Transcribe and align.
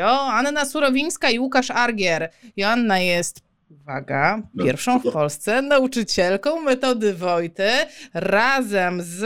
Joanna 0.00 0.64
Surowińska 0.64 1.30
i 1.30 1.38
Łukasz 1.38 1.70
Argier. 1.70 2.30
Joanna 2.56 2.98
jest 2.98 3.40
uwaga, 3.70 4.42
no. 4.54 4.64
pierwszą 4.64 4.98
w 4.98 5.12
Polsce 5.12 5.62
nauczycielką 5.62 6.60
metody 6.60 7.14
Wojty. 7.14 7.68
Razem 8.14 9.02
z, 9.02 9.22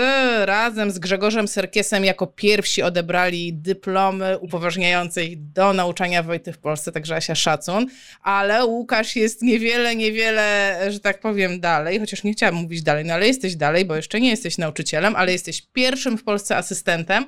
razem 0.47 0.91
z 0.91 0.99
Grzegorzem 0.99 1.49
Serkiesem 1.49 2.05
jako 2.05 2.27
pierwsi 2.27 2.83
odebrali 2.83 3.53
dyplomy 3.53 4.39
upoważniające 4.39 5.25
ich 5.25 5.53
do 5.53 5.73
nauczania 5.73 6.23
Wojty 6.23 6.53
w 6.53 6.59
Polsce, 6.59 6.93
także 6.93 7.17
Asia 7.17 7.35
szacun. 7.35 7.87
Ale 8.23 8.67
Łukasz 8.67 9.17
jest 9.17 9.43
niewiele, 9.43 9.97
niewiele, 9.97 10.79
że 10.89 11.01
tak 11.01 11.21
powiem, 11.21 11.61
dalej, 11.61 12.01
chociaż 12.01 12.25
nie 12.25 12.33
chciałam 12.33 12.55
mówić 12.55 12.83
dalej, 12.83 13.05
no 13.05 13.15
ale 13.15 13.27
jesteś 13.27 13.57
dalej, 13.57 13.85
bo 13.85 13.97
jeszcze 13.97 14.21
nie 14.21 14.31
jesteś 14.31 14.59
nauczycielem, 14.59 15.17
ale 15.17 15.33
jesteś 15.33 15.63
pierwszym 15.73 16.19
w 16.19 16.25
Polsce 16.25 16.57
asystentem 16.57 17.27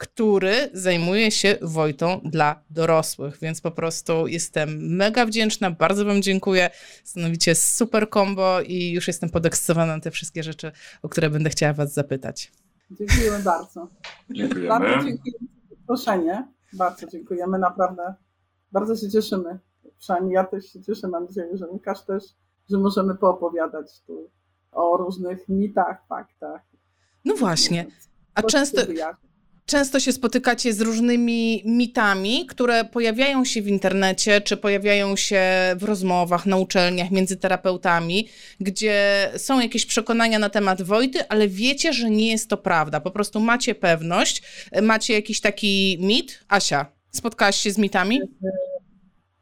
który 0.00 0.70
zajmuje 0.72 1.30
się 1.30 1.56
Wojtą 1.62 2.20
dla 2.24 2.62
dorosłych, 2.70 3.38
więc 3.42 3.60
po 3.60 3.70
prostu 3.70 4.26
jestem 4.26 4.96
mega 4.96 5.26
wdzięczna, 5.26 5.70
bardzo 5.70 6.04
Wam 6.04 6.22
dziękuję. 6.22 6.70
Stanowicie 7.04 7.54
super 7.54 8.10
combo 8.10 8.60
i 8.60 8.90
już 8.90 9.06
jestem 9.06 9.30
podekscytowana 9.30 9.94
na 9.94 10.00
te 10.00 10.10
wszystkie 10.10 10.42
rzeczy, 10.42 10.72
o 11.02 11.08
które 11.08 11.30
będę 11.30 11.50
chciała 11.50 11.72
Was 11.72 11.92
zapytać. 11.92 12.52
Dziękujemy 12.90 13.38
bardzo. 13.42 13.88
Dziękujemy. 14.30 14.68
Bardzo 14.68 15.04
dziękujemy 15.04 15.46
za 15.70 15.76
zaproszenie. 15.76 16.48
Bardzo 16.72 17.06
dziękujemy, 17.06 17.58
naprawdę. 17.58 18.14
Bardzo 18.72 18.96
się 18.96 19.10
cieszymy. 19.10 19.58
Przynajmniej 19.98 20.34
ja 20.34 20.44
też 20.44 20.72
się 20.72 20.82
cieszę, 20.82 21.08
mam 21.08 21.24
nadzieję, 21.24 21.56
że 21.56 21.68
Łukasz 21.68 22.04
też, 22.04 22.24
że 22.70 22.78
możemy 22.78 23.14
poopowiadać 23.14 24.00
tu 24.06 24.30
o 24.72 24.96
różnych 24.96 25.48
mitach, 25.48 26.06
faktach. 26.08 26.60
No 27.24 27.34
właśnie. 27.36 27.86
A 28.34 28.42
często, 28.42 28.80
często 29.70 30.00
się 30.00 30.12
spotykacie 30.12 30.72
z 30.72 30.80
różnymi 30.80 31.62
mitami, 31.64 32.46
które 32.46 32.84
pojawiają 32.84 33.44
się 33.44 33.62
w 33.62 33.68
internecie, 33.68 34.40
czy 34.40 34.56
pojawiają 34.56 35.16
się 35.16 35.42
w 35.76 35.84
rozmowach 35.84 36.46
na 36.46 36.56
uczelniach 36.56 37.10
między 37.10 37.36
terapeutami, 37.36 38.28
gdzie 38.60 39.28
są 39.36 39.60
jakieś 39.60 39.86
przekonania 39.86 40.38
na 40.38 40.48
temat 40.48 40.82
Wojty, 40.82 41.28
ale 41.28 41.48
wiecie, 41.48 41.92
że 41.92 42.10
nie 42.10 42.30
jest 42.30 42.50
to 42.50 42.56
prawda. 42.56 43.00
Po 43.00 43.10
prostu 43.10 43.40
macie 43.40 43.74
pewność, 43.74 44.42
macie 44.82 45.14
jakiś 45.14 45.40
taki 45.40 45.98
mit. 46.00 46.44
Asia, 46.48 46.86
spotkałaś 47.10 47.56
się 47.56 47.70
z 47.70 47.78
mitami? 47.78 48.20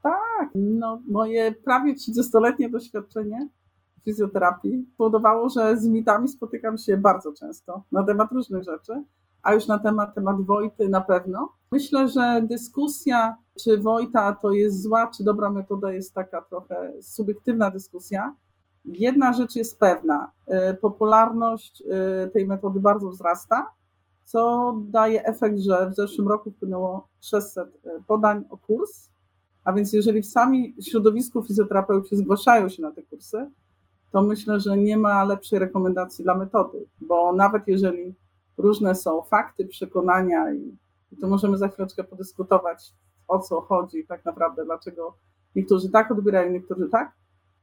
Tak, 0.02 0.48
no 0.54 1.02
moje 1.08 1.52
prawie 1.52 1.94
30-letnie 1.94 2.70
doświadczenie 2.70 3.48
fizjoterapii 4.04 4.86
powodowało, 4.96 5.48
że 5.48 5.76
z 5.76 5.86
mitami 5.86 6.28
spotykam 6.28 6.78
się 6.78 6.96
bardzo 6.96 7.32
często 7.32 7.82
na 7.92 8.04
temat 8.04 8.32
różnych 8.32 8.62
rzeczy 8.62 9.02
a 9.42 9.54
już 9.54 9.66
na 9.66 9.78
temat, 9.78 10.14
temat 10.14 10.40
Wojty 10.40 10.88
na 10.88 11.00
pewno. 11.00 11.52
Myślę, 11.72 12.08
że 12.08 12.42
dyskusja, 12.42 13.36
czy 13.64 13.78
Wojta 13.78 14.32
to 14.32 14.52
jest 14.52 14.82
zła, 14.82 15.10
czy 15.16 15.24
dobra 15.24 15.50
metoda, 15.50 15.92
jest 15.92 16.14
taka 16.14 16.42
trochę 16.42 16.92
subiektywna 17.02 17.70
dyskusja. 17.70 18.34
Jedna 18.84 19.32
rzecz 19.32 19.56
jest 19.56 19.78
pewna, 19.78 20.30
y, 20.70 20.74
popularność 20.74 21.82
y, 22.26 22.30
tej 22.30 22.46
metody 22.46 22.80
bardzo 22.80 23.10
wzrasta, 23.10 23.70
co 24.24 24.74
daje 24.84 25.24
efekt, 25.24 25.58
że 25.58 25.90
w 25.90 25.94
zeszłym 25.94 26.28
roku 26.28 26.50
wpłynęło 26.50 27.08
600 27.20 27.68
y, 27.68 27.90
podań 28.06 28.44
o 28.50 28.56
kurs, 28.56 29.10
a 29.64 29.72
więc 29.72 29.92
jeżeli 29.92 30.22
w 30.22 30.26
sami 30.26 30.74
środowisku 30.90 31.42
fizjoterapeuci 31.42 32.16
zgłaszają 32.16 32.68
się 32.68 32.82
na 32.82 32.92
te 32.92 33.02
kursy, 33.02 33.50
to 34.10 34.22
myślę, 34.22 34.60
że 34.60 34.76
nie 34.76 34.96
ma 34.96 35.24
lepszej 35.24 35.58
rekomendacji 35.58 36.24
dla 36.24 36.34
metody, 36.34 36.86
bo 37.00 37.32
nawet 37.32 37.62
jeżeli 37.66 38.14
różne 38.58 38.94
są 38.94 39.22
fakty, 39.22 39.66
przekonania 39.66 40.52
i, 40.52 40.76
i 41.12 41.16
to 41.16 41.28
możemy 41.28 41.58
za 41.58 41.68
chwileczkę 41.68 42.04
podyskutować, 42.04 42.92
o 43.28 43.38
co 43.38 43.60
chodzi 43.60 44.06
tak 44.06 44.24
naprawdę, 44.24 44.64
dlaczego 44.64 45.14
niektórzy 45.56 45.90
tak 45.90 46.10
odbierają, 46.10 46.52
niektórzy 46.52 46.88
tak, 46.88 47.12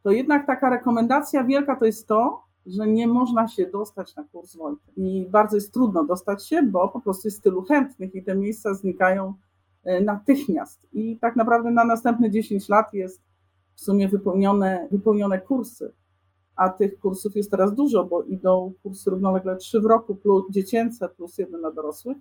to 0.03 0.11
jednak 0.11 0.47
taka 0.47 0.69
rekomendacja 0.69 1.43
wielka 1.43 1.75
to 1.75 1.85
jest 1.85 2.07
to, 2.07 2.43
że 2.65 2.87
nie 2.87 3.07
można 3.07 3.47
się 3.47 3.65
dostać 3.65 4.15
na 4.15 4.23
kurs 4.23 4.55
Wojty. 4.55 4.91
I 4.97 5.27
bardzo 5.29 5.57
jest 5.57 5.73
trudno 5.73 6.05
dostać 6.05 6.47
się, 6.47 6.63
bo 6.63 6.89
po 6.89 7.01
prostu 7.01 7.27
jest 7.27 7.43
tylu 7.43 7.61
chętnych 7.61 8.15
i 8.15 8.23
te 8.23 8.35
miejsca 8.35 8.73
znikają 8.73 9.33
e, 9.83 10.01
natychmiast. 10.01 10.87
I 10.93 11.17
tak 11.17 11.35
naprawdę 11.35 11.71
na 11.71 11.85
następne 11.85 12.31
10 12.31 12.69
lat 12.69 12.93
jest 12.93 13.21
w 13.75 13.81
sumie 13.81 14.09
wypełnione, 14.09 14.87
wypełnione 14.91 15.41
kursy 15.41 15.93
a 16.55 16.69
tych 16.69 16.99
kursów 16.99 17.35
jest 17.35 17.51
teraz 17.51 17.73
dużo, 17.73 18.03
bo 18.03 18.23
idą 18.23 18.73
kursy 18.83 19.09
równolegle 19.09 19.55
trzy 19.55 19.81
w 19.81 19.85
roku, 19.85 20.15
plus 20.15 20.43
dziecięce, 20.51 21.09
plus 21.09 21.37
jeden 21.37 21.59
dla 21.59 21.71
dorosłych. 21.71 22.17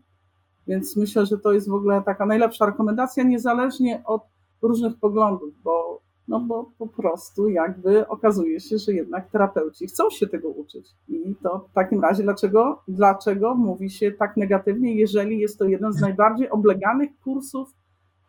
Więc 0.67 0.97
myślę, 0.97 1.27
że 1.27 1.39
to 1.39 1.53
jest 1.53 1.69
w 1.69 1.75
ogóle 1.75 2.03
taka 2.03 2.27
najlepsza 2.27 2.67
rekomendacja, 2.67 3.25
niezależnie 3.25 4.03
od 4.07 4.23
różnych 4.63 4.97
poglądów, 4.97 5.63
bo, 5.63 6.01
no 6.29 6.41
bo 6.41 6.71
po 6.79 6.87
prostu 6.87 7.49
jakby 7.49 8.09
okazuje 8.09 8.61
się, 8.61 8.79
że 8.79 8.93
jednak 8.93 9.31
terapeuci 9.31 9.87
chcą 9.87 10.11
się 10.11 10.27
tego 10.27 10.49
uczyć. 10.49 10.91
I 11.09 11.35
to 11.43 11.67
w 11.71 11.73
takim 11.73 12.01
razie 12.03 12.23
dlaczego, 12.23 12.83
dlaczego 12.89 13.55
mówi 13.55 13.91
się 13.91 14.13
tak 14.13 14.37
negatywnie, 14.37 14.95
jeżeli 14.95 15.39
jest 15.39 15.59
to 15.59 15.65
jeden 15.65 15.93
z 15.93 16.01
najbardziej 16.01 16.51
obleganych 16.51 17.11
kursów 17.25 17.69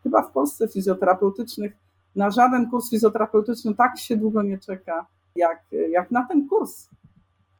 chyba 0.02 0.22
w 0.22 0.32
Polsce 0.32 0.68
fizjoterapeutycznych. 0.68 1.72
Na 2.16 2.30
żaden 2.30 2.70
kurs 2.70 2.90
fizjoterapeutyczny 2.90 3.74
tak 3.74 3.98
się 3.98 4.16
długo 4.16 4.42
nie 4.42 4.58
czeka 4.58 5.06
jak, 5.36 5.64
jak 5.90 6.10
na 6.10 6.26
ten 6.28 6.48
kurs. 6.48 6.88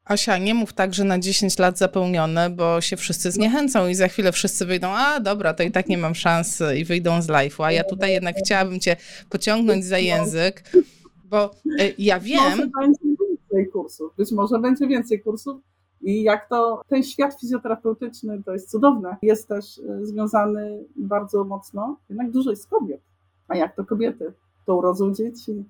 Asia, 0.07 0.39
nie 0.39 0.55
mów 0.55 0.73
tak, 0.73 0.95
że 0.95 1.05
na 1.05 1.19
10 1.19 1.59
lat 1.59 1.79
zapełnione, 1.79 2.51
bo 2.51 2.81
się 2.81 2.97
wszyscy 2.97 3.31
zniechęcą 3.31 3.89
i 3.89 3.95
za 3.95 4.09
chwilę 4.09 4.33
wszyscy 4.33 4.67
wyjdą, 4.67 4.89
a 4.89 5.21
dobra, 5.21 5.55
to 5.55 5.63
i 5.63 5.71
tak 5.71 5.89
nie 5.89 5.99
mam 5.99 6.15
szans 6.15 6.63
i 6.77 6.85
wyjdą 6.85 7.23
z 7.23 7.27
live'u, 7.27 7.65
a 7.65 7.73
ja 7.73 7.85
tutaj 7.85 8.13
jednak 8.13 8.37
chciałabym 8.37 8.81
cię 8.81 8.97
pociągnąć 9.31 9.85
za 9.85 9.99
język, 9.99 10.63
bo 11.25 11.51
e, 11.81 11.93
ja 11.99 12.21
wiem... 12.21 12.51
Może 12.51 12.67
będzie 12.81 12.99
więcej 13.29 13.73
kursów, 13.73 14.13
być 14.17 14.33
może 14.33 14.59
będzie 14.59 14.87
więcej 14.87 15.21
kursów 15.21 15.61
i 16.01 16.23
jak 16.23 16.49
to, 16.49 16.83
ten 16.89 17.03
świat 17.03 17.41
fizjoterapeutyczny 17.41 18.43
to 18.43 18.53
jest 18.53 18.71
cudowne, 18.71 19.17
jest 19.23 19.49
też 19.49 19.79
e, 19.79 20.07
związany 20.07 20.85
bardzo 20.97 21.45
mocno, 21.45 21.97
jednak 22.09 22.31
dużo 22.31 22.51
jest 22.51 22.69
kobiet, 22.69 23.01
a 23.49 23.57
jak 23.57 23.77
to 23.77 23.85
kobiety, 23.85 24.33
to 24.67 24.77
urodzą 24.77 25.15
dzieci, 25.15 25.65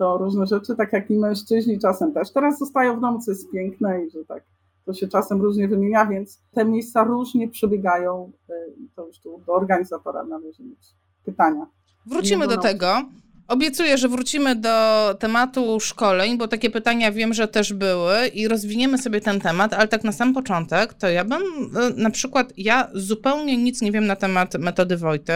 to 0.00 0.18
różne 0.18 0.46
rzeczy, 0.46 0.76
tak 0.76 0.92
jak 0.92 1.10
i 1.10 1.18
mężczyźni 1.18 1.78
czasem 1.78 2.12
też. 2.12 2.32
Teraz 2.32 2.58
zostają 2.58 2.96
w 2.96 3.00
domu, 3.00 3.20
co 3.20 3.30
jest 3.30 3.50
piękne 3.50 4.04
i 4.04 4.10
że 4.10 4.24
tak 4.24 4.42
to 4.84 4.92
się 4.92 5.08
czasem 5.08 5.42
różnie 5.42 5.68
wymienia, 5.68 6.06
więc 6.06 6.42
te 6.52 6.64
miejsca 6.64 7.04
różnie 7.04 7.48
przebiegają 7.48 8.32
y, 8.50 8.52
i 8.80 8.88
to 8.96 9.06
już 9.06 9.18
tu 9.18 9.42
do 9.46 9.52
organizatora 9.52 10.24
należy 10.24 10.62
mieć 10.62 10.94
pytania. 11.24 11.66
Wrócimy 12.06 12.48
do 12.48 12.56
tego. 12.56 13.02
Obiecuję, 13.50 13.98
że 13.98 14.08
wrócimy 14.08 14.56
do 14.56 14.70
tematu 15.18 15.80
szkoleń, 15.80 16.38
bo 16.38 16.48
takie 16.48 16.70
pytania 16.70 17.12
wiem, 17.12 17.34
że 17.34 17.48
też 17.48 17.72
były 17.72 18.28
i 18.28 18.48
rozwiniemy 18.48 18.98
sobie 18.98 19.20
ten 19.20 19.40
temat, 19.40 19.72
ale 19.72 19.88
tak 19.88 20.04
na 20.04 20.12
sam 20.12 20.34
początek, 20.34 20.94
to 20.94 21.08
ja 21.08 21.24
bym 21.24 21.42
y, 21.42 21.94
na 21.96 22.10
przykład, 22.10 22.52
ja 22.56 22.88
zupełnie 22.94 23.56
nic 23.56 23.82
nie 23.82 23.92
wiem 23.92 24.06
na 24.06 24.16
temat 24.16 24.54
metody 24.54 24.96
Wojty. 24.96 25.32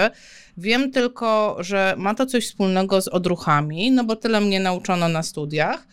Wiem 0.57 0.91
tylko, 0.93 1.57
że 1.61 1.95
ma 1.99 2.15
to 2.15 2.27
coś 2.27 2.47
wspólnego 2.47 3.01
z 3.01 3.09
odruchami, 3.09 3.91
no 3.91 4.05
bo 4.05 4.17
tyle 4.17 4.41
mnie 4.41 4.61
nauczono 4.61 5.09
na 5.09 5.23
studiach. 5.23 5.87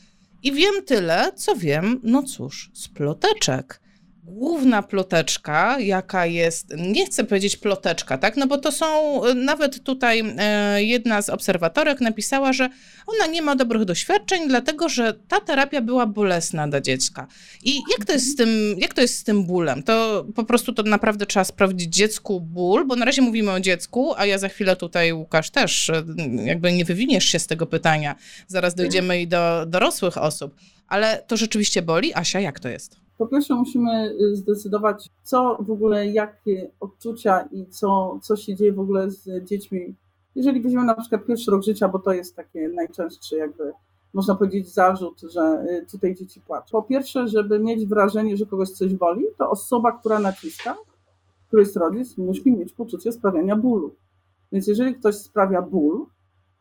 I 0.43 0.51
wiem 0.51 0.73
tyle, 0.85 1.31
co 1.35 1.55
wiem, 1.55 1.99
no 2.03 2.23
cóż, 2.23 2.71
z 2.73 2.87
ploteczek 2.87 3.81
główna 4.23 4.83
ploteczka, 4.83 5.79
jaka 5.79 6.25
jest, 6.25 6.73
nie 6.77 7.05
chcę 7.05 7.23
powiedzieć 7.23 7.57
ploteczka, 7.57 8.17
tak, 8.17 8.37
no 8.37 8.47
bo 8.47 8.57
to 8.57 8.71
są, 8.71 9.21
nawet 9.35 9.83
tutaj 9.83 10.23
e, 10.37 10.83
jedna 10.83 11.21
z 11.21 11.29
obserwatorek 11.29 12.01
napisała, 12.01 12.53
że 12.53 12.69
ona 13.07 13.27
nie 13.27 13.41
ma 13.41 13.55
dobrych 13.55 13.85
doświadczeń, 13.85 14.47
dlatego 14.47 14.89
że 14.89 15.13
ta 15.27 15.39
terapia 15.39 15.81
była 15.81 16.05
bolesna 16.05 16.67
dla 16.67 16.81
dziecka. 16.81 17.27
I 17.63 17.75
jak 17.97 18.05
to 18.07 18.13
jest 18.13 18.31
z 18.31 18.35
tym, 18.35 18.49
jak 18.77 18.93
to 18.93 19.01
jest 19.01 19.17
z 19.17 19.23
tym 19.23 19.43
bólem? 19.43 19.83
To 19.83 20.25
po 20.35 20.43
prostu 20.43 20.73
to 20.73 20.83
naprawdę 20.83 21.25
trzeba 21.25 21.43
sprawdzić 21.43 21.95
dziecku 21.95 22.41
ból, 22.41 22.87
bo 22.87 22.95
na 22.95 23.05
razie 23.05 23.21
mówimy 23.21 23.51
o 23.51 23.59
dziecku, 23.59 24.13
a 24.17 24.25
ja 24.25 24.37
za 24.37 24.49
chwilę 24.49 24.75
tutaj, 24.75 25.13
Łukasz, 25.13 25.49
też 25.49 25.89
e, 25.89 26.03
jakby 26.43 26.73
nie 26.73 26.85
wywiniesz 26.85 27.25
się 27.25 27.39
z 27.39 27.47
tego 27.47 27.65
pytania. 27.65 28.15
Zaraz 28.47 28.75
dojdziemy 28.75 29.21
i 29.21 29.27
do 29.27 29.65
dorosłych 29.67 30.17
osób. 30.17 30.55
Ale 30.87 31.23
to 31.27 31.37
rzeczywiście 31.37 31.81
boli? 31.81 32.13
Asia, 32.13 32.39
jak 32.39 32.59
to 32.59 32.69
jest? 32.69 33.00
Po 33.21 33.27
pierwsze 33.27 33.55
musimy 33.55 34.15
y, 34.21 34.35
zdecydować, 34.35 35.09
co 35.23 35.57
w 35.59 35.71
ogóle, 35.71 36.07
jakie 36.07 36.71
odczucia 36.79 37.41
i 37.51 37.65
co, 37.65 38.19
co 38.21 38.35
się 38.35 38.55
dzieje 38.55 38.73
w 38.73 38.79
ogóle 38.79 39.11
z 39.11 39.43
dziećmi. 39.43 39.95
Jeżeli 40.35 40.61
weźmiemy 40.61 40.85
na 40.85 40.95
przykład 40.95 41.25
pierwszy 41.25 41.51
rok 41.51 41.63
życia, 41.63 41.87
bo 41.87 41.99
to 41.99 42.13
jest 42.13 42.35
takie 42.35 42.69
najczęstszy 42.69 43.37
jakby, 43.37 43.73
można 44.13 44.35
powiedzieć, 44.35 44.73
zarzut, 44.73 45.21
że 45.21 45.65
y, 45.69 45.85
tutaj 45.91 46.15
dzieci 46.15 46.41
płaczą. 46.41 46.71
Po 46.71 46.83
pierwsze, 46.83 47.27
żeby 47.27 47.59
mieć 47.59 47.85
wrażenie, 47.85 48.37
że 48.37 48.45
kogoś 48.45 48.69
coś 48.69 48.93
boli, 48.93 49.25
to 49.37 49.49
osoba, 49.49 49.91
która 49.91 50.19
naciska, 50.19 50.75
który 51.47 51.61
jest 51.61 51.77
rodzic, 51.77 52.17
musi 52.17 52.51
mieć 52.51 52.73
poczucie 52.73 53.11
sprawiania 53.11 53.55
bólu. 53.55 53.95
Więc 54.51 54.67
jeżeli 54.67 54.95
ktoś 54.95 55.15
sprawia 55.15 55.61
ból, 55.61 56.05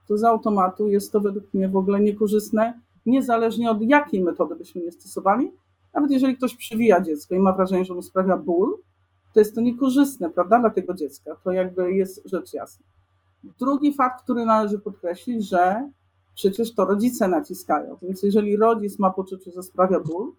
to 0.08 0.18
z 0.18 0.24
automatu 0.24 0.88
jest 0.88 1.12
to 1.12 1.20
według 1.20 1.54
mnie 1.54 1.68
w 1.68 1.76
ogóle 1.76 2.00
niekorzystne, 2.00 2.80
niezależnie 3.06 3.70
od 3.70 3.82
jakiej 3.82 4.22
metody 4.22 4.56
byśmy 4.56 4.82
nie 4.82 4.92
stosowali, 4.92 5.52
nawet 5.94 6.10
jeżeli 6.10 6.36
ktoś 6.36 6.56
przywija 6.56 7.00
dziecko 7.00 7.34
i 7.34 7.38
ma 7.38 7.52
wrażenie, 7.52 7.84
że 7.84 7.94
mu 7.94 8.02
sprawia 8.02 8.36
ból, 8.36 8.78
to 9.32 9.40
jest 9.40 9.54
to 9.54 9.60
niekorzystne, 9.60 10.30
prawda, 10.30 10.58
dla 10.58 10.70
tego 10.70 10.94
dziecka. 10.94 11.36
To 11.44 11.52
jakby 11.52 11.92
jest 11.92 12.28
rzecz 12.28 12.52
jasna. 12.52 12.86
Drugi 13.60 13.94
fakt, 13.94 14.22
który 14.22 14.44
należy 14.44 14.78
podkreślić, 14.78 15.48
że 15.48 15.90
przecież 16.34 16.74
to 16.74 16.84
rodzice 16.84 17.28
naciskają. 17.28 17.96
Więc 18.02 18.22
jeżeli 18.22 18.56
rodzic 18.56 18.98
ma 18.98 19.10
poczucie, 19.10 19.50
że 19.52 19.62
sprawia 19.62 20.00
ból, 20.00 20.32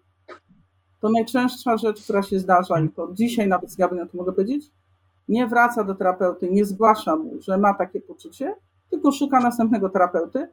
to 1.00 1.08
najczęstsza 1.08 1.76
rzecz, 1.76 2.02
która 2.04 2.22
się 2.22 2.38
zdarza, 2.38 2.80
i 2.80 2.88
to 2.88 3.08
dzisiaj 3.12 3.48
nawet 3.48 3.70
z 3.70 3.76
gabinetu 3.76 4.16
mogę 4.16 4.32
powiedzieć, 4.32 4.70
nie 5.28 5.46
wraca 5.46 5.84
do 5.84 5.94
terapeuty, 5.94 6.50
nie 6.50 6.64
zgłasza 6.64 7.16
mu, 7.16 7.40
że 7.40 7.58
ma 7.58 7.74
takie 7.74 8.00
poczucie, 8.00 8.54
tylko 8.90 9.12
szuka 9.12 9.40
następnego 9.40 9.88
terapeuty, 9.88 10.48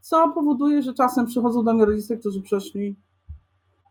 co 0.00 0.28
powoduje, 0.28 0.82
że 0.82 0.94
czasem 0.94 1.26
przychodzą 1.26 1.64
do 1.64 1.74
mnie 1.74 1.84
rodzice, 1.84 2.16
którzy 2.16 2.42
przeszli 2.42 2.96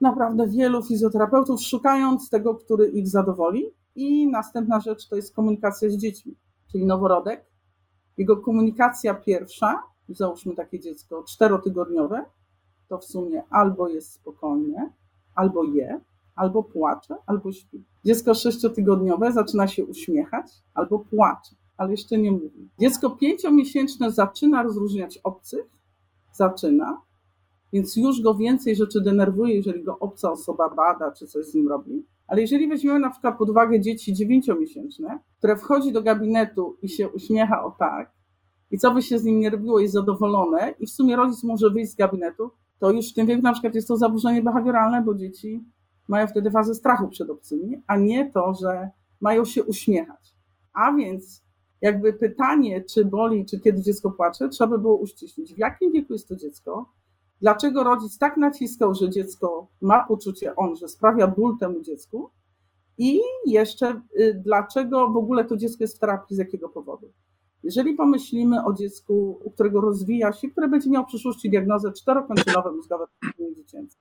naprawdę 0.03 0.47
wielu 0.47 0.83
fizjoterapeutów, 0.83 1.61
szukając 1.61 2.29
tego, 2.29 2.55
który 2.55 2.87
ich 2.87 3.07
zadowoli. 3.07 3.65
I 3.95 4.27
następna 4.27 4.79
rzecz 4.79 5.07
to 5.07 5.15
jest 5.15 5.35
komunikacja 5.35 5.89
z 5.89 5.97
dziećmi, 5.97 6.35
czyli 6.71 6.85
noworodek. 6.85 7.45
Jego 8.17 8.37
komunikacja 8.37 9.13
pierwsza, 9.13 9.83
załóżmy 10.09 10.55
takie 10.55 10.79
dziecko 10.79 11.23
czterotygodniowe, 11.23 12.25
to 12.87 12.97
w 12.97 13.05
sumie 13.05 13.43
albo 13.49 13.87
jest 13.87 14.13
spokojne, 14.13 14.89
albo 15.35 15.63
je, 15.63 16.01
albo 16.35 16.63
płacze, 16.63 17.15
albo 17.25 17.51
śpi. 17.51 17.83
Dziecko 18.05 18.33
sześciotygodniowe 18.33 19.31
zaczyna 19.31 19.67
się 19.67 19.85
uśmiechać 19.85 20.45
albo 20.73 20.99
płacze, 20.99 21.55
ale 21.77 21.91
jeszcze 21.91 22.17
nie 22.17 22.31
mówi. 22.31 22.69
Dziecko 22.79 23.09
pięciomiesięczne 23.09 24.11
zaczyna 24.11 24.63
rozróżniać 24.63 25.19
obcych, 25.23 25.65
zaczyna, 26.33 27.01
więc 27.73 27.95
już 27.95 28.21
go 28.21 28.35
więcej 28.35 28.75
rzeczy 28.75 29.01
denerwuje, 29.01 29.55
jeżeli 29.55 29.83
go 29.83 29.99
obca 29.99 30.31
osoba 30.31 30.69
bada, 30.69 31.11
czy 31.11 31.27
coś 31.27 31.45
z 31.45 31.53
nim 31.53 31.67
robi. 31.67 32.05
Ale 32.27 32.41
jeżeli 32.41 32.67
weźmiemy 32.67 32.99
na 32.99 33.09
przykład 33.09 33.37
pod 33.37 33.49
uwagę 33.49 33.79
dzieci 33.79 34.13
dziewięciomiesięczne, 34.13 35.19
które 35.37 35.57
wchodzi 35.57 35.91
do 35.91 36.01
gabinetu 36.01 36.77
i 36.81 36.89
się 36.89 37.09
uśmiecha 37.09 37.65
o 37.65 37.71
tak, 37.71 38.11
i 38.71 38.77
co 38.77 38.91
by 38.91 39.01
się 39.01 39.19
z 39.19 39.23
nim 39.23 39.39
nie 39.39 39.49
robiło, 39.49 39.79
jest 39.79 39.93
zadowolone, 39.93 40.73
i 40.79 40.85
w 40.85 40.89
sumie 40.89 41.15
rodzic 41.15 41.43
może 41.43 41.69
wyjść 41.69 41.91
z 41.91 41.95
gabinetu, 41.95 42.51
to 42.79 42.91
już 42.91 43.11
w 43.11 43.13
tym 43.13 43.27
wieku 43.27 43.41
na 43.41 43.51
przykład 43.51 43.75
jest 43.75 43.87
to 43.87 43.97
zaburzenie 43.97 44.41
behawioralne, 44.41 45.01
bo 45.01 45.15
dzieci 45.15 45.63
mają 46.07 46.27
wtedy 46.27 46.51
fazę 46.51 46.75
strachu 46.75 47.07
przed 47.07 47.29
obcymi, 47.29 47.81
a 47.87 47.97
nie 47.97 48.31
to, 48.31 48.53
że 48.53 48.89
mają 49.21 49.45
się 49.45 49.63
uśmiechać. 49.63 50.35
A 50.73 50.93
więc 50.93 51.43
jakby 51.81 52.13
pytanie, 52.13 52.83
czy 52.83 53.05
boli, 53.05 53.45
czy 53.45 53.59
kiedy 53.59 53.81
dziecko 53.81 54.11
płacze, 54.11 54.49
trzeba 54.49 54.69
by 54.69 54.79
było 54.79 54.95
uściślić, 54.95 55.53
w 55.53 55.57
jakim 55.57 55.91
wieku 55.91 56.13
jest 56.13 56.27
to 56.27 56.35
dziecko, 56.35 56.89
dlaczego 57.43 57.83
rodzic 57.83 58.17
tak 58.17 58.37
naciskał, 58.37 58.93
że 58.93 59.09
dziecko 59.09 59.67
ma 59.81 60.05
poczucie 60.07 60.55
on, 60.55 60.75
że 60.75 60.87
sprawia 60.87 61.27
ból 61.27 61.57
temu 61.57 61.81
dziecku 61.81 62.29
i 62.97 63.19
jeszcze 63.45 64.01
y, 64.19 64.41
dlaczego 64.45 65.09
w 65.09 65.17
ogóle 65.17 65.45
to 65.45 65.57
dziecko 65.57 65.83
jest 65.83 65.97
w 65.97 65.99
terapii, 65.99 66.35
z 66.35 66.39
jakiego 66.39 66.69
powodu. 66.69 67.11
Jeżeli 67.63 67.93
pomyślimy 67.93 68.65
o 68.65 68.73
dziecku, 68.73 69.39
u 69.43 69.51
którego 69.51 69.81
rozwija 69.81 70.33
się, 70.33 70.49
które 70.49 70.67
będzie 70.67 70.89
miało 70.89 71.05
w 71.05 71.09
przyszłości 71.09 71.49
diagnozę 71.49 71.91
czterokończynowe 71.91 72.71
mózgowe 72.71 73.05
dziecięce, 73.55 73.97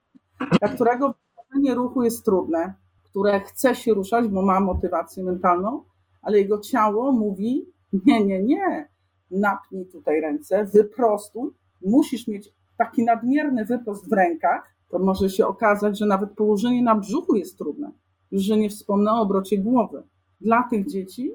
dla 0.61 0.69
którego 0.69 1.15
wykonanie 1.37 1.75
ruchu 1.75 2.03
jest 2.03 2.25
trudne, 2.25 2.75
które 3.03 3.41
chce 3.41 3.75
się 3.75 3.95
ruszać, 3.95 4.29
bo 4.29 4.43
ma 4.43 4.61
motywację 4.61 5.25
mentalną, 5.25 5.85
ale 6.23 6.39
jego 6.39 6.59
ciało 6.59 7.13
mówi: 7.13 7.67
Nie, 8.07 8.25
nie, 8.25 8.43
nie, 8.43 8.89
napnij 9.31 9.87
tutaj 9.87 10.21
ręce, 10.21 10.65
wyprostuj, 10.65 11.51
musisz 11.85 12.29
mieć 12.29 12.62
taki 12.85 13.05
nadmierny 13.05 13.65
wyprost 13.65 14.11
w 14.11 14.13
rękach, 14.13 14.75
to 14.89 14.99
może 14.99 15.31
się 15.31 15.47
okazać, 15.47 15.99
że 15.99 16.07
nawet 16.07 16.31
położenie 16.31 16.83
na 16.83 16.95
brzuchu 16.95 17.35
jest 17.35 17.59
trudne. 17.59 17.93
Już 18.31 18.43
że 18.43 18.57
nie 18.57 18.71
wspomnę 18.71 19.13
o 19.13 19.21
obrocie 19.21 19.59
głowy. 19.59 20.03
Dla 20.41 20.63
tych 20.71 20.87
dzieci 20.87 21.33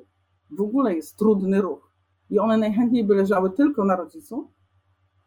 w 0.52 0.62
ogóle 0.62 0.96
jest 0.96 1.18
trudny 1.18 1.62
ruch. 1.62 1.92
I 2.30 2.40
one 2.40 2.58
najchętniej 2.58 3.04
by 3.04 3.16
leżały 3.16 3.50
tylko 3.52 3.86
na 3.86 3.96
rodzicu, 3.96 4.52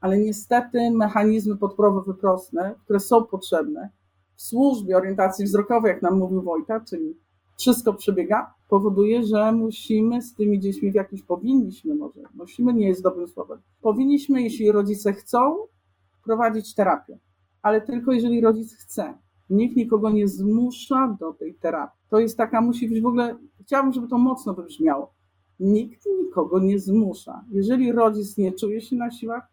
ale 0.00 0.18
niestety 0.18 0.90
mechanizmy 0.90 1.54
podporowo-wyprostne, 1.56 2.74
które 2.84 3.00
są 3.00 3.24
potrzebne 3.24 3.90
w 4.36 4.42
służbie 4.42 4.96
orientacji 4.96 5.44
wzrokowej, 5.44 5.92
jak 5.92 6.02
nam 6.02 6.18
mówił 6.18 6.42
Wojta, 6.42 6.80
czyli 6.80 7.16
wszystko 7.58 7.94
przebiega, 7.94 8.54
powoduje, 8.68 9.22
że 9.24 9.52
musimy 9.52 10.22
z 10.22 10.34
tymi 10.34 10.60
dziećmi 10.60 10.92
w 10.92 10.94
jakiś, 10.94 11.22
powinniśmy 11.22 11.94
może, 11.94 12.20
musimy 12.34 12.74
nie 12.74 12.88
jest 12.88 13.02
dobrym 13.02 13.28
słowem, 13.28 13.58
powinniśmy, 13.80 14.42
jeśli 14.42 14.72
rodzice 14.72 15.12
chcą, 15.12 15.56
prowadzić 16.24 16.74
terapię, 16.74 17.18
ale 17.62 17.80
tylko 17.80 18.12
jeżeli 18.12 18.40
rodzic 18.40 18.74
chce. 18.74 19.14
Nikt 19.50 19.76
nikogo 19.76 20.10
nie 20.10 20.28
zmusza 20.28 21.16
do 21.20 21.32
tej 21.32 21.54
terapii. 21.54 22.00
To 22.10 22.18
jest 22.18 22.36
taka, 22.36 22.60
musi 22.60 22.88
być 22.88 23.00
w 23.00 23.06
ogóle, 23.06 23.36
chciałabym, 23.60 23.92
żeby 23.92 24.08
to 24.08 24.18
mocno 24.18 24.54
wybrzmiało. 24.54 25.12
Nikt 25.60 26.06
nikogo 26.18 26.58
nie 26.58 26.78
zmusza. 26.78 27.44
Jeżeli 27.50 27.92
rodzic 27.92 28.38
nie 28.38 28.52
czuje 28.52 28.80
się 28.80 28.96
na 28.96 29.10
siłach, 29.10 29.48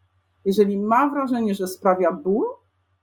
jeżeli 0.46 0.80
ma 0.80 1.10
wrażenie, 1.10 1.56
że 1.56 1.68
sprawia 1.68 2.12
ból, 2.12 2.46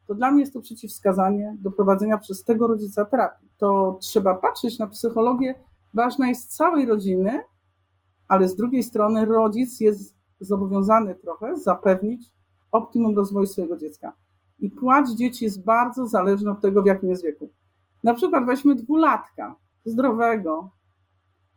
to 0.06 0.14
dla 0.14 0.30
mnie 0.30 0.40
jest 0.40 0.52
to 0.52 0.60
przeciwwskazanie 0.60 1.56
do 1.60 1.70
prowadzenia 1.70 2.18
przez 2.18 2.44
tego 2.44 2.66
rodzica 2.66 3.04
terapii. 3.04 3.48
To 3.58 3.98
trzeba 4.00 4.34
patrzeć 4.34 4.78
na 4.78 4.86
psychologię. 4.86 5.54
Ważna 5.94 6.28
jest 6.28 6.56
całej 6.56 6.86
rodziny, 6.86 7.40
ale 8.28 8.48
z 8.48 8.56
drugiej 8.56 8.82
strony 8.82 9.24
rodzic 9.24 9.80
jest 9.80 10.14
zobowiązany 10.40 11.14
trochę 11.14 11.56
zapewnić 11.56 12.33
optimum 12.74 13.16
rozwoju 13.16 13.46
swojego 13.46 13.76
dziecka. 13.76 14.12
I 14.58 14.70
płacz 14.70 15.10
dzieci 15.10 15.44
jest 15.44 15.64
bardzo 15.64 16.06
zależny 16.06 16.50
od 16.50 16.60
tego, 16.60 16.82
w 16.82 16.86
jakim 16.86 17.10
jest 17.10 17.22
wieku. 17.22 17.48
Na 18.02 18.14
przykład 18.14 18.46
weźmy 18.46 18.74
dwulatka, 18.74 19.56
zdrowego. 19.84 20.70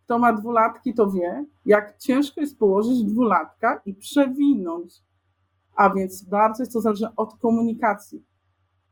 Kto 0.04 0.20
ma 0.20 0.34
dwulatki, 0.34 0.94
to 0.94 1.12
wie, 1.12 1.46
jak 1.66 1.98
ciężko 1.98 2.42
jest 2.42 2.60
położyć 2.60 3.04
dwulatka 3.04 3.82
i 3.86 3.94
przewinąć. 3.94 5.04
A 5.76 5.90
więc 5.90 6.24
bardzo 6.24 6.64
jest 6.64 6.74
to 6.74 6.82
zależne 6.82 7.16
od 7.16 7.34
komunikacji. 7.40 8.26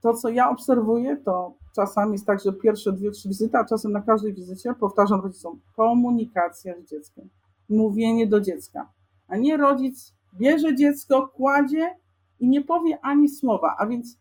To, 0.02 0.14
co 0.14 0.30
ja 0.30 0.50
obserwuję, 0.50 1.18
to 1.18 1.58
czasami 1.76 2.12
jest 2.12 2.26
tak, 2.26 2.40
że 2.44 2.54
pierwsze 2.54 2.92
dwie, 2.92 3.12
trzy 3.12 3.28
wizyty, 3.28 3.58
a 3.58 3.66
czasem 3.66 3.92
na 3.92 4.02
każdej 4.02 4.34
wizycie 4.34 4.74
powtarzam 4.74 5.22
rodzicom 5.22 5.60
komunikacja 5.76 6.74
z 6.82 6.90
dzieckiem, 6.90 7.30
mówienie 7.70 8.28
do 8.28 8.42
dziecka, 8.42 8.90
a 9.28 9.38
nie 9.38 9.58
rodzic 9.58 10.14
bierze 10.34 10.76
dziecko, 10.76 11.28
kładzie 11.28 11.96
i 12.40 12.50
nie 12.50 12.62
powie 12.62 13.00
ani 13.02 13.30
słowa, 13.30 13.76
a 13.80 13.88
więc 13.88 14.20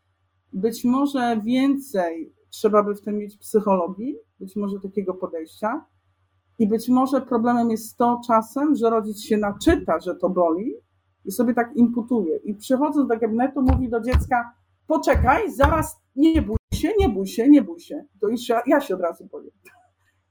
być 0.52 0.84
może 0.84 1.40
więcej 1.44 2.34
trzeba 2.54 2.82
by 2.82 2.94
w 2.94 3.00
tym 3.00 3.18
mieć 3.18 3.36
psychologii, 3.36 4.16
być 4.40 4.56
może 4.56 4.80
takiego 4.80 5.14
podejścia. 5.14 5.84
I 6.58 6.68
być 6.68 6.88
może 6.88 7.20
problemem 7.20 7.70
jest 7.70 7.96
to 7.96 8.20
czasem, 8.26 8.74
że 8.74 8.90
rodzic 8.90 9.20
się 9.20 9.36
naczyta, 9.36 10.00
że 10.00 10.14
to 10.14 10.30
boli 10.30 10.74
i 11.24 11.32
sobie 11.32 11.54
tak 11.54 11.76
imputuje. 11.76 12.36
I 12.36 12.54
przychodząc 12.54 13.08
do 13.08 13.18
gabinetu 13.18 13.62
mówi 13.62 13.88
do 13.88 14.00
dziecka, 14.00 14.52
poczekaj, 14.86 15.52
zaraz 15.52 15.96
nie 16.16 16.42
bój 16.42 16.56
się, 16.74 16.88
nie 16.98 17.08
bój 17.08 17.26
się, 17.26 17.48
nie 17.48 17.62
bój 17.62 17.80
się. 17.80 18.04
To 18.20 18.28
już 18.28 18.48
ja, 18.48 18.62
ja 18.66 18.80
się 18.80 18.94
od 18.94 19.00
razu 19.00 19.28
powiem. 19.28 19.50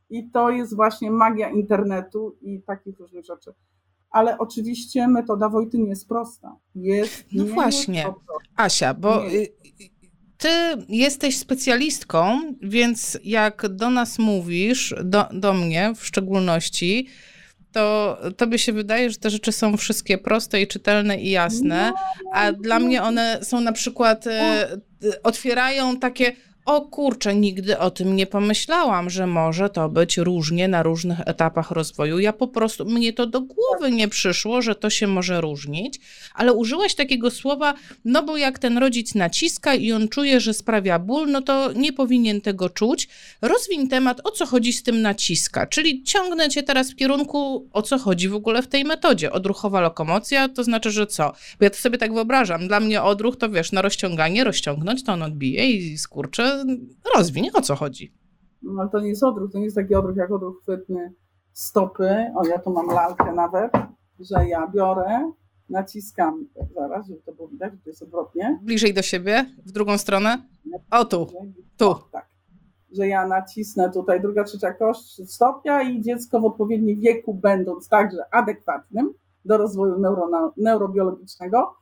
I 0.10 0.30
to 0.30 0.50
jest 0.50 0.76
właśnie 0.76 1.12
magia 1.12 1.50
internetu 1.50 2.38
i 2.42 2.62
takich 2.62 3.00
różnych 3.00 3.26
rzeczy 3.26 3.54
ale 4.14 4.38
oczywiście 4.38 5.08
metoda 5.08 5.50
Wojty 5.50 5.78
nie 5.78 5.90
jest 5.90 6.08
prosta. 6.08 6.56
Jest 6.76 7.26
no 7.32 7.46
właśnie, 7.46 8.06
Asia, 8.56 8.94
bo 8.94 9.24
nie. 9.24 9.30
Y, 9.30 9.48
ty 10.38 10.50
jesteś 10.90 11.38
specjalistką, 11.38 12.40
więc 12.62 13.20
jak 13.24 13.68
do 13.70 13.90
nas 13.90 14.20
mówisz, 14.20 14.96
do, 15.04 15.26
do 15.34 15.54
mnie 15.54 15.94
w 15.96 16.06
szczególności, 16.06 17.08
to 17.72 18.18
tobie 18.38 18.60
się 18.60 18.74
wydaje, 18.74 19.10
że 19.10 19.18
te 19.18 19.30
rzeczy 19.30 19.52
są 19.52 19.78
wszystkie 19.78 20.18
proste 20.18 20.62
i 20.62 20.68
czytelne 20.68 21.22
i 21.22 21.30
jasne, 21.30 21.94
a 22.34 22.52
dla 22.52 22.80
mnie 22.80 23.04
one 23.04 23.40
są 23.44 23.62
na 23.62 23.72
przykład, 23.72 24.28
e, 24.28 24.68
otwierają 25.24 26.00
takie 26.00 26.36
o 26.66 26.82
kurczę, 26.82 27.36
nigdy 27.36 27.80
o 27.80 27.92
tym 27.92 28.16
nie 28.16 28.28
pomyślałam, 28.28 29.10
że 29.10 29.28
może 29.28 29.70
to 29.70 29.90
być 29.90 30.18
różnie 30.18 30.68
na 30.68 30.84
różnych 30.84 31.20
etapach 31.26 31.72
rozwoju. 31.72 32.20
Ja 32.20 32.34
po 32.34 32.48
prostu, 32.48 32.86
mnie 32.86 33.14
to 33.14 33.26
do 33.26 33.42
głowy 33.42 33.92
nie 33.92 34.08
przyszło, 34.08 34.62
że 34.62 34.76
to 34.76 34.90
się 34.90 35.08
może 35.08 35.42
różnić, 35.42 36.00
ale 36.34 36.54
użyłaś 36.54 36.96
takiego 36.96 37.32
słowa, 37.32 37.74
no 38.06 38.24
bo 38.24 38.38
jak 38.38 38.60
ten 38.60 38.78
rodzic 38.78 39.16
naciska 39.16 39.76
i 39.76 39.92
on 39.92 40.08
czuje, 40.08 40.40
że 40.40 40.54
sprawia 40.54 41.00
ból, 41.00 41.32
no 41.32 41.42
to 41.42 41.72
nie 41.74 41.94
powinien 41.94 42.42
tego 42.42 42.70
czuć. 42.70 43.08
Rozwiń 43.42 43.88
temat, 43.88 44.22
o 44.24 44.32
co 44.32 44.46
chodzi 44.46 44.74
z 44.74 44.84
tym 44.84 45.02
naciska, 45.02 45.68
czyli 45.68 46.04
ciągnę 46.04 46.50
cię 46.50 46.64
teraz 46.64 46.92
w 46.92 46.96
kierunku, 46.96 47.70
o 47.74 47.82
co 47.82 47.98
chodzi 47.98 48.30
w 48.30 48.36
ogóle 48.36 48.62
w 48.62 48.68
tej 48.68 48.84
metodzie. 48.86 49.32
Odruchowa 49.32 49.82
lokomocja, 49.82 50.50
to 50.50 50.64
znaczy, 50.64 50.92
że 50.92 51.08
co? 51.08 51.34
Bo 51.60 51.64
ja 51.66 51.70
to 51.70 51.78
sobie 51.78 51.98
tak 51.98 52.14
wyobrażam, 52.14 52.68
dla 52.68 52.80
mnie 52.80 53.02
odruch 53.02 53.38
to 53.38 53.50
wiesz, 53.50 53.72
na 53.72 53.82
rozciąganie, 53.82 54.44
rozciągnąć, 54.44 55.04
to 55.04 55.14
on 55.14 55.24
odbije 55.24 55.72
i 55.72 55.98
skurcze 55.98 56.53
rozwiń, 57.16 57.50
o 57.54 57.62
co 57.62 57.76
chodzi. 57.76 58.14
No 58.62 58.82
ale 58.82 58.90
to 58.90 59.00
nie 59.00 59.10
jest 59.10 59.24
odruch, 59.24 59.52
to 59.52 59.58
nie 59.58 59.64
jest 59.64 59.76
taki 59.76 59.96
odruch 59.96 60.16
jak 60.16 60.32
odruch 60.32 60.62
chwytny 60.62 61.14
stopy. 61.54 62.32
O, 62.36 62.48
ja 62.48 62.60
tu 62.60 62.74
mam 62.74 62.88
lalkę 62.88 63.34
nawet, 63.34 63.72
że 64.20 64.48
ja 64.48 64.68
biorę, 64.68 65.32
naciskam, 65.70 66.48
zaraz, 66.76 67.08
żeby 67.08 67.22
to 67.22 67.34
było 67.34 67.48
widać, 67.48 67.74
że 67.74 67.80
to 67.80 67.90
jest 67.90 68.04
odwrotnie. 68.04 68.60
Bliżej 68.64 68.94
do 68.94 69.02
siebie, 69.02 69.46
w 69.66 69.72
drugą 69.72 69.98
stronę. 69.98 70.38
O, 70.92 71.06
tu, 71.06 71.28
tu. 71.78 71.90
O, 71.90 72.10
tak. 72.12 72.28
Że 72.92 73.08
ja 73.08 73.28
nacisnę 73.28 73.92
tutaj 73.92 74.22
druga, 74.22 74.44
trzecia 74.44 74.74
kość 74.74 75.32
stopnia 75.32 75.82
i 75.82 76.02
dziecko 76.02 76.40
w 76.40 76.46
odpowiednim 76.46 77.00
wieku, 77.00 77.34
będąc 77.34 77.90
także 77.90 78.18
adekwatnym, 78.32 79.14
do 79.46 79.58
rozwoju 79.58 80.00
neuro, 80.00 80.54
neurobiologicznego, 80.58 81.76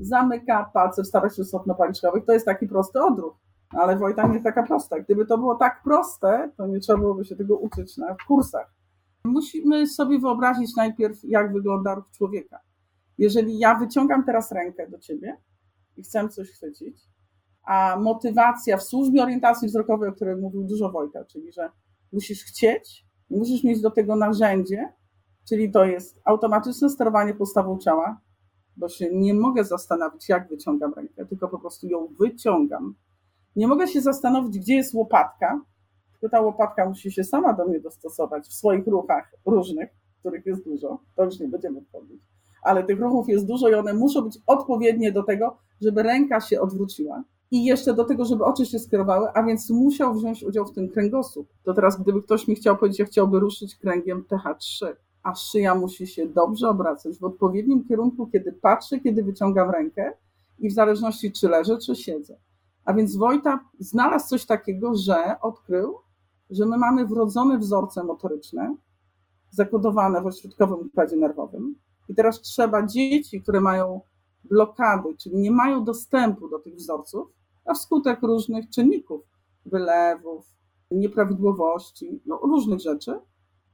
zamyka 0.00 0.70
palce 0.74 1.02
w 1.02 1.06
starych 1.06 1.32
stopno-paliczkowych. 1.32 2.24
To 2.24 2.32
jest 2.32 2.46
taki 2.46 2.66
prosty 2.66 3.00
odruch. 3.00 3.41
Ale 3.72 3.96
Wojta 3.96 4.26
nie 4.26 4.32
jest 4.32 4.44
taka 4.44 4.62
prosta. 4.62 5.00
Gdyby 5.00 5.26
to 5.26 5.38
było 5.38 5.54
tak 5.54 5.82
proste, 5.84 6.50
to 6.56 6.66
nie 6.66 6.80
trzeba 6.80 6.98
byłoby 6.98 7.24
się 7.24 7.36
tego 7.36 7.58
uczyć 7.58 7.96
na 7.96 8.16
kursach. 8.26 8.74
Musimy 9.24 9.86
sobie 9.86 10.18
wyobrazić 10.18 10.76
najpierw, 10.76 11.18
jak 11.24 11.52
wygląda 11.52 11.94
ruch 11.94 12.10
człowieka. 12.10 12.58
Jeżeli 13.18 13.58
ja 13.58 13.74
wyciągam 13.78 14.24
teraz 14.24 14.52
rękę 14.52 14.90
do 14.90 14.98
ciebie 14.98 15.36
i 15.96 16.02
chcę 16.02 16.28
coś 16.28 16.50
chwycić, 16.50 16.96
a 17.64 17.96
motywacja 18.00 18.76
w 18.76 18.82
służbie 18.82 19.22
orientacji 19.22 19.68
wzrokowej, 19.68 20.08
o 20.08 20.12
której 20.12 20.36
mówił 20.36 20.64
dużo 20.64 20.90
Wojta, 20.90 21.24
czyli 21.24 21.52
że 21.52 21.70
musisz 22.12 22.44
chcieć, 22.44 23.06
musisz 23.30 23.64
mieć 23.64 23.80
do 23.80 23.90
tego 23.90 24.16
narzędzie, 24.16 24.92
czyli 25.48 25.70
to 25.70 25.84
jest 25.84 26.20
automatyczne 26.24 26.90
sterowanie 26.90 27.34
postawą 27.34 27.78
ciała, 27.78 28.20
bo 28.76 28.88
się 28.88 29.08
nie 29.12 29.34
mogę 29.34 29.64
zastanowić, 29.64 30.28
jak 30.28 30.48
wyciągam 30.48 30.94
rękę, 30.94 31.26
tylko 31.26 31.48
po 31.48 31.58
prostu 31.58 31.86
ją 31.86 32.08
wyciągam. 32.20 32.94
Nie 33.56 33.68
mogę 33.68 33.88
się 33.88 34.00
zastanowić, 34.00 34.58
gdzie 34.58 34.74
jest 34.74 34.94
łopatka, 34.94 35.60
tylko 36.12 36.36
ta 36.36 36.40
łopatka 36.40 36.88
musi 36.88 37.12
się 37.12 37.24
sama 37.24 37.52
do 37.52 37.64
mnie 37.64 37.80
dostosować 37.80 38.46
w 38.46 38.52
swoich 38.52 38.86
ruchach 38.86 39.34
różnych, 39.46 39.90
których 40.20 40.46
jest 40.46 40.64
dużo, 40.64 40.98
to 41.16 41.24
już 41.24 41.40
nie 41.40 41.48
będziemy 41.48 41.80
wchodzić, 41.80 42.22
ale 42.62 42.84
tych 42.84 43.00
ruchów 43.00 43.28
jest 43.28 43.46
dużo 43.46 43.68
i 43.68 43.74
one 43.74 43.94
muszą 43.94 44.22
być 44.22 44.38
odpowiednie 44.46 45.12
do 45.12 45.22
tego, 45.22 45.56
żeby 45.80 46.02
ręka 46.02 46.40
się 46.40 46.60
odwróciła 46.60 47.24
i 47.50 47.64
jeszcze 47.64 47.94
do 47.94 48.04
tego, 48.04 48.24
żeby 48.24 48.44
oczy 48.44 48.66
się 48.66 48.78
skierowały, 48.78 49.28
a 49.34 49.42
więc 49.42 49.70
musiał 49.70 50.14
wziąć 50.14 50.44
udział 50.44 50.66
w 50.66 50.72
tym 50.72 50.88
kręgosłup. 50.88 51.48
To 51.64 51.74
teraz, 51.74 52.02
gdyby 52.02 52.22
ktoś 52.22 52.48
mi 52.48 52.54
chciał 52.54 52.76
powiedzieć, 52.76 52.98
ja 52.98 53.04
chciałby 53.04 53.40
ruszyć 53.40 53.76
kręgiem 53.76 54.24
TH3, 54.30 54.86
a 55.22 55.34
szyja 55.34 55.74
musi 55.74 56.06
się 56.06 56.26
dobrze 56.26 56.68
obracać 56.68 57.18
w 57.18 57.24
odpowiednim 57.24 57.84
kierunku, 57.84 58.26
kiedy 58.26 58.52
patrzę, 58.52 59.00
kiedy 59.00 59.22
wyciągam 59.22 59.70
rękę 59.70 60.12
i 60.58 60.68
w 60.68 60.72
zależności 60.72 61.32
czy 61.32 61.48
leżę, 61.48 61.78
czy 61.78 61.96
siedzę. 61.96 62.36
A 62.84 62.92
więc 62.92 63.16
Wojta 63.16 63.60
znalazł 63.78 64.28
coś 64.28 64.46
takiego, 64.46 64.94
że 64.94 65.40
odkrył, 65.40 65.98
że 66.50 66.66
my 66.66 66.78
mamy 66.78 67.06
wrodzone 67.06 67.58
wzorce 67.58 68.04
motoryczne, 68.04 68.76
zakodowane 69.50 70.22
w 70.22 70.26
ośrodkowym 70.26 70.86
układzie 70.86 71.16
nerwowym. 71.16 71.74
I 72.08 72.14
teraz 72.14 72.40
trzeba 72.40 72.86
dzieci, 72.86 73.42
które 73.42 73.60
mają 73.60 74.00
blokady, 74.44 75.08
czyli 75.16 75.36
nie 75.36 75.50
mają 75.50 75.84
dostępu 75.84 76.48
do 76.48 76.58
tych 76.58 76.74
wzorców, 76.74 77.28
a 77.64 77.74
wskutek 77.74 78.22
różnych 78.22 78.70
czynników, 78.70 79.22
wylewów, 79.66 80.46
nieprawidłowości, 80.90 82.22
no, 82.26 82.36
różnych 82.42 82.80
rzeczy, 82.80 83.20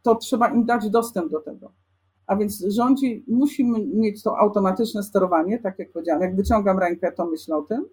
to 0.03 0.15
trzeba 0.15 0.49
im 0.49 0.65
dać 0.65 0.91
dostęp 0.91 1.33
do 1.33 1.41
tego. 1.41 1.73
A 2.27 2.37
więc 2.37 2.65
rządzi, 2.69 3.25
musimy 3.29 3.87
mieć 3.87 4.23
to 4.23 4.39
automatyczne 4.39 5.03
sterowanie, 5.03 5.59
tak 5.59 5.79
jak 5.79 5.93
powiedziałam, 5.93 6.23
jak 6.23 6.37
wyciągam 6.37 6.79
rękę, 6.79 7.13
to 7.13 7.27
myślę 7.27 7.57
o 7.57 7.63
tym, 7.63 7.85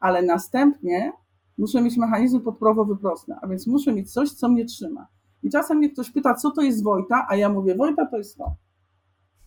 ale 0.00 0.22
następnie 0.22 1.12
muszę 1.58 1.82
mieć 1.82 1.96
mechanizmy 1.96 2.40
podprowowy-prostne, 2.40 3.34
a 3.42 3.46
więc 3.48 3.66
muszę 3.66 3.92
mieć 3.92 4.12
coś, 4.12 4.30
co 4.30 4.48
mnie 4.48 4.64
trzyma. 4.64 5.06
I 5.42 5.50
czasem 5.50 5.78
mnie 5.78 5.90
ktoś 5.90 6.10
pyta, 6.10 6.34
co 6.34 6.50
to 6.50 6.62
jest 6.62 6.84
Wojta, 6.84 7.26
a 7.28 7.36
ja 7.36 7.48
mówię, 7.48 7.74
Wojta 7.74 8.06
to 8.06 8.18
jest 8.18 8.36
to. 8.36 8.54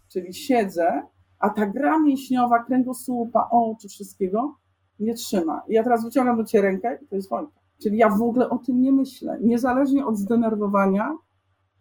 Czyli 0.07 0.33
siedzę, 0.33 1.03
a 1.39 1.49
ta 1.49 1.65
gra 1.65 1.99
mięśniowa, 1.99 2.63
kręgosłupa, 2.63 3.47
oczu, 3.51 3.87
wszystkiego 3.87 4.55
nie 4.99 5.13
trzyma. 5.13 5.61
I 5.67 5.73
ja 5.73 5.83
teraz 5.83 6.05
wyciągam 6.05 6.37
do 6.37 6.43
ciebie 6.43 6.61
rękę 6.61 6.99
i 7.01 7.07
to 7.07 7.15
jest 7.15 7.29
Wojta. 7.29 7.59
Czyli 7.83 7.97
ja 7.97 8.09
w 8.09 8.21
ogóle 8.21 8.49
o 8.49 8.57
tym 8.57 8.81
nie 8.81 8.91
myślę. 8.91 9.37
Niezależnie 9.41 10.05
od 10.05 10.17
zdenerwowania, 10.17 11.17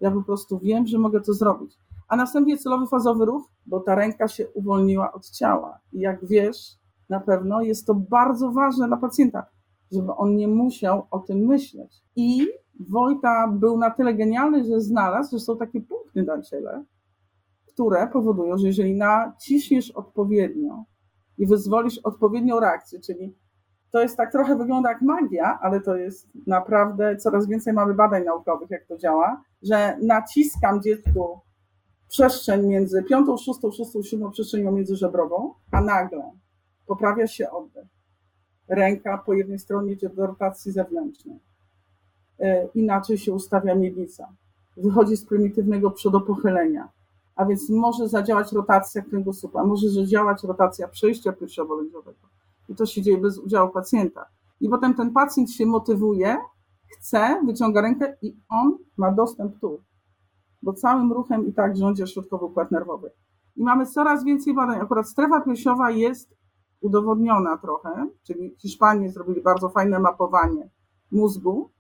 ja 0.00 0.10
po 0.10 0.22
prostu 0.22 0.58
wiem, 0.58 0.86
że 0.86 0.98
mogę 0.98 1.20
to 1.20 1.32
zrobić. 1.32 1.78
A 2.08 2.16
następnie 2.16 2.58
celowy 2.58 2.86
fazowy 2.86 3.24
ruch, 3.24 3.50
bo 3.66 3.80
ta 3.80 3.94
ręka 3.94 4.28
się 4.28 4.48
uwolniła 4.48 5.12
od 5.12 5.30
ciała. 5.30 5.78
I 5.92 6.00
jak 6.00 6.26
wiesz, 6.26 6.81
na 7.08 7.20
pewno 7.20 7.62
jest 7.62 7.86
to 7.86 7.94
bardzo 7.94 8.52
ważne 8.52 8.88
dla 8.88 8.96
pacjenta, 8.96 9.46
żeby 9.92 10.12
on 10.12 10.36
nie 10.36 10.48
musiał 10.48 11.06
o 11.10 11.18
tym 11.18 11.38
myśleć. 11.38 12.02
I 12.16 12.46
Wojta 12.90 13.48
był 13.48 13.78
na 13.78 13.90
tyle 13.90 14.14
genialny, 14.14 14.64
że 14.64 14.80
znalazł, 14.80 15.30
że 15.30 15.40
są 15.40 15.56
takie 15.56 15.80
punkty 15.80 16.22
na 16.22 16.42
ciele, 16.42 16.84
które 17.66 18.08
powodują, 18.12 18.58
że 18.58 18.66
jeżeli 18.66 18.94
naciśniesz 18.94 19.90
odpowiednio 19.90 20.84
i 21.38 21.46
wyzwolisz 21.46 21.98
odpowiednią 21.98 22.60
reakcję, 22.60 23.00
czyli 23.00 23.36
to 23.90 24.00
jest 24.00 24.16
tak 24.16 24.32
trochę 24.32 24.56
wygląda 24.56 24.88
jak 24.88 25.02
magia, 25.02 25.58
ale 25.62 25.80
to 25.80 25.96
jest 25.96 26.28
naprawdę 26.46 27.16
coraz 27.16 27.46
więcej 27.46 27.72
mamy 27.72 27.94
badań 27.94 28.24
naukowych, 28.24 28.70
jak 28.70 28.86
to 28.86 28.98
działa, 28.98 29.42
że 29.62 29.98
naciskam 30.02 30.82
dziecku 30.82 31.40
przestrzeń 32.08 32.66
między 32.66 33.02
piątą, 33.02 33.36
szóstą, 33.36 33.70
szóstą, 33.70 34.02
siódmą 34.02 34.30
przestrzenią 34.30 34.72
międzyżebrową, 34.72 35.54
a 35.70 35.80
nagle 35.80 36.32
poprawia 36.86 37.26
się 37.26 37.50
oddech. 37.50 37.86
Ręka 38.68 39.18
po 39.18 39.34
jednej 39.34 39.58
stronie 39.58 39.92
idzie 39.92 40.08
do 40.08 40.26
rotacji 40.26 40.72
zewnętrznej. 40.72 41.38
E, 42.40 42.68
inaczej 42.74 43.18
się 43.18 43.32
ustawia 43.32 43.74
miednica. 43.74 44.28
Wychodzi 44.76 45.16
z 45.16 45.24
prymitywnego 45.26 45.90
przodopochylenia. 45.90 46.88
A 47.36 47.44
więc 47.44 47.70
może 47.70 48.08
zadziałać 48.08 48.52
rotacja 48.52 49.02
kręgosłupa, 49.02 49.64
może 49.64 49.90
zadziałać 49.90 50.44
rotacja 50.44 50.88
przejścia 50.88 51.32
piersiowo-lędźwiowego. 51.32 52.28
I 52.68 52.74
to 52.74 52.86
się 52.86 53.02
dzieje 53.02 53.18
bez 53.18 53.38
udziału 53.38 53.70
pacjenta. 53.70 54.26
I 54.60 54.68
potem 54.68 54.94
ten 54.94 55.12
pacjent 55.12 55.50
się 55.50 55.66
motywuje, 55.66 56.36
chce, 56.88 57.42
wyciąga 57.46 57.80
rękę 57.80 58.16
i 58.22 58.36
on 58.48 58.78
ma 58.96 59.12
dostęp 59.12 59.60
tu. 59.60 59.80
Bo 60.62 60.72
całym 60.72 61.12
ruchem 61.12 61.46
i 61.46 61.52
tak 61.52 61.76
rządzi 61.76 62.06
środkowy 62.06 62.44
układ 62.44 62.70
nerwowy. 62.70 63.10
I 63.56 63.62
mamy 63.62 63.86
coraz 63.86 64.24
więcej 64.24 64.54
badań. 64.54 64.80
Akurat 64.80 65.08
strefa 65.08 65.40
piersiowa 65.40 65.90
jest 65.90 66.34
udowodniona 66.82 67.58
trochę, 67.58 68.08
czyli 68.22 68.56
Hiszpanie 68.58 69.10
zrobili 69.10 69.42
bardzo 69.42 69.68
fajne 69.68 69.98
mapowanie 69.98 70.70
mózgu. 71.10 71.70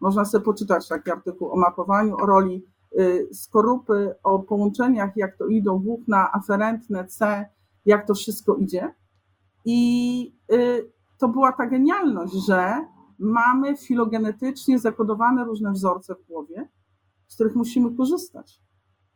Można 0.00 0.24
sobie 0.24 0.44
poczytać 0.44 0.88
taki 0.88 1.10
artykuł 1.10 1.50
o 1.50 1.56
mapowaniu, 1.56 2.16
o 2.16 2.26
roli 2.26 2.64
y, 2.98 3.28
skorupy, 3.32 4.14
o 4.22 4.38
połączeniach, 4.38 5.16
jak 5.16 5.36
to 5.36 5.46
idą 5.46 5.78
włókna 5.78 6.32
aferentne, 6.32 7.04
C, 7.04 7.46
jak 7.86 8.06
to 8.06 8.14
wszystko 8.14 8.54
idzie. 8.54 8.94
I 9.64 10.32
y, 10.52 10.92
to 11.18 11.28
była 11.28 11.52
ta 11.52 11.66
genialność, 11.66 12.32
że 12.32 12.86
mamy 13.18 13.76
filogenetycznie 13.76 14.78
zakodowane 14.78 15.44
różne 15.44 15.72
wzorce 15.72 16.14
w 16.14 16.26
głowie, 16.26 16.68
z 17.26 17.34
których 17.34 17.54
musimy 17.54 17.96
korzystać. 17.96 18.60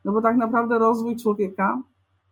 No 0.04 0.12
bo 0.12 0.22
tak 0.22 0.36
naprawdę 0.36 0.78
rozwój 0.78 1.16
człowieka 1.16 1.82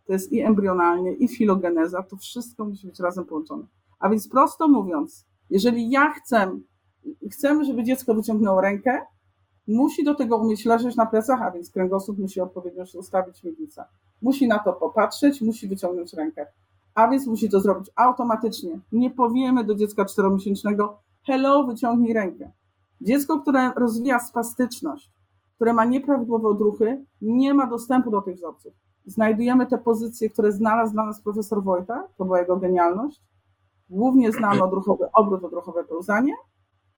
to 0.05 0.13
jest 0.13 0.31
i 0.31 0.41
embrionalnie, 0.41 1.13
i 1.13 1.27
filogeneza, 1.27 2.03
to 2.03 2.17
wszystko 2.17 2.65
musi 2.65 2.87
być 2.87 2.99
razem 2.99 3.25
połączone. 3.25 3.63
A 3.99 4.09
więc 4.09 4.27
prosto 4.27 4.67
mówiąc, 4.67 5.25
jeżeli 5.49 5.89
ja 5.89 6.13
chcę, 6.13 6.59
chcemy, 7.31 7.65
żeby 7.65 7.83
dziecko 7.83 8.13
wyciągnęło 8.13 8.61
rękę, 8.61 9.01
musi 9.67 10.03
do 10.03 10.15
tego 10.15 10.37
umieć 10.37 10.65
leżeć 10.65 10.95
na 10.95 11.05
plecach, 11.05 11.41
a 11.41 11.51
więc 11.51 11.69
kręgosłup 11.69 12.17
musi 12.17 12.41
odpowiednio 12.41 12.83
ustawić 12.95 13.43
miednica. 13.43 13.85
Musi 14.21 14.47
na 14.47 14.59
to 14.59 14.73
popatrzeć, 14.73 15.41
musi 15.41 15.67
wyciągnąć 15.67 16.13
rękę. 16.13 16.47
A 16.95 17.07
więc 17.07 17.27
musi 17.27 17.49
to 17.49 17.59
zrobić 17.59 17.89
automatycznie. 17.95 18.79
Nie 18.91 19.11
powiemy 19.11 19.63
do 19.63 19.75
dziecka 19.75 20.05
czteromiesięcznego, 20.05 20.97
hello, 21.27 21.63
wyciągnij 21.63 22.13
rękę. 22.13 22.51
Dziecko, 23.01 23.39
które 23.39 23.71
rozwija 23.75 24.19
spastyczność, 24.19 25.11
które 25.55 25.73
ma 25.73 25.85
nieprawidłowe 25.85 26.47
odruchy, 26.47 27.05
nie 27.21 27.53
ma 27.53 27.67
dostępu 27.67 28.11
do 28.11 28.21
tych 28.21 28.35
wzorców 28.35 28.82
znajdujemy 29.05 29.65
te 29.65 29.77
pozycje, 29.77 30.29
które 30.29 30.51
znalazł 30.51 30.93
dla 30.93 31.05
nas 31.05 31.21
profesor 31.21 31.63
Wojta, 31.63 32.07
to 32.17 32.25
była 32.25 32.39
jego 32.39 32.57
genialność. 32.57 33.21
Głównie 33.89 34.31
znamy 34.31 34.63
odruchowy 34.63 35.05
obrót, 35.13 35.43
odruchowe 35.43 35.83
pełzanie, 35.83 36.33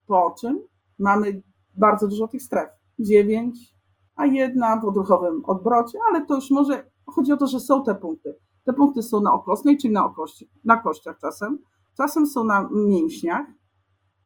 po 0.08 0.36
czym 0.40 0.60
mamy 1.00 1.42
bardzo 1.76 2.08
dużo 2.08 2.28
tych 2.28 2.42
stref. 2.42 2.70
Dziewięć, 3.00 3.76
a 4.16 4.26
jedna 4.26 4.80
w 4.80 4.86
odruchowym 4.86 5.46
odbrocie, 5.46 6.00
ale 6.10 6.26
to 6.26 6.36
już 6.36 6.52
może 6.52 6.92
chodzi 7.06 7.32
o 7.32 7.38
to, 7.38 7.48
że 7.48 7.60
są 7.60 7.84
te 7.84 7.96
punkty. 7.96 8.36
Te 8.64 8.74
punkty 8.74 9.04
są 9.04 9.22
na 9.22 9.34
okostnej, 9.34 9.78
czyli 9.78 9.94
na, 9.94 10.06
okości, 10.06 10.50
na 10.64 10.78
kościach 10.78 11.18
czasem, 11.20 11.60
czasem 11.98 12.28
są 12.28 12.44
na 12.44 12.70
mięśniach 12.72 13.48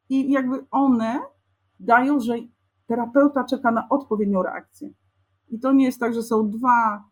i 0.08 0.32
jakby 0.32 0.66
one 0.70 1.20
dają, 1.80 2.20
że 2.20 2.34
terapeuta 2.86 3.44
czeka 3.44 3.70
na 3.70 3.88
odpowiednią 3.88 4.42
reakcję. 4.42 4.90
I 5.48 5.60
to 5.60 5.72
nie 5.72 5.84
jest 5.84 6.00
tak, 6.00 6.14
że 6.14 6.22
są 6.22 6.50
dwa 6.50 7.04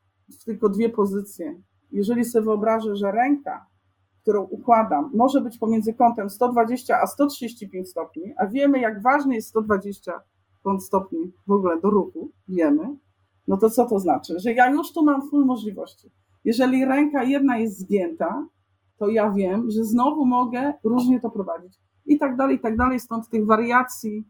tylko 0.45 0.69
dwie 0.69 0.89
pozycje. 0.89 1.63
Jeżeli 1.91 2.25
sobie 2.25 2.45
wyobrażę, 2.45 2.97
że 2.97 3.13
ręka, 3.13 3.67
którą 4.23 4.43
układam, 4.43 5.11
może 5.15 5.41
być 5.41 5.59
pomiędzy 5.59 5.95
kątem 5.95 6.31
120 6.31 7.01
a 7.03 7.07
135 7.07 7.91
stopni, 7.91 8.35
a 8.37 8.47
wiemy, 8.47 8.81
jak 8.81 9.03
ważny 9.03 9.35
jest 9.35 9.49
120 9.49 10.13
kąt 10.63 10.85
stopni 10.85 11.33
w 11.47 11.53
ogóle 11.53 11.81
do 11.81 11.91
ruchu, 11.91 12.31
wiemy, 12.49 12.97
no 13.49 13.57
to 13.57 13.71
co 13.71 13.87
to 13.87 13.99
znaczy? 13.99 14.35
Że 14.39 14.53
ja 14.53 14.71
już 14.71 14.93
tu 14.93 15.05
mam 15.05 15.31
full 15.31 15.45
możliwości. 15.45 16.11
Jeżeli 16.45 16.85
ręka 16.85 17.25
jedna 17.25 17.59
jest 17.59 17.79
zgięta, 17.79 18.47
to 18.99 19.09
ja 19.09 19.31
wiem, 19.31 19.71
że 19.71 19.85
znowu 19.85 20.27
mogę 20.27 20.75
różnie 20.85 21.21
to 21.21 21.31
prowadzić. 21.31 21.79
I 22.07 22.19
tak 22.19 22.37
dalej, 22.37 22.57
i 22.57 22.61
tak 22.61 22.77
dalej. 22.77 23.01
Stąd 23.01 23.29
tych 23.29 23.47
wariacji 23.47 24.29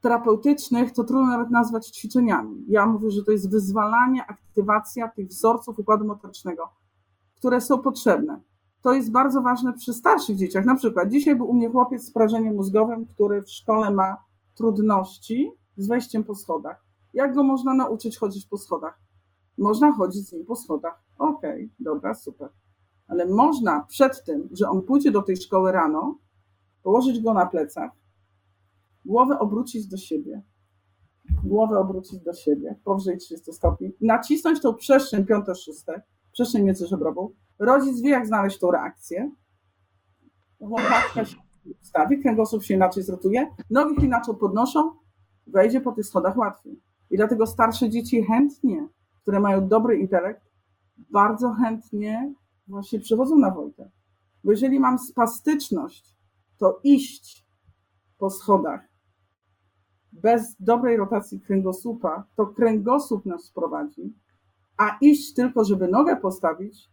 terapeutycznych 0.00 0.92
to 0.92 1.04
trudno 1.04 1.26
nawet 1.26 1.50
nazwać 1.50 1.86
ćwiczeniami. 1.86 2.64
Ja 2.68 2.86
mówię, 2.86 3.10
że 3.10 3.24
to 3.24 3.32
jest 3.32 3.50
wyzwalanie, 3.50 4.26
aktywacja 4.26 5.08
tych 5.08 5.28
wzorców 5.28 5.78
układu 5.78 6.04
motorycznego, 6.04 6.68
które 7.36 7.60
są 7.60 7.78
potrzebne. 7.78 8.40
To 8.82 8.92
jest 8.92 9.10
bardzo 9.10 9.42
ważne 9.42 9.72
przy 9.72 9.92
starszych 9.92 10.36
dzieciach. 10.36 10.64
Na 10.64 10.74
przykład 10.74 11.08
dzisiaj 11.08 11.36
był 11.36 11.50
u 11.50 11.54
mnie 11.54 11.70
chłopiec 11.70 12.04
z 12.04 12.12
porażeniem 12.12 12.56
mózgowym, 12.56 13.06
który 13.06 13.42
w 13.42 13.50
szkole 13.50 13.90
ma 13.90 14.16
trudności 14.54 15.52
z 15.76 15.88
wejściem 15.88 16.24
po 16.24 16.34
schodach. 16.34 16.84
Jak 17.14 17.34
go 17.34 17.42
można 17.42 17.74
nauczyć 17.74 18.18
chodzić 18.18 18.46
po 18.46 18.58
schodach? 18.58 19.00
Można 19.58 19.92
chodzić 19.92 20.28
z 20.28 20.32
nim 20.32 20.46
po 20.46 20.56
schodach. 20.56 21.02
Okej, 21.18 21.64
okay, 21.64 21.68
dobra, 21.78 22.14
super. 22.14 22.48
Ale 23.08 23.26
można 23.26 23.80
przed 23.88 24.24
tym, 24.24 24.48
że 24.52 24.68
on 24.68 24.82
pójdzie 24.82 25.10
do 25.10 25.22
tej 25.22 25.36
szkoły 25.36 25.72
rano, 25.72 26.18
położyć 26.82 27.22
go 27.22 27.34
na 27.34 27.46
plecach, 27.46 27.90
głowę 29.04 29.38
obrócić 29.38 29.86
do 29.86 29.96
siebie, 29.96 30.42
głowę 31.44 31.78
obrócić 31.78 32.20
do 32.20 32.32
siebie, 32.32 32.78
powyżej 32.84 33.18
30 33.18 33.52
stopni, 33.52 33.92
nacisnąć 34.00 34.60
tą 34.60 34.74
przestrzeń 34.74 35.26
piąte, 35.26 35.54
szóste, 35.54 36.02
przestrzeń 36.32 36.64
międzyżebrową. 36.64 37.30
Rodzic 37.58 38.00
wie, 38.00 38.10
jak 38.10 38.26
znaleźć 38.26 38.58
tą 38.58 38.70
reakcję. 38.70 39.30
Łopatka 40.60 41.24
się 41.24 41.36
ustawi, 41.82 42.22
kręgosłup 42.22 42.62
się 42.62 42.74
inaczej 42.74 43.02
zrotuje, 43.02 43.46
nogi 43.70 44.00
się 44.00 44.06
inaczej 44.06 44.34
podnoszą, 44.36 44.92
wejdzie 45.46 45.80
po 45.80 45.92
tych 45.92 46.06
schodach 46.06 46.36
łatwiej. 46.36 46.80
I 47.10 47.16
dlatego 47.16 47.46
starsze 47.46 47.90
dzieci 47.90 48.22
chętnie, 48.22 48.88
które 49.22 49.40
mają 49.40 49.68
dobry 49.68 49.98
intelekt, 49.98 50.50
bardzo 51.10 51.52
chętnie 51.52 52.34
właśnie 52.68 53.00
przychodzą 53.00 53.38
na 53.38 53.50
Wojtę. 53.50 53.90
Bo 54.44 54.50
jeżeli 54.50 54.80
mam 54.80 54.98
spastyczność, 54.98 56.16
to 56.58 56.80
iść 56.84 57.46
po 58.18 58.30
schodach 58.30 58.89
bez 60.12 60.56
dobrej 60.60 60.96
rotacji 60.96 61.40
kręgosłupa, 61.40 62.24
to 62.36 62.46
kręgosłup 62.46 63.26
nas 63.26 63.44
sprowadzi, 63.44 64.14
a 64.76 64.98
iść 65.00 65.34
tylko, 65.34 65.64
żeby 65.64 65.88
nogę 65.88 66.16
postawić, 66.16 66.90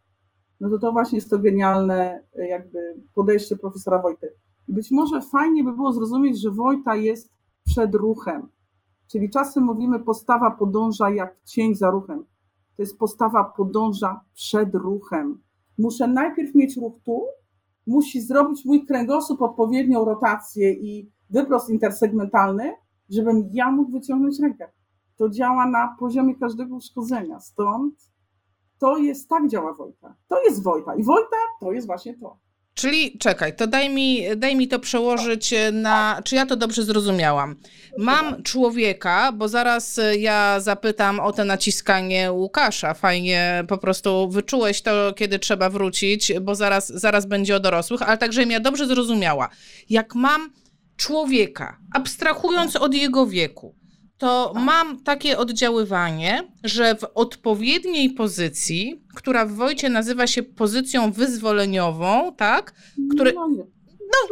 no 0.60 0.70
to 0.70 0.80
to 0.80 0.92
właśnie 0.92 1.18
jest 1.18 1.30
to 1.30 1.40
genialne 1.40 2.24
jakby 2.50 2.80
podejście 3.14 3.58
profesora 3.58 4.02
Wojty. 4.02 4.34
Być 4.68 4.92
może 4.92 5.22
fajnie 5.22 5.64
by 5.64 5.74
było 5.74 5.94
zrozumieć, 5.94 6.42
że 6.42 6.52
Wojta 6.52 6.96
jest 6.96 7.34
przed 7.66 7.96
ruchem. 7.96 8.48
Czyli 9.08 9.30
czasem 9.30 9.64
mówimy, 9.64 10.00
postawa 10.00 10.52
podąża 10.52 11.10
jak 11.10 11.36
cień 11.44 11.76
za 11.76 11.90
ruchem. 11.90 12.26
To 12.76 12.82
jest 12.82 12.98
postawa 12.98 13.44
podąża 13.44 14.22
przed 14.34 14.76
ruchem. 14.76 15.42
Muszę 15.78 16.08
najpierw 16.08 16.56
mieć 16.56 16.78
ruch 16.78 16.94
tu, 17.06 17.26
musi 17.88 18.22
zrobić 18.22 18.66
mój 18.66 18.86
kręgosłup 18.86 19.42
odpowiednią 19.42 20.06
rotację 20.06 20.74
i 20.74 21.12
wyprost 21.30 21.70
intersegmentalny, 21.70 22.74
żebym 23.10 23.50
ja 23.54 23.72
mógł 23.72 23.92
wyciągnąć 23.92 24.40
rękę. 24.40 24.72
To 25.18 25.30
działa 25.30 25.68
na 25.70 25.96
poziomie 26.00 26.36
każdego 26.36 26.76
uszkodzenia. 26.76 27.40
Stąd 27.40 27.96
to 28.80 28.98
jest, 28.98 29.30
tak 29.30 29.48
działa 29.48 29.74
Wojta. 29.74 30.16
To 30.28 30.44
jest 30.44 30.64
Wojta. 30.64 30.96
I 30.96 31.04
Wojta 31.04 31.38
to 31.60 31.72
jest 31.72 31.88
właśnie 31.88 32.18
to. 32.18 32.38
Czyli 32.74 33.18
czekaj, 33.18 33.56
to 33.56 33.68
daj 33.68 33.90
mi, 33.90 34.24
daj 34.38 34.56
mi 34.56 34.68
to 34.68 34.80
przełożyć 34.80 35.54
na. 35.74 36.22
Czy 36.24 36.36
ja 36.36 36.46
to 36.46 36.56
dobrze 36.56 36.84
zrozumiałam? 36.84 37.56
Mam 37.98 38.44
człowieka, 38.44 39.32
bo 39.32 39.48
zaraz 39.48 40.00
ja 40.20 40.60
zapytam 40.60 41.20
o 41.20 41.32
to 41.32 41.46
naciskanie 41.46 42.32
Łukasza. 42.32 42.94
Fajnie 42.94 43.64
po 43.68 43.78
prostu 43.78 44.30
wyczułeś 44.30 44.82
to, 44.82 45.14
kiedy 45.14 45.40
trzeba 45.40 45.70
wrócić, 45.70 46.34
bo 46.42 46.56
zaraz, 46.56 46.88
zaraz 46.88 47.26
będzie 47.26 47.56
o 47.56 47.60
dorosłych, 47.60 48.02
ale 48.02 48.18
także 48.18 48.44
ja 48.44 48.60
dobrze 48.60 48.88
zrozumiała. 48.88 49.50
Jak 49.90 50.16
mam 50.16 50.50
człowieka, 50.98 51.78
abstrahując 51.94 52.76
od 52.76 52.94
jego 52.94 53.28
wieku, 53.28 53.76
to 54.18 54.54
mam 54.56 55.04
takie 55.04 55.38
oddziaływanie, 55.38 56.52
że 56.64 56.96
w 56.96 57.04
odpowiedniej 57.16 58.10
pozycji, 58.10 59.04
która 59.16 59.46
w 59.46 59.52
Wojcie 59.52 59.90
nazywa 59.90 60.28
się 60.28 60.44
pozycją 60.44 61.12
wyzwoleniową, 61.12 62.36
tak? 62.38 62.74
Który, 63.16 63.34
no, 63.34 63.48
nie. 63.48 63.64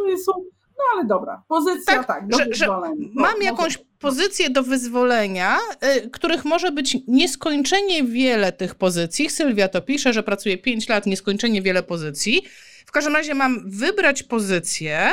no, 0.06 0.18
są, 0.18 0.32
no 0.78 0.84
ale 0.94 1.04
dobra, 1.04 1.42
pozycja 1.48 1.94
tak, 1.94 2.06
tak 2.06 2.28
do 2.28 2.38
że, 2.38 2.46
że 2.50 2.68
mam 3.14 3.42
jakąś 3.42 3.78
pozycję 3.98 4.50
do 4.50 4.62
wyzwolenia, 4.62 5.58
y, 5.96 6.10
których 6.10 6.44
może 6.44 6.72
być 6.72 6.96
nieskończenie 7.08 8.04
wiele 8.04 8.52
tych 8.52 8.74
pozycji. 8.74 9.30
Sylwia 9.30 9.68
to 9.68 9.82
pisze, 9.82 10.12
że 10.12 10.22
pracuje 10.22 10.58
5 10.58 10.88
lat, 10.88 11.06
nieskończenie 11.06 11.62
wiele 11.62 11.82
pozycji. 11.82 12.42
W 12.86 12.92
każdym 12.92 13.14
razie 13.14 13.34
mam 13.34 13.70
wybrać 13.70 14.22
pozycję, 14.22 15.10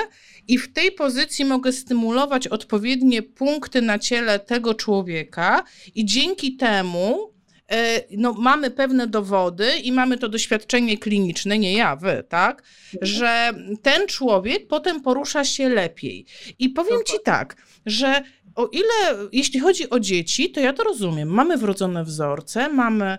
i 0.47 0.57
w 0.57 0.73
tej 0.73 0.91
pozycji 0.91 1.45
mogę 1.45 1.71
stymulować 1.71 2.47
odpowiednie 2.47 3.21
punkty 3.21 3.81
na 3.81 3.99
ciele 3.99 4.39
tego 4.39 4.73
człowieka, 4.73 5.63
i 5.95 6.05
dzięki 6.05 6.55
temu 6.55 7.33
e, 7.71 8.01
no, 8.17 8.33
mamy 8.33 8.71
pewne 8.71 9.07
dowody 9.07 9.71
i 9.83 9.91
mamy 9.91 10.17
to 10.17 10.29
doświadczenie 10.29 10.97
kliniczne, 10.97 11.59
nie 11.59 11.73
ja, 11.73 11.95
wy, 11.95 12.23
tak, 12.29 12.63
że 13.01 13.51
ten 13.81 14.07
człowiek 14.07 14.67
potem 14.67 15.01
porusza 15.01 15.45
się 15.45 15.69
lepiej. 15.69 16.25
I 16.59 16.69
powiem 16.69 16.99
ci 17.05 17.17
tak, 17.23 17.55
że 17.85 18.23
o 18.55 18.67
ile, 18.67 19.27
jeśli 19.31 19.59
chodzi 19.59 19.89
o 19.89 19.99
dzieci, 19.99 20.51
to 20.51 20.59
ja 20.59 20.73
to 20.73 20.83
rozumiem. 20.83 21.29
Mamy 21.29 21.57
wrodzone 21.57 22.03
wzorce, 22.03 22.69
mamy, 22.69 23.17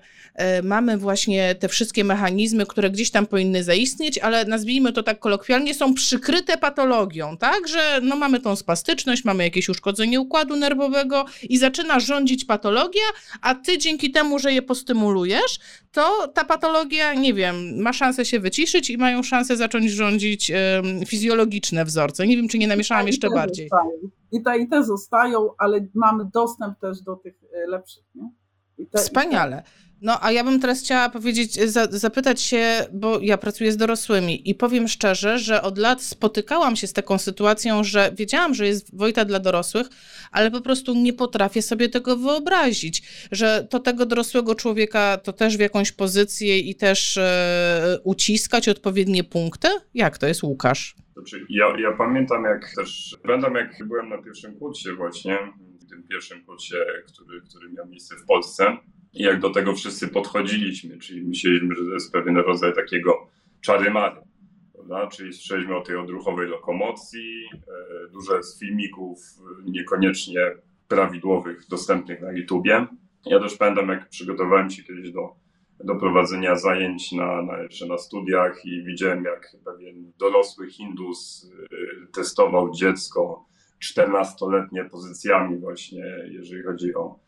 mamy 0.63 0.99
właśnie 0.99 1.55
te 1.55 1.69
wszystkie 1.69 2.05
mechanizmy, 2.05 2.67
które 2.67 2.91
gdzieś 2.91 3.11
tam 3.11 3.27
powinny 3.27 3.65
zaistnieć, 3.65 4.19
ale 4.19 4.45
nazwijmy 4.45 4.93
to 4.93 5.03
tak 5.03 5.19
kolokwialnie, 5.19 5.75
są 5.75 5.95
przykryte 5.95 6.59
patologią, 6.59 7.37
tak? 7.37 7.69
Że 7.69 8.01
no, 8.03 8.17
mamy 8.17 8.41
tą 8.41 8.57
spastyczność, 8.57 9.25
mamy 9.25 9.45
jakieś 9.45 9.69
uszkodzenie 9.69 10.21
układu 10.21 10.57
nerwowego 10.57 11.25
i 11.49 11.59
zaczyna 11.59 12.01
rządzić 12.01 12.45
patologia, 12.45 13.05
a 13.41 13.55
ty 13.55 13.79
dzięki 13.79 14.11
temu, 14.11 14.39
że 14.39 14.53
je 14.53 14.63
postymulujesz, 14.63 15.59
to 15.93 16.29
ta 16.29 16.45
patologia, 16.45 17.15
nie 17.15 17.35
wiem, 17.35 17.83
ma 17.83 17.93
szansę 17.93 18.25
się 18.25 18.41
wyciszyć 18.41 18.91
i 18.91 18.99
mają 18.99 19.23
szansę 19.23 19.57
zacząć 19.57 19.91
rządzić 19.91 20.53
fizjologiczne 21.07 21.85
wzorce. 21.85 22.27
Nie 22.27 22.37
wiem, 22.37 22.49
czy 22.49 22.59
nie 22.59 22.69
namieszałam 22.69 23.07
jeszcze 23.07 23.31
bardziej. 23.31 23.69
Zostają. 23.69 24.11
I 24.33 24.43
te 24.43 24.59
i 24.59 24.69
te 24.69 24.85
zostają, 24.85 25.49
ale 25.59 25.87
mamy 25.95 26.25
dostęp 26.33 26.79
też 26.81 27.01
do 27.01 27.17
tych 27.17 27.35
e, 27.65 27.67
lepszych. 27.71 28.05
Nie? 28.15 28.31
Te, 28.91 28.99
Wspaniale. 28.99 29.63
No, 30.05 30.19
a 30.21 30.33
ja 30.33 30.45
bym 30.45 30.61
teraz 30.61 30.81
chciała 30.81 31.09
powiedzieć, 31.09 31.55
za, 31.55 31.87
zapytać 31.91 32.41
się, 32.41 32.87
bo 32.93 33.21
ja 33.21 33.39
pracuję 33.39 33.73
z 33.73 33.77
dorosłymi 33.77 34.51
i 34.51 34.55
powiem 34.55 34.89
szczerze, 34.89 35.39
że 35.39 35.63
od 35.63 35.79
lat 35.79 36.03
spotykałam 36.03 36.77
się 36.77 36.87
z 36.87 36.93
taką 36.93 37.19
sytuacją, 37.19 37.85
że 37.85 38.11
wiedziałam, 38.17 38.55
że 38.55 38.67
jest 38.67 38.97
Wojta 38.97 39.25
dla 39.25 39.39
dorosłych, 39.39 39.87
ale 40.33 40.51
po 40.51 40.61
prostu 40.61 40.95
nie 40.95 41.13
potrafię 41.13 41.63
sobie 41.63 41.89
tego 41.89 42.17
wyobrazić, 42.17 43.03
że 43.33 43.67
to 43.71 43.79
tego 43.79 44.07
dorosłego 44.07 44.55
człowieka 44.55 45.19
to 45.19 45.33
też 45.33 45.57
w 45.57 45.61
jakąś 45.61 45.93
pozycję 45.93 46.59
i 46.59 46.75
też 46.75 47.17
e, 47.17 47.99
uciskać 48.05 48.69
odpowiednie 48.69 49.25
punkty? 49.25 49.69
Jak 49.95 50.19
to 50.19 50.27
jest, 50.27 50.43
Łukasz? 50.43 50.97
Znaczy, 51.15 51.47
ja, 51.49 51.67
ja 51.79 51.93
pamiętam, 51.93 52.45
jak 52.45 52.75
też, 52.77 53.17
pamiętam 53.23 53.55
jak 53.55 53.89
byłem 53.89 54.09
na 54.09 54.23
pierwszym 54.23 54.59
kursie 54.59 54.93
właśnie, 54.93 55.39
w 55.81 55.91
tym 55.91 56.03
pierwszym 56.03 56.45
kursie, 56.45 56.77
który, 57.07 57.41
który 57.41 57.73
miał 57.73 57.87
miejsce 57.87 58.15
w 58.17 58.27
Polsce 58.27 58.77
jak 59.15 59.41
do 59.41 59.51
tego 59.51 59.75
wszyscy 59.75 60.09
podchodziliśmy, 60.09 60.99
czyli 60.99 61.25
myśleliśmy, 61.25 61.75
że 61.75 61.85
to 61.85 61.95
jest 61.95 62.13
pewien 62.13 62.37
rodzaj 62.37 62.75
takiego 62.75 63.29
czary 63.61 63.91
mary, 63.91 64.21
prawda? 64.73 65.07
czyli 65.07 65.33
słyszeliśmy 65.33 65.77
o 65.77 65.83
tej 65.83 65.97
odruchowej 65.97 66.49
lokomocji, 66.49 67.45
e, 67.53 68.11
dużo 68.13 68.43
z 68.43 68.59
filmików 68.61 69.19
niekoniecznie 69.65 70.41
prawidłowych, 70.89 71.67
dostępnych 71.69 72.21
na 72.21 72.33
YouTubie. 72.33 72.87
Ja 73.27 73.41
też 73.41 73.57
pamiętam, 73.57 73.89
jak 73.89 74.09
przygotowałem 74.09 74.71
się 74.71 74.83
kiedyś 74.83 75.13
do, 75.13 75.35
do 75.85 75.95
prowadzenia 75.95 76.57
zajęć 76.57 77.13
na, 77.13 77.43
na, 77.43 77.63
jeszcze 77.63 77.87
na 77.87 77.99
studiach 77.99 78.65
i 78.65 78.83
widziałem, 78.83 79.25
jak 79.25 79.57
pewien 79.65 80.13
dorosły 80.19 80.71
Hindus 80.71 81.51
e, 81.73 81.77
testował 82.13 82.71
dziecko 82.71 83.47
14-letnie 83.85 84.85
pozycjami 84.85 85.59
właśnie, 85.59 86.05
jeżeli 86.31 86.63
chodzi 86.63 86.95
o 86.95 87.24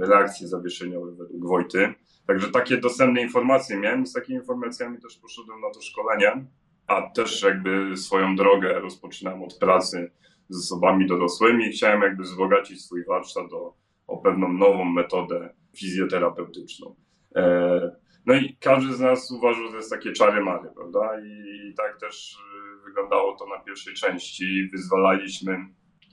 reakcje 0.00 0.48
zawieszeniowe 0.48 1.12
według 1.12 1.48
Wojty. 1.48 1.94
Także 2.26 2.50
takie 2.50 2.76
dostępne 2.76 3.22
informacje 3.22 3.80
miałem, 3.80 4.06
z 4.06 4.12
takimi 4.12 4.38
informacjami 4.38 5.00
też 5.00 5.16
poszedłem 5.16 5.60
na 5.60 5.70
to 5.70 5.80
szkolenie, 5.80 6.46
a 6.86 7.02
też 7.02 7.42
jakby 7.42 7.96
swoją 7.96 8.36
drogę 8.36 8.80
rozpoczynałem 8.80 9.42
od 9.42 9.58
pracy 9.58 10.10
z 10.48 10.58
osobami 10.58 11.06
dorosłymi 11.06 11.66
i 11.66 11.72
chciałem 11.72 12.02
jakby 12.02 12.22
wzbogacić 12.22 12.84
swój 12.84 13.04
warsztat 13.04 13.52
o, 13.52 13.76
o 14.06 14.16
pewną 14.18 14.52
nową 14.52 14.84
metodę 14.84 15.54
fizjoterapeutyczną. 15.76 16.94
E, 17.36 18.00
no 18.26 18.34
i 18.34 18.56
każdy 18.60 18.94
z 18.94 19.00
nas 19.00 19.30
uważał, 19.30 19.64
że 19.64 19.70
to 19.70 19.76
jest 19.76 19.90
takie 19.90 20.12
czary 20.12 20.44
mary, 20.44 20.70
prawda? 20.74 21.20
I, 21.20 21.68
I 21.68 21.74
tak 21.74 22.00
też 22.00 22.36
y, 22.36 22.84
wyglądało 22.84 23.36
to 23.36 23.46
na 23.46 23.58
pierwszej 23.58 23.94
części. 23.94 24.68
Wyzwalaliśmy 24.72 25.58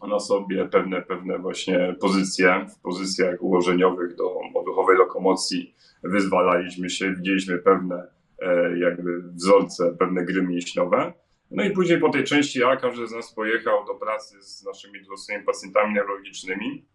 na 0.07 0.19
sobie 0.19 0.65
pewne, 0.65 1.01
pewne 1.01 1.39
właśnie 1.39 1.95
pozycje, 1.99 2.65
w 2.77 2.81
pozycjach 2.81 3.43
ułożeniowych 3.43 4.15
do 4.15 4.39
odruchowej 4.55 4.97
lokomocji 4.97 5.75
wyzwalaliśmy 6.03 6.89
się, 6.89 7.13
widzieliśmy 7.13 7.57
pewne 7.57 8.07
e, 8.41 8.79
jakby 8.79 9.21
wzorce, 9.21 9.95
pewne 9.99 10.25
gry 10.25 10.41
mięśniowe, 10.41 11.13
No 11.51 11.63
i 11.63 11.71
później 11.71 11.99
po 11.99 12.09
tej 12.09 12.23
części 12.23 12.63
A 12.63 12.77
każdy 12.77 13.07
z 13.07 13.11
nas 13.11 13.33
pojechał 13.33 13.85
do 13.85 13.95
pracy 13.95 14.41
z 14.41 14.63
naszymi 14.63 15.03
dorosłymi 15.03 15.43
pacjentami 15.43 15.93
neurologicznymi. 15.93 16.85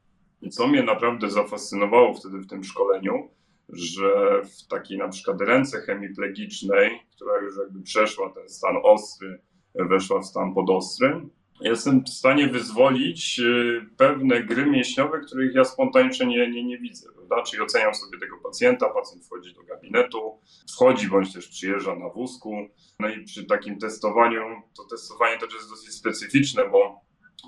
I 0.42 0.50
co 0.50 0.66
mnie 0.66 0.82
naprawdę 0.82 1.30
zafascynowało 1.30 2.14
wtedy 2.14 2.38
w 2.38 2.46
tym 2.46 2.64
szkoleniu, 2.64 3.30
że 3.68 4.42
w 4.42 4.68
takiej 4.68 4.98
na 4.98 5.08
przykład 5.08 5.40
ręce 5.40 5.80
hemiplegicznej, 5.80 7.00
która 7.16 7.38
już 7.38 7.56
jakby 7.56 7.82
przeszła 7.82 8.30
ten 8.30 8.48
stan 8.48 8.76
ostry, 8.82 9.40
weszła 9.74 10.20
w 10.20 10.26
stan 10.26 10.54
podostry, 10.54 11.20
jestem 11.70 12.05
w 12.05 12.09
stanie 12.09 12.48
wyzwolić 12.48 13.38
y, 13.38 13.87
pewne 13.96 14.42
gry 14.42 14.66
mięśniowe, 14.66 15.20
których 15.20 15.55
ja 15.55 15.64
spontanicznie 15.64 16.27
nie, 16.27 16.51
nie, 16.51 16.64
nie 16.64 16.79
widzę. 16.79 17.12
Prawda? 17.14 17.42
Czyli 17.42 17.62
oceniam 17.62 17.94
sobie 17.94 18.18
tego 18.18 18.38
pacjenta, 18.38 18.88
pacjent 18.88 19.27
wchodzi 19.27 19.55
do 19.55 19.62
gabinetu, 19.62 20.40
wchodzi 20.75 21.09
bądź 21.09 21.33
też 21.33 21.48
przyjeżdża 21.48 21.96
na 21.96 22.09
wózku. 22.09 22.57
No 22.98 23.09
i 23.09 23.25
przy 23.25 23.44
takim 23.44 23.79
testowaniu, 23.79 24.40
to 24.77 24.85
testowanie 24.85 25.38
też 25.38 25.55
jest 25.55 25.70
dosyć 25.70 25.94
specyficzne, 25.94 26.62
bo 26.70 27.01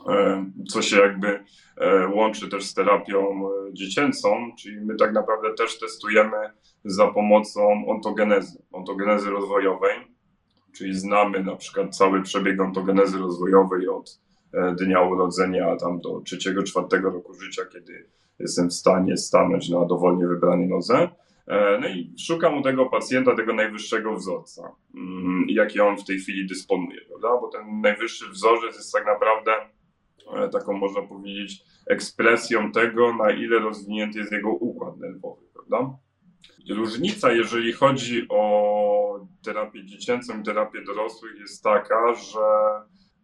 e, 0.08 0.44
co 0.70 0.82
się 0.82 0.96
jakby 0.96 1.44
e, 1.76 2.08
łączy 2.08 2.48
też 2.48 2.64
z 2.64 2.74
terapią 2.74 3.48
e, 3.48 3.74
dziecięcą, 3.74 4.52
czyli 4.58 4.80
my 4.80 4.96
tak 4.96 5.12
naprawdę 5.12 5.54
też 5.54 5.78
testujemy 5.78 6.36
za 6.84 7.06
pomocą 7.06 7.86
ontogenezy, 7.86 8.62
ontogenezy 8.72 9.30
rozwojowej, 9.30 10.13
czyli 10.76 10.94
znamy 10.94 11.44
na 11.44 11.56
przykład 11.56 11.96
cały 11.96 12.22
przebieg 12.22 12.60
ontogenezy 12.60 13.18
rozwojowej 13.18 13.88
od 13.88 14.20
dnia 14.80 15.00
urodzenia 15.00 15.76
tam 15.76 16.00
do 16.00 16.20
trzeciego, 16.20 16.62
czwartego 16.62 17.10
roku 17.10 17.34
życia, 17.34 17.62
kiedy 17.72 18.06
jestem 18.38 18.68
w 18.68 18.74
stanie 18.74 19.16
stanąć 19.16 19.68
na 19.68 19.84
dowolnie 19.84 20.26
wybranej 20.26 20.68
nodze. 20.68 21.08
E, 21.46 21.78
no 21.80 21.88
i 21.88 22.14
szukam 22.18 22.58
u 22.58 22.62
tego 22.62 22.86
pacjenta 22.86 23.36
tego 23.36 23.54
najwyższego 23.54 24.14
wzorca, 24.14 24.72
mm, 24.94 25.46
jaki 25.48 25.80
on 25.80 25.96
w 25.96 26.04
tej 26.04 26.18
chwili 26.18 26.46
dysponuje, 26.46 27.00
prawda? 27.08 27.40
Bo 27.40 27.48
ten 27.48 27.80
najwyższy 27.80 28.28
wzorzec 28.30 28.76
jest 28.76 28.92
tak 28.92 29.06
naprawdę 29.06 29.52
e, 30.36 30.48
taką, 30.48 30.72
można 30.72 31.02
powiedzieć, 31.02 31.62
ekspresją 31.86 32.72
tego, 32.72 33.14
na 33.14 33.30
ile 33.30 33.58
rozwinięty 33.58 34.18
jest 34.18 34.32
jego 34.32 34.50
układ 34.50 34.96
nerwowy, 34.98 35.42
prawda? 35.54 35.96
Różnica, 36.70 37.32
jeżeli 37.32 37.72
chodzi 37.72 38.26
o 38.28 39.26
terapię 39.42 39.84
dziecięcą 39.84 40.40
i 40.40 40.42
terapię 40.42 40.84
dorosłych, 40.84 41.38
jest 41.40 41.62
taka, 41.62 42.14
że 42.14 42.40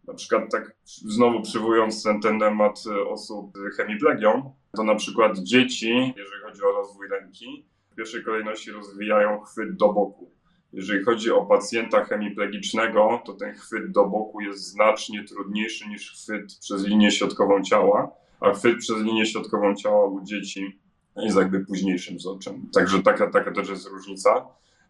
na 0.07 0.13
przykład 0.13 0.51
tak 0.51 0.75
znowu 0.85 1.41
przywołując 1.41 2.03
ten, 2.03 2.21
ten 2.21 2.39
temat 2.39 2.83
osób 3.07 3.57
hemiplegią, 3.77 4.53
to 4.75 4.83
na 4.83 4.95
przykład 4.95 5.37
dzieci, 5.37 6.13
jeżeli 6.17 6.41
chodzi 6.43 6.61
o 6.63 6.71
rozwój 6.71 7.07
ręki, 7.07 7.65
w 7.91 7.95
pierwszej 7.95 8.23
kolejności 8.23 8.71
rozwijają 8.71 9.41
chwyt 9.41 9.75
do 9.75 9.93
boku. 9.93 10.31
Jeżeli 10.73 11.03
chodzi 11.03 11.31
o 11.31 11.45
pacjenta 11.45 12.05
hemiplegicznego, 12.05 13.21
to 13.25 13.33
ten 13.33 13.53
chwyt 13.53 13.91
do 13.91 14.05
boku 14.05 14.41
jest 14.41 14.63
znacznie 14.63 15.23
trudniejszy 15.23 15.87
niż 15.89 16.11
chwyt 16.11 16.57
przez 16.59 16.85
linię 16.85 17.11
środkową 17.11 17.63
ciała, 17.63 18.11
a 18.39 18.51
chwyt 18.53 18.77
przez 18.77 18.97
linię 18.97 19.25
środkową 19.25 19.75
ciała 19.75 20.05
u 20.05 20.21
dzieci 20.23 20.80
jest 21.15 21.37
jakby 21.37 21.65
późniejszym 21.65 22.17
wzorczem. 22.17 22.69
Także 22.73 23.03
taka, 23.03 23.29
taka 23.29 23.51
też 23.51 23.69
jest 23.69 23.87
różnica. 23.87 24.47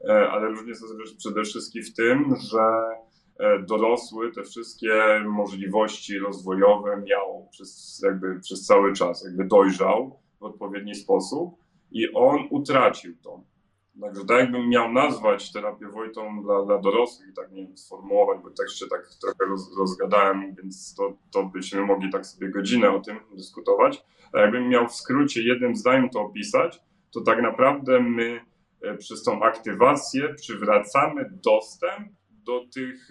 E, 0.10 0.30
ale 0.32 0.48
różnica 0.48 0.86
jest 1.00 1.18
przede 1.18 1.44
wszystkim 1.44 1.84
w 1.84 1.94
tym, 1.94 2.36
że 2.52 2.62
E, 3.42 3.60
dorosły 3.60 4.32
te 4.32 4.44
wszystkie 4.44 5.24
możliwości 5.26 6.20
rozwojowe 6.20 7.02
miał 7.08 7.48
przez, 7.52 8.02
jakby 8.04 8.40
przez 8.40 8.66
cały 8.66 8.94
czas, 8.94 9.24
jakby 9.24 9.46
dojrzał 9.46 10.20
w 10.40 10.44
odpowiedni 10.44 10.96
sposób 10.96 11.56
i 11.92 12.14
on 12.14 12.48
utracił 12.50 13.16
to. 13.24 13.44
Także 14.02 14.26
tak 14.26 14.40
jakbym 14.40 14.70
miał 14.70 14.92
nazwać 14.92 15.52
terapię 15.52 15.88
Wojtą 15.88 16.44
dla, 16.44 16.66
dla 16.66 16.78
dorosłych 16.78 17.30
i 17.30 17.34
tak 17.34 17.52
nie 17.52 17.66
wiem, 17.66 17.78
sformułować, 17.78 18.40
bo 18.44 18.50
tak 18.50 18.70
się 18.70 18.88
tak 18.88 19.10
trochę 19.22 19.52
roz, 19.52 19.78
rozgadałem, 19.78 20.56
więc 20.56 20.96
to, 20.96 21.18
to 21.32 21.44
byśmy 21.44 21.82
mogli 21.82 22.12
tak 22.12 22.26
sobie 22.26 22.50
godzinę 22.50 22.92
o 22.92 23.00
tym 23.00 23.20
dyskutować. 23.32 24.04
A 24.34 24.40
jakbym 24.40 24.70
miał 24.70 24.88
w 24.88 24.96
skrócie 24.96 25.44
jednym 25.44 25.76
zdaniem 25.76 26.10
to 26.10 26.22
opisać, 26.22 26.82
to 27.12 27.22
tak 27.22 27.42
naprawdę 27.42 28.00
my 28.00 28.42
e, 28.82 28.98
przez 28.98 29.24
tą 29.24 29.44
aktywację 29.44 30.34
przywracamy 30.34 31.30
dostęp 31.44 32.08
do 32.30 32.66
tych 32.74 33.10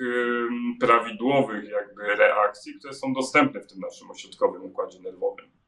prawidłowych 0.80 1.64
jakby 1.68 2.02
reakcji, 2.02 2.74
które 2.78 2.94
są 2.94 3.12
dostępne 3.12 3.60
w 3.60 3.66
tym 3.66 3.80
naszym 3.80 4.10
ośrodkowym 4.10 4.62
układzie 4.64 5.00
nerwowym. 5.00 5.59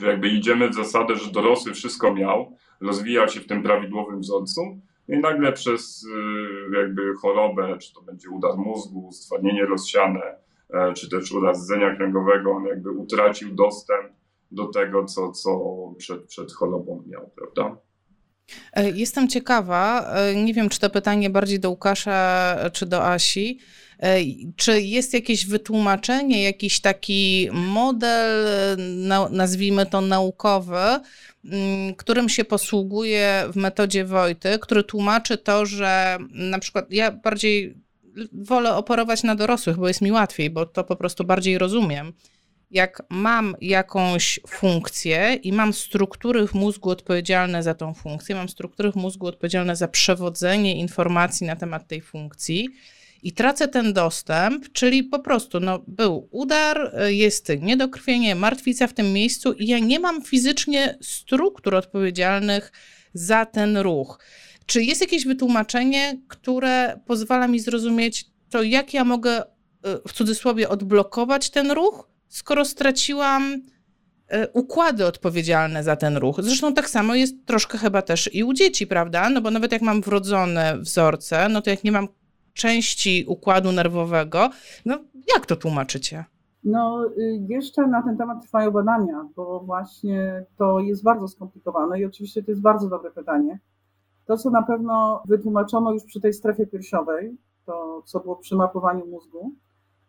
Że 0.00 0.06
jakby 0.06 0.28
idziemy 0.28 0.68
w 0.68 0.74
zasadę, 0.74 1.16
że 1.16 1.32
dorosły 1.32 1.74
wszystko 1.74 2.14
miał, 2.14 2.56
rozwijał 2.80 3.28
się 3.28 3.40
w 3.40 3.46
tym 3.46 3.62
prawidłowym 3.62 4.20
wzorcu 4.20 4.80
i 5.08 5.18
nagle 5.18 5.52
przez 5.52 6.04
y, 6.04 6.76
jakby 6.76 7.14
chorobę, 7.14 7.78
czy 7.78 7.94
to 7.94 8.02
będzie 8.02 8.30
udar 8.30 8.56
mózgu, 8.56 9.12
stwardnienie 9.12 9.66
rozsiane, 9.66 10.20
e, 10.70 10.92
czy 10.92 11.10
też 11.10 11.32
uraz 11.32 11.64
rdzenia 11.64 11.96
kręgowego, 11.96 12.50
on 12.50 12.64
jakby 12.64 12.90
utracił 12.90 13.54
dostęp 13.54 14.12
do 14.50 14.66
tego, 14.66 15.04
co, 15.04 15.32
co 15.32 15.60
przed, 15.98 16.26
przed 16.26 16.52
chorobą 16.52 17.02
miał, 17.06 17.30
prawda? 17.36 17.76
E, 18.72 18.90
jestem 18.90 19.28
ciekawa, 19.28 20.10
e, 20.14 20.34
nie 20.34 20.54
wiem, 20.54 20.68
czy 20.68 20.80
to 20.80 20.90
pytanie 20.90 21.30
bardziej 21.30 21.60
do 21.60 21.70
Łukasza, 21.70 22.56
czy 22.72 22.86
do 22.86 23.06
Asi. 23.06 23.58
E, 24.02 24.18
czy 24.56 24.80
jest 24.80 25.14
jakieś 25.14 25.46
wytłumaczenie, 25.46 26.42
jakiś 26.42 26.80
taki 26.80 27.48
model, 27.52 28.46
nazwijmy 29.30 29.86
to 29.86 30.00
naukowy, 30.00 31.00
mm, 31.44 31.94
którym 31.94 32.28
się 32.28 32.44
posługuje 32.44 33.44
w 33.52 33.56
metodzie 33.56 34.04
Wojty, 34.04 34.58
który 34.58 34.84
tłumaczy 34.84 35.38
to, 35.38 35.66
że 35.66 36.18
na 36.30 36.58
przykład 36.58 36.86
ja 36.90 37.10
bardziej 37.12 37.74
wolę 38.32 38.74
operować 38.74 39.22
na 39.22 39.34
dorosłych, 39.34 39.76
bo 39.76 39.88
jest 39.88 40.00
mi 40.00 40.12
łatwiej, 40.12 40.50
bo 40.50 40.66
to 40.66 40.84
po 40.84 40.96
prostu 40.96 41.24
bardziej 41.24 41.58
rozumiem. 41.58 42.12
Jak 42.70 43.02
mam 43.10 43.56
jakąś 43.60 44.40
funkcję 44.48 45.38
i 45.42 45.52
mam 45.52 45.72
struktury 45.72 46.46
w 46.46 46.54
mózgu 46.54 46.90
odpowiedzialne 46.90 47.62
za 47.62 47.74
tą 47.74 47.94
funkcję, 47.94 48.34
mam 48.34 48.48
struktury 48.48 48.92
w 48.92 48.96
mózgu 48.96 49.26
odpowiedzialne 49.26 49.76
za 49.76 49.88
przewodzenie 49.88 50.76
informacji 50.76 51.46
na 51.46 51.56
temat 51.56 51.88
tej 51.88 52.00
funkcji 52.00 52.68
i 53.22 53.32
tracę 53.32 53.68
ten 53.68 53.92
dostęp, 53.92 54.72
czyli 54.72 55.04
po 55.04 55.18
prostu 55.18 55.60
no, 55.60 55.84
był 55.86 56.28
udar, 56.30 56.94
jest 57.08 57.48
niedokrwienie, 57.60 58.34
martwica 58.34 58.86
w 58.86 58.92
tym 58.92 59.12
miejscu 59.12 59.52
i 59.52 59.66
ja 59.66 59.78
nie 59.78 60.00
mam 60.00 60.22
fizycznie 60.22 60.98
struktur 61.02 61.74
odpowiedzialnych 61.74 62.72
za 63.14 63.46
ten 63.46 63.76
ruch. 63.76 64.18
Czy 64.66 64.82
jest 64.84 65.00
jakieś 65.00 65.26
wytłumaczenie, 65.26 66.20
które 66.28 67.00
pozwala 67.06 67.48
mi 67.48 67.60
zrozumieć 67.60 68.26
to, 68.50 68.62
jak 68.62 68.94
ja 68.94 69.04
mogę 69.04 69.42
y, 69.42 69.44
w 70.08 70.12
cudzysłowie 70.12 70.68
odblokować 70.68 71.50
ten 71.50 71.70
ruch, 71.70 72.08
skoro 72.28 72.64
straciłam 72.64 73.62
e, 74.28 74.48
układy 74.48 75.06
odpowiedzialne 75.06 75.84
za 75.84 75.96
ten 75.96 76.16
ruch. 76.16 76.36
Zresztą 76.42 76.74
tak 76.74 76.90
samo 76.90 77.14
jest 77.14 77.34
troszkę 77.46 77.78
chyba 77.78 78.02
też 78.02 78.30
i 78.34 78.44
u 78.44 78.52
dzieci, 78.52 78.86
prawda? 78.86 79.30
No 79.30 79.40
bo 79.40 79.50
nawet 79.50 79.72
jak 79.72 79.82
mam 79.82 80.00
wrodzone 80.00 80.78
wzorce, 80.78 81.48
no 81.48 81.62
to 81.62 81.70
jak 81.70 81.84
nie 81.84 81.92
mam 81.92 82.08
części 82.58 83.24
układu 83.28 83.72
nerwowego, 83.72 84.50
no 84.86 84.98
jak 85.36 85.46
to 85.46 85.56
tłumaczycie? 85.56 86.24
No, 86.64 87.06
y, 87.18 87.46
jeszcze 87.48 87.86
na 87.86 88.02
ten 88.02 88.16
temat 88.16 88.42
trwają 88.42 88.70
badania, 88.70 89.28
bo 89.36 89.60
właśnie 89.60 90.44
to 90.56 90.80
jest 90.80 91.02
bardzo 91.02 91.28
skomplikowane 91.28 92.00
i 92.00 92.04
oczywiście 92.04 92.42
to 92.42 92.50
jest 92.50 92.62
bardzo 92.62 92.88
dobre 92.88 93.10
pytanie. 93.10 93.58
To, 94.26 94.36
co 94.36 94.50
na 94.50 94.62
pewno 94.62 95.22
wytłumaczono 95.28 95.92
już 95.92 96.04
przy 96.04 96.20
tej 96.20 96.32
strefie 96.32 96.66
piersiowej, 96.66 97.36
to 97.66 98.02
co 98.04 98.20
było 98.20 98.36
przy 98.36 98.56
mapowaniu 98.56 99.06
mózgu, 99.06 99.52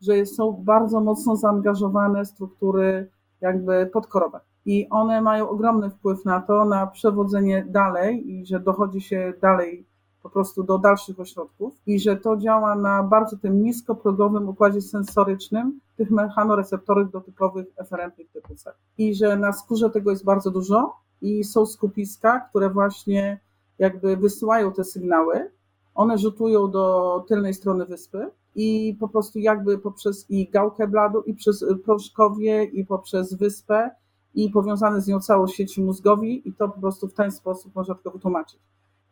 że 0.01 0.25
są 0.25 0.51
bardzo 0.51 1.01
mocno 1.01 1.35
zaangażowane 1.35 2.25
struktury 2.25 3.09
jakby 3.41 3.89
podkorowe. 3.93 4.39
I 4.65 4.88
one 4.89 5.21
mają 5.21 5.49
ogromny 5.49 5.89
wpływ 5.89 6.25
na 6.25 6.41
to, 6.41 6.65
na 6.65 6.88
przewodzenie 6.88 7.65
dalej 7.69 8.31
i 8.31 8.45
że 8.45 8.59
dochodzi 8.59 9.01
się 9.01 9.33
dalej 9.41 9.88
po 10.23 10.29
prostu 10.29 10.63
do 10.63 10.77
dalszych 10.77 11.19
ośrodków 11.19 11.73
i 11.88 11.99
że 11.99 12.17
to 12.17 12.38
działa 12.38 12.75
na 12.75 13.03
bardzo 13.03 13.38
tym 13.38 13.63
niskoprogowym 13.63 14.49
układzie 14.49 14.82
sensorycznym 14.82 15.79
tych 15.97 16.12
mechanoreceptorów 16.12 17.12
dotykowych 17.12 17.65
eferentnych 17.77 18.32
typu 18.32 18.55
C. 18.55 18.71
I 18.97 19.15
że 19.15 19.38
na 19.38 19.53
skórze 19.53 19.89
tego 19.89 20.12
jest 20.12 20.25
bardzo 20.25 20.51
dużo 20.51 20.93
i 21.21 21.43
są 21.43 21.65
skupiska, 21.65 22.39
które 22.39 22.69
właśnie 22.69 23.39
jakby 23.79 24.17
wysyłają 24.17 24.71
te 24.71 24.84
sygnały. 24.84 25.51
One 25.95 26.17
rzutują 26.17 26.71
do 26.71 27.25
tylnej 27.27 27.53
strony 27.53 27.86
wyspy 27.86 28.32
i 28.55 28.97
po 28.99 29.08
prostu 29.08 29.39
jakby 29.39 29.77
poprzez 29.77 30.25
i 30.29 30.49
gałkę 30.49 30.88
bladu, 30.88 31.21
i 31.21 31.34
przez 31.34 31.65
proszkowie, 31.86 32.63
i 32.63 32.86
poprzez 32.86 33.34
wyspę, 33.34 33.91
i 34.36 34.49
powiązane 34.49 35.01
z 35.01 35.08
nią 35.08 35.19
całą 35.19 35.47
sieci 35.47 35.84
mózgowi, 35.84 36.49
i 36.49 36.53
to 36.53 36.69
po 36.69 36.82
prostu 36.82 37.08
w 37.08 37.13
ten 37.13 37.32
sposób 37.32 37.75
można 37.75 37.95
tylko 37.95 38.12
wytłumaczyć. 38.12 38.60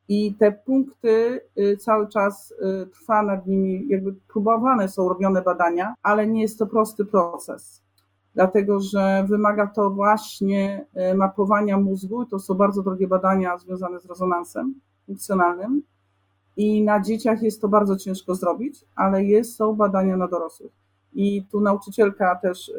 I 0.10 0.36
te 0.36 0.52
punkty 0.52 1.42
y, 1.58 1.78
cały 1.78 2.08
czas 2.08 2.52
y, 2.52 2.88
trwa 2.88 3.24
nad 3.24 3.48
nimi, 3.48 3.88
jakby 3.88 4.14
próbowane 4.14 4.90
są 4.90 5.10
robione 5.10 5.42
badania, 5.42 5.94
ale 6.04 6.28
nie 6.28 6.42
jest 6.42 6.60
to 6.60 6.68
prosty 6.68 7.06
proces, 7.06 7.84
dlatego 8.36 8.80
że 8.80 9.26
wymaga 9.30 9.68
to 9.68 9.90
właśnie 9.90 10.86
y, 11.12 11.16
mapowania 11.16 11.78
mózgu, 11.78 12.26
to 12.26 12.40
są 12.40 12.54
bardzo 12.54 12.84
drogie 12.84 13.08
badania 13.08 13.58
związane 13.58 14.00
z 14.00 14.06
rezonansem 14.06 14.74
funkcjonalnym, 15.06 15.82
I 16.58 16.84
na 16.84 17.02
dzieciach 17.02 17.42
jest 17.42 17.62
to 17.62 17.68
bardzo 17.68 17.96
ciężko 17.96 18.36
zrobić, 18.36 18.86
ale 18.96 19.24
jest, 19.24 19.56
są 19.56 19.76
badania 19.76 20.18
na 20.18 20.28
dorosłych. 20.28 20.72
I 21.14 21.44
tu 21.52 21.62
nauczycielka 21.62 22.36
też, 22.36 22.72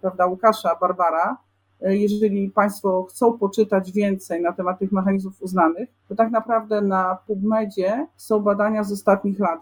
prawda, 0.00 0.26
Łukasza, 0.26 0.76
Barbara, 0.80 1.36
jeżeli 1.80 2.50
Państwo 2.50 3.06
chcą 3.10 3.38
poczytać 3.38 3.92
więcej 3.92 4.42
na 4.42 4.52
temat 4.52 4.78
tych 4.78 4.92
mechanizmów 4.92 5.42
uznanych, 5.42 5.88
to 6.08 6.14
tak 6.14 6.30
naprawdę 6.30 6.80
na 6.80 7.18
PubMedzie 7.26 8.06
są 8.16 8.40
badania 8.40 8.84
z 8.84 8.92
ostatnich 8.92 9.38
lat, 9.38 9.60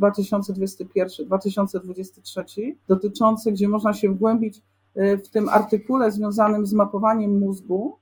2021-2023, 0.00 2.72
dotyczące, 2.88 3.52
gdzie 3.52 3.68
można 3.68 3.92
się 3.92 4.08
wgłębić 4.08 4.62
y, 4.96 5.18
w 5.18 5.28
tym 5.28 5.48
artykule 5.48 6.12
związanym 6.12 6.66
z 6.66 6.72
mapowaniem 6.72 7.38
mózgu, 7.38 7.98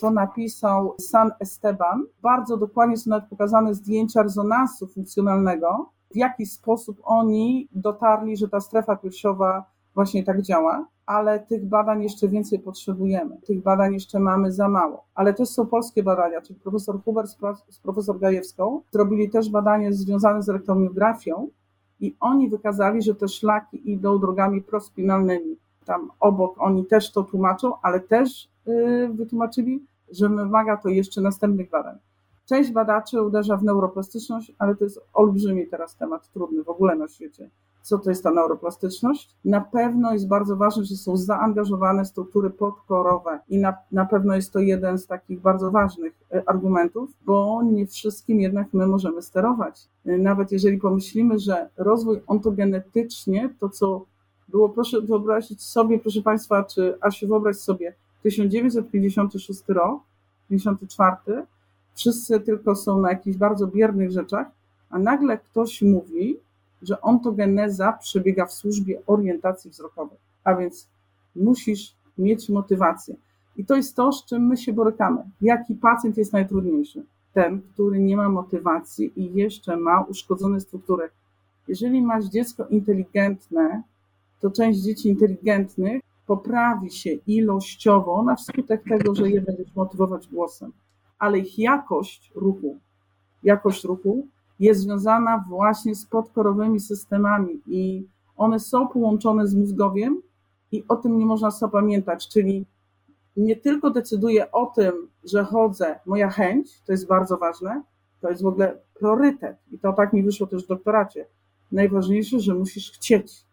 to 0.00 0.10
napisał 0.10 0.94
San 1.00 1.30
Esteban. 1.40 2.06
Bardzo 2.22 2.56
dokładnie 2.56 2.96
są 2.96 3.10
nawet 3.10 3.28
pokazane 3.28 3.74
zdjęcia 3.74 4.22
rezonansu 4.22 4.86
funkcjonalnego, 4.86 5.90
w 6.10 6.16
jaki 6.16 6.46
sposób 6.46 7.00
oni 7.02 7.68
dotarli, 7.72 8.36
że 8.36 8.48
ta 8.48 8.60
strefa 8.60 8.96
piersiowa 8.96 9.73
właśnie 9.94 10.24
tak 10.24 10.42
działa, 10.42 10.86
ale 11.06 11.40
tych 11.40 11.66
badań 11.66 12.02
jeszcze 12.02 12.28
więcej 12.28 12.58
potrzebujemy. 12.58 13.36
Tych 13.46 13.62
badań 13.62 13.94
jeszcze 13.94 14.20
mamy 14.20 14.52
za 14.52 14.68
mało. 14.68 15.04
Ale 15.14 15.34
też 15.34 15.48
są 15.48 15.66
polskie 15.66 16.02
badania, 16.02 16.40
czyli 16.40 16.60
profesor 16.60 17.02
Huber 17.04 17.26
z 17.68 17.78
profesor 17.82 18.18
Gajewską 18.18 18.80
zrobili 18.90 19.30
też 19.30 19.50
badanie 19.50 19.92
związane 19.92 20.42
z 20.42 20.48
elektromiografią 20.48 21.48
i 22.00 22.16
oni 22.20 22.48
wykazali, 22.48 23.02
że 23.02 23.14
te 23.14 23.28
szlaki 23.28 23.90
idą 23.90 24.18
drogami 24.18 24.62
prospinalnymi. 24.62 25.56
Tam 25.84 26.10
obok 26.20 26.54
oni 26.58 26.86
też 26.86 27.12
to 27.12 27.22
tłumaczą, 27.22 27.72
ale 27.82 28.00
też 28.00 28.48
yy, 28.66 29.08
wytłumaczyli, 29.08 29.86
że 30.12 30.28
wymaga 30.28 30.76
to 30.76 30.88
jeszcze 30.88 31.20
następnych 31.20 31.70
badań. 31.70 31.98
Część 32.46 32.70
badaczy 32.70 33.22
uderza 33.22 33.56
w 33.56 33.64
neuroplastyczność, 33.64 34.52
ale 34.58 34.74
to 34.74 34.84
jest 34.84 35.00
olbrzymi 35.12 35.66
teraz 35.66 35.96
temat, 35.96 36.28
trudny 36.32 36.64
w 36.64 36.68
ogóle 36.68 36.96
na 36.96 37.08
świecie. 37.08 37.50
Co 37.84 37.98
to 37.98 38.10
jest 38.10 38.22
ta 38.22 38.30
neuroplastyczność? 38.30 39.30
Na 39.44 39.60
pewno 39.60 40.12
jest 40.12 40.28
bardzo 40.28 40.56
ważne, 40.56 40.84
że 40.84 40.96
są 40.96 41.16
zaangażowane 41.16 42.04
struktury 42.04 42.50
podkorowe 42.50 43.40
i 43.48 43.58
na, 43.58 43.74
na 43.92 44.04
pewno 44.04 44.34
jest 44.34 44.52
to 44.52 44.58
jeden 44.58 44.98
z 44.98 45.06
takich 45.06 45.40
bardzo 45.40 45.70
ważnych 45.70 46.12
e, 46.32 46.42
argumentów, 46.46 47.10
bo 47.26 47.62
nie 47.62 47.86
wszystkim 47.86 48.40
jednak 48.40 48.66
my 48.72 48.86
możemy 48.86 49.22
sterować. 49.22 49.88
E, 50.06 50.18
nawet 50.18 50.52
jeżeli 50.52 50.78
pomyślimy, 50.78 51.38
że 51.38 51.68
rozwój 51.76 52.20
ontogenetycznie, 52.26 53.54
to 53.60 53.68
co 53.68 54.04
było, 54.48 54.68
proszę 54.68 55.00
wyobrazić 55.00 55.62
sobie, 55.62 55.98
proszę 55.98 56.22
Państwa, 56.22 56.64
czy 56.64 56.98
Asiu, 57.00 57.28
wyobraź 57.28 57.56
sobie, 57.56 57.94
1956 58.22 59.62
rok, 59.68 60.02
54, 60.48 61.46
wszyscy 61.94 62.40
tylko 62.40 62.76
są 62.76 63.00
na 63.00 63.10
jakichś 63.10 63.36
bardzo 63.36 63.66
biernych 63.66 64.10
rzeczach, 64.10 64.46
a 64.90 64.98
nagle 64.98 65.38
ktoś 65.38 65.82
mówi, 65.82 66.44
że 66.88 67.00
ontogeneza 67.00 67.92
przebiega 67.92 68.46
w 68.46 68.52
służbie 68.52 69.00
orientacji 69.06 69.70
wzrokowej. 69.70 70.18
A 70.44 70.54
więc 70.54 70.88
musisz 71.36 71.94
mieć 72.18 72.48
motywację. 72.48 73.14
I 73.56 73.64
to 73.64 73.76
jest 73.76 73.96
to, 73.96 74.12
z 74.12 74.24
czym 74.24 74.46
my 74.46 74.56
się 74.56 74.72
borykamy. 74.72 75.22
Jaki 75.40 75.74
pacjent 75.74 76.16
jest 76.16 76.32
najtrudniejszy? 76.32 77.04
Ten, 77.32 77.62
który 77.74 78.00
nie 78.00 78.16
ma 78.16 78.28
motywacji 78.28 79.12
i 79.16 79.34
jeszcze 79.34 79.76
ma 79.76 80.00
uszkodzone 80.02 80.60
struktury. 80.60 81.10
Jeżeli 81.68 82.02
masz 82.02 82.24
dziecko 82.24 82.66
inteligentne, 82.66 83.82
to 84.40 84.50
część 84.50 84.78
dzieci 84.78 85.08
inteligentnych 85.08 86.02
poprawi 86.26 86.90
się 86.90 87.10
ilościowo 87.26 88.22
na 88.22 88.36
wskutek 88.36 88.82
tego, 88.88 89.14
że 89.14 89.30
je 89.30 89.40
będziesz 89.40 89.74
motywować 89.74 90.28
głosem 90.28 90.72
ale 91.24 91.38
ich 91.38 91.58
jakość 91.58 92.30
ruchu, 92.34 92.78
jakość 93.42 93.84
ruchu 93.84 94.26
jest 94.60 94.80
związana 94.80 95.44
właśnie 95.48 95.94
z 95.94 96.06
podkorowymi 96.06 96.80
systemami 96.80 97.60
i 97.66 98.06
one 98.36 98.60
są 98.60 98.88
połączone 98.88 99.46
z 99.46 99.54
mózgowiem 99.54 100.22
i 100.72 100.84
o 100.88 100.96
tym 100.96 101.18
nie 101.18 101.26
można 101.26 101.50
sobie 101.50 101.72
pamiętać, 101.72 102.28
czyli 102.28 102.66
nie 103.36 103.56
tylko 103.56 103.90
decyduje 103.90 104.52
o 104.52 104.66
tym, 104.66 105.08
że 105.24 105.44
chodzę, 105.44 106.00
moja 106.06 106.30
chęć, 106.30 106.82
to 106.86 106.92
jest 106.92 107.06
bardzo 107.06 107.36
ważne, 107.36 107.82
to 108.20 108.30
jest 108.30 108.42
w 108.42 108.46
ogóle 108.46 108.78
priorytet 108.94 109.56
i 109.72 109.78
to 109.78 109.92
tak 109.92 110.12
mi 110.12 110.22
wyszło 110.22 110.46
też 110.46 110.64
w 110.64 110.68
doktoracie. 110.68 111.26
Najważniejsze, 111.72 112.40
że 112.40 112.54
musisz 112.54 112.92
chcieć. 112.92 113.44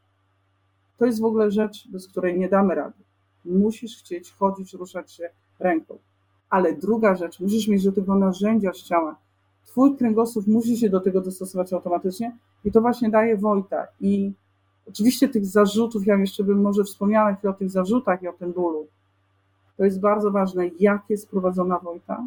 To 0.98 1.06
jest 1.06 1.22
w 1.22 1.26
ogóle 1.26 1.52
rzecz, 1.52 1.88
bez 1.88 2.08
której 2.08 2.40
nie 2.40 2.50
damy 2.50 2.76
rady. 2.76 3.04
Musisz 3.46 3.98
chcieć 3.98 4.32
chodzić, 4.32 4.74
ruszać 4.74 5.12
się 5.12 5.30
ręką. 5.60 5.98
Ale 6.50 6.74
druga 6.74 7.16
rzecz, 7.16 7.40
musisz 7.40 7.68
mieć 7.68 7.84
do 7.84 7.92
tego 7.92 8.16
narzędzia 8.16 8.74
z 8.74 8.78
ciała. 8.78 9.16
Twój 9.66 9.98
kręgosłup 9.98 10.48
musi 10.48 10.78
się 10.78 10.90
do 10.90 11.00
tego 11.00 11.22
dostosować 11.22 11.74
automatycznie 11.74 12.38
i 12.66 12.72
to 12.72 12.82
właśnie 12.82 13.10
daje 13.10 13.38
Wojta. 13.38 13.88
I 14.00 14.32
oczywiście 14.88 15.30
tych 15.30 15.46
zarzutów, 15.46 16.08
ja 16.08 16.16
jeszcze 16.16 16.44
bym 16.44 16.62
może 16.62 16.84
wspomniała 16.84 17.38
o 17.50 17.54
tych 17.54 17.70
zarzutach 17.70 18.24
i 18.24 18.28
o 18.28 18.34
tym 18.34 18.54
bólu. 18.54 18.88
To 19.78 19.86
jest 19.86 20.00
bardzo 20.00 20.32
ważne, 20.32 20.68
jak 20.80 21.02
jest 21.10 21.30
prowadzona 21.30 21.80
Wojta, 21.80 22.24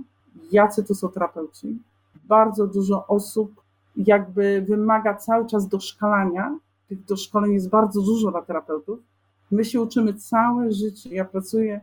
jacy 0.53 0.85
to 0.85 0.95
są 0.95 1.09
terapeuci. 1.09 1.79
Bardzo 2.25 2.67
dużo 2.67 3.07
osób 3.07 3.65
jakby 3.97 4.65
wymaga 4.69 5.15
cały 5.15 5.47
czas 5.47 5.69
doszkalania. 5.69 6.59
Tych 6.89 7.05
doszkoleń 7.05 7.53
jest 7.53 7.69
bardzo 7.69 8.03
dużo 8.03 8.31
dla 8.31 8.43
terapeutów. 8.43 8.99
My 9.51 9.65
się 9.65 9.81
uczymy 9.81 10.15
całe 10.15 10.73
życie. 10.73 11.15
Ja 11.15 11.25
pracuję 11.25 11.81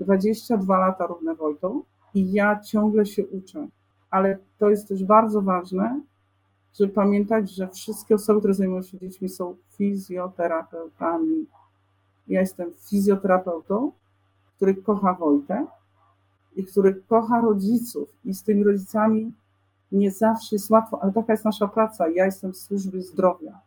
22 0.00 0.78
lata 0.78 1.06
równe 1.06 1.34
Wojtą 1.34 1.82
i 2.14 2.32
ja 2.32 2.60
ciągle 2.60 3.06
się 3.06 3.26
uczę. 3.26 3.68
Ale 4.10 4.38
to 4.58 4.70
jest 4.70 4.88
też 4.88 5.04
bardzo 5.04 5.42
ważne, 5.42 6.00
żeby 6.78 6.92
pamiętać, 6.92 7.50
że 7.50 7.68
wszystkie 7.68 8.14
osoby, 8.14 8.40
które 8.40 8.54
zajmują 8.54 8.82
się 8.82 8.98
dziećmi, 8.98 9.28
są 9.28 9.56
fizjoterapeutami. 9.70 11.46
Ja 12.28 12.40
jestem 12.40 12.70
fizjoterapeutą, 12.90 13.92
który 14.56 14.74
kocha 14.74 15.14
Wojtę 15.14 15.66
i 16.56 16.64
który 16.64 17.02
kocha 17.08 17.40
rodziców 17.40 18.08
i 18.24 18.34
z 18.34 18.42
tymi 18.42 18.64
rodzicami 18.64 19.32
nie 19.92 20.10
zawsze 20.10 20.56
jest 20.56 20.70
łatwo, 20.70 21.02
ale 21.02 21.12
taka 21.12 21.32
jest 21.32 21.44
nasza 21.44 21.68
praca. 21.68 22.08
Ja 22.08 22.24
jestem 22.24 22.52
w 22.52 22.56
służbie 22.56 23.02
zdrowia 23.02 23.60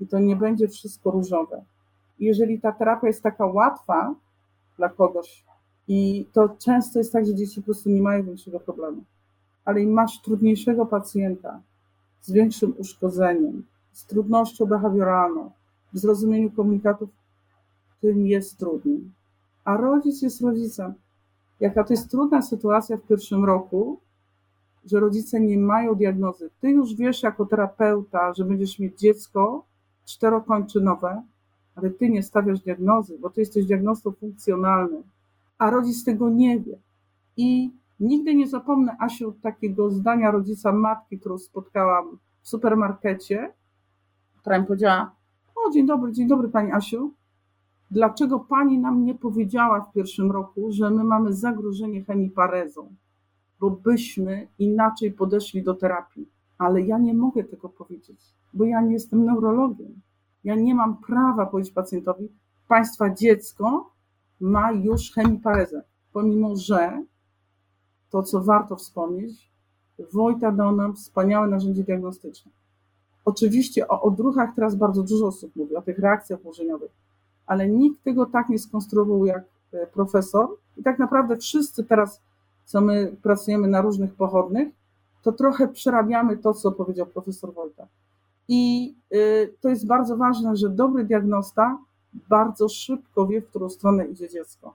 i 0.00 0.06
to 0.06 0.18
nie 0.18 0.36
będzie 0.36 0.68
wszystko 0.68 1.10
różowe. 1.10 1.64
Jeżeli 2.18 2.60
ta 2.60 2.72
terapia 2.72 3.06
jest 3.06 3.22
taka 3.22 3.46
łatwa 3.46 4.14
dla 4.76 4.88
kogoś, 4.88 5.44
i 5.88 6.26
to 6.32 6.48
często 6.48 6.98
jest 6.98 7.12
tak, 7.12 7.26
że 7.26 7.34
dzieci 7.34 7.60
po 7.60 7.64
prostu 7.64 7.90
nie 7.90 8.02
mają 8.02 8.22
większego 8.24 8.60
problemu. 8.60 9.04
Ale 9.66 9.80
im 9.80 9.90
masz 9.92 10.22
trudniejszego 10.22 10.86
pacjenta 10.86 11.60
z 12.22 12.32
większym 12.32 12.74
uszkodzeniem, 12.78 13.64
z 13.92 14.06
trudnością 14.06 14.66
behawioralną, 14.66 15.50
w 15.92 15.98
zrozumieniu 15.98 16.50
komunikatów, 16.50 17.08
tym 18.00 18.26
jest 18.26 18.58
trudniej. 18.58 19.00
A 19.64 19.76
rodzic 19.76 20.22
jest 20.22 20.40
rodzicem. 20.40 20.94
Jaka 21.60 21.84
to 21.84 21.92
jest 21.92 22.10
trudna 22.10 22.42
sytuacja 22.42 22.96
w 22.96 23.06
pierwszym 23.06 23.44
roku, 23.44 24.00
że 24.84 25.00
rodzice 25.00 25.40
nie 25.40 25.58
mają 25.58 25.94
diagnozy. 25.94 26.50
Ty 26.60 26.70
już 26.70 26.94
wiesz 26.94 27.22
jako 27.22 27.46
terapeuta, 27.46 28.34
że 28.34 28.44
będziesz 28.44 28.78
mieć 28.78 28.98
dziecko 28.98 29.64
czterokończynowe, 30.04 31.22
ale 31.74 31.90
ty 31.90 32.10
nie 32.10 32.22
stawiasz 32.22 32.60
diagnozy, 32.60 33.18
bo 33.18 33.30
ty 33.30 33.40
jesteś 33.40 33.66
diagnostą 33.66 34.12
funkcjonalnym 34.12 35.02
a 35.58 35.70
rodzic 35.70 36.04
tego 36.04 36.30
nie 36.30 36.60
wie. 36.60 36.78
I 37.36 37.70
nigdy 38.00 38.34
nie 38.34 38.46
zapomnę, 38.46 38.96
Asiu, 39.00 39.32
takiego 39.32 39.90
zdania 39.90 40.30
rodzica 40.30 40.72
matki, 40.72 41.18
którą 41.18 41.38
spotkałam 41.38 42.18
w 42.42 42.48
supermarkecie, 42.48 43.52
która 44.40 44.58
mi 44.58 44.66
powiedziała: 44.66 45.12
O, 45.56 45.70
dzień 45.70 45.86
dobry, 45.86 46.12
dzień 46.12 46.28
dobry, 46.28 46.48
pani 46.48 46.72
Asiu. 46.72 47.12
Dlaczego 47.90 48.40
pani 48.40 48.78
nam 48.78 49.04
nie 49.04 49.14
powiedziała 49.14 49.80
w 49.80 49.92
pierwszym 49.92 50.32
roku, 50.32 50.72
że 50.72 50.90
my 50.90 51.04
mamy 51.04 51.32
zagrożenie 51.32 52.04
chemiparezą? 52.04 52.94
Bo 53.60 53.70
byśmy 53.70 54.48
inaczej 54.58 55.12
podeszli 55.12 55.62
do 55.62 55.74
terapii. 55.74 56.28
Ale 56.58 56.82
ja 56.82 56.98
nie 56.98 57.14
mogę 57.14 57.44
tego 57.44 57.68
powiedzieć, 57.68 58.20
bo 58.54 58.64
ja 58.64 58.80
nie 58.80 58.92
jestem 58.92 59.24
neurologiem. 59.24 60.00
Ja 60.44 60.54
nie 60.54 60.74
mam 60.74 60.96
prawa 60.96 61.46
powiedzieć 61.46 61.72
pacjentowi, 61.72 62.28
państwa 62.68 63.14
dziecko 63.14 63.90
ma 64.40 64.72
już 64.72 65.12
chemiparezę, 65.12 65.82
pomimo 66.12 66.56
że 66.56 67.02
to, 68.16 68.22
co 68.22 68.40
warto 68.40 68.76
wspomnieć, 68.76 69.50
Wojta 70.12 70.52
dał 70.52 70.76
nam 70.76 70.96
wspaniałe 70.96 71.48
narzędzie 71.48 71.84
diagnostyczne. 71.84 72.52
Oczywiście 73.24 73.88
o 73.88 74.02
odruchach 74.02 74.50
teraz 74.56 74.74
bardzo 74.74 75.02
dużo 75.02 75.26
osób 75.26 75.56
mówi, 75.56 75.76
o 75.76 75.82
tych 75.82 75.98
reakcjach 75.98 76.44
ułożeniowych, 76.44 76.90
ale 77.46 77.68
nikt 77.68 78.02
tego 78.02 78.26
tak 78.26 78.48
nie 78.48 78.58
skonstruował 78.58 79.26
jak 79.26 79.44
e, 79.72 79.86
profesor. 79.86 80.48
I 80.76 80.82
tak 80.82 80.98
naprawdę 80.98 81.36
wszyscy 81.36 81.84
teraz, 81.84 82.20
co 82.64 82.80
my 82.80 83.16
pracujemy 83.22 83.68
na 83.68 83.80
różnych 83.80 84.14
pochodnych, 84.14 84.68
to 85.22 85.32
trochę 85.32 85.68
przerabiamy 85.68 86.36
to, 86.36 86.54
co 86.54 86.72
powiedział 86.72 87.06
profesor 87.06 87.54
Wojta. 87.54 87.86
I 88.48 88.94
e, 89.10 89.16
to 89.60 89.68
jest 89.68 89.86
bardzo 89.86 90.16
ważne, 90.16 90.56
że 90.56 90.68
dobry 90.68 91.04
diagnosta 91.04 91.78
bardzo 92.28 92.68
szybko 92.68 93.26
wie, 93.26 93.40
w 93.40 93.48
którą 93.48 93.68
stronę 93.68 94.06
idzie 94.06 94.28
dziecko. 94.28 94.74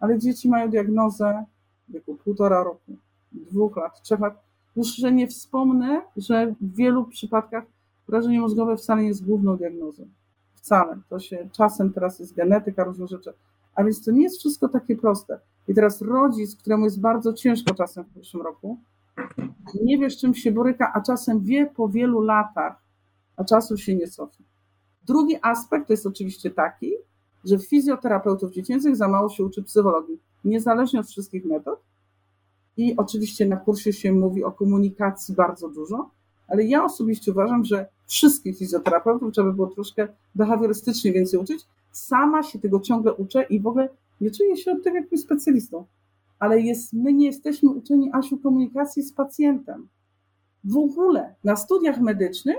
Ale 0.00 0.18
dzieci 0.18 0.48
mają 0.48 0.70
diagnozę 0.70 1.44
wieku 1.88 2.14
półtora 2.14 2.62
roku, 2.64 2.96
dwóch 3.32 3.76
lat, 3.76 4.02
trzech 4.02 4.20
lat. 4.20 4.42
Już, 4.76 4.96
że 4.96 5.12
nie 5.12 5.28
wspomnę, 5.28 6.02
że 6.16 6.54
w 6.60 6.74
wielu 6.74 7.04
przypadkach 7.04 7.64
wrażenie 8.08 8.40
mózgowe 8.40 8.76
wcale 8.76 9.02
nie 9.02 9.08
jest 9.08 9.26
główną 9.26 9.56
diagnozą. 9.56 10.06
Wcale. 10.54 10.98
To 11.08 11.18
się 11.18 11.48
czasem 11.52 11.92
teraz 11.92 12.18
jest 12.18 12.34
genetyka, 12.34 12.84
różne 12.84 13.06
rzeczy. 13.06 13.32
A 13.74 13.84
więc 13.84 14.04
to 14.04 14.10
nie 14.10 14.22
jest 14.22 14.38
wszystko 14.38 14.68
takie 14.68 14.96
proste. 14.96 15.40
I 15.68 15.74
teraz 15.74 16.02
rodzic, 16.02 16.56
któremu 16.56 16.84
jest 16.84 17.00
bardzo 17.00 17.32
ciężko 17.32 17.74
czasem 17.74 18.04
w 18.04 18.14
pierwszym 18.14 18.42
roku, 18.42 18.78
nie 19.82 19.98
wie, 19.98 20.10
z 20.10 20.16
czym 20.16 20.34
się 20.34 20.52
boryka, 20.52 20.92
a 20.94 21.00
czasem 21.00 21.40
wie 21.40 21.66
po 21.66 21.88
wielu 21.88 22.20
latach, 22.20 22.76
a 23.36 23.44
czasu 23.44 23.76
się 23.76 23.94
nie 23.94 24.08
cofnie. 24.08 24.46
Drugi 25.06 25.36
aspekt 25.42 25.90
jest 25.90 26.06
oczywiście 26.06 26.50
taki, 26.50 26.92
że 27.44 27.58
fizjoterapeutów 27.58 28.52
dziecięcych 28.52 28.96
za 28.96 29.08
mało 29.08 29.28
się 29.28 29.44
uczy 29.44 29.62
psychologii, 29.62 30.18
niezależnie 30.46 31.00
od 31.00 31.06
wszystkich 31.06 31.44
metod. 31.44 31.80
I 32.76 32.96
oczywiście 32.96 33.46
na 33.46 33.56
kursie 33.56 33.92
się 33.92 34.12
mówi 34.12 34.44
o 34.44 34.52
komunikacji 34.52 35.34
bardzo 35.34 35.68
dużo, 35.68 36.10
ale 36.48 36.64
ja 36.64 36.84
osobiście 36.84 37.32
uważam, 37.32 37.64
że 37.64 37.86
wszystkich 38.06 38.58
fizjoterapeutów 38.58 39.32
trzeba 39.32 39.48
by 39.48 39.54
było 39.54 39.66
troszkę 39.66 40.08
behawiorystycznie 40.34 41.12
więcej 41.12 41.40
uczyć. 41.40 41.66
Sama 41.92 42.42
się 42.42 42.58
tego 42.58 42.80
ciągle 42.80 43.14
uczę 43.14 43.42
i 43.42 43.60
w 43.60 43.66
ogóle 43.66 43.88
nie 44.20 44.30
czuję 44.30 44.56
się 44.56 44.72
od 44.72 44.84
tego 44.84 44.96
jakimś 44.96 45.20
specjalistą. 45.20 45.84
Ale 46.38 46.60
jest, 46.60 46.92
my 46.92 47.12
nie 47.12 47.26
jesteśmy 47.26 47.70
uczeni, 47.70 48.10
Asiu, 48.12 48.38
komunikacji 48.38 49.02
z 49.02 49.12
pacjentem. 49.12 49.88
W 50.64 50.76
ogóle 50.76 51.34
na 51.44 51.56
studiach 51.56 52.00
medycznych 52.00 52.56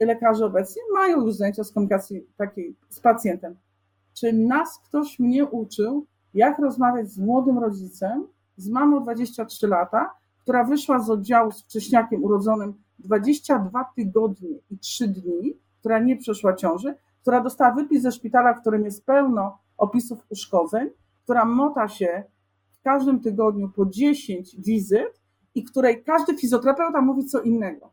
lekarze 0.00 0.46
obecnie 0.46 0.82
mają 0.94 1.26
już 1.26 1.34
zajęcia 1.34 1.64
z 1.64 1.72
komunikacji 1.72 2.26
takiej 2.36 2.76
z 2.88 3.00
pacjentem. 3.00 3.56
Czy 4.14 4.32
nas 4.32 4.80
ktoś 4.88 5.18
mnie 5.18 5.46
uczył, 5.46 6.06
jak 6.34 6.58
rozmawiać 6.58 7.10
z 7.10 7.18
młodym 7.18 7.58
rodzicem, 7.58 8.26
z 8.56 8.68
mamą 8.68 9.02
23 9.02 9.66
lata, 9.66 10.10
która 10.42 10.64
wyszła 10.64 10.98
z 11.00 11.10
oddziału 11.10 11.52
z 11.52 11.62
wcześniakiem 11.62 12.24
urodzonym 12.24 12.74
22 12.98 13.84
tygodnie 13.96 14.58
i 14.70 14.78
3 14.78 15.08
dni, 15.08 15.58
która 15.80 15.98
nie 15.98 16.16
przeszła 16.16 16.54
ciąży, 16.54 16.94
która 17.20 17.40
dostała 17.40 17.74
wypis 17.74 18.02
ze 18.02 18.12
szpitala, 18.12 18.54
w 18.54 18.60
którym 18.60 18.84
jest 18.84 19.06
pełno 19.06 19.58
opisów 19.76 20.18
uszkodzeń, 20.28 20.90
która 21.24 21.44
mota 21.44 21.88
się 21.88 22.24
w 22.70 22.82
każdym 22.82 23.20
tygodniu 23.20 23.68
po 23.68 23.86
10 23.86 24.56
wizyt 24.58 25.20
i 25.54 25.64
której 25.64 26.04
każdy 26.04 26.36
fizjoterapeuta 26.36 27.00
mówi 27.00 27.24
co 27.24 27.40
innego. 27.40 27.92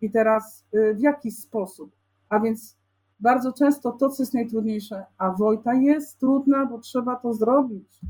I 0.00 0.10
teraz 0.10 0.66
y, 0.74 0.94
w 0.94 1.00
jaki 1.00 1.30
sposób? 1.30 1.90
A 2.28 2.40
więc 2.40 2.76
bardzo 3.20 3.52
często 3.52 3.92
to, 3.92 4.08
co 4.08 4.22
jest 4.22 4.34
najtrudniejsze, 4.34 5.04
a 5.18 5.30
Wojta 5.30 5.74
jest 5.74 6.18
trudna, 6.18 6.66
bo 6.66 6.78
trzeba 6.78 7.16
to 7.16 7.34
zrobić 7.34 8.00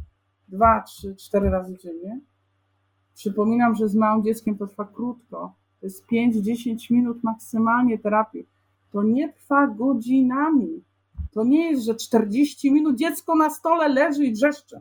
dwa, 0.48 0.82
trzy, 0.82 1.16
cztery 1.16 1.50
razy 1.50 1.78
dziennie. 1.78 2.20
Przypominam, 3.14 3.74
że 3.74 3.88
z 3.88 3.94
małym 3.94 4.24
dzieckiem 4.24 4.58
to 4.58 4.66
trwa 4.66 4.84
krótko. 4.84 5.54
To 5.80 5.86
jest 5.86 6.06
5-10 6.12 6.90
minut 6.90 7.22
maksymalnie 7.22 7.98
terapii. 7.98 8.46
To 8.92 9.02
nie 9.02 9.32
trwa 9.32 9.66
godzinami. 9.66 10.82
To 11.32 11.44
nie 11.44 11.70
jest, 11.70 11.84
że 11.84 11.94
40 11.94 12.72
minut 12.72 12.96
dziecko 12.96 13.36
na 13.36 13.50
stole 13.50 13.88
leży 13.88 14.24
i 14.24 14.32
wrzeszczy. 14.32 14.80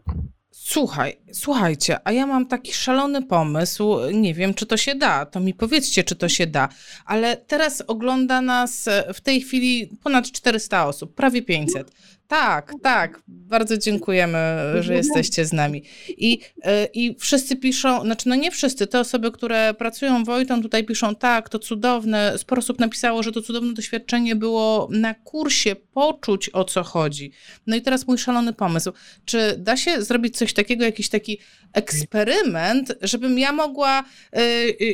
Słuchaj, 0.57 1.17
słuchajcie, 1.33 1.97
a 2.03 2.11
ja 2.11 2.27
mam 2.27 2.45
taki 2.45 2.73
szalony 2.73 3.21
pomysł, 3.21 3.97
nie 4.13 4.33
wiem, 4.33 4.53
czy 4.53 4.65
to 4.65 4.77
się 4.77 4.95
da, 4.95 5.25
to 5.25 5.39
mi 5.39 5.53
powiedzcie, 5.53 6.03
czy 6.03 6.15
to 6.15 6.29
się 6.29 6.47
da, 6.47 6.69
ale 7.05 7.37
teraz 7.37 7.83
ogląda 7.87 8.41
nas 8.41 8.89
w 9.13 9.21
tej 9.21 9.41
chwili 9.41 9.89
ponad 10.03 10.31
400 10.31 10.87
osób, 10.87 11.15
prawie 11.15 11.41
500. 11.41 11.91
Tak, 12.27 12.73
tak. 12.83 13.21
Bardzo 13.27 13.77
dziękujemy, 13.77 14.37
że 14.79 14.95
jesteście 14.95 15.45
z 15.45 15.53
nami. 15.53 15.83
I, 16.09 16.39
e, 16.63 16.85
I 16.93 17.15
wszyscy 17.19 17.55
piszą, 17.55 18.01
znaczy 18.01 18.29
no 18.29 18.35
nie 18.35 18.51
wszyscy, 18.51 18.87
te 18.87 18.99
osoby, 18.99 19.31
które 19.31 19.73
pracują 19.73 20.23
Wojtą 20.23 20.61
tutaj 20.61 20.83
piszą, 20.83 21.15
tak, 21.15 21.49
to 21.49 21.59
cudowne. 21.59 22.37
Sporo 22.37 22.59
osób 22.59 22.79
napisało, 22.79 23.23
że 23.23 23.31
to 23.31 23.41
cudowne 23.41 23.73
doświadczenie 23.73 24.35
było 24.35 24.87
na 24.91 25.13
kursie, 25.13 25.75
poczuć 25.75 26.49
o 26.53 26.63
co 26.63 26.83
chodzi. 26.83 27.31
No 27.67 27.75
i 27.75 27.81
teraz 27.81 28.07
mój 28.07 28.17
szalony 28.17 28.53
pomysł. 28.53 28.91
Czy 29.25 29.55
da 29.57 29.77
się 29.77 30.01
zrobić 30.01 30.37
coś 30.37 30.53
takiego, 30.53 30.85
jakiś 30.85 31.09
taki 31.09 31.39
eksperyment, 31.73 32.93
żebym 33.01 33.39
ja 33.39 33.51
mogła 33.51 34.03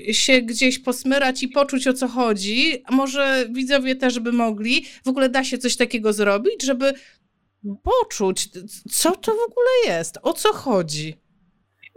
y, 0.10 0.14
się 0.14 0.42
gdzieś 0.42 0.80
posmyrać 0.80 1.44
i 1.44 1.48
poczuć 1.48 1.88
o 1.88 1.94
co 1.94 2.08
chodzi? 2.08 2.84
Może 2.90 3.46
widzowie 3.52 3.96
też 3.96 4.20
by 4.20 4.32
mogli? 4.32 4.86
W 5.06 5.08
ogóle 5.08 5.30
da 5.30 5.44
się 5.44 5.58
coś 5.58 5.76
takiego 5.76 6.14
zrobić, 6.14 6.64
żeby 6.64 6.94
poczuć, 7.84 8.50
co 8.92 9.12
to 9.12 9.32
w 9.32 9.52
ogóle 9.52 9.98
jest, 9.98 10.20
o 10.24 10.34
co 10.34 10.54
chodzi. 10.54 11.22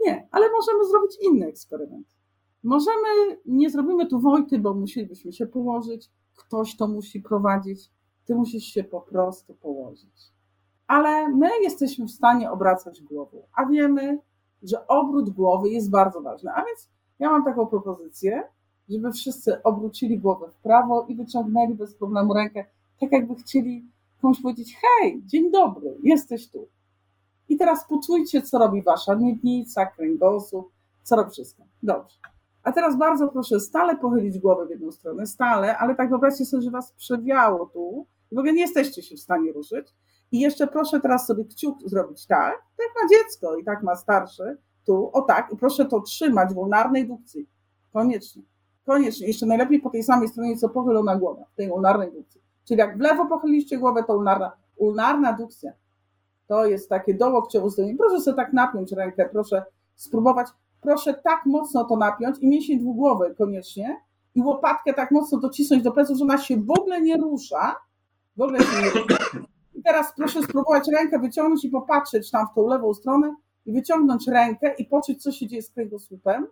Nie, 0.05 0.27
ale 0.31 0.51
możemy 0.51 0.85
zrobić 0.85 1.17
inny 1.21 1.47
eksperyment. 1.47 2.07
Możemy, 2.63 3.37
nie 3.45 3.69
zrobimy 3.69 4.07
tu 4.07 4.19
Wojty, 4.19 4.59
bo 4.59 4.73
musielibyśmy 4.73 5.33
się 5.33 5.47
położyć, 5.47 6.09
ktoś 6.35 6.77
to 6.77 6.87
musi 6.87 7.21
prowadzić, 7.21 7.91
ty 8.25 8.35
musisz 8.35 8.63
się 8.63 8.83
po 8.83 9.01
prostu 9.01 9.53
położyć. 9.53 10.31
Ale 10.87 11.29
my 11.29 11.49
jesteśmy 11.61 12.05
w 12.05 12.11
stanie 12.11 12.51
obracać 12.51 13.01
głową, 13.01 13.47
a 13.55 13.65
wiemy, 13.65 14.19
że 14.63 14.87
obrót 14.87 15.29
głowy 15.29 15.69
jest 15.69 15.89
bardzo 15.89 16.21
ważny. 16.21 16.51
A 16.51 16.65
więc 16.65 16.89
ja 17.19 17.29
mam 17.29 17.45
taką 17.45 17.67
propozycję, 17.67 18.43
żeby 18.89 19.11
wszyscy 19.11 19.63
obrócili 19.63 20.19
głowę 20.19 20.51
w 20.51 20.63
prawo 20.63 21.05
i 21.07 21.15
wyciągnęli 21.15 21.73
bez 21.73 21.95
problemu 21.95 22.33
rękę, 22.33 22.65
tak 22.99 23.11
jakby 23.11 23.35
chcieli 23.35 23.85
komuś 24.25 24.41
powiedzieć: 24.41 24.77
Hej, 24.81 25.21
dzień 25.25 25.51
dobry, 25.51 25.97
jesteś 26.03 26.49
tu. 26.49 26.67
I 27.49 27.57
teraz 27.57 27.87
poczujcie, 27.87 28.41
co 28.41 28.57
robi 28.57 28.83
wasza 28.83 29.15
miednica, 29.15 29.85
kręgosłup, 29.85 30.71
co 31.03 31.15
robi 31.15 31.31
wszystko. 31.31 31.63
Dobrze. 31.83 32.17
A 32.63 32.71
teraz 32.71 32.97
bardzo 32.97 33.27
proszę 33.27 33.59
stale 33.59 33.97
pochylić 33.97 34.39
głowę 34.39 34.65
w 34.65 34.69
jedną 34.69 34.91
stronę, 34.91 35.25
stale, 35.25 35.77
ale 35.77 35.95
tak 35.95 36.09
wyobraźcie 36.09 36.45
sobie, 36.45 36.63
że 36.63 36.71
was 36.71 36.91
przewiało 36.91 37.65
tu 37.65 38.05
w 38.31 38.37
ogóle 38.37 38.53
nie 38.53 38.61
jesteście 38.61 39.01
się 39.01 39.15
w 39.15 39.19
stanie 39.19 39.51
ruszyć. 39.51 39.87
I 40.31 40.39
jeszcze 40.39 40.67
proszę 40.67 40.99
teraz 40.99 41.27
sobie 41.27 41.45
kciuk 41.45 41.77
zrobić 41.85 42.27
tak, 42.27 42.63
tak 42.77 42.87
ma 42.95 43.09
dziecko 43.09 43.57
i 43.57 43.63
tak 43.63 43.83
ma 43.83 43.95
starszy, 43.95 44.57
tu, 44.85 45.09
o 45.13 45.21
tak, 45.21 45.53
i 45.53 45.57
proszę 45.57 45.85
to 45.85 46.01
trzymać 46.01 46.53
w 46.53 46.57
ulnarnej 46.57 47.07
dukcji. 47.07 47.49
Koniecznie. 47.93 48.41
Koniecznie. 48.85 49.27
Jeszcze 49.27 49.45
najlepiej 49.45 49.79
po 49.79 49.89
tej 49.89 50.03
samej 50.03 50.27
stronie, 50.27 50.57
co 50.57 50.69
pochylona 50.69 51.15
głowa, 51.15 51.43
w 51.53 51.55
tej 51.55 51.69
ulnarnej 51.69 52.11
dukcji. 52.11 52.44
Czyli 52.65 52.79
jak 52.79 52.97
w 52.97 53.01
lewo 53.01 53.25
pochyliliście 53.25 53.77
głowę, 53.77 54.03
to 54.07 54.17
ulnarna, 54.17 54.51
ulnarna 54.75 55.33
dukcja. 55.33 55.71
To 56.47 56.65
jest 56.65 56.89
takie 56.89 57.13
dołokciowe 57.13 57.65
uzdolnienie. 57.65 57.97
Proszę 57.97 58.21
sobie 58.21 58.37
tak 58.37 58.53
napiąć 58.53 58.91
rękę, 58.91 59.29
proszę 59.31 59.65
spróbować. 59.95 60.47
Proszę 60.81 61.13
tak 61.13 61.45
mocno 61.45 61.85
to 61.85 61.97
napiąć 61.97 62.39
i 62.39 62.47
mięsień 62.47 62.79
dwugłowy 62.79 63.35
koniecznie 63.37 64.01
i 64.35 64.41
łopatkę 64.41 64.93
tak 64.93 65.11
mocno 65.11 65.39
docisnąć 65.39 65.83
do 65.83 65.91
pleców, 65.91 66.17
że 66.17 66.23
ona 66.23 66.37
się 66.37 66.57
w 66.57 66.71
ogóle 66.71 67.01
nie 67.01 67.17
rusza. 67.17 67.75
W 68.37 68.41
ogóle 68.41 68.59
się 68.59 68.81
nie 68.81 68.89
rusza. 68.89 69.17
I 69.75 69.83
teraz 69.83 70.13
proszę 70.15 70.43
spróbować 70.43 70.87
rękę 70.87 71.19
wyciągnąć 71.19 71.65
i 71.65 71.69
popatrzeć 71.69 72.31
tam 72.31 72.47
w 72.47 72.55
tą 72.55 72.67
lewą 72.67 72.93
stronę 72.93 73.35
i 73.65 73.73
wyciągnąć 73.73 74.27
rękę 74.27 74.75
i 74.77 74.85
poczuć, 74.85 75.23
co 75.23 75.31
się 75.31 75.47
dzieje 75.47 75.61
z 75.61 75.69
kręgosłupem. 75.69 76.47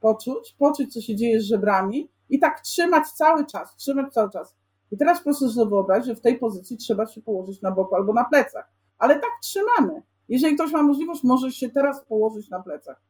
Poczuć, 0.00 0.56
poczuć, 0.58 0.92
co 0.92 1.00
się 1.00 1.16
dzieje 1.16 1.40
z 1.40 1.44
żebrami 1.44 2.10
i 2.30 2.38
tak 2.38 2.60
trzymać 2.60 3.08
cały 3.08 3.46
czas, 3.46 3.76
trzymać 3.76 4.12
cały 4.12 4.30
czas. 4.30 4.57
I 4.90 4.96
teraz 4.96 5.22
proszę 5.22 5.48
sobie 5.48 5.70
wyobrazić, 5.70 6.06
że 6.06 6.14
w 6.14 6.20
tej 6.20 6.38
pozycji 6.38 6.76
trzeba 6.76 7.06
się 7.06 7.22
położyć 7.22 7.62
na 7.62 7.70
boku 7.70 7.94
albo 7.94 8.12
na 8.12 8.24
plecach. 8.24 8.72
Ale 8.98 9.14
tak 9.14 9.30
trzymamy. 9.42 10.02
Jeżeli 10.28 10.54
ktoś 10.54 10.72
ma 10.72 10.82
możliwość, 10.82 11.24
może 11.24 11.52
się 11.52 11.68
teraz 11.68 12.04
położyć 12.04 12.50
na 12.50 12.62
plecach. 12.62 13.02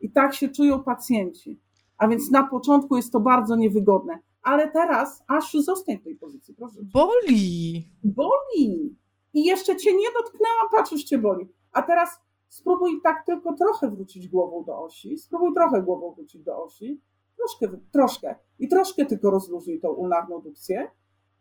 I 0.00 0.10
tak 0.10 0.34
się 0.34 0.48
czują 0.48 0.82
pacjenci. 0.82 1.60
A 1.98 2.08
więc 2.08 2.30
na 2.30 2.42
początku 2.42 2.96
jest 2.96 3.12
to 3.12 3.20
bardzo 3.20 3.56
niewygodne. 3.56 4.18
Ale 4.42 4.70
teraz, 4.70 5.22
Asiu, 5.28 5.62
zostań 5.62 5.98
w 5.98 6.04
tej 6.04 6.16
pozycji, 6.16 6.54
proszę. 6.54 6.80
Boli. 6.92 7.88
Boli. 8.04 8.96
I 9.34 9.44
jeszcze 9.44 9.76
cię 9.76 9.92
nie 9.92 10.08
dotknęłam, 10.22 10.66
patrz, 10.70 10.92
już 10.92 11.04
cię 11.04 11.18
boli. 11.18 11.48
A 11.72 11.82
teraz 11.82 12.20
spróbuj 12.48 13.00
tak 13.02 13.26
tylko 13.26 13.52
trochę 13.52 13.90
wrócić 13.90 14.28
głową 14.28 14.64
do 14.64 14.78
osi. 14.84 15.18
Spróbuj 15.18 15.54
trochę 15.54 15.82
głową 15.82 16.14
wrócić 16.14 16.42
do 16.42 16.64
osi. 16.64 17.00
Troszkę, 17.36 17.78
troszkę. 17.92 18.34
I 18.58 18.68
troszkę 18.68 19.06
tylko 19.06 19.30
rozluźnij 19.30 19.80
tą 19.80 19.88
ulnarną 19.88 20.40
dukcję. 20.40 20.90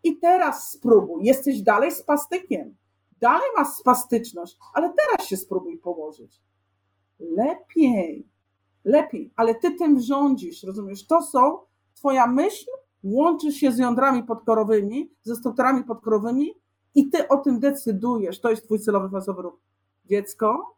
I 0.03 0.17
teraz 0.17 0.71
spróbuj. 0.71 1.23
Jesteś 1.23 1.61
dalej 1.61 1.91
spastykiem. 1.91 2.75
Dalej 3.19 3.47
masz 3.57 3.67
spastyczność, 3.67 4.57
ale 4.73 4.93
teraz 4.93 5.27
się 5.27 5.37
spróbuj 5.37 5.77
położyć. 5.77 6.41
Lepiej. 7.19 8.27
Lepiej, 8.85 9.31
ale 9.35 9.55
ty 9.55 9.71
tym 9.71 9.99
rządzisz, 9.99 10.63
rozumiesz? 10.63 11.07
To 11.07 11.21
są, 11.21 11.57
twoja 11.95 12.27
myśl 12.27 12.65
łączy 13.03 13.51
się 13.51 13.71
z 13.71 13.77
jądrami 13.77 14.23
podkorowymi, 14.23 15.11
ze 15.23 15.35
strukturami 15.35 15.83
podkorowymi 15.83 16.53
i 16.95 17.09
ty 17.09 17.27
o 17.27 17.37
tym 17.37 17.59
decydujesz. 17.59 18.41
To 18.41 18.49
jest 18.49 18.65
twój 18.65 18.79
celowy 18.79 19.09
fazowy 19.09 19.41
ruch. 19.41 19.59
Dziecko, 20.05 20.75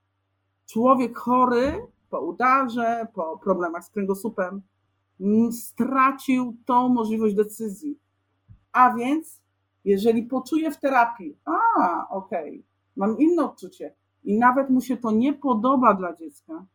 człowiek 0.66 1.18
chory 1.18 1.88
po 2.10 2.22
udarze, 2.22 3.08
po 3.14 3.38
problemach 3.38 3.86
z 3.86 3.90
kręgosłupem, 3.90 4.62
stracił 5.52 6.58
tą 6.66 6.90
możliwość 6.90 7.36
decyzji. 7.36 8.00
A 8.74 8.96
więc, 8.96 9.42
jeżeli 9.86 10.24
poczuję 10.24 10.72
w 10.72 10.80
terapii, 10.80 11.38
a 11.46 12.08
okej, 12.10 12.50
okay, 12.50 12.64
mam 12.96 13.18
inne 13.18 13.44
odczucie 13.44 13.96
i 14.24 14.40
nawet 14.40 14.70
mu 14.70 14.82
się 14.82 14.98
to 14.98 15.12
nie 15.12 15.34
podoba 15.34 15.94
dla 15.94 16.16
dziecka, 16.16 16.66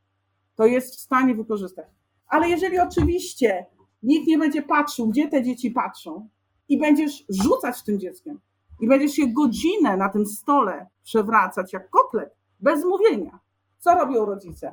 to 0.57 0.67
jest 0.67 0.97
w 0.97 1.01
stanie 1.01 1.35
wykorzystać. 1.35 1.87
Ale 2.27 2.49
jeżeli 2.49 2.79
oczywiście 2.79 3.67
nikt 4.03 4.27
nie 4.27 4.39
będzie 4.39 4.63
patrzył, 4.63 5.09
gdzie 5.09 5.29
te 5.29 5.43
dzieci 5.43 5.71
patrzą 5.71 6.29
i 6.69 6.79
będziesz 6.79 7.25
rzucać 7.29 7.83
tym 7.83 8.01
dzieckiem 8.01 8.41
i 8.81 8.89
będziesz 8.89 9.13
się 9.13 9.27
godzinę 9.27 9.97
na 9.97 10.09
tym 10.09 10.27
stole 10.27 10.87
przewracać 11.03 11.73
jak 11.73 11.91
kotlet, 11.91 12.37
bez 12.61 12.85
mówienia, 12.85 13.39
co 13.79 13.95
robią 13.95 14.25
rodzice? 14.25 14.73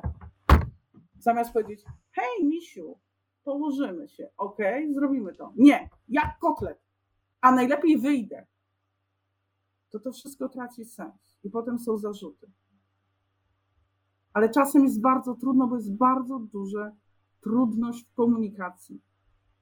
Zamiast 1.18 1.52
powiedzieć, 1.52 1.84
hej 2.12 2.46
misiu, 2.46 2.98
położymy 3.44 4.08
się, 4.08 4.28
ok, 4.36 4.58
zrobimy 4.90 5.34
to. 5.34 5.52
Nie, 5.56 5.90
jak 6.08 6.38
kotlet, 6.40 6.85
a 7.46 7.52
najlepiej 7.52 7.98
wyjdę. 7.98 8.46
To 9.90 9.98
to 10.00 10.12
wszystko 10.12 10.48
traci 10.48 10.84
sens 10.84 11.38
i 11.44 11.50
potem 11.50 11.78
są 11.78 11.96
zarzuty. 11.96 12.50
Ale 14.32 14.50
czasem 14.50 14.84
jest 14.84 15.00
bardzo 15.00 15.34
trudno, 15.34 15.66
bo 15.66 15.76
jest 15.76 15.96
bardzo 15.96 16.38
duża 16.38 16.92
trudność 17.40 18.04
w 18.04 18.14
komunikacji. 18.14 19.02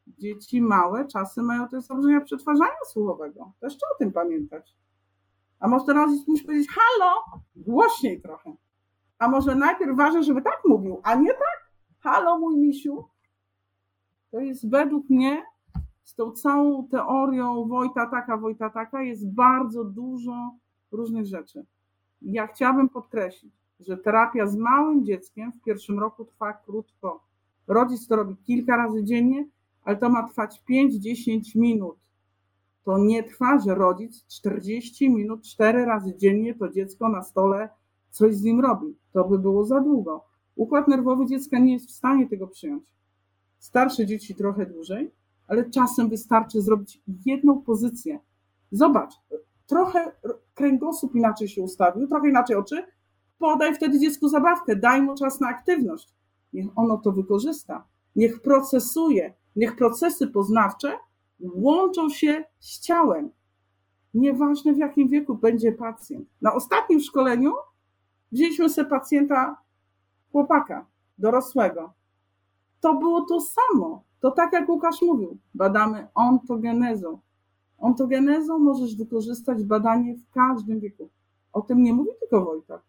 Dzieci 0.06 0.62
małe 0.62 1.06
czasem 1.06 1.44
mają 1.44 1.68
te 1.68 1.80
zaburzenia 1.80 2.20
przetwarzania 2.20 2.84
słowowego. 2.92 3.52
Też 3.60 3.76
trzeba 3.76 3.92
o 3.94 3.98
tym 3.98 4.12
pamiętać. 4.12 4.76
A 5.60 5.68
może 5.68 5.84
teraz 5.84 6.10
musisz 6.28 6.46
powiedzieć 6.46 6.68
halo, 6.70 7.14
głośniej 7.56 8.22
trochę. 8.22 8.56
A 9.18 9.28
może 9.28 9.54
najpierw 9.54 9.96
ważne, 9.96 10.22
żeby 10.22 10.42
tak 10.42 10.62
mówił, 10.68 11.00
a 11.02 11.14
nie 11.14 11.32
tak? 11.32 11.70
Halo, 12.00 12.38
mój 12.38 12.56
misiu. 12.56 13.08
To 14.30 14.40
jest 14.40 14.70
według 14.70 15.10
mnie 15.10 15.53
z 16.04 16.14
tą 16.14 16.32
całą 16.32 16.88
teorią 16.88 17.68
Wojta 17.68 18.06
taka, 18.06 18.36
Wojta 18.36 18.70
taka 18.70 19.02
jest 19.02 19.30
bardzo 19.30 19.84
dużo 19.84 20.50
różnych 20.92 21.26
rzeczy. 21.26 21.66
Ja 22.22 22.46
chciałabym 22.46 22.88
podkreślić, 22.88 23.54
że 23.80 23.96
terapia 23.96 24.46
z 24.46 24.56
małym 24.56 25.04
dzieckiem 25.04 25.52
w 25.52 25.62
pierwszym 25.62 25.98
roku 25.98 26.24
trwa 26.24 26.52
krótko. 26.52 27.24
Rodzic 27.66 28.06
to 28.06 28.16
robi 28.16 28.36
kilka 28.36 28.76
razy 28.76 29.04
dziennie, 29.04 29.46
ale 29.84 29.96
to 29.96 30.10
ma 30.10 30.28
trwać 30.28 30.62
5-10 30.70 31.40
minut. 31.54 31.96
To 32.84 32.98
nie 32.98 33.22
trwa, 33.22 33.58
że 33.58 33.74
rodzic 33.74 34.26
40 34.26 35.10
minut, 35.10 35.42
4 35.42 35.84
razy 35.84 36.16
dziennie 36.16 36.54
to 36.54 36.68
dziecko 36.68 37.08
na 37.08 37.22
stole 37.22 37.68
coś 38.10 38.36
z 38.36 38.42
nim 38.42 38.60
robi. 38.60 38.96
To 39.12 39.24
by 39.24 39.38
było 39.38 39.64
za 39.64 39.80
długo. 39.80 40.24
Układ 40.56 40.88
nerwowy 40.88 41.26
dziecka 41.26 41.58
nie 41.58 41.72
jest 41.72 41.88
w 41.88 41.94
stanie 41.94 42.28
tego 42.28 42.46
przyjąć. 42.46 42.84
Starsze 43.58 44.06
dzieci 44.06 44.34
trochę 44.34 44.66
dłużej, 44.66 45.10
ale 45.48 45.70
czasem 45.70 46.08
wystarczy 46.08 46.62
zrobić 46.62 47.02
jedną 47.26 47.62
pozycję. 47.62 48.18
Zobacz, 48.70 49.12
trochę 49.66 50.12
kręgosłup 50.54 51.14
inaczej 51.14 51.48
się 51.48 51.62
ustawił, 51.62 52.06
trochę 52.08 52.28
inaczej 52.28 52.56
oczy. 52.56 52.86
Podaj 53.38 53.74
wtedy 53.74 54.00
dziecku 54.00 54.28
zabawkę, 54.28 54.76
daj 54.76 55.02
mu 55.02 55.14
czas 55.14 55.40
na 55.40 55.48
aktywność. 55.48 56.14
Niech 56.52 56.66
ono 56.76 56.98
to 56.98 57.12
wykorzysta, 57.12 57.84
niech 58.16 58.42
procesuje, 58.42 59.34
niech 59.56 59.76
procesy 59.76 60.26
poznawcze 60.26 60.98
łączą 61.40 62.08
się 62.08 62.44
z 62.58 62.80
ciałem. 62.80 63.30
Nieważne 64.14 64.72
w 64.72 64.78
jakim 64.78 65.08
wieku 65.08 65.34
będzie 65.34 65.72
pacjent. 65.72 66.28
Na 66.42 66.54
ostatnim 66.54 67.00
szkoleniu 67.00 67.52
wzięliśmy 68.32 68.68
sobie 68.68 68.90
pacjenta 68.90 69.56
chłopaka, 70.32 70.86
dorosłego. 71.18 71.92
To 72.80 72.94
było 72.94 73.20
to 73.20 73.40
samo. 73.40 74.04
To 74.24 74.30
tak 74.30 74.52
jak 74.52 74.68
Łukasz 74.68 75.02
mówił, 75.02 75.38
badamy 75.54 76.06
ontogenezą. 76.14 77.18
Ontogenezą 77.78 78.58
możesz 78.58 78.96
wykorzystać 78.96 79.62
badanie 79.62 80.14
w 80.14 80.30
każdym 80.34 80.80
wieku. 80.80 81.08
O 81.52 81.60
tym 81.60 81.82
nie 81.82 81.92
mówi 81.92 82.10
tylko 82.20 82.44
Wojtek. 82.44 82.80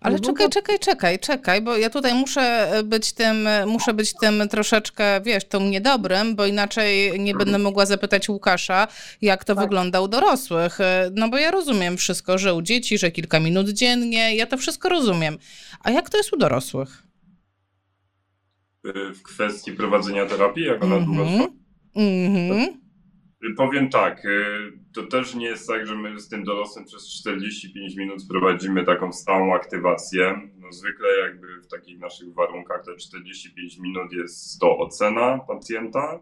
Ale 0.00 0.20
czekaj, 0.20 0.48
czekaj, 0.48 0.78
czekaj, 0.78 1.18
czekaj, 1.18 1.62
bo 1.62 1.76
ja 1.76 1.90
tutaj 1.90 2.14
muszę 2.14 2.70
być 2.84 3.12
tym, 3.12 3.48
muszę 3.66 3.94
być 3.94 4.14
tym 4.20 4.48
troszeczkę, 4.48 5.20
wiesz, 5.20 5.44
tą 5.44 5.60
niedobrym, 5.60 6.36
bo 6.36 6.46
inaczej 6.46 7.20
nie 7.20 7.34
będę 7.34 7.58
mogła 7.58 7.86
zapytać 7.86 8.28
Łukasza, 8.28 8.88
jak 9.22 9.44
to 9.44 9.54
tak. 9.54 9.64
wygląda 9.64 10.00
u 10.00 10.08
dorosłych. 10.08 10.78
No 11.14 11.28
bo 11.28 11.38
ja 11.38 11.50
rozumiem 11.50 11.96
wszystko, 11.96 12.38
że 12.38 12.54
u 12.54 12.62
dzieci, 12.62 12.98
że 12.98 13.10
kilka 13.10 13.40
minut 13.40 13.68
dziennie, 13.68 14.36
ja 14.36 14.46
to 14.46 14.56
wszystko 14.56 14.88
rozumiem. 14.88 15.38
A 15.82 15.90
jak 15.90 16.10
to 16.10 16.16
jest 16.16 16.32
u 16.32 16.36
dorosłych? 16.36 17.05
W 19.14 19.22
kwestii 19.22 19.72
prowadzenia 19.72 20.26
terapii, 20.26 20.64
jak 20.64 20.84
ona 20.84 20.96
mm 20.96 21.08
-hmm. 21.08 21.14
długo 21.14 21.24
trwa? 21.24 21.48
Mm 21.94 22.86
Powiem 23.56 23.90
tak, 23.90 24.24
y, 24.24 24.72
to 24.94 25.02
też 25.02 25.34
nie 25.34 25.46
jest 25.46 25.68
tak, 25.68 25.86
że 25.86 25.94
my 25.94 26.20
z 26.20 26.28
tym 26.28 26.44
dorosłym 26.44 26.84
przez 26.84 27.08
45 27.20 27.96
minut 27.96 28.22
prowadzimy 28.28 28.84
taką 28.84 29.12
stałą 29.12 29.54
aktywację. 29.54 30.50
No 30.58 30.72
zwykle 30.72 31.08
jakby 31.22 31.60
w 31.60 31.66
takich 31.66 31.98
naszych 31.98 32.34
warunkach 32.34 32.84
te 32.84 32.96
45 32.96 33.78
minut 33.78 34.12
jest 34.12 34.60
to 34.60 34.78
ocena 34.78 35.38
pacjenta, 35.38 36.20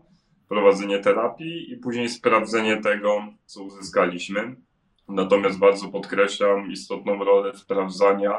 prowadzenie 0.49 0.99
terapii 0.99 1.73
i 1.73 1.77
później 1.77 2.09
sprawdzenie 2.09 2.77
tego, 2.77 3.27
co 3.47 3.62
uzyskaliśmy. 3.62 4.57
Natomiast 5.09 5.59
bardzo 5.59 5.89
podkreślam 5.89 6.71
istotną 6.71 7.25
rolę 7.25 7.57
sprawdzania 7.57 8.33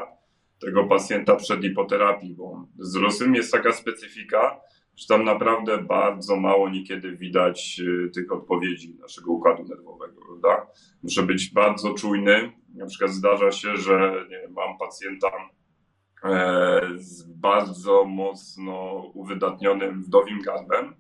tego 0.60 0.84
pacjenta 0.84 1.36
przed 1.36 1.62
hipoterapii, 1.62 2.36
bo 2.36 2.68
z 2.80 2.94
dorosłym 2.94 3.36
jest 3.36 3.52
taka 3.52 3.72
specyfika, 3.74 4.60
że 4.96 5.08
tam 5.08 5.24
naprawdę 5.24 5.78
bardzo 5.78 6.36
mało 6.36 6.70
niekiedy 6.70 7.18
widać 7.18 7.82
y, 8.08 8.10
tych 8.10 8.32
odpowiedzi 8.32 8.98
naszego 9.02 9.32
układu 9.32 9.64
nerwowego, 9.64 10.22
prawda? 10.26 10.68
Muszę 11.04 11.24
być 11.24 11.54
bardzo 11.54 11.94
czujny. 11.94 12.52
Na 12.76 12.86
przykład 12.86 13.12
zdarza 13.12 13.52
się, 13.52 13.78
że 13.78 14.26
nie, 14.30 14.48
mam 14.50 14.78
pacjenta 14.78 15.32
e, 16.24 16.82
z 16.96 17.24
bardzo 17.24 18.06
mocno 18.06 18.94
uwydatnionym 19.14 20.04
wdowim 20.04 20.42
gardłem 20.42 20.96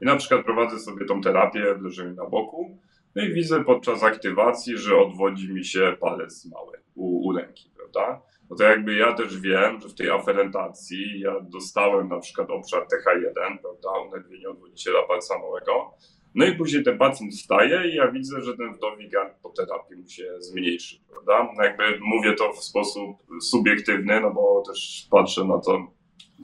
i 0.00 0.04
na 0.04 0.16
przykład 0.16 0.44
prowadzę 0.44 0.78
sobie 0.78 1.06
tą 1.06 1.20
terapię 1.20 1.74
w 1.74 1.82
leżeniu 1.82 2.14
na 2.14 2.26
boku 2.26 2.78
no 3.16 3.22
i 3.22 3.32
widzę 3.32 3.64
podczas 3.64 4.02
aktywacji, 4.02 4.78
że 4.78 4.96
odwodzi 4.96 5.52
mi 5.52 5.64
się 5.64 5.96
palec 6.00 6.46
mały 6.46 6.78
u, 6.94 7.28
u 7.28 7.32
ręki, 7.32 7.70
prawda? 7.76 8.22
No 8.50 8.56
to 8.56 8.64
jakby 8.64 8.94
ja 8.94 9.12
też 9.12 9.40
wiem, 9.40 9.80
że 9.80 9.88
w 9.88 9.94
tej 9.94 10.10
aferentacji 10.10 11.20
ja 11.20 11.40
dostałem 11.40 12.08
na 12.08 12.18
przykład 12.18 12.50
obszar 12.50 12.82
TH1, 12.82 13.58
prawda, 13.62 13.88
unędwienie 14.08 14.48
odwodziciela 14.48 15.02
palca 15.02 15.38
małego, 15.38 15.94
no 16.34 16.46
i 16.46 16.56
później 16.56 16.84
ten 16.84 16.98
pacjent 16.98 17.32
wstaje 17.32 17.90
i 17.90 17.94
ja 17.94 18.10
widzę, 18.10 18.40
że 18.40 18.56
ten 18.56 18.74
wdowi 18.74 19.08
gard 19.08 19.34
po 19.42 19.50
terapii 19.50 19.96
mu 19.96 20.08
się 20.08 20.34
zmniejszy, 20.38 20.96
prawda? 21.10 21.52
No 21.56 21.64
jakby 21.64 21.84
mówię 22.00 22.32
to 22.32 22.52
w 22.52 22.64
sposób 22.64 23.16
subiektywny, 23.40 24.20
no 24.20 24.30
bo 24.30 24.62
też 24.66 25.06
patrzę 25.10 25.44
na 25.44 25.58
to, 25.58 25.86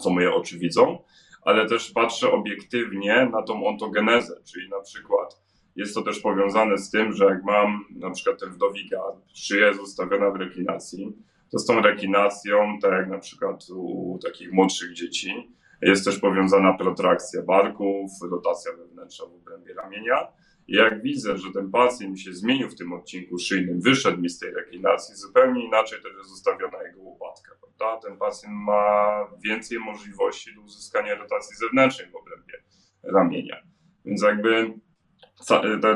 co 0.00 0.10
moje 0.10 0.34
oczy 0.34 0.58
widzą, 0.58 0.98
ale 1.42 1.68
też 1.68 1.90
patrzę 1.90 2.32
obiektywnie 2.32 3.28
na 3.32 3.42
tą 3.42 3.66
ontogenezę, 3.66 4.40
czyli 4.52 4.68
na 4.68 4.80
przykład 4.80 5.42
jest 5.76 5.94
to 5.94 6.02
też 6.02 6.20
powiązane 6.20 6.78
z 6.78 6.90
tym, 6.90 7.12
że 7.12 7.24
jak 7.24 7.44
mam 7.44 7.84
na 7.90 8.10
przykład 8.10 8.40
ten 8.40 8.50
wdowi 8.50 8.88
gard, 8.88 9.16
szyja 9.34 9.66
jest 9.66 9.80
ustawiona 9.80 10.30
w 10.30 10.36
reklinacji, 10.36 11.12
to 11.52 11.58
z 11.58 11.66
tą 11.66 11.82
rekinacją, 11.82 12.78
tak 12.82 12.92
jak 12.92 13.08
na 13.08 13.18
przykład 13.18 13.64
u 13.70 14.18
takich 14.22 14.52
młodszych 14.52 14.92
dzieci, 14.92 15.54
jest 15.82 16.04
też 16.04 16.18
powiązana 16.18 16.72
protrakcja 16.72 17.42
barków, 17.42 18.10
rotacja 18.30 18.72
wewnętrzna 18.72 19.26
w 19.26 19.34
obrębie 19.34 19.74
ramienia. 19.74 20.28
I 20.68 20.76
jak 20.76 21.02
widzę, 21.02 21.38
że 21.38 21.52
ten 21.52 21.70
pacjent 21.70 22.20
się 22.20 22.32
zmienił 22.32 22.68
w 22.68 22.74
tym 22.74 22.92
odcinku 22.92 23.38
szyjnym, 23.38 23.80
wyszedł 23.80 24.20
mi 24.20 24.28
z 24.28 24.38
tej 24.38 24.54
reklinacji, 24.54 25.14
zupełnie 25.14 25.64
inaczej 25.64 26.02
też 26.02 26.12
jest 26.18 26.32
ustawiona 26.32 26.82
jego 26.82 27.00
łopatka. 27.00 27.52
Prawda? 27.60 28.08
Ten 28.08 28.18
pacjent 28.18 28.54
ma 28.54 29.12
więcej 29.44 29.78
możliwości 29.78 30.54
do 30.54 30.60
uzyskania 30.60 31.14
rotacji 31.14 31.56
zewnętrznej 31.56 32.10
w 32.10 32.16
obrębie 32.16 32.54
ramienia. 33.02 33.56
Więc 34.04 34.22
jakby, 34.22 34.74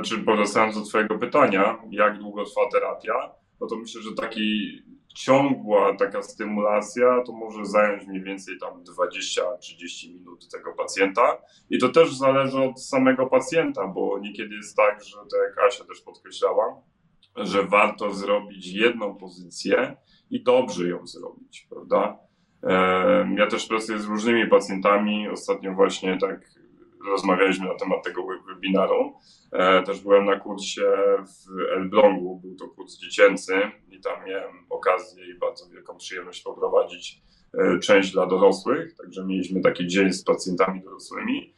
czy 0.05 0.19
powracając 0.19 0.75
do 0.75 0.83
Twojego 0.83 1.19
pytania, 1.19 1.79
jak 1.91 2.19
długo 2.19 2.45
trwa 2.45 2.69
terapia, 2.73 3.35
no 3.61 3.67
to 3.67 3.77
myślę, 3.77 4.03
że 4.03 4.15
taki 4.15 4.83
ciągła 5.17 5.97
taka 5.97 6.23
stymulacja 6.23 7.23
to 7.27 7.33
może 7.33 7.67
zająć 7.67 8.07
mniej 8.07 8.23
więcej 8.23 8.59
tam 8.59 8.85
20-30 8.85 10.15
minut 10.15 10.49
tego 10.49 10.73
pacjenta. 10.73 11.39
I 11.71 11.79
to 11.79 11.89
też 11.89 12.15
zależy 12.15 12.59
od 12.59 12.83
samego 12.83 13.27
pacjenta, 13.27 13.87
bo 13.87 14.19
niekiedy 14.19 14.55
jest 14.55 14.77
tak, 14.77 15.05
że 15.05 15.17
tak 15.17 15.41
jak 15.49 15.69
Asia 15.69 15.85
też 15.85 16.01
podkreślała, 16.01 16.83
że 17.37 17.63
warto 17.63 18.15
zrobić 18.15 18.67
jedną 18.67 19.15
pozycję 19.15 19.97
i 20.31 20.43
dobrze 20.43 20.89
ją 20.89 21.07
zrobić, 21.07 21.67
prawda? 21.71 22.19
Ja 23.37 23.47
też 23.47 23.67
pracuję 23.67 23.99
z 23.99 24.05
różnymi 24.05 24.47
pacjentami. 24.47 25.29
Ostatnio 25.29 25.75
właśnie 25.75 26.19
tak 26.19 26.41
rozmawialiśmy 27.11 27.67
na 27.67 27.75
temat 27.75 28.05
tego 28.05 28.27
webinaru. 28.47 29.15
E, 29.53 29.83
też 29.83 30.01
byłem 30.01 30.25
na 30.25 30.41
kursie 30.41 30.83
w 31.21 31.73
Elblągu, 31.77 32.41
był 32.41 32.57
to 32.57 32.69
kurs 32.69 32.99
dziecięcy 32.99 33.53
i 33.97 34.01
tam 34.01 34.27
miałem 34.27 34.67
okazję 34.71 35.27
i 35.27 35.39
bardzo 35.39 35.69
wielką 35.69 35.97
przyjemność 35.97 36.43
poprowadzić 36.43 37.23
e, 37.59 37.79
część 37.79 38.13
dla 38.13 38.27
dorosłych, 38.27 38.95
także 38.95 39.25
mieliśmy 39.25 39.61
taki 39.61 39.87
dzień 39.87 40.13
z 40.13 40.25
pacjentami 40.25 40.83
dorosłymi. 40.83 41.55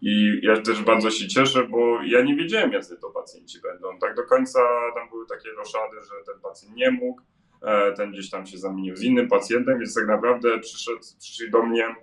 I 0.00 0.40
ja 0.42 0.60
też 0.60 0.82
bardzo 0.82 1.10
się 1.10 1.28
cieszę, 1.28 1.64
bo 1.64 2.02
ja 2.02 2.22
nie 2.22 2.36
wiedziałem, 2.36 2.72
jacy 2.72 2.96
to 2.96 3.10
pacjenci 3.10 3.60
będą. 3.60 3.98
Tak 3.98 4.16
do 4.16 4.22
końca 4.22 4.60
tam 4.94 5.08
były 5.08 5.26
takie 5.26 5.50
roszady, 5.50 5.96
że 6.02 6.32
ten 6.32 6.42
pacjent 6.42 6.76
nie 6.76 6.90
mógł, 6.90 7.22
e, 7.62 7.92
ten 7.92 8.12
gdzieś 8.12 8.30
tam 8.30 8.46
się 8.46 8.58
zamienił 8.58 8.96
z 8.96 9.02
innym 9.02 9.28
pacjentem, 9.28 9.78
więc 9.78 9.94
tak 9.94 10.06
naprawdę 10.06 10.58
przyszedł, 10.58 10.98
przyszli 11.18 11.50
do 11.50 11.62
mnie 11.62 11.94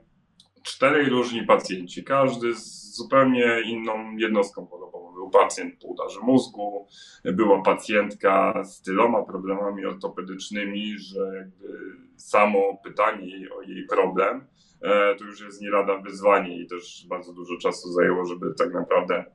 czterej 0.64 1.10
różni 1.10 1.46
pacjenci, 1.46 2.04
każdy 2.04 2.56
z 2.56 2.96
zupełnie 2.96 3.62
inną 3.66 4.18
jednostką 4.18 4.66
chorobową. 4.66 5.16
Pacjent 5.30 5.80
po 5.82 5.88
udarze 5.88 6.20
mózgu, 6.20 6.88
była 7.26 7.62
pacjentka 7.62 8.64
z 8.64 8.82
tyloma 8.82 9.24
problemami 9.24 9.86
ortopedycznymi, 9.86 10.98
że 10.98 11.20
jakby 11.36 11.80
samo 12.16 12.78
pytanie 12.84 13.50
o 13.58 13.62
jej 13.62 13.86
problem 13.86 14.48
e, 14.82 15.16
to 15.16 15.24
już 15.24 15.42
jest 15.42 15.62
nie 15.62 15.70
lada 15.70 15.98
wyzwanie 15.98 16.60
i 16.60 16.68
też 16.68 17.06
bardzo 17.10 17.34
dużo 17.34 17.58
czasu 17.58 17.92
zajęło, 17.92 18.26
żeby 18.26 18.54
tak 18.58 18.74
naprawdę 18.74 19.26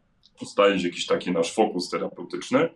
ustalić 0.43 0.85
jakiś 0.85 1.07
taki 1.07 1.33
nasz 1.33 1.55
fokus 1.55 1.91
terapeutyczny. 1.91 2.69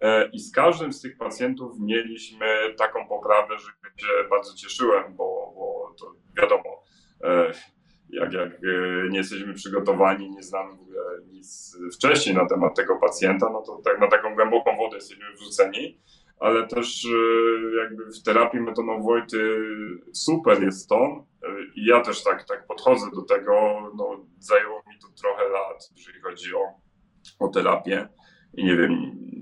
E, 0.00 0.28
I 0.28 0.38
z 0.38 0.52
każdym 0.52 0.92
z 0.92 1.00
tych 1.00 1.16
pacjentów 1.16 1.72
mieliśmy 1.80 2.46
taką 2.78 3.08
poprawę, 3.08 3.58
że 3.58 3.66
się 3.96 4.28
bardzo 4.30 4.54
cieszyłem, 4.54 5.16
bo, 5.16 5.52
bo 5.54 5.94
to 6.00 6.14
wiadomo, 6.42 6.82
e, 7.24 7.52
jak, 8.10 8.32
jak 8.32 8.48
e, 8.48 9.08
nie 9.10 9.18
jesteśmy 9.18 9.54
przygotowani, 9.54 10.30
nie 10.30 10.42
znamy 10.42 10.76
w 10.76 10.80
ogóle 10.80 11.00
nic 11.30 11.78
wcześniej 11.94 12.36
na 12.36 12.46
temat 12.46 12.76
tego 12.76 12.96
pacjenta, 12.96 13.50
no 13.52 13.62
to 13.62 13.80
tak 13.84 14.00
na 14.00 14.08
taką 14.08 14.34
głęboką 14.34 14.76
wodę 14.76 14.96
jesteśmy 14.96 15.24
wrzuceni, 15.34 16.00
ale 16.40 16.66
też 16.66 17.06
jakby 17.82 18.04
w 18.04 18.22
terapii 18.22 18.60
metodą 18.60 19.02
Wojty 19.02 19.56
super 20.12 20.62
jest 20.62 20.88
to 20.88 21.26
i 21.74 21.86
ja 21.86 22.00
też 22.00 22.24
tak, 22.24 22.44
tak 22.44 22.66
podchodzę 22.66 23.06
do 23.14 23.22
tego, 23.22 23.52
no 23.96 24.26
zajęło 24.38 24.76
mi 24.76 24.98
to 25.02 25.08
trochę 25.22 25.48
lat, 25.48 25.90
jeżeli 25.96 26.20
chodzi 26.20 26.54
o, 26.54 26.64
o 27.38 27.48
terapię. 27.48 28.08
I 28.54 28.64
nie 28.64 28.76
wiem, 28.76 28.90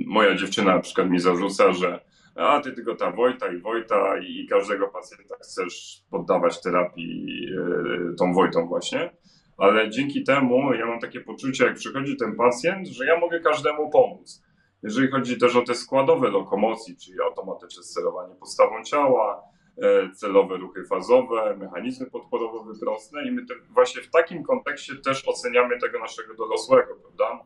moja 0.07 0.35
dziewczyna 0.35 0.75
na 0.75 0.81
przykład 0.81 1.11
mi 1.11 1.21
zarzuca, 1.21 1.73
że 1.73 2.01
a 2.37 2.61
ty 2.61 2.73
tylko 2.73 2.95
ta 2.95 3.11
Wojta 3.11 3.53
i 3.53 3.61
Wojta 3.61 4.19
i 4.19 4.47
każdego 4.51 4.89
pacjenta 4.89 5.35
chcesz 5.43 6.03
poddawać 6.11 6.61
terapii 6.61 7.47
e, 7.59 8.15
tą 8.19 8.35
Wojtą 8.35 8.67
właśnie. 8.67 9.11
Ale 9.59 9.91
dzięki 9.91 10.25
temu 10.25 10.75
ja 10.75 10.87
mam 10.87 11.01
takie 11.01 11.21
poczucie, 11.21 11.65
jak 11.65 11.75
przychodzi 11.75 12.17
ten 12.17 12.37
pacjent, 12.37 12.89
że 12.89 13.07
ja 13.07 13.21
mogę 13.21 13.41
każdemu 13.41 13.91
pomóc. 13.91 14.43
Jeżeli 14.83 15.11
chodzi 15.11 15.39
też 15.39 15.57
o 15.57 15.63
te 15.63 15.75
składowe 15.75 16.31
lokomocji, 16.31 16.97
czyli 16.97 17.21
automatyczne 17.21 17.83
sterowanie 17.83 18.35
postawą 18.35 18.83
ciała, 18.85 19.43
e, 19.83 20.11
celowe 20.11 20.57
ruchy 20.57 20.85
fazowe, 20.85 21.57
mechanizmy 21.57 22.07
podporowo-wyprostne 22.07 23.27
i 23.27 23.33
my 23.33 23.47
te, 23.47 23.55
właśnie 23.71 24.03
w 24.03 24.11
takim 24.11 24.43
kontekście 24.43 24.97
też 24.97 25.29
oceniamy 25.29 25.79
tego 25.79 25.99
naszego 25.99 26.35
dorosłego, 26.35 26.95
prawda? 26.97 27.45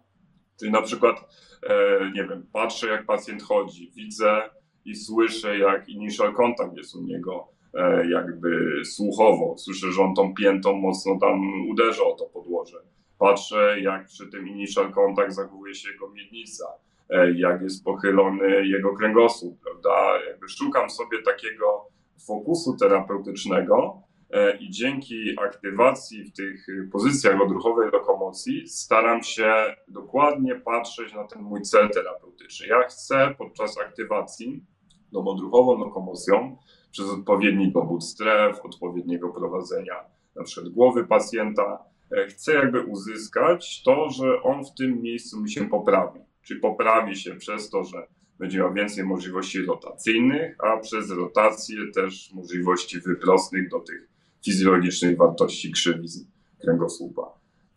Czyli 0.58 0.72
na 0.72 0.82
przykład, 0.82 1.16
e, 1.62 2.00
nie 2.14 2.24
wiem, 2.24 2.46
patrzę 2.52 2.86
jak 2.86 3.06
pacjent 3.06 3.42
chodzi, 3.42 3.92
widzę 3.96 4.50
i 4.90 4.96
słyszę 4.96 5.58
jak 5.58 5.88
initial 5.88 6.34
contact 6.34 6.76
jest 6.76 6.94
u 6.94 7.02
niego 7.02 7.48
e, 7.74 8.10
jakby 8.10 8.82
słuchowo. 8.84 9.54
Słyszę, 9.58 9.92
że 9.92 10.02
on 10.02 10.14
tą 10.14 10.34
piętą 10.34 10.72
mocno 10.72 11.18
tam 11.20 11.40
uderza 11.68 12.02
o 12.04 12.12
to 12.12 12.24
podłoże. 12.24 12.76
Patrzę 13.18 13.80
jak 13.80 14.06
przy 14.06 14.26
tym 14.30 14.48
initial 14.48 14.92
contact 14.92 15.34
zachowuje 15.34 15.74
się 15.74 15.90
jego 15.90 16.10
miednica, 16.10 16.64
e, 17.10 17.32
jak 17.32 17.62
jest 17.62 17.84
pochylony 17.84 18.66
jego 18.66 18.94
kręgosłup, 18.94 19.60
prawda? 19.62 20.24
Jakby 20.28 20.48
szukam 20.48 20.90
sobie 20.90 21.22
takiego 21.22 21.86
fokusu 22.26 22.76
terapeutycznego, 22.76 24.02
E, 24.32 24.56
i 24.56 24.70
dzięki 24.70 25.36
aktywacji 25.38 26.24
w 26.24 26.32
tych 26.32 26.66
pozycjach 26.92 27.40
odruchowej 27.40 27.90
lokomocji 27.90 28.68
staram 28.68 29.22
się 29.22 29.54
dokładnie 29.88 30.54
patrzeć 30.54 31.14
na 31.14 31.24
ten 31.24 31.42
mój 31.42 31.62
cel 31.62 31.90
terapeutyczny. 31.90 32.66
Ja 32.66 32.82
chcę 32.82 33.34
podczas 33.38 33.78
aktywacji 33.78 34.64
tą 35.12 35.28
odruchową 35.28 35.78
lokomocją 35.78 36.56
przez 36.90 37.06
odpowiedni 37.10 37.72
dobór 37.72 38.02
stref, 38.02 38.60
odpowiedniego 38.64 39.28
prowadzenia 39.28 39.94
na 40.36 40.44
przykład 40.44 40.72
głowy 40.72 41.06
pacjenta, 41.06 41.84
e, 42.16 42.26
chcę 42.26 42.54
jakby 42.54 42.80
uzyskać 42.80 43.82
to, 43.82 44.10
że 44.10 44.42
on 44.42 44.64
w 44.64 44.74
tym 44.74 45.02
miejscu 45.02 45.40
mi 45.40 45.50
się 45.50 45.68
poprawi. 45.68 46.20
Czyli 46.42 46.60
poprawi 46.60 47.16
się 47.16 47.34
przez 47.34 47.70
to, 47.70 47.84
że 47.84 48.06
będzie 48.38 48.58
miał 48.58 48.74
więcej 48.74 49.04
możliwości 49.04 49.62
rotacyjnych, 49.62 50.56
a 50.64 50.76
przez 50.76 51.10
rotację 51.10 51.76
też 51.94 52.32
możliwości 52.34 53.00
wyprostnych 53.00 53.70
do 53.70 53.80
tych 53.80 54.08
fizjologicznej 54.44 55.16
wartości 55.16 55.72
krzywizn 55.72 56.24
kręgosłupa. 56.60 57.22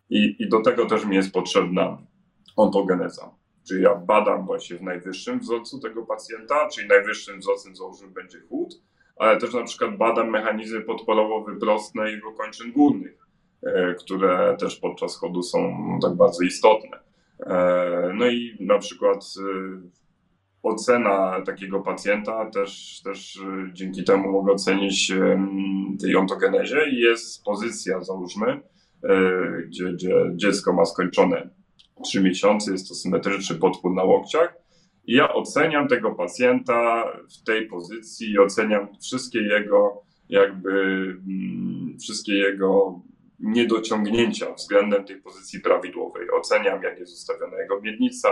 I, 0.10 0.36
I 0.40 0.50
do 0.50 0.62
tego 0.62 0.86
też 0.86 1.06
mi 1.06 1.16
jest 1.16 1.32
potrzebna 1.32 1.98
ontogeneza. 2.56 3.36
Czyli 3.68 3.84
ja 3.84 3.96
badam 3.96 4.46
właśnie 4.46 4.78
w 4.78 4.82
najwyższym 4.82 5.40
wzorcu 5.40 5.80
tego 5.80 6.06
pacjenta, 6.06 6.70
czyli 6.70 6.88
najwyższym 6.88 7.40
wzorcem 7.40 7.76
załóżmy 7.76 8.08
będzie 8.08 8.40
chód, 8.40 8.82
ale 9.16 9.38
też 9.38 9.54
na 9.54 9.64
przykład 9.64 9.98
badam 9.98 10.30
mechanizmy 10.30 10.82
podporowo-wyprostne 10.82 12.12
jego 12.12 12.32
kończyn 12.32 12.72
górnych, 12.72 13.18
e, 13.64 13.94
które 13.94 14.58
też 14.60 14.76
podczas 14.76 15.18
chodu 15.18 15.44
są 15.44 15.60
tak 16.02 16.14
bardzo 16.14 16.44
istotne. 16.44 17.00
E, 17.40 18.12
no 18.16 18.28
i 18.28 18.58
na 18.60 18.80
przykład 18.80 19.26
e, 19.40 19.82
ocena 20.64 21.42
takiego 21.46 21.80
pacjenta 21.80 22.46
też, 22.46 23.02
też 23.04 23.40
dzięki 23.74 24.04
temu 24.04 24.32
mogę 24.32 24.52
ocenić 24.52 25.12
tej 26.02 26.16
ontogenezie 26.16 26.90
i 26.92 27.00
jest 27.00 27.44
pozycja, 27.44 28.02
załóżmy, 28.02 28.62
gdzie, 29.68 29.94
gdzie 29.94 30.32
dziecko 30.36 30.74
ma 30.74 30.86
skończone 30.86 31.50
3 32.04 32.22
miesiące, 32.22 32.72
jest 32.72 32.90
to 32.90 32.96
symetryczny 32.96 33.56
podpór 33.56 33.94
na 33.94 34.04
łokciach 34.04 34.56
i 35.06 35.14
ja 35.14 35.34
oceniam 35.34 35.88
tego 35.88 36.12
pacjenta 36.12 37.04
w 37.40 37.44
tej 37.44 37.68
pozycji 37.68 38.40
oceniam 38.40 38.88
wszystkie 39.02 39.40
jego 39.40 40.04
jakby 40.30 40.72
mm, 41.28 41.98
wszystkie 42.00 42.34
jego 42.34 43.02
niedociągnięcia 43.40 44.54
względem 44.54 45.06
tej 45.06 45.22
pozycji 45.22 45.60
prawidłowej. 45.60 46.32
Oceniam, 46.32 46.84
jak 46.84 47.00
jest 47.00 47.14
ustawiona 47.14 47.62
jego 47.62 47.82
miednica, 47.82 48.30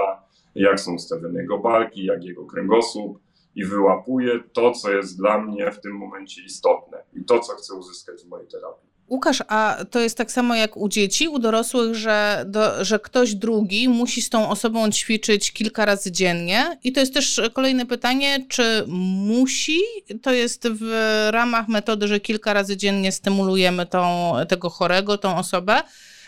jak 0.56 0.80
są 0.80 0.94
ustawione 0.94 1.42
jego 1.42 1.58
barki, 1.58 2.06
jak 2.06 2.24
jego 2.24 2.46
kręgosłup 2.46 3.20
i 3.56 3.66
wyłapuję 3.66 4.40
to, 4.54 4.72
co 4.72 4.92
jest 4.92 5.18
dla 5.18 5.42
mnie 5.42 5.72
w 5.72 5.82
tym 5.82 5.92
momencie 5.92 6.44
istotne 6.44 7.04
i 7.14 7.26
to, 7.26 7.40
co 7.40 7.54
chcę 7.54 7.76
uzyskać 7.76 8.24
w 8.24 8.30
mojej 8.30 8.48
terapii. 8.48 8.91
Łukasz, 9.12 9.44
a 9.48 9.78
to 9.90 10.00
jest 10.00 10.18
tak 10.18 10.32
samo 10.32 10.56
jak 10.56 10.78
u 10.78 10.90
dzieci, 10.90 11.28
u 11.28 11.40
dorosłych, 11.40 11.96
że, 11.96 12.46
do, 12.48 12.86
że 12.86 13.00
ktoś 13.00 13.36
drugi 13.36 13.90
musi 13.90 14.22
z 14.22 14.30
tą 14.30 14.50
osobą 14.50 14.92
ćwiczyć 14.92 15.52
kilka 15.52 15.86
razy 15.86 16.12
dziennie? 16.12 16.78
I 16.84 16.92
to 16.92 17.00
jest 17.00 17.14
też 17.14 17.42
kolejne 17.54 17.86
pytanie, 17.86 18.46
czy 18.50 18.84
musi? 18.88 19.80
To 20.22 20.32
jest 20.32 20.68
w 20.68 20.90
ramach 21.32 21.68
metody, 21.68 22.08
że 22.08 22.20
kilka 22.20 22.54
razy 22.54 22.78
dziennie 22.78 23.12
stymulujemy 23.12 23.86
tą, 23.86 24.34
tego 24.50 24.70
chorego, 24.70 25.18
tą 25.18 25.38
osobę, 25.38 25.82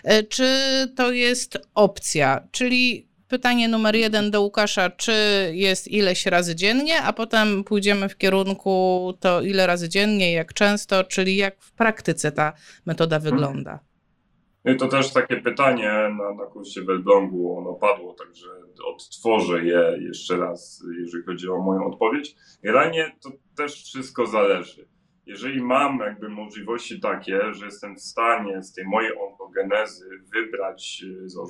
e, 0.04 0.24
czy 0.24 0.48
to 0.96 1.12
jest 1.12 1.58
opcja? 1.76 2.48
Czyli 2.52 3.08
pytanie 3.34 3.68
numer 3.68 3.96
jeden 3.96 4.32
do 4.32 4.42
Łukasza, 4.42 4.90
czy 4.90 5.14
jest 5.54 5.88
ileś 5.88 6.26
razy 6.26 6.56
dziennie, 6.56 7.02
a 7.02 7.14
potem 7.14 7.64
pójdziemy 7.64 8.10
w 8.10 8.18
kierunku 8.18 9.14
to 9.20 9.42
ile 9.42 9.68
razy 9.68 9.90
dziennie, 9.90 10.34
jak 10.34 10.54
często, 10.54 11.04
czyli 11.04 11.36
jak 11.36 11.62
w 11.62 11.72
praktyce 11.72 12.32
ta 12.32 12.54
metoda 12.86 13.16
mhm. 13.16 13.34
wygląda. 13.36 13.80
No 14.66 14.72
i 14.72 14.78
to 14.78 14.88
też 14.88 15.14
takie 15.14 15.38
pytanie 15.42 15.90
na, 16.18 16.34
na 16.34 16.46
kursie 16.46 16.82
w 16.82 16.90
Elblągu, 16.90 17.58
ono 17.58 17.74
padło, 17.74 18.14
także 18.14 18.48
odtworzę 18.86 19.66
je 19.66 19.98
jeszcze 20.00 20.38
raz, 20.38 20.84
jeżeli 21.00 21.24
chodzi 21.24 21.50
o 21.50 21.58
moją 21.58 21.86
odpowiedź. 21.86 22.36
Generalnie 22.64 23.12
to 23.24 23.32
też 23.56 23.84
wszystko 23.84 24.26
zależy 24.26 24.93
jeżeli 25.26 25.62
mam 25.62 26.00
jakby 26.00 26.30
możliwości 26.30 27.00
takie, 27.00 27.54
że 27.54 27.66
jestem 27.66 27.96
w 27.96 28.02
stanie 28.02 28.64
z 28.64 28.74
tej 28.74 28.86
mojej 28.86 29.12
ontogenezy 29.18 30.10
wybrać 30.34 31.04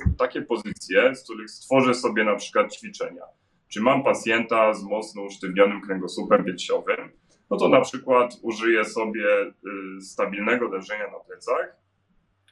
e, 0.07 0.15
takie 0.17 0.41
pozycje, 0.41 1.15
z 1.15 1.23
których 1.23 1.49
stworzę 1.49 1.93
sobie 1.93 2.23
na 2.23 2.35
przykład 2.35 2.75
ćwiczenia. 2.75 3.23
Czy 3.67 3.81
mam 3.81 4.03
pacjenta 4.03 4.73
z 4.73 4.83
mocno 4.83 5.21
usztywnionym 5.21 5.81
kręgosłupem 5.81 6.43
piersiowym, 6.43 7.11
no 7.49 7.57
to 7.57 7.69
na 7.69 7.81
przykład 7.81 8.37
użyję 8.41 8.85
sobie 8.85 9.41
e, 9.41 9.51
stabilnego 10.01 10.67
leżenia 10.67 11.11
na 11.11 11.19
plecach. 11.19 11.83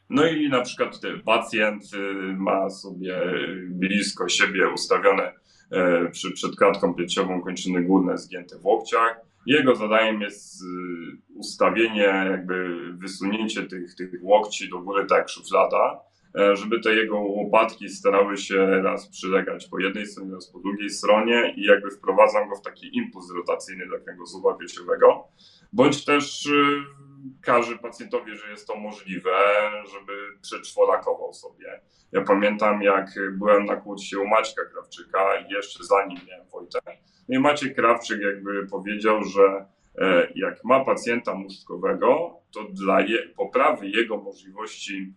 No 0.09 0.27
i 0.27 0.49
na 0.49 0.61
przykład 0.61 0.99
pacjent 1.25 1.83
e, 1.93 1.97
ma 2.37 2.69
sobie 2.69 3.21
blisko 3.69 4.29
siebie 4.29 4.69
ustawione 4.69 5.41
przy, 6.11 6.31
przed 6.31 6.55
klatką 6.55 6.93
piersiową 6.93 7.41
kończyny 7.41 7.83
górne 7.83 8.17
zgięte 8.17 8.59
w 8.59 8.65
łokciach 8.65 9.30
jego 9.45 9.75
zadaniem 9.75 10.21
jest 10.21 10.61
y, 10.61 10.65
ustawienie, 11.35 12.27
jakby 12.31 12.77
wysunięcie 12.93 13.63
tych, 13.63 13.95
tych 13.95 14.11
łokci 14.21 14.69
do 14.69 14.79
góry 14.79 15.05
tak 15.05 15.17
jak 15.17 15.29
szuflada, 15.29 15.99
e, 16.39 16.55
żeby 16.55 16.79
te 16.79 16.95
jego 16.95 17.19
łopatki 17.19 17.89
starały 17.89 18.37
się 18.37 18.65
raz 18.65 19.09
przylegać 19.09 19.67
po 19.67 19.79
jednej 19.79 20.05
stronie, 20.05 20.33
raz 20.33 20.51
po 20.51 20.59
drugiej 20.59 20.89
stronie 20.89 21.53
i 21.57 21.63
jakby 21.63 21.89
wprowadzam 21.89 22.49
go 22.49 22.55
w 22.55 22.61
taki 22.61 22.97
impuls 22.97 23.31
rotacyjny 23.35 23.87
dla 23.87 23.99
kręgosłupa 23.99 24.53
piersiowego, 24.53 25.27
bądź 25.73 26.05
też 26.05 26.45
y, 26.45 26.83
każe 27.41 27.77
pacjentowi, 27.77 28.35
że 28.35 28.51
jest 28.51 28.67
to 28.67 28.75
możliwe, 28.75 29.31
żeby 29.91 30.13
przeczworakował 30.41 31.33
sobie. 31.33 31.81
Ja 32.11 32.21
pamiętam, 32.21 32.81
jak 32.81 33.07
byłem 33.31 33.65
na 33.65 33.75
kłócie 33.75 34.19
u 34.19 34.27
Maćka 34.27 34.65
Krawczyka 34.65 35.19
jeszcze 35.49 35.83
zanim 35.83 36.17
miałem 36.27 36.47
Wojtę, 36.47 36.79
no 37.39 37.53
i 37.67 37.75
Krawczyk 37.75 38.21
jakby 38.21 38.67
powiedział, 38.67 39.23
że 39.23 39.65
e, 39.97 40.27
jak 40.35 40.63
ma 40.63 40.85
pacjenta 40.85 41.35
mózgowego, 41.35 42.37
to 42.53 42.63
dla 42.63 43.01
je, 43.01 43.17
poprawy 43.37 43.89
jego 43.89 44.17
możliwości 44.17 45.13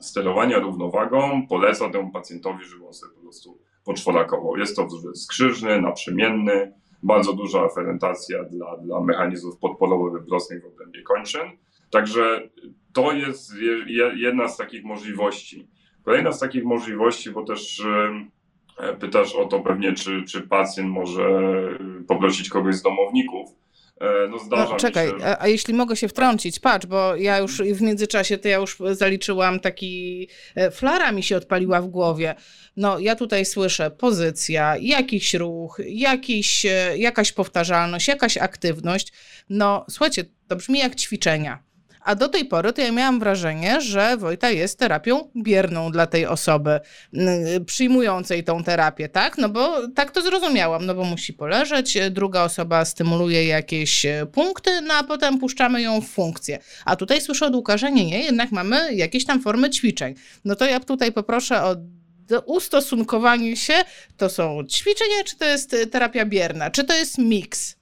sterowania 0.00 0.58
równowagą 0.58 1.46
poleca 1.46 1.90
temu 1.90 2.10
pacjentowi, 2.10 2.64
żeby 2.64 2.86
on 2.86 2.92
sobie 2.94 3.14
po 3.14 3.20
prostu 3.20 3.58
poczworakował. 3.84 4.56
Jest 4.56 4.76
to 4.76 4.86
wzór 4.86 5.16
skrzyżny, 5.16 5.80
naprzemienny, 5.80 6.72
bardzo 7.02 7.32
duża 7.32 7.64
aferentacja 7.64 8.44
dla, 8.44 8.76
dla 8.76 9.00
mechanizmów 9.00 9.58
podporowych 9.58 10.22
wyprostnej 10.22 10.60
w 10.60 10.64
obrębie 10.64 11.02
kończyn. 11.02 11.42
Także 11.90 12.50
to 12.92 13.12
jest 13.12 13.54
jedna 14.14 14.48
z 14.48 14.56
takich 14.56 14.84
możliwości. 14.84 15.68
Kolejna 16.04 16.32
z 16.32 16.40
takich 16.40 16.64
możliwości, 16.64 17.30
bo 17.30 17.44
też 17.44 17.82
pytasz 19.00 19.34
o 19.34 19.44
to 19.44 19.60
pewnie, 19.60 19.92
czy, 19.92 20.22
czy 20.22 20.42
pacjent 20.42 20.90
może 20.90 21.22
poprosić 22.08 22.48
kogoś 22.48 22.74
z 22.74 22.82
domowników. 22.82 23.50
E, 24.00 24.28
no 24.28 24.38
zdarza 24.38 24.72
no, 24.72 24.76
czekaj, 24.76 25.08
się, 25.08 25.18
że... 25.18 25.42
a, 25.42 25.48
jeśli 25.48 25.74
mogę 25.74 25.96
się 25.96 26.08
wtrącić, 26.08 26.58
patrz, 26.58 26.86
bo 26.86 27.16
ja 27.16 27.38
już 27.38 27.62
w 27.62 27.80
międzyczasie, 27.80 28.38
to 28.38 28.48
ja 28.48 28.56
już 28.56 28.78
zaliczyłam 28.92 29.60
taki, 29.60 30.28
e, 30.54 30.70
flara 30.70 31.12
mi 31.12 31.22
się 31.22 31.36
odpaliła 31.36 31.80
w 31.80 31.86
głowie. 31.86 32.34
No 32.76 32.98
ja 32.98 33.16
tutaj 33.16 33.44
słyszę 33.44 33.90
pozycja, 33.90 34.76
jakiś 34.76 35.34
ruch, 35.34 35.80
jakiś, 35.86 36.66
jakaś 36.96 37.32
powtarzalność, 37.32 38.08
jakaś 38.08 38.36
aktywność. 38.36 39.12
No 39.50 39.84
słuchajcie, 39.90 40.24
to 40.48 40.56
brzmi 40.56 40.78
jak 40.78 40.94
ćwiczenia. 40.94 41.67
A 42.08 42.14
do 42.14 42.28
tej 42.28 42.44
pory 42.44 42.72
to 42.72 42.80
ja 42.80 42.92
miałam 42.92 43.20
wrażenie, 43.20 43.80
że 43.80 44.16
Wojta 44.16 44.50
jest 44.50 44.78
terapią 44.78 45.30
bierną 45.36 45.90
dla 45.90 46.06
tej 46.06 46.26
osoby 46.26 46.80
przyjmującej 47.66 48.44
tą 48.44 48.64
terapię, 48.64 49.08
tak? 49.08 49.38
No 49.38 49.48
bo 49.48 49.88
tak 49.88 50.10
to 50.10 50.22
zrozumiałam, 50.22 50.86
no 50.86 50.94
bo 50.94 51.04
musi 51.04 51.32
poleżeć, 51.32 51.98
druga 52.10 52.42
osoba 52.42 52.84
stymuluje 52.84 53.46
jakieś 53.46 54.06
e, 54.06 54.26
punkty, 54.32 54.80
no 54.80 54.94
a 54.94 55.04
potem 55.04 55.38
puszczamy 55.38 55.82
ją 55.82 56.00
w 56.00 56.08
funkcję. 56.08 56.58
A 56.84 56.96
tutaj 56.96 57.20
słyszę 57.20 57.46
od 57.46 57.54
Łukasza, 57.54 57.88
nie, 57.88 58.06
nie, 58.06 58.22
jednak 58.22 58.52
mamy 58.52 58.94
jakieś 58.94 59.24
tam 59.24 59.42
formy 59.42 59.70
ćwiczeń. 59.70 60.14
No 60.44 60.56
to 60.56 60.66
ja 60.66 60.80
tutaj 60.80 61.12
poproszę 61.12 61.62
o 61.62 61.76
ustosunkowanie 62.46 63.56
się, 63.56 63.74
to 64.16 64.28
są 64.28 64.64
ćwiczenia, 64.64 65.24
czy 65.24 65.36
to 65.36 65.44
jest 65.44 65.74
e, 65.74 65.86
terapia 65.86 66.26
bierna, 66.26 66.70
czy 66.70 66.84
to 66.84 66.94
jest 66.94 67.18
miks? 67.18 67.77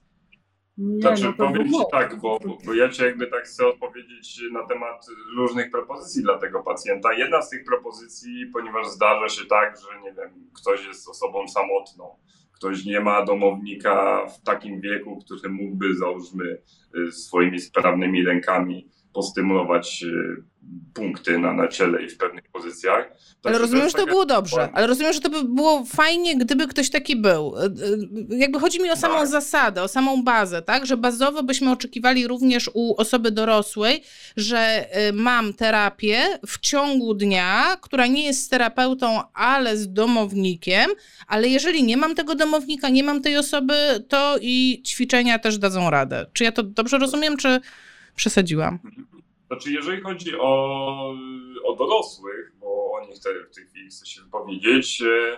Nie, 0.77 1.01
znaczy, 1.01 1.23
no 1.23 1.33
powiem 1.33 1.69
Ci 1.69 1.79
tak, 1.91 2.19
bo, 2.21 2.39
bo 2.65 2.73
ja 2.73 2.89
Ci 2.89 3.03
jakby 3.03 3.27
tak 3.27 3.43
chcę 3.43 3.67
odpowiedzieć 3.67 4.41
na 4.51 4.67
temat 4.67 5.05
różnych 5.37 5.71
propozycji 5.71 6.23
dla 6.23 6.37
tego 6.37 6.63
pacjenta. 6.63 7.13
Jedna 7.13 7.41
z 7.41 7.49
tych 7.49 7.63
propozycji, 7.65 8.45
ponieważ 8.53 8.87
zdarza 8.87 9.29
się 9.29 9.45
tak, 9.45 9.75
że 9.77 10.01
nie 10.01 10.13
wiem, 10.13 10.29
ktoś 10.53 10.87
jest 10.87 11.09
osobą 11.09 11.47
samotną, 11.47 12.15
ktoś 12.51 12.85
nie 12.85 12.99
ma 12.99 13.25
domownika 13.25 14.25
w 14.27 14.43
takim 14.43 14.81
wieku, 14.81 15.19
który 15.25 15.49
mógłby, 15.49 15.95
załóżmy, 15.95 16.61
y, 16.97 17.11
swoimi 17.11 17.59
sprawnymi 17.59 18.25
rękami 18.25 18.89
postymulować 19.17 20.03
y, 20.03 20.43
punkty 20.93 21.39
na, 21.39 21.53
na 21.53 21.67
ciele 21.67 22.03
i 22.03 22.09
w 22.09 22.17
pewnych 22.17 22.43
pozycjach. 22.49 23.07
Tak, 23.41 23.53
ale 23.53 23.57
rozumiem, 23.57 23.85
że 23.87 23.91
to 23.91 23.97
taka... 23.97 24.11
było 24.11 24.25
dobrze, 24.25 24.69
ale 24.73 24.87
rozumiem, 24.87 25.13
że 25.13 25.19
to 25.19 25.29
by 25.29 25.43
było 25.43 25.85
fajnie, 25.85 26.37
gdyby 26.37 26.67
ktoś 26.67 26.89
taki 26.89 27.15
był. 27.15 27.55
Y, 27.57 27.65
y, 27.65 28.37
jakby 28.37 28.59
chodzi 28.59 28.81
mi 28.81 28.89
o 28.89 28.95
samą 28.95 29.15
tak. 29.15 29.27
zasadę, 29.27 29.83
o 29.83 29.87
samą 29.87 30.23
bazę, 30.23 30.61
tak? 30.61 30.85
Że 30.85 30.97
bazowo 30.97 31.43
byśmy 31.43 31.71
oczekiwali 31.71 32.27
również 32.27 32.69
u 32.73 32.95
osoby 33.01 33.31
dorosłej, 33.31 34.03
że 34.37 34.85
mam 35.13 35.53
terapię 35.53 36.39
w 36.47 36.59
ciągu 36.59 37.13
dnia, 37.13 37.77
która 37.81 38.07
nie 38.07 38.23
jest 38.23 38.43
z 38.43 38.49
terapeutą, 38.49 39.21
ale 39.33 39.77
z 39.77 39.93
domownikiem, 39.93 40.91
ale 41.27 41.47
jeżeli 41.47 41.83
nie 41.83 41.97
mam 41.97 42.15
tego 42.15 42.35
domownika, 42.35 42.89
nie 42.89 43.03
mam 43.03 43.21
tej 43.21 43.37
osoby, 43.37 43.75
to 44.07 44.37
i 44.41 44.83
ćwiczenia 44.85 45.39
też 45.39 45.57
dadzą 45.57 45.89
radę. 45.89 46.25
Czy 46.33 46.43
ja 46.43 46.51
to 46.51 46.63
dobrze 46.63 46.97
rozumiem, 46.97 47.37
czy 47.37 47.61
przesadziłam. 48.17 48.79
Znaczy, 49.47 49.71
jeżeli 49.71 50.01
chodzi 50.01 50.39
o, 50.39 51.13
o 51.63 51.75
dorosłych, 51.75 52.51
bo 52.59 52.91
o 52.91 53.05
nich 53.05 53.15
w 53.51 53.55
tej 53.55 53.65
chwili 53.65 53.89
chcę 53.89 54.05
się 54.05 54.21
wypowiedzieć, 54.21 55.01
e, 55.01 55.37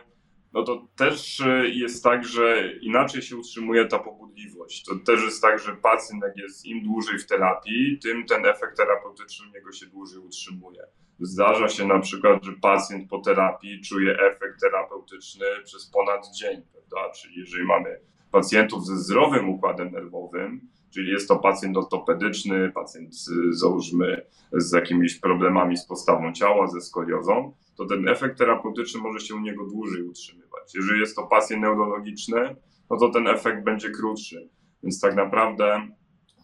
no 0.53 0.63
to 0.63 0.87
też 0.95 1.39
e, 1.39 1.69
jest 1.69 2.03
tak, 2.03 2.25
że 2.25 2.73
inaczej 2.81 3.21
się 3.21 3.37
utrzymuje 3.37 3.85
ta 3.85 3.99
pobudliwość. 3.99 4.83
To 4.83 4.95
też 4.95 5.23
jest 5.23 5.41
tak, 5.41 5.59
że 5.59 5.75
pacjent 5.75 6.23
jak 6.23 6.37
jest 6.37 6.65
im 6.65 6.83
dłużej 6.83 7.19
w 7.19 7.25
terapii, 7.25 7.99
tym 7.99 8.25
ten 8.25 8.45
efekt 8.45 8.77
terapeutyczny 8.77 9.47
u 9.47 9.53
niego 9.53 9.71
się 9.71 9.85
dłużej 9.85 10.19
utrzymuje. 10.19 10.83
Zdarza 11.19 11.69
się 11.69 11.87
na 11.87 11.99
przykład, 11.99 12.43
że 12.43 12.51
pacjent 12.61 13.09
po 13.09 13.19
terapii 13.19 13.81
czuje 13.81 14.19
efekt 14.19 14.59
terapeutyczny 14.61 15.45
przez 15.63 15.85
ponad 15.85 16.27
dzień, 16.35 16.61
prawda? 16.71 17.13
Czyli 17.13 17.39
jeżeli 17.39 17.65
mamy 17.65 17.99
pacjentów 18.31 18.85
ze 18.85 18.97
zdrowym 18.97 19.49
układem 19.49 19.91
nerwowym, 19.91 20.69
Czyli 20.93 21.11
jest 21.11 21.27
to 21.27 21.39
pacjent 21.39 21.77
ortopedyczny, 21.77 22.71
pacjent 22.71 23.15
załóżmy 23.49 24.25
z 24.51 24.73
jakimiś 24.73 25.19
problemami 25.19 25.77
z 25.77 25.85
postawą 25.85 26.33
ciała, 26.33 26.67
ze 26.67 26.81
skoliozą, 26.81 27.53
to 27.77 27.85
ten 27.85 28.07
efekt 28.07 28.37
terapeutyczny 28.37 29.01
może 29.01 29.19
się 29.19 29.35
u 29.35 29.39
niego 29.39 29.65
dłużej 29.65 30.03
utrzymywać. 30.03 30.75
Jeżeli 30.75 30.99
jest 30.99 31.15
to 31.15 31.27
pacjent 31.27 31.61
neurologiczny, 31.61 32.55
no 32.89 32.97
to 32.97 33.09
ten 33.09 33.27
efekt 33.27 33.63
będzie 33.63 33.89
krótszy. 33.89 34.49
Więc 34.83 35.01
tak 35.01 35.15
naprawdę 35.15 35.87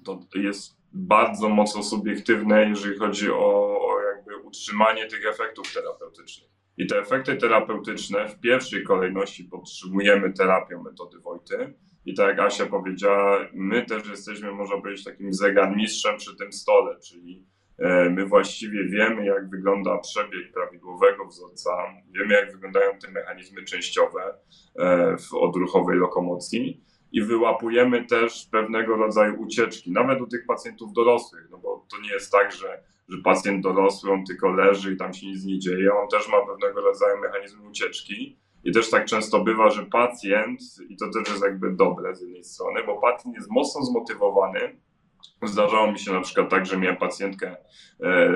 to 0.06 0.20
jest 0.36 0.76
bardzo 0.94 1.50
mocno 1.50 1.84
subiektywne, 1.84 2.70
jeżeli 2.70 3.00
chodzi 3.00 3.32
o, 3.32 3.80
o 3.88 4.02
jakby 4.02 4.38
utrzymanie 4.38 5.08
tych 5.08 5.26
efektów 5.26 5.74
terapeutycznych. 5.74 6.50
I 6.78 6.88
te 6.88 7.00
efekty 7.00 7.36
terapeutyczne 7.36 8.30
w 8.30 8.40
pierwszej 8.40 8.84
kolejności 8.84 9.44
podtrzymujemy 9.44 10.34
terapią 10.34 10.84
metody 10.84 11.20
Wojty, 11.20 11.74
i 12.06 12.14
tak 12.14 12.28
jak 12.28 12.40
Asia 12.40 12.66
powiedziała, 12.66 13.40
my 13.54 13.86
też 13.86 14.10
jesteśmy, 14.10 14.52
można 14.52 14.82
powiedzieć, 14.82 15.06
takim 15.06 15.34
zegarmistrzem 15.34 16.18
przy 16.18 16.36
tym 16.36 16.54
stole, 16.54 17.00
czyli 17.00 17.46
e, 17.78 18.10
my 18.10 18.26
właściwie 18.26 18.84
wiemy, 18.90 19.26
jak 19.26 19.50
wygląda 19.50 19.98
przebieg 19.98 20.54
prawidłowego 20.54 21.26
wzorca, 21.26 21.72
wiemy, 22.12 22.34
jak 22.34 22.52
wyglądają 22.52 22.92
te 23.00 23.12
mechanizmy 23.12 23.64
częściowe 23.64 24.38
e, 24.80 25.18
w 25.18 25.34
odruchowej 25.34 25.98
lokomocji 25.98 26.84
i 27.12 27.22
wyłapujemy 27.22 28.06
też 28.06 28.48
pewnego 28.52 28.96
rodzaju 28.96 29.42
ucieczki, 29.42 29.92
nawet 29.92 30.22
u 30.22 30.28
tych 30.28 30.46
pacjentów 30.46 30.94
dorosłych, 30.94 31.48
no 31.52 31.58
bo 31.58 31.86
to 31.92 32.02
nie 32.02 32.10
jest 32.14 32.32
tak, 32.32 32.52
że, 32.52 32.84
że 33.10 33.18
pacjent 33.24 33.64
dorosły, 33.64 34.12
on 34.12 34.26
tylko 34.26 34.52
leży 34.52 34.94
i 34.94 34.98
tam 34.98 35.14
się 35.14 35.28
nic 35.28 35.46
nie 35.46 35.60
dzieje, 35.60 35.94
on 35.94 36.08
też 36.08 36.30
ma 36.30 36.46
pewnego 36.46 36.82
rodzaju 36.82 37.22
mechanizmy 37.22 37.70
ucieczki 37.70 38.45
i 38.66 38.72
też 38.72 38.90
tak 38.90 39.06
często 39.06 39.40
bywa, 39.40 39.70
że 39.70 39.86
pacjent, 39.86 40.62
i 40.90 40.98
to 40.98 41.06
też 41.10 41.30
jest 41.30 41.44
jakby 41.44 41.72
dobre 41.72 42.16
z 42.16 42.22
jednej 42.22 42.44
strony, 42.44 42.84
bo 42.86 42.98
pacjent 42.98 43.36
jest 43.36 43.50
mocno 43.52 43.86
zmotywowany. 43.86 44.60
Zdarzało 45.44 45.92
mi 45.92 46.00
się 46.00 46.12
na 46.12 46.22
przykład 46.22 46.50
tak, 46.50 46.66
że 46.66 46.78
miałem 46.78 46.98
pacjentkę 46.98 47.56
e, 48.04 48.32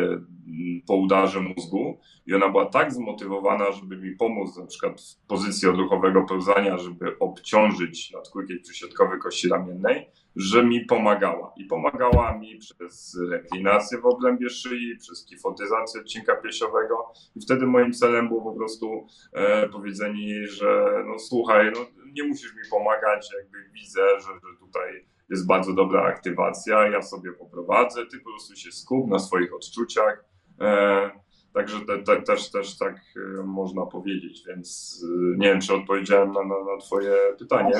po 0.87 0.95
udarze 0.95 1.39
mózgu 1.39 1.99
i 2.25 2.33
ona 2.33 2.49
była 2.49 2.65
tak 2.65 2.93
zmotywowana, 2.93 3.71
żeby 3.71 3.97
mi 3.97 4.15
pomóc 4.15 4.57
na 4.57 4.65
przykład 4.65 5.01
w 5.01 5.27
pozycji 5.27 5.67
odruchowego 5.67 6.23
pełzania, 6.23 6.77
żeby 6.77 7.19
obciążyć 7.19 8.11
nadkórkieć 8.11 8.63
przysiadkowy 8.63 9.17
kości 9.17 9.49
ramiennej, 9.49 10.09
że 10.35 10.63
mi 10.63 10.85
pomagała. 10.85 11.53
I 11.57 11.65
pomagała 11.65 12.37
mi 12.37 12.57
przez 12.57 13.17
reklinację 13.31 13.97
w 13.97 14.05
obrębie 14.05 14.49
szyi, 14.49 14.97
przez 14.99 15.25
kifotyzację 15.25 16.01
odcinka 16.01 16.35
piesiowego. 16.35 17.13
I 17.35 17.41
wtedy 17.41 17.65
moim 17.65 17.93
celem 17.93 18.27
było 18.27 18.41
po 18.41 18.53
prostu 18.53 19.07
e, 19.33 19.69
powiedzenie 19.69 20.29
jej, 20.29 20.47
że 20.47 20.85
no 21.07 21.19
słuchaj, 21.19 21.71
no, 21.75 21.79
nie 22.13 22.23
musisz 22.23 22.55
mi 22.55 22.61
pomagać, 22.71 23.29
jakby 23.37 23.69
widzę, 23.73 24.01
że, 24.19 24.33
że 24.33 24.57
tutaj 24.59 25.05
jest 25.29 25.47
bardzo 25.47 25.73
dobra 25.73 26.03
aktywacja, 26.03 26.87
ja 26.87 27.01
sobie 27.01 27.31
poprowadzę, 27.33 28.05
ty 28.05 28.17
po 28.17 28.29
prostu 28.29 28.55
się 28.55 28.71
skup 28.71 29.07
na 29.07 29.19
swoich 29.19 29.53
odczuciach. 29.53 30.25
E, 30.61 31.11
Także 31.53 31.79
te, 31.87 31.97
te, 32.03 32.21
też, 32.21 32.51
też 32.51 32.77
tak 32.77 32.95
e, 32.95 33.43
można 33.43 33.85
powiedzieć, 33.85 34.43
więc 34.47 34.99
e, 35.03 35.37
nie 35.37 35.47
wiem, 35.47 35.61
czy 35.61 35.73
odpowiedziałem 35.73 36.31
na, 36.31 36.41
na, 36.41 36.73
na 36.73 36.81
twoje 36.81 37.11
pytanie. 37.39 37.71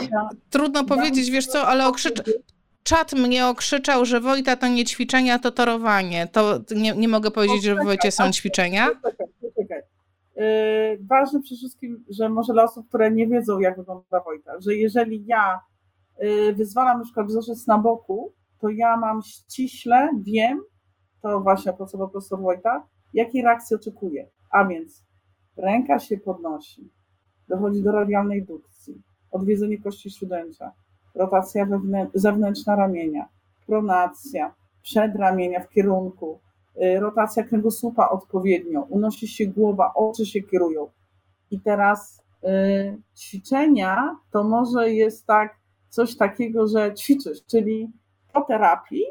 Trudno 0.49 0.83
powiedzieć, 0.83 1.31
wiesz 1.31 1.47
co, 1.47 1.67
ale 1.67 1.87
okrzycz... 1.87 2.21
czat 2.83 3.13
mnie 3.13 3.47
okrzyczał, 3.47 4.05
że 4.05 4.19
Wojta 4.19 4.55
to 4.55 4.67
nie 4.67 4.85
ćwiczenia, 4.85 5.39
to 5.39 5.51
torowanie. 5.51 6.27
To 6.31 6.59
nie, 6.75 6.95
nie 6.95 7.07
mogę 7.07 7.31
powiedzieć, 7.31 7.63
że 7.63 7.75
w 7.75 7.83
Wojcie 7.83 8.11
są 8.11 8.31
ćwiczenia. 8.31 8.87
Yy, 10.35 10.43
ważne 11.09 11.41
przede 11.41 11.57
wszystkim, 11.57 12.05
że 12.09 12.29
może 12.29 12.53
dla 12.53 12.63
osób, 12.63 12.87
które 12.87 13.11
nie 13.11 13.27
wiedzą, 13.27 13.59
jak 13.59 13.77
wygląda 13.77 14.19
Wojta, 14.25 14.51
że 14.59 14.75
jeżeli 14.75 15.25
ja 15.25 15.59
wyzwalam 16.53 16.97
na 16.97 17.03
przykład 17.03 17.27
wzorzec 17.27 17.67
na 17.67 17.77
boku, 17.77 18.33
to 18.59 18.69
ja 18.69 18.97
mam 18.97 19.21
ściśle, 19.21 20.09
wiem, 20.21 20.61
to 21.21 21.39
właśnie 21.39 21.73
profesor, 21.73 22.11
profesor 22.11 22.39
Wojta, 22.39 22.87
jakiej 23.13 23.41
reakcji 23.41 23.75
oczekuje. 23.75 24.27
A 24.51 24.65
więc 24.65 25.05
ręka 25.57 25.99
się 25.99 26.17
podnosi, 26.17 26.89
dochodzi 27.47 27.83
do 27.83 27.91
radialnej 27.91 28.45
dukcji, 28.45 29.01
odwiedzenie 29.31 29.81
kości 29.81 30.11
śródęcia, 30.11 30.71
rotacja 31.15 31.67
zewnętrzna 32.13 32.75
ramienia, 32.75 33.27
pronacja, 33.67 34.53
przedramienia 34.81 35.59
w 35.59 35.69
kierunku, 35.69 36.39
y, 36.75 36.99
rotacja 36.99 37.43
kręgosłupa 37.43 38.09
odpowiednio, 38.09 38.81
unosi 38.81 39.27
się 39.27 39.45
głowa, 39.47 39.93
oczy 39.95 40.25
się 40.25 40.41
kierują. 40.41 40.87
I 41.51 41.59
teraz 41.59 42.23
y, 42.43 43.01
ćwiczenia 43.17 44.15
to 44.31 44.43
może 44.43 44.91
jest 44.93 45.25
tak 45.25 45.58
coś 45.89 46.17
takiego, 46.17 46.67
że 46.67 46.93
ćwiczysz, 46.93 47.45
czyli 47.45 47.91
po 48.33 48.41
terapii 48.41 49.05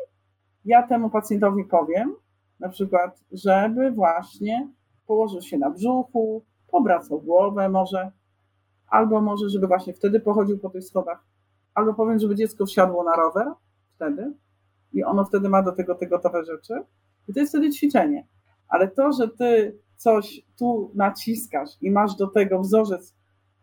ja 0.65 0.87
temu 0.87 1.11
pacjentowi 1.11 1.65
powiem, 1.65 2.15
na 2.61 2.69
przykład, 2.69 3.21
żeby 3.33 3.91
właśnie 3.91 4.69
położył 5.07 5.43
się 5.43 5.59
na 5.59 5.71
brzuchu, 5.71 6.45
obracał 6.73 7.21
głowę 7.21 7.69
może, 7.69 8.13
albo 8.89 9.21
może, 9.21 9.49
żeby 9.49 9.67
właśnie 9.67 9.95
wtedy 9.95 10.21
pochodził 10.21 10.59
po 10.59 10.71
tych 10.71 10.85
schodach, 10.85 11.25
albo 11.75 11.95
powiem, 11.95 12.19
żeby 12.19 12.35
dziecko 12.35 12.67
wsiadło 12.67 13.05
na 13.05 13.17
rower 13.17 13.53
wtedy 13.95 14.33
i 14.93 15.05
ono 15.05 15.25
wtedy 15.25 15.49
ma 15.49 15.63
do 15.63 15.73
tego 15.73 15.95
te 15.95 16.07
gotowe 16.07 16.45
rzeczy 16.45 16.75
i 17.29 17.35
to 17.35 17.41
jest 17.41 17.53
wtedy 17.53 17.71
ćwiczenie. 17.71 18.27
Ale 18.69 18.89
to, 18.89 19.13
że 19.13 19.29
ty 19.29 19.79
coś 19.97 20.41
tu 20.59 20.91
naciskasz 20.95 21.71
i 21.81 21.91
masz 21.91 22.17
do 22.17 22.27
tego 22.27 22.61
wzorzec 22.61 23.15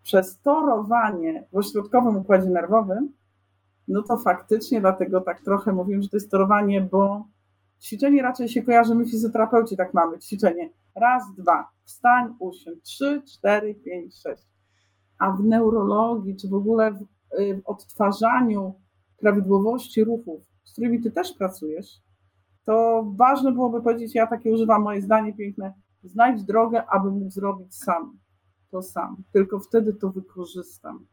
przez 0.06 0.40
torowanie 0.40 1.48
w 1.52 1.58
ośrodkowym 1.58 2.18
układzie 2.18 2.50
nerwowym, 2.50 3.14
no 3.88 4.02
to 4.02 4.18
faktycznie 4.18 4.82
dlatego 4.82 5.22
tak 5.22 5.42
trochę 5.42 5.74
mówimy, 5.74 6.04
że 6.04 6.10
to 6.10 6.18
jest 6.18 6.32
torowanie, 6.32 6.82
bo 6.82 7.28
ćwiczenie 7.82 8.22
raczej 8.22 8.50
się 8.50 8.64
kojarzy, 8.64 8.96
my 8.96 9.06
fizjoterapeuci 9.06 9.78
tak 9.78 9.94
mamy, 9.94 10.20
ćwiczenie 10.20 10.70
raz, 10.96 11.24
dwa, 11.38 11.68
wstań, 11.84 12.36
usiądź, 12.40 12.84
trzy, 12.84 13.22
cztery, 13.26 13.76
pięć, 13.76 14.16
sześć. 14.16 14.44
A 15.20 15.32
w 15.32 15.44
neurologii, 15.44 16.36
czy 16.36 16.48
w 16.48 16.54
ogóle 16.54 16.92
w, 16.92 17.02
y, 17.40 17.62
w 17.62 17.70
odtwarzaniu 17.70 18.74
prawidłowości 19.18 20.04
ruchów, 20.04 20.42
z 20.64 20.72
którymi 20.72 21.02
ty 21.02 21.12
też 21.12 21.34
pracujesz, 21.34 22.02
to 22.66 23.06
ważne 23.16 23.52
byłoby 23.52 23.82
powiedzieć, 23.82 24.16
ja 24.16 24.28
takie 24.28 24.54
używam 24.54 24.82
moje 24.82 25.02
zdanie 25.02 25.34
piękne, 25.34 25.74
znajdź 26.04 26.44
drogę, 26.44 26.86
aby 26.86 27.12
mógł 27.12 27.30
zrobić 27.30 27.76
sam 27.76 28.18
to 28.76 28.82
sam, 28.82 29.24
tylko 29.32 29.60
wtedy 29.60 29.94
to 29.94 30.10
wykorzystam. 30.10 31.06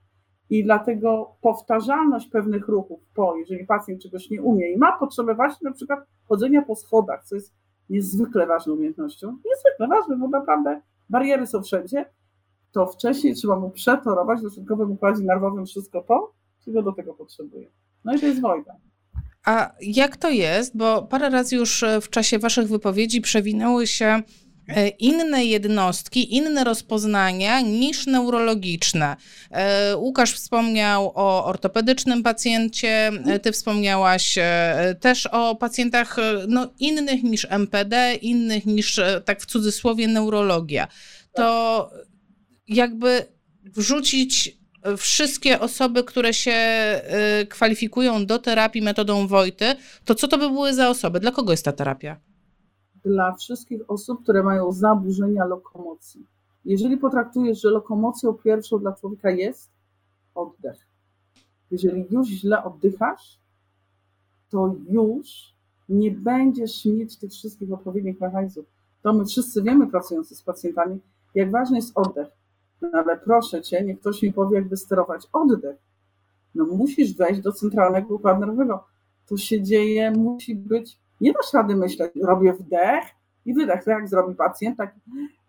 I 0.51 0.65
dlatego 0.65 1.37
powtarzalność 1.41 2.29
pewnych 2.29 2.69
ruchów 2.69 3.01
po, 3.15 3.37
jeżeli 3.37 3.67
pacjent 3.67 4.03
czegoś 4.03 4.31
nie 4.31 4.43
umie 4.43 4.73
i 4.73 4.79
ma 4.79 4.99
potrzebę 4.99 5.35
właśnie 5.35 5.71
na 5.71 5.75
przykład 5.75 6.01
chodzenia 6.29 6.63
po 6.63 6.77
schodach, 6.77 7.25
co 7.25 7.35
jest 7.35 7.55
niezwykle 7.91 8.47
ważną 8.47 8.75
umiejętnością, 8.75 9.27
niezwykle 9.27 9.89
ważne, 9.89 10.17
bo 10.17 10.29
naprawdę 10.29 10.81
bariery 11.11 11.47
są 11.47 11.63
wszędzie, 11.63 12.05
to 12.73 12.87
wcześniej 12.87 13.35
trzeba 13.35 13.57
mu 13.57 13.71
przetorować 13.71 14.41
w 14.41 14.55
środkowym 14.55 14.93
układzie 14.93 15.23
nerwowym 15.25 15.67
wszystko 15.67 16.03
to, 16.03 16.33
czego 16.65 16.83
do 16.83 16.93
tego 16.93 17.15
potrzebuje. 17.15 17.71
No 18.05 18.15
i 18.15 18.21
to 18.21 18.27
jest 18.27 18.41
wojna. 18.41 18.75
A 19.47 19.73
jak 19.81 20.17
to 20.17 20.31
jest? 20.31 20.77
Bo 20.77 21.03
parę 21.03 21.31
razy 21.31 21.57
już 21.57 21.85
w 22.03 22.09
czasie 22.09 22.39
Waszych 22.39 22.69
wypowiedzi 22.69 23.21
przewinęły 23.21 23.87
się 23.87 24.23
inne 24.99 25.45
jednostki, 25.45 26.35
inne 26.35 26.65
rozpoznania 26.65 27.61
niż 27.61 28.07
neurologiczne. 28.07 29.17
E, 29.51 29.97
Łukasz 29.97 30.33
wspomniał 30.33 31.13
o 31.15 31.45
ortopedycznym 31.45 32.23
pacjencie, 32.23 33.11
e, 33.27 33.39
ty 33.39 33.53
wspomniałaś 33.53 34.39
też 35.01 35.27
o 35.27 35.57
pacjentach 35.57 36.17
no, 36.49 36.73
innych 36.79 37.23
niż 37.23 37.47
MPD, 37.51 38.15
innych 38.15 38.67
niż 38.67 39.01
tak 39.25 39.43
w 39.43 39.47
cudzysłowie 39.47 40.09
neurologia. 40.09 40.89
To 41.35 41.91
jakby 42.69 43.27
wrzucić 43.65 44.57
wszystkie 44.99 45.61
osoby, 45.61 46.05
które 46.05 46.35
się 46.35 46.57
kwalifikują 47.49 48.27
do 48.27 48.39
terapii 48.39 48.83
metodą 48.83 49.27
Wojty, 49.27 49.75
to 50.05 50.15
co 50.15 50.29
to 50.29 50.39
by 50.39 50.49
były 50.49 50.75
za 50.75 50.89
osoby? 50.89 51.21
Dla 51.21 51.31
kogo 51.31 51.53
jest 51.53 51.65
ta 51.65 51.73
terapia? 51.73 52.32
Dla 53.05 53.35
wszystkich 53.35 53.91
osób, 53.91 54.23
które 54.23 54.43
mają 54.43 54.73
zaburzenia 54.73 55.45
lokomocji. 55.45 56.27
Jeżeli 56.65 56.97
potraktujesz, 56.97 57.61
że 57.61 57.71
lokomocją 57.71 58.33
pierwszą 58.33 58.79
dla 58.79 58.93
człowieka 58.93 59.31
jest 59.31 59.71
oddech. 60.35 60.87
Jeżeli 61.71 62.07
już 62.11 62.29
źle 62.29 62.65
oddychasz, 62.65 63.39
to 64.51 64.75
już 64.89 65.55
nie 65.89 66.11
będziesz 66.11 66.85
mieć 66.85 67.17
tych 67.17 67.31
wszystkich 67.31 67.73
odpowiednich 67.73 68.21
mechanizmów. 68.21 68.67
To 69.03 69.13
my 69.13 69.25
wszyscy 69.25 69.63
wiemy, 69.63 69.87
pracując 69.87 70.29
z 70.39 70.43
pacjentami, 70.43 71.01
jak 71.35 71.51
ważny 71.51 71.77
jest 71.77 71.99
oddech. 71.99 72.29
No 72.81 72.89
ale 72.93 73.17
proszę 73.17 73.63
cię, 73.63 73.85
niech 73.85 74.01
ktoś 74.01 74.23
mi 74.23 74.33
powie, 74.33 74.57
jak 74.57 74.69
wysterować 74.69 75.29
oddech. 75.33 75.77
No 76.55 76.65
musisz 76.65 77.15
wejść 77.17 77.41
do 77.41 77.53
centralnego 77.53 78.15
układu 78.15 78.41
nerwowego. 78.41 78.85
To 79.27 79.37
się 79.37 79.63
dzieje, 79.63 80.11
musi 80.11 80.55
być 80.55 80.99
nie 81.23 81.33
dasz 81.33 81.53
rady 81.53 81.77
myśleć, 81.77 82.12
robię 82.23 82.53
wdech 82.53 83.05
i 83.45 83.55
wydech. 83.55 83.85
To 83.85 83.91
jak 83.91 84.09
zrobi 84.09 84.35
pacjent, 84.35 84.79
tak 84.79 84.95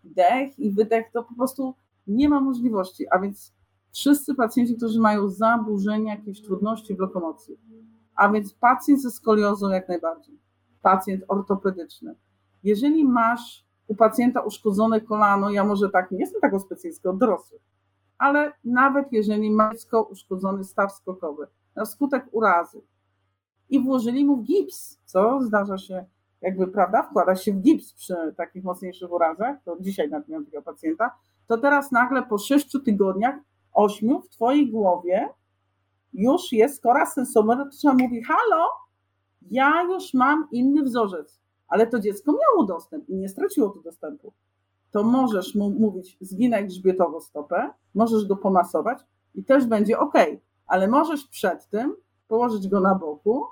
wdech 0.04 0.58
i 0.58 0.70
wydech, 0.70 1.10
to 1.12 1.24
po 1.24 1.34
prostu 1.34 1.74
nie 2.06 2.28
ma 2.28 2.40
możliwości. 2.40 3.08
A 3.10 3.18
więc 3.18 3.54
wszyscy 3.92 4.34
pacjenci, 4.34 4.76
którzy 4.76 5.00
mają 5.00 5.28
zaburzenia, 5.28 6.14
jakieś 6.14 6.42
trudności 6.42 6.96
w 6.96 6.98
lokomocji, 6.98 7.58
a 8.16 8.28
więc 8.28 8.54
pacjent 8.54 9.02
ze 9.02 9.10
skoliozą 9.10 9.68
jak 9.68 9.88
najbardziej, 9.88 10.38
pacjent 10.82 11.24
ortopedyczny. 11.28 12.14
Jeżeli 12.64 13.04
masz 13.04 13.64
u 13.86 13.94
pacjenta 13.94 14.40
uszkodzone 14.40 15.00
kolano, 15.00 15.50
ja 15.50 15.64
może 15.64 15.90
tak, 15.90 16.10
nie 16.10 16.18
jestem 16.18 16.40
taką 16.40 16.58
specjalistką 16.58 17.10
od 17.10 17.18
dorosłych, 17.18 17.62
ale 18.18 18.52
nawet 18.64 19.12
jeżeli 19.12 19.50
ma 19.50 19.70
dziecko 19.72 20.02
uszkodzony 20.02 20.64
staw 20.64 20.92
skokowy 20.92 21.46
na 21.76 21.84
skutek 21.84 22.26
urazy, 22.32 22.82
i 23.74 23.80
włożyli 23.80 24.24
mu 24.24 24.36
w 24.36 24.44
gips, 24.44 24.98
co 25.04 25.40
zdarza 25.42 25.78
się, 25.78 26.04
jakby, 26.40 26.66
prawda, 26.66 27.02
wkłada 27.02 27.36
się 27.36 27.52
w 27.52 27.60
gips 27.60 27.92
przy 27.92 28.14
takich 28.36 28.64
mocniejszych 28.64 29.12
urazach, 29.12 29.56
to 29.64 29.76
dzisiaj 29.80 30.10
nawet 30.10 30.28
miałem 30.28 30.44
takiego 30.44 30.62
pacjenta, 30.62 31.10
to 31.46 31.58
teraz 31.58 31.92
nagle 31.92 32.22
po 32.22 32.38
sześciu 32.38 32.80
tygodniach, 32.80 33.34
ośmiu, 33.72 34.20
w 34.20 34.28
twojej 34.28 34.70
głowie 34.70 35.28
już 36.12 36.52
jest 36.52 36.82
kora 36.82 37.06
sensoryczna, 37.06 37.92
mówi, 37.92 38.22
halo, 38.22 38.66
ja 39.50 39.82
już 39.82 40.14
mam 40.14 40.48
inny 40.52 40.82
wzorzec, 40.82 41.40
ale 41.68 41.86
to 41.86 42.00
dziecko 42.00 42.32
miało 42.32 42.66
dostęp 42.66 43.08
i 43.08 43.16
nie 43.16 43.28
straciło 43.28 43.68
tu 43.68 43.82
dostępu. 43.82 44.32
To 44.90 45.02
możesz 45.02 45.54
mu 45.54 45.70
mówić, 45.70 46.16
zginaj 46.20 46.66
grzbietowo 46.66 47.20
stopę, 47.20 47.70
możesz 47.94 48.26
go 48.26 48.36
pomasować 48.36 48.98
i 49.34 49.44
też 49.44 49.66
będzie 49.66 49.98
ok, 49.98 50.14
ale 50.66 50.88
możesz 50.88 51.26
przed 51.26 51.68
tym 51.68 51.96
położyć 52.28 52.68
go 52.68 52.80
na 52.80 52.94
boku, 52.94 53.44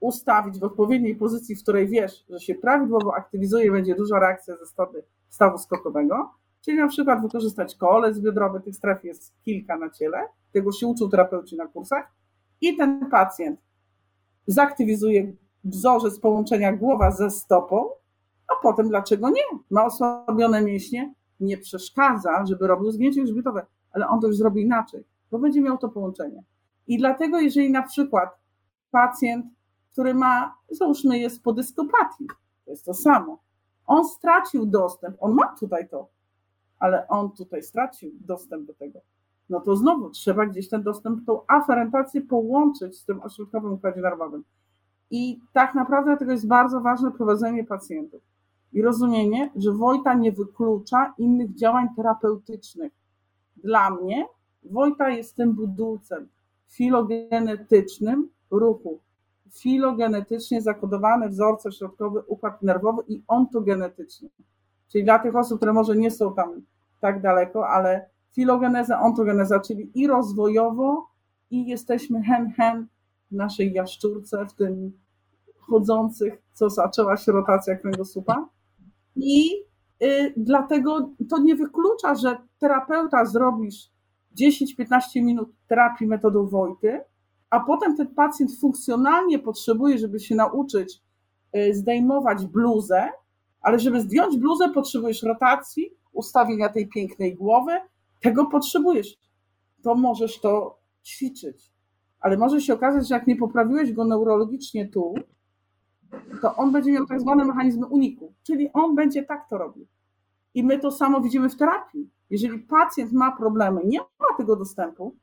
ustawić 0.00 0.58
w 0.58 0.64
odpowiedniej 0.64 1.16
pozycji, 1.16 1.56
w 1.56 1.62
której 1.62 1.88
wiesz, 1.88 2.24
że 2.30 2.40
się 2.40 2.54
prawidłowo 2.54 3.14
aktywizuje 3.14 3.72
będzie 3.72 3.94
duża 3.94 4.18
reakcja 4.18 4.56
ze 4.56 4.66
strony 4.66 5.02
stawu 5.28 5.58
skokowego, 5.58 6.30
czyli 6.60 6.76
na 6.76 6.88
przykład 6.88 7.22
wykorzystać 7.22 7.76
kolec 7.76 8.18
biodrowy, 8.18 8.60
tych 8.60 8.76
stref 8.76 9.04
jest 9.04 9.34
kilka 9.44 9.76
na 9.76 9.90
ciele, 9.90 10.18
tego 10.52 10.72
się 10.72 10.86
uczył 10.86 11.08
terapeuci 11.08 11.56
na 11.56 11.66
kursach 11.66 12.12
i 12.60 12.76
ten 12.76 13.10
pacjent 13.10 13.60
zaktywizuje 14.46 15.32
wzorzec 15.64 16.20
połączenia 16.20 16.72
głowa 16.72 17.10
ze 17.10 17.30
stopą, 17.30 17.90
a 18.48 18.62
potem 18.62 18.88
dlaczego 18.88 19.30
nie? 19.30 19.42
Ma 19.70 19.84
osłabione 19.84 20.62
mięśnie, 20.62 21.14
nie 21.40 21.58
przeszkadza, 21.58 22.46
żeby 22.46 22.66
robił 22.66 22.90
zgięcie 22.90 23.22
grzbietowe, 23.22 23.66
ale 23.92 24.08
on 24.08 24.20
to 24.20 24.26
już 24.26 24.36
zrobi 24.36 24.62
inaczej, 24.62 25.04
bo 25.30 25.38
będzie 25.38 25.60
miał 25.60 25.78
to 25.78 25.88
połączenie. 25.88 26.42
I 26.86 26.98
dlatego, 26.98 27.40
jeżeli 27.40 27.70
na 27.70 27.82
przykład 27.82 28.30
pacjent, 28.90 29.46
który 29.92 30.14
ma, 30.14 30.54
załóżmy, 30.70 31.18
jest 31.18 31.42
po 31.42 31.52
dyskopatii, 31.52 32.26
to 32.64 32.70
jest 32.70 32.84
to 32.84 32.94
samo, 32.94 33.38
on 33.86 34.08
stracił 34.08 34.66
dostęp, 34.66 35.16
on 35.20 35.34
ma 35.34 35.54
tutaj 35.60 35.88
to, 35.88 36.08
ale 36.78 37.08
on 37.08 37.30
tutaj 37.30 37.62
stracił 37.62 38.10
dostęp 38.20 38.66
do 38.66 38.74
tego, 38.74 39.00
no 39.50 39.60
to 39.60 39.76
znowu 39.76 40.10
trzeba 40.10 40.46
gdzieś 40.46 40.68
ten 40.68 40.82
dostęp, 40.82 41.26
tą 41.26 41.40
aferentację 41.46 42.20
połączyć 42.20 42.98
z 42.98 43.04
tym 43.04 43.22
ośrodkowym 43.22 43.72
układzie 43.72 44.00
nerwowym. 44.00 44.44
I 45.10 45.40
tak 45.52 45.74
naprawdę 45.74 46.10
dlatego 46.10 46.32
jest 46.32 46.46
bardzo 46.46 46.80
ważne 46.80 47.10
prowadzenie 47.10 47.64
pacjentów 47.64 48.22
i 48.72 48.82
rozumienie, 48.82 49.50
że 49.56 49.72
Wojta 49.72 50.14
nie 50.14 50.32
wyklucza 50.32 51.14
innych 51.18 51.54
działań 51.54 51.88
terapeutycznych. 51.96 52.92
Dla 53.56 53.90
mnie 53.90 54.26
Wojta 54.62 55.10
jest 55.10 55.36
tym 55.36 55.52
budulcem, 55.52 56.28
filogenetycznym 56.68 58.28
ruchu. 58.50 59.00
Filogenetycznie 59.52 60.62
zakodowany 60.62 61.28
wzorce 61.28 61.72
środkowy 61.72 62.22
układ 62.26 62.62
nerwowy 62.62 63.02
i 63.08 63.22
ontogenetyczny. 63.28 64.28
Czyli 64.92 65.04
dla 65.04 65.18
tych 65.18 65.36
osób, 65.36 65.56
które 65.56 65.72
może 65.72 65.96
nie 65.96 66.10
są 66.10 66.34
tam 66.34 66.62
tak 67.00 67.22
daleko, 67.22 67.68
ale 67.68 68.10
filogeneza, 68.32 69.00
ontogeneza, 69.00 69.60
czyli 69.60 69.90
i 69.94 70.06
rozwojowo, 70.06 71.10
i 71.50 71.66
jesteśmy 71.66 72.22
hen-hen 72.22 72.86
w 73.30 73.34
naszej 73.34 73.72
jaszczurce, 73.72 74.46
w 74.46 74.52
tym 74.52 74.92
chodzących, 75.58 76.42
co 76.52 76.70
zaczęła 76.70 77.16
się 77.16 77.32
rotacja 77.32 77.76
kręgosłupa. 77.76 78.48
I 79.16 79.50
y, 80.02 80.34
dlatego 80.36 81.10
to 81.30 81.38
nie 81.38 81.56
wyklucza, 81.56 82.14
że 82.14 82.36
terapeuta 82.58 83.24
zrobisz 83.24 83.90
10-15 84.40 85.22
minut 85.22 85.50
terapii 85.68 86.06
metodą 86.06 86.46
Wojty, 86.46 87.00
a 87.50 87.60
potem 87.60 87.96
ten 87.96 88.14
pacjent 88.14 88.58
funkcjonalnie 88.60 89.38
potrzebuje, 89.38 89.98
żeby 89.98 90.20
się 90.20 90.34
nauczyć 90.34 91.00
y, 91.56 91.74
zdejmować 91.74 92.46
bluzę, 92.46 93.08
ale 93.60 93.78
żeby 93.78 94.00
zdjąć 94.00 94.38
bluzę, 94.38 94.68
potrzebujesz 94.68 95.22
rotacji, 95.22 95.90
ustawienia 96.12 96.68
tej 96.68 96.88
pięknej 96.88 97.34
głowy, 97.34 97.72
tego 98.20 98.46
potrzebujesz. 98.46 99.18
To 99.82 99.94
możesz 99.94 100.40
to 100.40 100.78
ćwiczyć. 101.04 101.70
ale 102.20 102.36
może 102.36 102.60
się 102.60 102.74
okazać, 102.74 103.08
że 103.08 103.14
jak 103.14 103.26
nie 103.26 103.36
poprawiłeś 103.36 103.92
go 103.92 104.04
neurologicznie 104.04 104.88
tu, 104.88 105.14
to 106.42 106.56
on 106.56 106.72
będzie 106.72 106.92
miał 106.92 107.06
tak 107.06 107.20
zwane 107.20 107.44
mechanizmy 107.44 107.86
uniku, 107.86 108.34
czyli 108.42 108.72
on 108.72 108.94
będzie 108.94 109.22
tak 109.22 109.48
to 109.48 109.58
robił. 109.58 109.86
I 110.54 110.64
my 110.64 110.78
to 110.78 110.90
samo 110.90 111.20
widzimy 111.20 111.48
w 111.48 111.56
terapii. 111.56 112.10
Jeżeli 112.30 112.58
pacjent 112.58 113.12
ma 113.12 113.36
problemy, 113.36 113.80
nie 113.84 113.98
ma 113.98 114.36
tego 114.36 114.56
dostępu, 114.56 115.16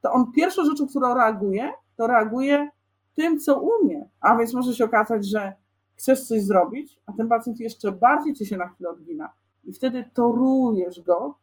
to 0.00 0.12
on 0.12 0.32
pierwszą 0.32 0.64
rzeczą, 0.64 0.86
którą 0.86 1.14
reaguje, 1.14 1.72
to 1.96 2.06
reaguje 2.06 2.68
tym, 3.14 3.38
co 3.38 3.60
umie. 3.60 4.08
A 4.20 4.36
więc 4.36 4.54
może 4.54 4.74
się 4.74 4.84
okazać, 4.84 5.26
że 5.26 5.52
chcesz 5.94 6.20
coś 6.24 6.42
zrobić, 6.42 7.00
a 7.06 7.12
ten 7.12 7.28
pacjent 7.28 7.60
jeszcze 7.60 7.92
bardziej 7.92 8.34
ci 8.34 8.46
się 8.46 8.56
na 8.56 8.68
chwilę 8.68 8.90
odgina. 8.90 9.32
I 9.64 9.72
wtedy 9.72 10.04
torujesz 10.14 11.00
go, 11.00 11.34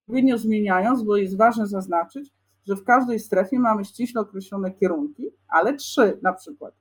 odpowiednio 0.00 0.38
zmieniając, 0.38 1.02
bo 1.02 1.16
jest 1.16 1.36
ważne 1.36 1.66
zaznaczyć, 1.66 2.32
że 2.66 2.76
w 2.76 2.84
każdej 2.84 3.20
strefie 3.20 3.58
mamy 3.58 3.84
ściśle 3.84 4.20
określone 4.20 4.70
kierunki, 4.70 5.30
ale 5.48 5.74
trzy 5.74 6.18
na 6.22 6.32
przykład. 6.32 6.74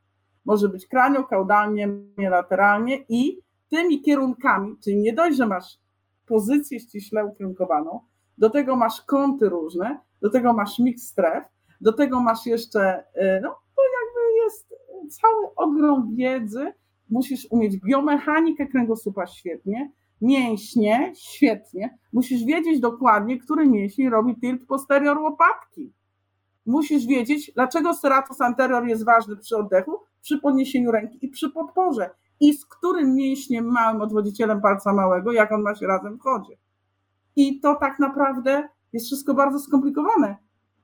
Może 0.45 0.69
być 0.69 0.87
kranio, 0.87 1.23
kaudalnie, 1.23 1.89
lateralnie 2.17 2.97
i 3.09 3.39
tymi 3.69 4.01
kierunkami, 4.01 4.77
czyli 4.83 4.97
nie 4.97 5.13
dość, 5.13 5.37
że 5.37 5.45
masz 5.45 5.79
pozycję 6.25 6.79
ściśle 6.79 7.25
ukierunkowaną, 7.25 7.99
do 8.37 8.49
tego 8.49 8.75
masz 8.75 9.01
kąty 9.01 9.49
różne, 9.49 9.99
do 10.25 10.31
tego 10.31 10.53
masz 10.53 10.79
miks 10.79 11.03
stref, 11.03 11.43
do 11.81 11.93
tego 11.93 12.21
masz 12.21 12.45
jeszcze, 12.45 12.99
y, 12.99 13.39
no 13.43 13.49
to 13.49 13.81
jakby 13.81 14.37
jest 14.43 14.75
cały 15.21 15.55
ogrom 15.55 16.15
wiedzy, 16.15 16.73
musisz 17.09 17.47
umieć 17.49 17.77
biomechanikę 17.77 18.67
kręgosłupa 18.67 19.27
świetnie, 19.27 19.91
mięśnie 20.21 21.13
świetnie, 21.15 21.97
musisz 22.13 22.43
wiedzieć 22.43 22.79
dokładnie, 22.79 23.39
który 23.39 23.67
mięsień 23.67 24.09
robi 24.09 24.35
tilt 24.35 24.67
posterior 24.67 25.17
łopatki. 25.17 25.93
Musisz 26.65 27.05
wiedzieć, 27.05 27.51
dlaczego 27.55 27.93
serratus 27.93 28.41
anterior 28.41 28.87
jest 28.87 29.05
ważny 29.05 29.37
przy 29.37 29.57
oddechu, 29.57 29.99
przy 30.21 30.37
podniesieniu 30.37 30.91
ręki 30.91 31.17
i 31.21 31.29
przy 31.29 31.49
podporze. 31.49 32.09
I 32.39 32.53
z 32.53 32.65
którym 32.65 33.15
mięśniem 33.15 33.65
małym 33.65 34.01
odwodzicielem 34.01 34.61
palca 34.61 34.93
małego, 34.93 35.31
jak 35.31 35.51
on 35.51 35.61
ma 35.61 35.75
się 35.75 35.87
razem 35.87 36.17
w 36.17 36.21
chodzie. 36.21 36.57
I 37.35 37.59
to 37.59 37.75
tak 37.75 37.99
naprawdę 37.99 38.69
jest 38.95 39.05
wszystko 39.05 39.33
bardzo 39.33 39.59
skomplikowane. 39.59 40.37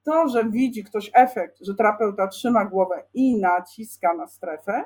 To, 0.04 0.28
że 0.28 0.50
widzi 0.50 0.84
ktoś 0.84 1.12
efekt, 1.14 1.58
że 1.62 1.76
terapeuta 1.76 2.28
trzyma 2.28 2.66
głowę 2.66 3.04
i 3.14 3.40
naciska 3.40 4.14
na 4.14 4.28
strefę, 4.28 4.84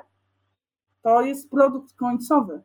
to 1.02 1.22
jest 1.22 1.50
produkt 1.50 1.92
końcowy, 1.92 2.62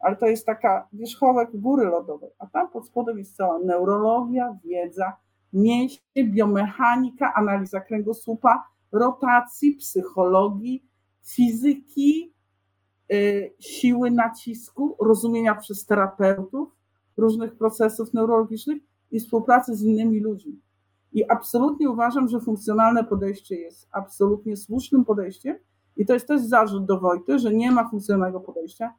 ale 0.00 0.16
to 0.16 0.26
jest 0.26 0.46
taka 0.46 0.88
wierzchołek 0.92 1.50
góry 1.54 1.84
lodowej, 1.84 2.30
a 2.38 2.46
tam 2.46 2.70
pod 2.70 2.86
spodem 2.86 3.18
jest 3.18 3.36
cała 3.36 3.58
neurologia, 3.58 4.58
wiedza, 4.64 5.16
mięśnie, 5.52 6.24
biomechanika, 6.24 7.34
analiza 7.34 7.80
kręgosłupa, 7.80 8.64
rotacji, 8.92 9.76
psychologii, 9.76 10.86
fizyki, 11.26 12.34
yy, 13.08 13.54
siły 13.60 14.10
nacisku, 14.10 14.96
rozumienia 15.00 15.54
przez 15.54 15.86
terapeutów 15.86 16.68
różnych 17.16 17.56
procesów 17.56 18.14
neurologicznych 18.14 18.82
i 19.10 19.20
współpracy 19.20 19.74
z 19.74 19.82
innymi 19.82 20.20
ludźmi. 20.20 20.60
I 21.12 21.30
absolutnie 21.30 21.90
uważam, 21.90 22.28
że 22.28 22.40
funkcjonalne 22.40 23.04
podejście 23.04 23.56
jest 23.56 23.88
absolutnie 23.92 24.56
słusznym 24.56 25.04
podejściem, 25.04 25.56
i 25.96 26.06
to 26.06 26.12
jest 26.12 26.28
też 26.28 26.40
zarzut 26.40 26.86
do 26.86 27.00
Wojty, 27.00 27.38
że 27.38 27.54
nie 27.54 27.72
ma 27.72 27.88
funkcjonalnego 27.88 28.40
podejścia. 28.40 28.94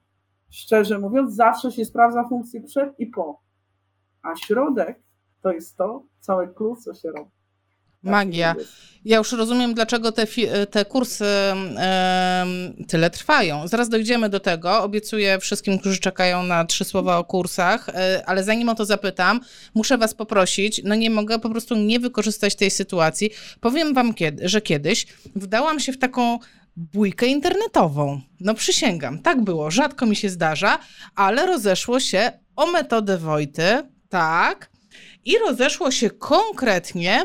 Szczerze 0.49 0.99
mówiąc, 0.99 1.33
zawsze 1.33 1.71
się 1.71 1.85
sprawdza 1.85 2.27
funkcję 2.29 2.61
przed 2.61 2.99
i 2.99 3.07
po. 3.07 3.41
A 4.21 4.35
środek 4.35 5.03
to 5.41 5.51
jest 5.51 5.77
to, 5.77 6.03
całe 6.19 6.47
klucz, 6.47 6.79
co 6.79 6.93
się 6.93 7.11
robi. 7.11 7.31
Magia. 8.03 8.55
Ja 9.05 9.17
już 9.17 9.31
rozumiem, 9.31 9.73
dlaczego 9.73 10.11
te, 10.11 10.25
te 10.71 10.85
kursy 10.85 11.25
tyle 12.87 13.09
trwają. 13.09 13.67
Zaraz 13.67 13.89
dojdziemy 13.89 14.29
do 14.29 14.39
tego. 14.39 14.83
Obiecuję 14.83 15.39
wszystkim, 15.39 15.79
którzy 15.79 15.99
czekają 15.99 16.43
na 16.43 16.65
trzy 16.65 16.85
słowa 16.85 17.17
o 17.17 17.23
kursach, 17.23 17.89
e, 17.89 18.23
ale 18.25 18.43
zanim 18.43 18.69
o 18.69 18.75
to 18.75 18.85
zapytam, 18.85 19.39
muszę 19.75 19.97
Was 19.97 20.13
poprosić. 20.13 20.81
No 20.83 20.95
nie 20.95 21.09
mogę 21.09 21.39
po 21.39 21.49
prostu 21.49 21.75
nie 21.75 21.99
wykorzystać 21.99 22.55
tej 22.55 22.71
sytuacji. 22.71 23.29
Powiem 23.59 23.93
Wam, 23.93 24.13
kiedy, 24.13 24.49
że 24.49 24.61
kiedyś 24.61 25.07
wdałam 25.35 25.79
się 25.79 25.93
w 25.93 25.99
taką 25.99 26.39
bójkę 26.75 27.25
internetową. 27.25 28.21
No 28.39 28.53
przysięgam, 28.53 29.19
tak 29.19 29.41
było, 29.41 29.71
rzadko 29.71 30.05
mi 30.05 30.15
się 30.15 30.29
zdarza, 30.29 30.79
ale 31.15 31.45
rozeszło 31.45 31.99
się 31.99 32.31
o 32.55 32.71
metodę 32.71 33.17
Wojty, 33.17 33.63
tak, 34.09 34.69
i 35.25 35.37
rozeszło 35.37 35.91
się 35.91 36.09
konkretnie 36.09 37.23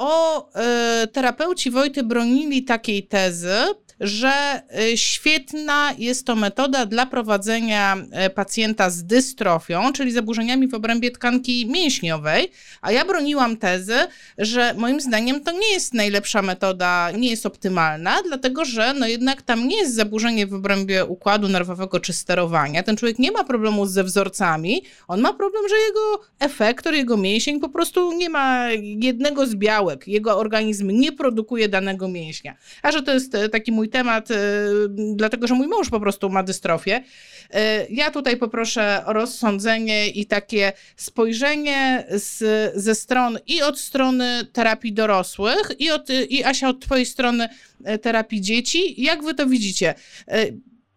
o 0.00 0.48
y, 0.54 1.06
terapeuci 1.12 1.70
Wojty 1.70 2.02
bronili 2.02 2.62
takiej 2.62 3.02
tezy, 3.08 3.74
że 4.00 4.62
y, 4.92 4.96
świetna 4.96 5.94
jest 5.98 6.26
to 6.26 6.36
metoda 6.36 6.86
dla 6.86 7.06
prowadzenia 7.06 7.96
y, 8.26 8.30
pacjenta 8.30 8.90
z 8.90 9.04
dystrofią, 9.04 9.92
czyli 9.92 10.12
zaburzeniami 10.12 10.68
w 10.68 10.74
obrębie 10.74 11.10
tkanki 11.10 11.66
mięśniowej, 11.66 12.50
a 12.80 12.92
ja 12.92 13.04
broniłam 13.04 13.56
tezy, 13.56 13.94
że 14.38 14.74
moim 14.74 15.00
zdaniem 15.00 15.44
to 15.44 15.52
nie 15.52 15.72
jest 15.72 15.94
najlepsza 15.94 16.42
metoda, 16.42 17.10
nie 17.10 17.30
jest 17.30 17.46
optymalna, 17.46 18.22
dlatego 18.22 18.64
że 18.64 18.94
no 18.94 19.06
jednak 19.06 19.42
tam 19.42 19.68
nie 19.68 19.78
jest 19.78 19.94
zaburzenie 19.94 20.46
w 20.46 20.54
obrębie 20.54 21.04
układu 21.04 21.48
nerwowego 21.48 22.00
czy 22.00 22.12
sterowania. 22.12 22.82
Ten 22.82 22.96
człowiek 22.96 23.18
nie 23.18 23.32
ma 23.32 23.44
problemu 23.44 23.86
ze 23.86 24.04
wzorcami, 24.04 24.82
on 25.08 25.20
ma 25.20 25.32
problem, 25.32 25.62
że 25.68 25.74
jego 25.76 26.22
efektor, 26.38 26.94
jego 26.94 27.16
mięsień 27.16 27.60
po 27.60 27.68
prostu 27.68 28.12
nie 28.12 28.30
ma 28.30 28.70
jednego 28.80 29.46
z 29.46 29.54
białek, 29.54 30.08
jego 30.08 30.38
organizm 30.38 30.90
nie 30.90 31.12
produkuje 31.12 31.68
danego 31.68 32.08
mięśnia. 32.08 32.56
A 32.82 32.92
że 32.92 33.02
to 33.02 33.14
jest 33.14 33.34
y, 33.34 33.48
taki 33.48 33.72
mój 33.72 33.89
temat, 33.90 34.30
y, 34.30 34.34
dlatego 35.14 35.46
że 35.46 35.54
mój 35.54 35.68
mąż 35.68 35.90
po 35.90 36.00
prostu 36.00 36.30
ma 36.30 36.42
dystrofię. 36.42 36.96
Y, 36.96 37.56
ja 37.90 38.10
tutaj 38.10 38.36
poproszę 38.36 39.02
o 39.06 39.12
rozsądzenie 39.12 40.08
i 40.08 40.26
takie 40.26 40.72
spojrzenie 40.96 42.06
z, 42.10 42.42
ze 42.74 42.94
stron 42.94 43.38
i 43.46 43.62
od 43.62 43.78
strony 43.78 44.46
terapii 44.52 44.92
dorosłych, 44.92 45.70
i, 45.78 45.90
od, 45.90 46.10
i 46.28 46.44
Asia 46.44 46.68
od 46.68 46.80
Twojej 46.80 47.06
strony 47.06 47.48
y, 47.88 47.98
terapii 47.98 48.40
dzieci. 48.40 49.02
Jak 49.02 49.24
Wy 49.24 49.34
to 49.34 49.46
widzicie? 49.46 49.94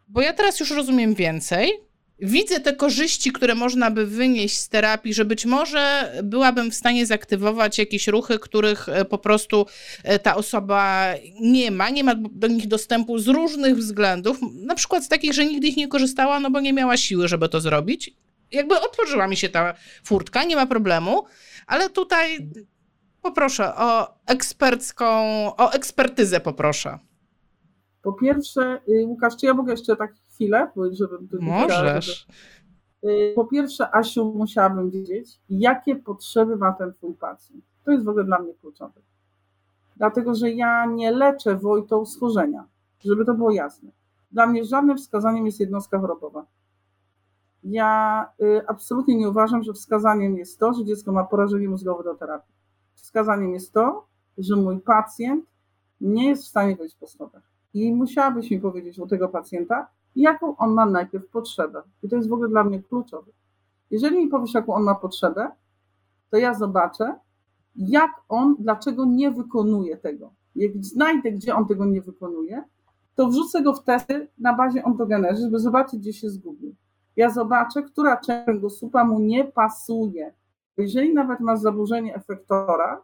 Bo 0.08 0.22
ja 0.22 0.34
teraz 0.34 0.60
już 0.60 0.72
rozumiem 0.72 1.14
więcej 1.14 1.72
widzę 2.20 2.60
te 2.60 2.76
korzyści, 2.76 3.32
które 3.32 3.56
można 3.56 3.92
by 3.92 4.06
wynieść 4.06 4.60
z 4.60 4.70
terapii, 4.70 5.14
że 5.14 5.26
być 5.26 5.46
może 5.46 6.12
byłabym 6.24 6.72
w 6.72 6.76
stanie 6.76 7.06
zaktywować 7.06 7.78
jakieś 7.78 8.08
ruchy, 8.08 8.40
których 8.40 8.90
e, 8.90 9.06
po 9.06 9.18
prostu 9.18 9.66
e, 10.04 10.20
ta 10.20 10.36
osoba 10.36 11.06
nie 11.40 11.72
ma, 11.72 11.90
nie 11.90 12.04
ma 12.04 12.16
do 12.16 12.48
nich 12.48 12.68
dostępu 12.68 13.18
z 13.18 13.28
różnych 13.28 13.78
względów, 13.78 14.38
na 14.54 14.76
przykład 14.76 15.04
z 15.04 15.08
takich, 15.08 15.34
że 15.34 15.46
nigdy 15.46 15.68
ich 15.68 15.78
nie 15.78 15.88
korzystała, 15.88 16.40
no 16.40 16.52
bo 16.52 16.60
nie 16.60 16.74
miała 16.74 16.98
siły, 16.98 17.28
żeby 17.28 17.50
to 17.50 17.62
zrobić. 17.62 18.16
Jakby 18.52 18.80
otworzyła 18.80 19.28
mi 19.28 19.38
się 19.38 19.50
ta 19.50 19.74
furtka, 20.04 20.44
nie 20.44 20.56
ma 20.56 20.66
problemu, 20.66 21.24
ale 21.68 21.90
tutaj 21.90 22.50
poproszę 23.22 23.76
o 23.76 24.16
ekspercką, 24.26 25.06
o 25.58 25.72
ekspertyzę 25.72 26.40
poproszę. 26.40 27.00
Po 28.02 28.14
pierwsze, 28.14 28.80
y, 28.90 29.06
Łukasz, 29.06 29.34
czy 29.40 29.46
ja 29.46 29.54
mogę 29.54 29.72
jeszcze 29.72 29.96
tak 29.96 30.23
chwilę, 30.34 30.72
żebym 30.92 31.28
tu 31.28 31.38
Możesz. 31.42 32.28
Y, 33.04 33.34
po 33.36 33.46
pierwsze, 33.46 33.96
Asiu, 33.96 34.34
musiałabym 34.36 34.92
wiedzieć, 34.92 35.40
jakie 35.50 35.96
potrzeby 35.96 36.56
ma 36.56 36.74
ten 36.74 36.94
twój 36.94 37.14
pacjent. 37.14 37.64
To 37.84 37.92
jest 37.92 38.06
w 38.06 38.10
ogóle 38.10 38.26
dla 38.26 38.40
mnie 38.40 38.54
kluczowe. 38.54 39.02
Dlatego, 39.98 40.36
że 40.36 40.52
ja 40.52 40.86
nie 40.86 41.12
leczę 41.12 41.56
Wojtą 41.56 42.06
schorzenia, 42.06 42.68
żeby 43.06 43.26
to 43.26 43.34
było 43.34 43.52
jasne. 43.52 43.90
Dla 44.32 44.48
mnie 44.48 44.66
żadnym 44.66 44.98
wskazaniem 44.98 45.46
jest 45.46 45.60
jednostka 45.60 46.00
chorobowa. 46.00 46.46
Ja 47.64 48.30
y, 48.42 48.68
absolutnie 48.68 49.16
nie 49.16 49.30
uważam, 49.30 49.64
że 49.64 49.74
wskazaniem 49.74 50.38
jest 50.38 50.60
to, 50.60 50.74
że 50.74 50.86
dziecko 50.86 51.12
ma 51.12 51.24
porażenie 51.24 51.70
mózgowe 51.70 52.04
do 52.04 52.16
terapii. 52.16 52.54
Wskazaniem 52.94 53.54
jest 53.54 53.74
to, 53.74 54.08
że 54.38 54.56
mój 54.56 54.80
pacjent 54.80 55.46
nie 56.02 56.30
jest 56.30 56.44
w 56.44 56.48
stanie 56.48 56.76
wejść 56.76 56.96
po 56.96 57.08
schodach. 57.08 57.44
I 57.74 57.94
musiałabyś 57.94 58.52
mi 58.52 58.60
powiedzieć 58.60 59.00
u 59.00 59.08
tego 59.08 59.30
pacjenta, 59.30 59.88
jaką 60.16 60.58
on 60.58 60.74
ma 60.74 60.86
najpierw 60.86 61.30
potrzebę. 61.30 61.82
I 62.04 62.10
to 62.10 62.16
jest 62.16 62.30
w 62.30 62.34
ogóle 62.34 62.50
dla 62.50 62.64
mnie 62.64 62.84
kluczowe. 62.84 63.32
Jeżeli 63.92 64.18
mi 64.18 64.28
powiesz, 64.28 64.54
jaką 64.54 64.74
on 64.74 64.84
ma 64.84 64.96
potrzebę, 64.96 65.52
to 66.30 66.38
ja 66.38 66.54
zobaczę, 66.54 67.16
jak 67.76 68.12
on, 68.30 68.56
dlaczego 68.60 69.06
nie 69.06 69.32
wykonuje 69.32 69.98
tego. 69.98 70.34
Jak 70.56 70.86
znajdę, 70.86 71.32
gdzie 71.32 71.56
on 71.56 71.68
tego 71.68 71.86
nie 71.86 72.02
wykonuje, 72.02 72.64
to 73.16 73.28
wrzucę 73.28 73.64
go 73.64 73.74
w 73.74 73.84
testy 73.84 74.28
na 74.38 74.54
bazie 74.54 74.84
ontogenezy, 74.84 75.42
żeby 75.42 75.60
zobaczyć, 75.60 76.00
gdzie 76.00 76.14
się 76.14 76.30
zgubił. 76.30 76.76
Ja 77.16 77.30
zobaczę, 77.30 77.84
która 77.84 78.18
część 78.18 78.46
kręgosłupa 78.46 79.04
mu 79.04 79.20
nie 79.20 79.46
pasuje. 79.46 80.34
Jeżeli 80.78 81.14
nawet 81.14 81.40
masz 81.40 81.60
zaburzenie 81.60 82.16
efektora, 82.16 83.02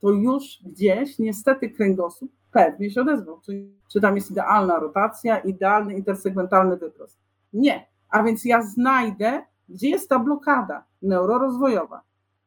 to 0.00 0.10
już 0.10 0.62
gdzieś 0.64 1.18
niestety 1.18 1.70
kręgosłup 1.70 2.32
pewnie 2.52 2.90
się 2.90 3.00
odezwał. 3.00 3.40
Czy, 3.40 3.68
czy 3.92 4.00
tam 4.00 4.16
jest 4.16 4.30
idealna 4.30 4.78
rotacja, 4.78 5.38
idealny 5.38 5.94
intersegmentalny 5.94 6.76
wyprost? 6.76 7.18
Nie. 7.52 7.86
A 8.10 8.22
więc 8.22 8.44
ja 8.44 8.62
znajdę, 8.62 9.42
gdzie 9.68 9.88
jest 9.88 10.08
ta 10.08 10.18
blokada 10.18 10.84
neurorozwojowa 11.02 12.02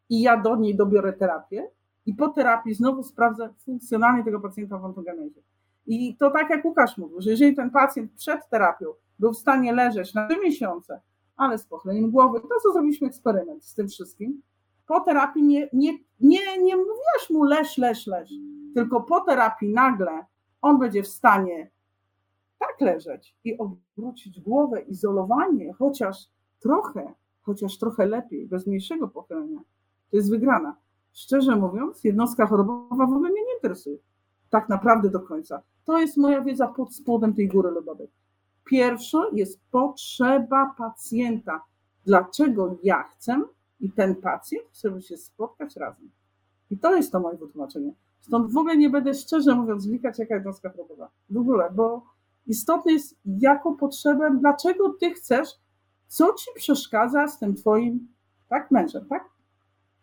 i 0.09 0.21
ja 0.21 0.41
do 0.41 0.55
niej 0.55 0.75
dobiorę 0.75 1.13
terapię 1.13 1.67
I 2.05 2.13
po 2.13 2.27
terapii 2.27 2.73
znowu 2.73 3.03
sprawdzę 3.03 3.53
funkcjonalnie 3.65 4.23
tego 4.23 4.39
pacjenta 4.39 4.77
w 4.77 4.85
ontogenezie. 4.85 5.41
I 5.85 6.17
to 6.17 6.31
tak 6.31 6.49
jak 6.49 6.65
Łukasz 6.65 6.97
mówił, 6.97 7.21
że 7.21 7.29
jeżeli 7.29 7.55
ten 7.55 7.69
pacjent 7.69 8.11
przed 8.11 8.49
terapią 8.49 8.85
był 9.19 9.33
w 9.33 9.37
stanie 9.37 9.73
leżeć 9.73 10.13
na 10.13 10.27
trzy 10.27 10.39
miesiące, 10.39 11.01
ale 11.35 11.57
z 11.57 11.65
pochyleniem 11.65 12.11
głowy, 12.11 12.39
to 12.39 12.47
co 12.63 12.71
zrobiliśmy 12.71 13.07
eksperyment 13.07 13.65
z 13.65 13.75
tym 13.75 13.87
wszystkim, 13.87 14.41
po 14.87 14.99
terapii 14.99 15.43
nie, 15.43 15.69
nie, 15.73 15.97
nie, 16.19 16.57
nie 16.63 16.77
mówiłaś 16.77 17.29
mu 17.29 17.43
leż, 17.43 17.77
leż, 17.77 18.07
leż, 18.07 18.29
tylko 18.73 19.01
po 19.01 19.21
terapii 19.21 19.69
nagle 19.69 20.25
on 20.61 20.79
będzie 20.79 21.03
w 21.03 21.07
stanie 21.07 21.71
tak 22.59 22.81
leżeć 22.81 23.35
i 23.43 23.57
obrócić 23.57 24.39
głowę, 24.41 24.81
izolowanie, 24.81 25.73
chociaż 25.73 26.17
trochę, 26.59 27.13
chociaż 27.41 27.77
trochę 27.77 28.05
lepiej, 28.05 28.47
bez 28.47 28.67
mniejszego 28.67 29.07
pochylenia. 29.07 29.59
To 30.11 30.17
jest 30.17 30.29
wygrana. 30.29 30.75
Szczerze 31.13 31.55
mówiąc, 31.55 32.03
jednostka 32.03 32.47
chorobowa 32.47 33.05
w 33.05 33.11
ogóle 33.11 33.29
mnie 33.29 33.41
nie 33.41 33.55
interesuje. 33.55 33.97
Tak 34.49 34.69
naprawdę 34.69 35.09
do 35.09 35.19
końca. 35.19 35.61
To 35.85 35.99
jest 35.99 36.17
moja 36.17 36.41
wiedza 36.41 36.67
pod 36.67 36.95
spodem 36.95 37.33
tej 37.33 37.47
góry 37.47 37.71
lodowej. 37.71 38.07
Pierwsze 38.65 39.17
jest 39.33 39.61
potrzeba 39.71 40.75
pacjenta. 40.77 41.63
Dlaczego 42.05 42.77
ja 42.83 43.03
chcę 43.03 43.41
i 43.83 43.91
ten 43.91 44.15
pacjent 44.15 44.63
chce 44.71 45.01
się 45.01 45.17
spotkać 45.17 45.75
razem. 45.75 46.11
I 46.69 46.77
to 46.77 46.95
jest 46.95 47.11
to 47.11 47.19
moje 47.19 47.37
wytłumaczenie. 47.37 47.93
Stąd 48.19 48.53
w 48.53 48.57
ogóle 48.57 48.77
nie 48.77 48.89
będę 48.89 49.13
szczerze 49.13 49.55
mówiąc 49.55 49.87
wnikać, 49.87 50.19
jaka 50.19 50.35
jednostka 50.35 50.69
chorobowa. 50.69 51.09
W 51.29 51.37
ogóle, 51.37 51.71
bo 51.75 52.05
istotne 52.47 52.93
jest, 52.93 53.15
jaką 53.25 53.75
potrzebę, 53.75 54.37
dlaczego 54.39 54.93
ty 54.99 55.13
chcesz, 55.13 55.49
co 56.07 56.33
ci 56.33 56.45
przeszkadza 56.55 57.27
z 57.27 57.39
tym 57.39 57.55
twoim, 57.55 58.07
tak, 58.49 58.71
mężem, 58.71 59.05
tak? 59.05 59.29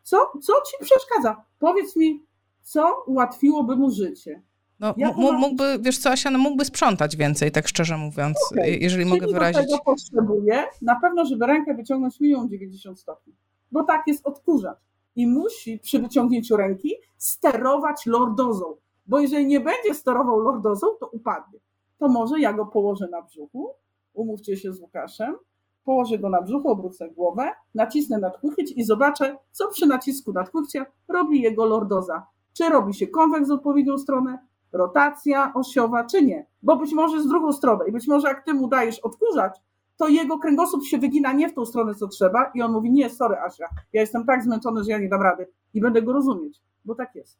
Co, 0.02 0.32
co 0.42 0.52
ci 0.52 0.84
przeszkadza? 0.84 1.44
Powiedz 1.58 1.96
mi, 1.96 2.24
co 2.62 3.04
ułatwiłoby 3.06 3.76
mu 3.76 3.90
życie? 3.90 4.42
No, 4.80 4.94
mógłby, 5.16 5.78
wiesz 5.80 5.98
co, 5.98 6.10
Asia, 6.10 6.30
no 6.30 6.38
mógłby 6.38 6.64
sprzątać 6.64 7.16
więcej, 7.16 7.52
tak 7.52 7.68
szczerze 7.68 7.96
mówiąc, 7.96 8.36
okay. 8.52 8.70
jeżeli 8.70 9.04
Czyli 9.04 9.20
mogę 9.20 9.26
wyrazić. 9.26 9.62
Do 9.62 9.68
tego 9.68 9.84
potrzebuje 9.84 10.64
na 10.82 11.00
pewno, 11.00 11.24
żeby 11.24 11.46
rękę 11.46 11.74
wyciągnąć 11.74 12.20
milion 12.20 12.48
90 12.48 13.00
stopni, 13.00 13.34
bo 13.72 13.84
tak 13.84 14.02
jest 14.06 14.26
odkurzacz. 14.26 14.78
I 15.16 15.26
musi 15.26 15.78
przy 15.78 15.98
wyciągnięciu 15.98 16.56
ręki 16.56 16.94
sterować 17.18 18.06
lordozą, 18.06 18.76
bo 19.06 19.20
jeżeli 19.20 19.46
nie 19.46 19.60
będzie 19.60 19.94
sterował 19.94 20.40
lordozą, 20.40 20.86
to 21.00 21.06
upadnie. 21.06 21.58
To 21.98 22.08
może 22.08 22.40
ja 22.40 22.52
go 22.52 22.66
położę 22.66 23.08
na 23.08 23.22
brzuchu, 23.22 23.74
umówcie 24.12 24.56
się 24.56 24.72
z 24.72 24.80
Łukaszem, 24.80 25.36
położę 25.84 26.18
go 26.18 26.28
na 26.28 26.42
brzuchu, 26.42 26.68
obrócę 26.68 27.10
głowę, 27.10 27.50
nacisnę 27.74 28.18
nadpłychnieć 28.18 28.72
i 28.76 28.84
zobaczę, 28.84 29.36
co 29.52 29.68
przy 29.68 29.86
nacisku 29.86 30.32
nadpłychcia 30.32 30.86
robi 31.08 31.42
jego 31.42 31.64
lordoza. 31.64 32.26
Czy 32.52 32.68
robi 32.68 32.94
się 32.94 33.06
konweks 33.06 33.48
w 33.48 33.52
odpowiednią 33.52 33.98
stronę, 33.98 34.38
rotacja 34.72 35.52
osiowa, 35.54 36.04
czy 36.04 36.22
nie. 36.22 36.46
Bo 36.62 36.76
być 36.76 36.92
może 36.92 37.22
z 37.22 37.28
drugą 37.28 37.52
stronę 37.52 37.88
i 37.88 37.92
być 37.92 38.08
może 38.08 38.28
jak 38.28 38.44
ty 38.44 38.54
mu 38.54 38.68
dajesz 38.68 38.98
odkurzać, 38.98 39.60
to 40.00 40.08
jego 40.08 40.38
kręgosłup 40.38 40.86
się 40.86 40.98
wygina 40.98 41.32
nie 41.32 41.48
w 41.48 41.54
tą 41.54 41.66
stronę, 41.66 41.94
co 41.94 42.08
trzeba 42.08 42.50
i 42.54 42.62
on 42.62 42.72
mówi, 42.72 42.90
nie, 42.90 43.10
sorry 43.10 43.36
Asia, 43.36 43.68
ja 43.92 44.00
jestem 44.00 44.26
tak 44.26 44.42
zmęczony, 44.42 44.84
że 44.84 44.90
ja 44.90 44.98
nie 44.98 45.08
dam 45.08 45.22
rady 45.22 45.46
i 45.74 45.80
będę 45.80 46.02
go 46.02 46.12
rozumieć, 46.12 46.60
bo 46.84 46.94
tak 46.94 47.14
jest. 47.14 47.38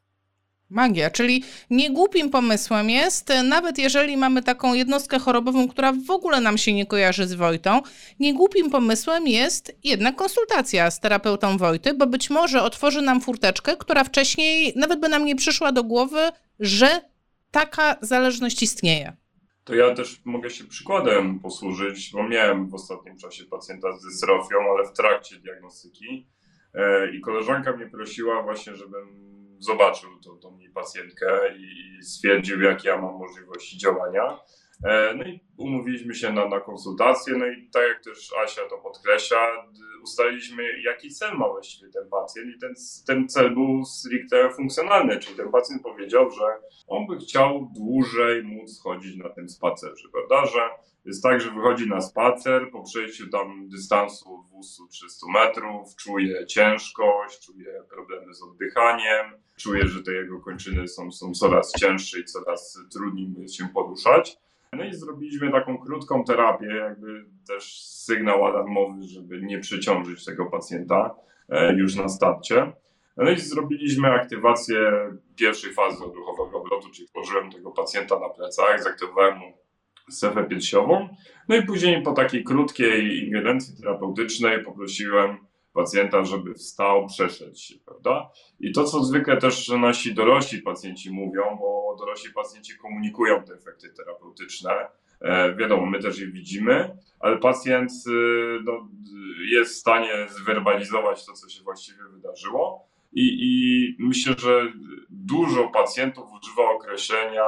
Magia, 0.70 1.10
czyli 1.10 1.44
niegłupim 1.70 2.30
pomysłem 2.30 2.90
jest, 2.90 3.32
nawet 3.44 3.78
jeżeli 3.78 4.16
mamy 4.16 4.42
taką 4.42 4.74
jednostkę 4.74 5.18
chorobową, 5.18 5.68
która 5.68 5.92
w 5.92 6.10
ogóle 6.10 6.40
nam 6.40 6.58
się 6.58 6.72
nie 6.72 6.86
kojarzy 6.86 7.26
z 7.26 7.34
Wojtą, 7.34 7.80
niegłupim 8.20 8.70
pomysłem 8.70 9.26
jest 9.26 9.72
jednak 9.84 10.16
konsultacja 10.16 10.90
z 10.90 11.00
terapeutą 11.00 11.58
Wojty, 11.58 11.94
bo 11.94 12.06
być 12.06 12.30
może 12.30 12.62
otworzy 12.62 13.02
nam 13.02 13.20
furteczkę, 13.20 13.76
która 13.76 14.04
wcześniej 14.04 14.72
nawet 14.76 15.00
by 15.00 15.08
nam 15.08 15.24
nie 15.24 15.36
przyszła 15.36 15.72
do 15.72 15.84
głowy, 15.84 16.30
że 16.60 17.00
taka 17.50 17.96
zależność 18.00 18.62
istnieje. 18.62 19.19
To 19.64 19.74
ja 19.74 19.94
też 19.94 20.20
mogę 20.24 20.50
się 20.50 20.64
przykładem 20.64 21.40
posłużyć, 21.40 22.10
bo 22.12 22.28
miałem 22.28 22.68
w 22.68 22.74
ostatnim 22.74 23.18
czasie 23.18 23.44
pacjenta 23.44 23.92
z 23.92 24.04
dystrofią, 24.04 24.56
ale 24.74 24.88
w 24.88 24.92
trakcie 24.92 25.36
diagnostyki 25.36 26.28
e, 26.74 27.10
i 27.10 27.20
koleżanka 27.20 27.76
mnie 27.76 27.86
prosiła 27.86 28.42
właśnie, 28.42 28.74
żebym 28.74 29.30
zobaczył 29.58 30.10
tą, 30.20 30.38
tą 30.38 30.58
jej 30.58 30.70
pacjentkę 30.70 31.56
i 31.56 32.02
stwierdził, 32.02 32.60
jakie 32.60 32.88
ja 32.88 33.02
mam 33.02 33.14
możliwości 33.14 33.78
działania. 33.78 34.38
E, 34.84 35.14
no 35.14 35.24
i 35.24 35.40
umówiliśmy 35.56 36.14
się 36.14 36.32
na, 36.32 36.48
na 36.48 36.60
konsultację, 36.60 37.34
no 37.36 37.46
i 37.46 37.70
tak 37.72 37.82
jak 37.88 38.04
też 38.04 38.32
Asia 38.44 38.62
to 38.70 38.78
podkreśla, 38.78 39.66
ustaliliśmy, 40.02 40.80
jaki 40.84 41.10
cel 41.10 41.38
ma 41.38 41.48
właściwie 41.48 41.92
ten 41.92 42.08
pacjent 42.10 42.56
i 42.56 42.58
ten, 42.58 42.74
ten 43.06 43.28
cel 43.28 43.54
był 43.54 43.84
stricte 43.84 44.50
funkcjonalny, 44.50 45.18
czyli 45.18 45.36
ten 45.36 45.50
pacjent 45.50 45.82
powiedział, 45.82 46.30
że 46.30 46.44
on 46.86 47.06
by 47.06 47.16
chciał 47.16 47.70
dłużej 47.76 48.42
móc 48.42 48.80
chodzić 48.82 49.16
na 49.16 49.28
tym 49.28 49.48
spacerze, 49.48 50.08
prawda, 50.12 50.46
że 50.52 50.60
jest 51.04 51.22
tak, 51.22 51.40
że 51.40 51.50
wychodzi 51.50 51.88
na 51.88 52.00
spacer, 52.00 52.70
po 52.72 52.82
przejściu 52.82 53.30
tam 53.30 53.68
dystansu 53.68 54.44
200-300 55.28 55.32
metrów, 55.32 55.96
czuje 55.96 56.46
ciężkość, 56.46 57.46
czuje 57.46 57.82
problemy 57.90 58.34
z 58.34 58.42
oddychaniem, 58.42 59.26
czuje, 59.56 59.86
że 59.86 60.02
te 60.02 60.12
jego 60.12 60.40
kończyny 60.40 60.88
są, 60.88 61.12
są 61.12 61.32
coraz 61.32 61.72
cięższe 61.72 62.20
i 62.20 62.24
coraz 62.24 62.78
trudniej 62.92 63.48
się 63.48 63.68
poruszać. 63.74 64.36
No 64.72 64.84
i 64.84 64.94
zrobiliśmy 64.94 65.52
taką 65.52 65.78
krótką 65.78 66.24
terapię, 66.24 66.66
jakby 66.66 67.24
też 67.48 67.82
sygnał 67.82 68.46
alarmowy, 68.46 69.02
żeby 69.02 69.42
nie 69.42 69.58
przeciążyć 69.58 70.24
tego 70.24 70.46
pacjenta 70.46 71.14
e, 71.48 71.74
już 71.74 71.96
na 71.96 72.08
starcie. 72.08 72.72
No 73.16 73.30
i 73.30 73.38
zrobiliśmy 73.40 74.08
aktywację 74.08 74.78
pierwszej 75.36 75.72
fazy 75.72 76.04
odruchowego 76.04 76.58
obrotu, 76.58 76.90
czyli 76.90 77.08
położyłem 77.12 77.50
tego 77.50 77.70
pacjenta 77.70 78.18
na 78.18 78.28
plecach, 78.28 78.82
zaktywowałem 78.82 79.38
mu 79.38 79.52
strefę 80.10 80.44
piersiową. 80.44 81.08
No 81.48 81.56
i 81.56 81.62
później 81.62 82.02
po 82.02 82.12
takiej 82.12 82.44
krótkiej 82.44 83.24
ingerencji 83.26 83.76
terapeutycznej 83.82 84.64
poprosiłem 84.64 85.38
pacjenta, 85.72 86.24
żeby 86.24 86.54
wstał, 86.54 87.06
przeszedł 87.06 87.56
się, 87.56 87.74
prawda? 87.84 88.30
I 88.60 88.72
to, 88.72 88.84
co 88.84 89.04
zwykle 89.04 89.36
też 89.36 89.68
nasi 89.68 90.14
dorośli 90.14 90.62
pacjenci 90.62 91.10
mówią, 91.10 91.42
bo 91.60 91.96
dorośli 91.98 92.32
pacjenci 92.32 92.78
komunikują 92.78 93.42
te 93.42 93.54
efekty 93.54 93.92
terapeutyczne. 93.96 94.70
E, 95.20 95.56
wiadomo, 95.56 95.86
my 95.86 95.98
też 95.98 96.18
je 96.18 96.26
widzimy, 96.26 96.96
ale 97.20 97.38
pacjent 97.38 97.90
y, 98.06 98.10
no, 98.64 98.88
jest 99.50 99.74
w 99.74 99.78
stanie 99.78 100.26
zwerbalizować 100.28 101.26
to, 101.26 101.32
co 101.32 101.48
się 101.48 101.62
właściwie 101.62 101.98
wydarzyło. 102.12 102.90
I, 103.12 103.38
I 103.40 103.96
myślę, 103.98 104.34
że 104.38 104.72
dużo 105.10 105.68
pacjentów 105.68 106.24
używa 106.32 106.70
określenia 106.70 107.44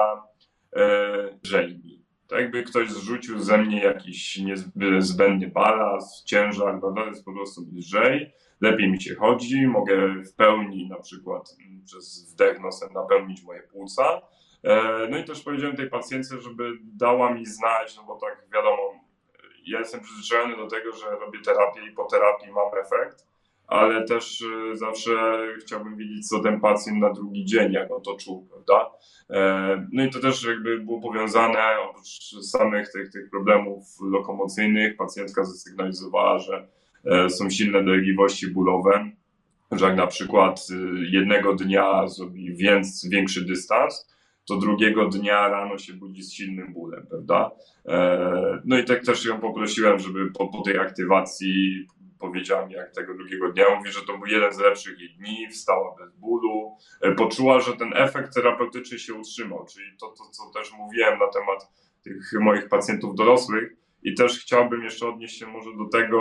e, 0.76 1.38
tak 2.32 2.40
jakby 2.40 2.62
ktoś 2.62 2.90
zrzucił 2.90 3.38
ze 3.38 3.58
mnie 3.58 3.82
jakiś 3.82 4.40
niezbędny 4.74 5.48
balast, 5.48 6.24
ciężar, 6.24 6.80
prawda, 6.80 7.04
jest 7.04 7.24
po 7.24 7.32
prostu 7.32 7.60
lżej, 7.76 8.32
lepiej 8.60 8.90
mi 8.90 9.02
się 9.02 9.14
chodzi, 9.14 9.66
mogę 9.66 10.22
w 10.22 10.34
pełni 10.34 10.88
na 10.88 10.98
przykład 10.98 11.56
mm, 11.66 11.84
przez 11.84 12.32
wdech 12.32 12.60
nosem 12.60 12.92
napełnić 12.92 13.42
moje 13.42 13.62
płuca. 13.62 14.22
E, 14.64 15.06
no 15.10 15.18
i 15.18 15.24
też 15.24 15.42
powiedziałem 15.42 15.76
tej 15.76 15.90
pacjentce, 15.90 16.40
żeby 16.40 16.72
dała 16.82 17.34
mi 17.34 17.46
znać, 17.46 17.96
no 17.96 18.04
bo 18.04 18.18
tak 18.18 18.46
wiadomo, 18.54 18.94
ja 19.66 19.78
jestem 19.78 20.00
przyzwyczajony 20.00 20.56
do 20.56 20.66
tego, 20.66 20.92
że 20.92 21.10
robię 21.10 21.38
terapię 21.40 21.80
i 21.90 21.94
po 21.94 22.04
terapii 22.04 22.52
mam 22.52 22.84
efekt, 22.84 23.26
ale 23.72 24.04
też 24.04 24.42
e, 24.42 24.76
zawsze 24.76 25.12
chciałbym 25.60 25.96
wiedzieć, 25.96 26.28
co 26.28 26.40
ten 26.40 26.60
pacjent 26.60 26.98
na 26.98 27.12
drugi 27.12 27.44
dzień, 27.44 27.72
jak 27.72 27.92
on 27.92 28.02
to 28.02 28.16
czuł, 28.16 28.48
prawda? 28.50 28.90
E, 29.30 29.86
no 29.92 30.04
i 30.04 30.10
to 30.10 30.20
też 30.20 30.44
jakby 30.44 30.78
było 30.78 31.00
powiązane, 31.00 31.58
oprócz 31.90 32.34
samych 32.42 32.92
tych, 32.92 33.10
tych 33.10 33.30
problemów 33.30 33.84
lokomocyjnych, 34.10 34.96
pacjentka 34.96 35.44
zasygnalizowała, 35.44 36.38
że 36.38 36.68
e, 37.04 37.30
są 37.30 37.50
silne 37.50 37.84
dolegliwości 37.84 38.50
bólowe, 38.50 39.10
że 39.72 39.86
jak 39.86 39.96
na 39.96 40.06
przykład 40.06 40.66
jednego 41.10 41.54
dnia 41.54 42.08
zrobi 42.08 42.56
więc, 42.56 43.08
większy 43.08 43.44
dystans, 43.44 44.12
to 44.48 44.56
drugiego 44.56 45.08
dnia 45.08 45.48
rano 45.48 45.78
się 45.78 45.92
budzi 45.92 46.22
z 46.22 46.32
silnym 46.32 46.72
bólem, 46.72 47.06
prawda? 47.10 47.50
No 48.64 48.78
i 48.78 48.84
tak 48.84 49.04
też 49.04 49.24
ją 49.24 49.40
poprosiłem, 49.40 49.98
żeby 49.98 50.30
po, 50.30 50.48
po 50.48 50.62
tej 50.62 50.78
aktywacji 50.78 51.86
powiedziała 52.22 52.66
mi, 52.66 52.72
jak 52.74 52.94
tego 52.94 53.14
drugiego 53.14 53.52
dnia, 53.52 53.64
mówi, 53.76 53.92
że 53.92 54.00
to 54.00 54.18
był 54.18 54.26
jeden 54.26 54.52
z 54.52 54.58
lepszych 54.58 55.00
jej 55.00 55.14
dni, 55.14 55.48
wstała 55.48 55.94
bez 55.98 56.16
bólu, 56.16 56.76
e, 57.00 57.14
poczuła, 57.14 57.60
że 57.60 57.76
ten 57.76 57.92
efekt 57.96 58.34
terapeutyczny 58.34 58.98
się 58.98 59.14
utrzymał, 59.14 59.66
czyli 59.72 59.86
to, 60.00 60.06
to 60.08 60.24
co 60.30 60.50
też 60.58 60.72
mówiłem 60.72 61.18
na 61.18 61.28
temat 61.28 61.68
tych 62.02 62.32
moich 62.40 62.68
pacjentów 62.68 63.14
dorosłych 63.14 63.72
i 64.02 64.14
też 64.14 64.40
chciałbym 64.40 64.82
jeszcze 64.82 65.08
odnieść 65.08 65.38
się 65.38 65.46
może 65.46 65.70
do 65.76 65.98
tego, 65.98 66.18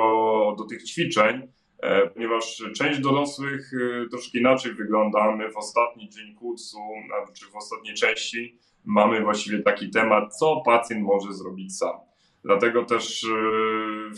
do 0.57 0.63
tych 0.63 0.83
ćwiczeń, 0.83 1.47
e, 1.79 2.07
ponieważ 2.07 2.63
część 2.75 2.99
dorosłych 2.99 3.71
e, 3.73 4.09
troszkę 4.09 4.39
inaczej 4.39 4.73
wygląda. 4.73 5.35
My 5.35 5.51
w 5.51 5.57
ostatni 5.57 6.09
dzień 6.09 6.35
kursu, 6.35 6.79
czy 7.33 7.45
w 7.45 7.55
ostatniej 7.55 7.95
części 7.95 8.59
mamy 8.85 9.21
właściwie 9.21 9.59
taki 9.59 9.89
temat, 9.89 10.37
co 10.37 10.61
pacjent 10.65 11.03
może 11.03 11.33
zrobić 11.33 11.77
sam. 11.77 12.10
Dlatego 12.43 12.85
też 12.85 13.25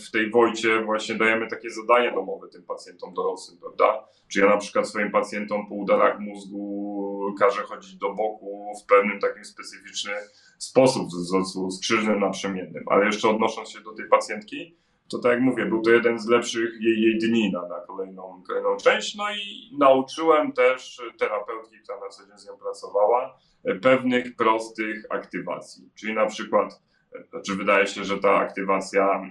w 0.06 0.10
tej 0.10 0.30
Wojcie 0.30 0.82
właśnie 0.84 1.14
dajemy 1.14 1.48
takie 1.48 1.70
zadanie 1.70 2.12
domowe 2.12 2.48
tym 2.48 2.62
pacjentom 2.62 3.14
dorosłym, 3.14 3.58
prawda? 3.60 4.04
Czy 4.32 4.40
ja 4.40 4.46
na 4.46 4.56
przykład 4.56 4.88
swoim 4.88 5.10
pacjentom 5.10 5.68
po 5.68 5.74
udarach 5.74 6.20
mózgu 6.20 7.34
każę 7.38 7.62
chodzić 7.62 7.96
do 7.96 8.14
boku 8.14 8.72
w 8.82 8.86
pewnym 8.86 9.20
takim 9.20 9.44
specyficznym 9.44 10.16
sposób, 10.58 11.10
z 11.10 11.16
wzorcu 11.16 11.70
skrzyżnym 11.70 12.20
naprzemiennym. 12.20 12.84
Ale 12.86 13.06
jeszcze 13.06 13.28
odnosząc 13.28 13.70
się 13.70 13.80
do 13.80 13.92
tej 13.92 14.08
pacjentki, 14.08 14.76
to 15.10 15.18
tak 15.18 15.32
jak 15.32 15.40
mówię, 15.40 15.66
był 15.66 15.82
to 15.82 15.90
jeden 15.90 16.18
z 16.18 16.28
lepszych 16.28 16.70
jej, 16.80 17.02
jej 17.02 17.18
dni 17.18 17.52
na, 17.52 17.68
na 17.68 17.80
kolejną, 17.86 18.42
kolejną 18.46 18.76
część. 18.76 19.16
No 19.16 19.24
i 19.30 19.76
nauczyłem 19.78 20.52
też 20.52 21.02
terapeutki, 21.18 21.76
która 21.82 22.00
na 22.00 22.08
co 22.08 22.26
dzień 22.26 22.38
z 22.38 22.46
nią 22.46 22.56
pracowała, 22.56 23.38
pewnych 23.82 24.36
prostych 24.36 25.04
aktywacji. 25.10 25.90
Czyli 25.94 26.14
na 26.14 26.26
przykład, 26.26 26.82
znaczy 27.30 27.54
wydaje 27.56 27.86
się, 27.86 28.04
że 28.04 28.18
ta 28.18 28.34
aktywacja 28.34 29.22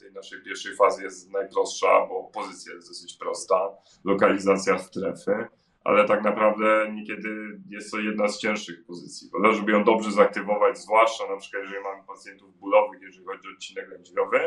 tej 0.00 0.12
naszej 0.12 0.42
pierwszej 0.42 0.76
fazy 0.76 1.02
jest 1.02 1.30
najprostsza, 1.30 2.06
bo 2.08 2.24
pozycja 2.24 2.74
jest 2.74 2.88
dosyć 2.88 3.16
prosta, 3.16 3.70
lokalizacja 4.04 4.78
strefy 4.78 5.48
ale 5.84 6.04
tak 6.04 6.24
naprawdę 6.24 6.92
niekiedy 6.92 7.60
jest 7.68 7.90
to 7.90 7.98
jedna 7.98 8.28
z 8.28 8.38
cięższych 8.38 8.84
pozycji. 8.84 9.30
Prawda? 9.30 9.52
Żeby 9.52 9.72
ją 9.72 9.84
dobrze 9.84 10.12
zaktywować, 10.12 10.78
zwłaszcza 10.78 11.24
na 11.28 11.36
przykład 11.36 11.62
jeżeli 11.62 11.82
mamy 11.82 12.02
pacjentów 12.06 12.58
bólowych, 12.58 13.00
jeżeli 13.02 13.24
chodzi 13.24 13.48
o 13.48 13.52
odcinek 13.52 13.90
lędźwiowy 13.90 14.38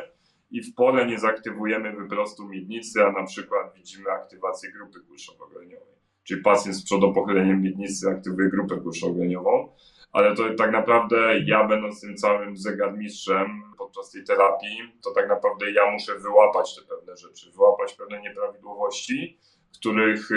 i 0.51 0.61
w 0.61 0.75
pole 0.75 1.05
nie 1.05 1.19
zaktywujemy 1.19 1.95
wyprostu 1.95 2.47
miednicy, 2.47 3.03
a 3.05 3.11
na 3.11 3.23
przykład 3.23 3.73
widzimy 3.75 4.09
aktywację 4.11 4.71
grupy 4.71 4.99
kulszowo-gleniowej. 4.99 5.95
Czyli 6.23 6.41
pacjent 6.41 6.75
z 6.75 6.83
przodopochyleniem 6.83 7.61
miednicy 7.61 8.09
aktywuje 8.09 8.49
grupę 8.49 8.75
kulszowo-gleniową, 8.75 9.69
ale 10.15 10.35
to 10.35 10.43
tak 10.57 10.71
naprawdę 10.71 11.39
ja 11.45 11.67
będąc 11.67 12.01
tym 12.01 12.15
całym 12.15 12.57
zegarmistrzem 12.57 13.47
podczas 13.77 14.11
tej 14.11 14.23
terapii, 14.23 14.77
to 15.03 15.11
tak 15.11 15.29
naprawdę 15.29 15.71
ja 15.71 15.91
muszę 15.91 16.19
wyłapać 16.19 16.75
te 16.75 16.81
pewne 16.95 17.17
rzeczy, 17.17 17.51
wyłapać 17.51 17.93
pewne 17.93 18.21
nieprawidłowości, 18.21 19.39
których 19.79 20.29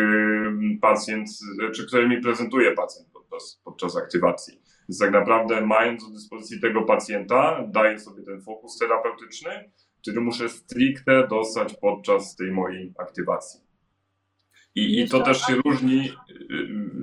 pacjent, 0.81 1.29
czy 1.75 1.87
które 1.87 2.09
mi 2.09 2.21
prezentuje 2.21 2.73
pacjent 2.73 3.09
podczas, 3.13 3.61
podczas 3.65 3.97
aktywacji. 3.97 4.63
Więc 4.89 4.99
tak 4.99 5.11
naprawdę 5.11 5.61
mając 5.61 6.09
do 6.09 6.15
dyspozycji 6.15 6.61
tego 6.61 6.83
pacjenta, 6.83 7.65
daję 7.69 7.99
sobie 7.99 8.23
ten 8.23 8.43
fokus 8.43 8.79
terapeutyczny, 8.79 9.71
który 10.03 10.21
muszę 10.21 10.49
stricte 10.49 11.27
dostać 11.29 11.75
podczas 11.81 12.37
tej 12.37 12.53
mojej 12.53 12.95
aktywacji. 12.99 13.68
I, 14.79 15.01
i 15.01 15.09
to 15.09 15.21
też 15.21 15.41
się 15.41 15.55
różni, 15.65 16.13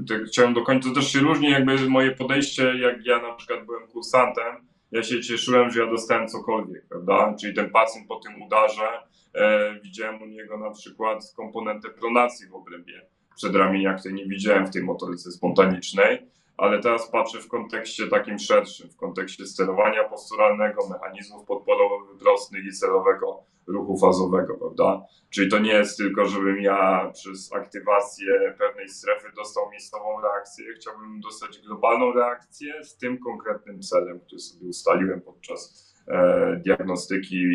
tak 0.10 0.24
chciałem 0.24 0.54
dokończyć, 0.54 0.94
to 0.94 1.00
też 1.00 1.12
się 1.12 1.20
różni 1.20 1.50
jakby 1.50 1.90
moje 1.90 2.12
podejście, 2.12 2.64
jak 2.64 3.06
ja 3.06 3.22
na 3.22 3.34
przykład 3.34 3.66
byłem 3.66 3.88
kursantem, 3.88 4.56
ja 4.92 5.04
się 5.04 5.22
cieszyłem, 5.22 5.72
że 5.72 5.80
ja 5.80 5.92
dostałem 5.92 6.28
cokolwiek, 6.28 6.88
prawda? 6.88 7.36
Czyli 7.40 7.54
ten 7.54 7.70
pacjent 7.70 8.08
po 8.08 8.16
tym 8.16 8.42
udarze, 8.42 8.88
e, 9.34 9.80
widziałem 9.84 10.22
u 10.22 10.26
niego 10.26 10.58
na 10.58 10.72
przykład 10.72 11.34
komponentę 11.36 11.90
pronacji 11.90 12.48
w 12.48 12.56
obrębie 12.56 13.02
przedramienia, 13.36 13.94
której 13.94 14.16
nie 14.16 14.26
widziałem 14.26 14.68
w 14.68 14.72
tej 14.72 14.84
motoryce 14.84 15.32
spontanicznej, 15.32 16.28
ale 16.58 16.80
teraz 16.80 17.12
patrzę 17.12 17.40
w 17.40 17.48
kontekście 17.48 18.08
takim 18.08 18.40
szerszym, 18.40 18.90
w 18.90 18.96
kontekście 18.96 19.46
sterowania 19.46 20.04
posturalnego, 20.04 20.90
mechanizmów 20.90 21.48
podporowo-wyprostnych 21.48 22.66
i 22.66 22.72
celowego 22.72 23.44
ruchu 23.68 23.98
fazowego, 23.98 24.58
prawda? 24.58 25.06
Czyli 25.30 25.50
to 25.50 25.60
nie 25.60 25.74
jest 25.74 25.98
tylko, 25.98 26.26
żebym 26.26 26.62
ja 26.62 27.12
przez 27.14 27.54
aktywację 27.54 28.56
pewnej 28.60 28.90
strefy 28.90 29.28
dostał 29.36 29.72
miejscową 29.72 30.22
reakcję. 30.22 30.66
Chciałbym 30.76 31.22
dostać 31.22 31.60
globalną 31.60 32.14
reakcję 32.14 32.84
z 32.84 32.98
tym 32.98 33.18
konkretnym 33.20 33.82
celem, 33.82 34.20
który 34.20 34.40
sobie 34.40 34.68
ustaliłem 34.68 35.22
podczas 35.22 35.94
e, 36.08 36.62
diagnostyki 36.66 37.46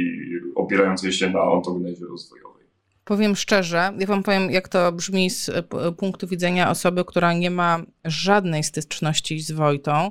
opierającej 0.55 1.13
się 1.13 1.31
na 1.31 1.43
ontognezie 1.43 2.07
rozwojowej. 2.07 2.67
Powiem 3.05 3.37
szczerze, 3.37 3.93
ja 3.99 4.07
wam 4.07 4.23
powiem, 4.23 4.51
jak 4.51 4.69
to 4.69 4.93
brzmi 4.93 5.31
z 5.31 5.49
e, 5.49 5.63
punktu 5.99 6.27
widzenia 6.27 6.71
osoby, 6.71 7.05
która 7.05 7.33
nie 7.33 7.51
ma 7.51 7.83
żadnej 8.05 8.65
styczności 8.65 9.41
z 9.41 9.53
Wojtą. 9.53 10.11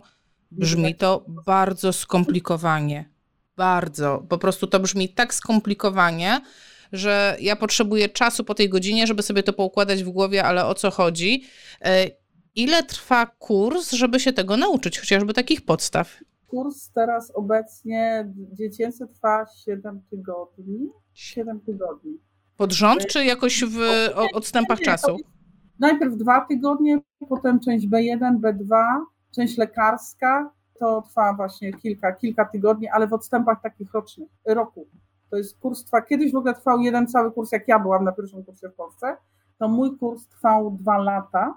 Brzmi 0.51 0.95
to 0.95 1.25
bardzo 1.27 1.93
skomplikowanie 1.93 3.18
bardzo. 3.59 4.25
Po 4.29 4.37
prostu 4.37 4.67
to 4.67 4.79
brzmi 4.79 5.09
tak 5.09 5.33
skomplikowanie, 5.33 6.41
że 6.91 7.37
ja 7.39 7.55
potrzebuję 7.55 8.09
czasu 8.09 8.43
po 8.43 8.53
tej 8.55 8.69
godzinie, 8.69 9.07
żeby 9.07 9.23
sobie 9.23 9.43
to 9.43 9.53
poukładać 9.53 10.03
w 10.03 10.09
głowie, 10.09 10.43
ale 10.43 10.65
o 10.65 10.75
co 10.75 10.91
chodzi? 10.91 11.43
E, 11.81 12.05
ile 12.55 12.83
trwa 12.83 13.25
kurs, 13.25 13.91
żeby 13.91 14.19
się 14.19 14.33
tego 14.33 14.57
nauczyć, 14.57 14.99
chociażby 14.99 15.33
takich 15.33 15.65
podstaw? 15.65 16.17
Kurs 16.47 16.89
teraz 16.91 17.31
obecnie 17.35 18.31
dziecięcy 18.53 19.07
trwa 19.07 19.45
7 19.65 20.01
tygodni. 20.09 20.89
7 21.13 21.59
tygodni. 21.59 22.17
Pod 22.57 22.71
rząd, 22.71 23.07
czy 23.07 23.25
jakoś 23.25 23.63
w 23.63 23.79
odstępach 24.33 24.79
czasu? 24.79 25.17
Najpierw 25.79 26.17
dwa 26.17 26.45
tygodnie, 26.45 26.99
potem 27.29 27.59
część 27.59 27.87
B1, 27.87 28.39
B2, 28.39 28.75
część 29.35 29.57
lekarska, 29.57 30.51
to 30.79 31.01
trwa 31.01 31.33
właśnie 31.33 31.73
kilka, 31.73 32.11
kilka 32.11 32.45
tygodni, 32.45 32.87
ale 32.87 33.07
w 33.07 33.13
odstępach 33.13 33.61
takich 33.61 33.93
rocznych, 33.93 34.29
roku. 34.45 34.87
To 35.29 35.37
jest 35.37 35.59
kurs 35.59 35.83
trwa, 35.83 36.01
kiedyś 36.01 36.31
w 36.33 36.35
ogóle 36.35 36.53
trwał 36.53 36.79
jeden 36.79 37.07
cały 37.07 37.31
kurs, 37.31 37.51
jak 37.51 37.67
ja 37.67 37.79
byłam 37.79 38.03
na 38.03 38.11
pierwszym 38.11 38.43
kursie 38.43 38.69
w 38.69 38.73
Polsce, 38.73 39.17
to 39.59 39.67
mój 39.67 39.97
kurs 39.97 40.27
trwał 40.27 40.71
dwa 40.71 40.97
lata, 40.97 41.53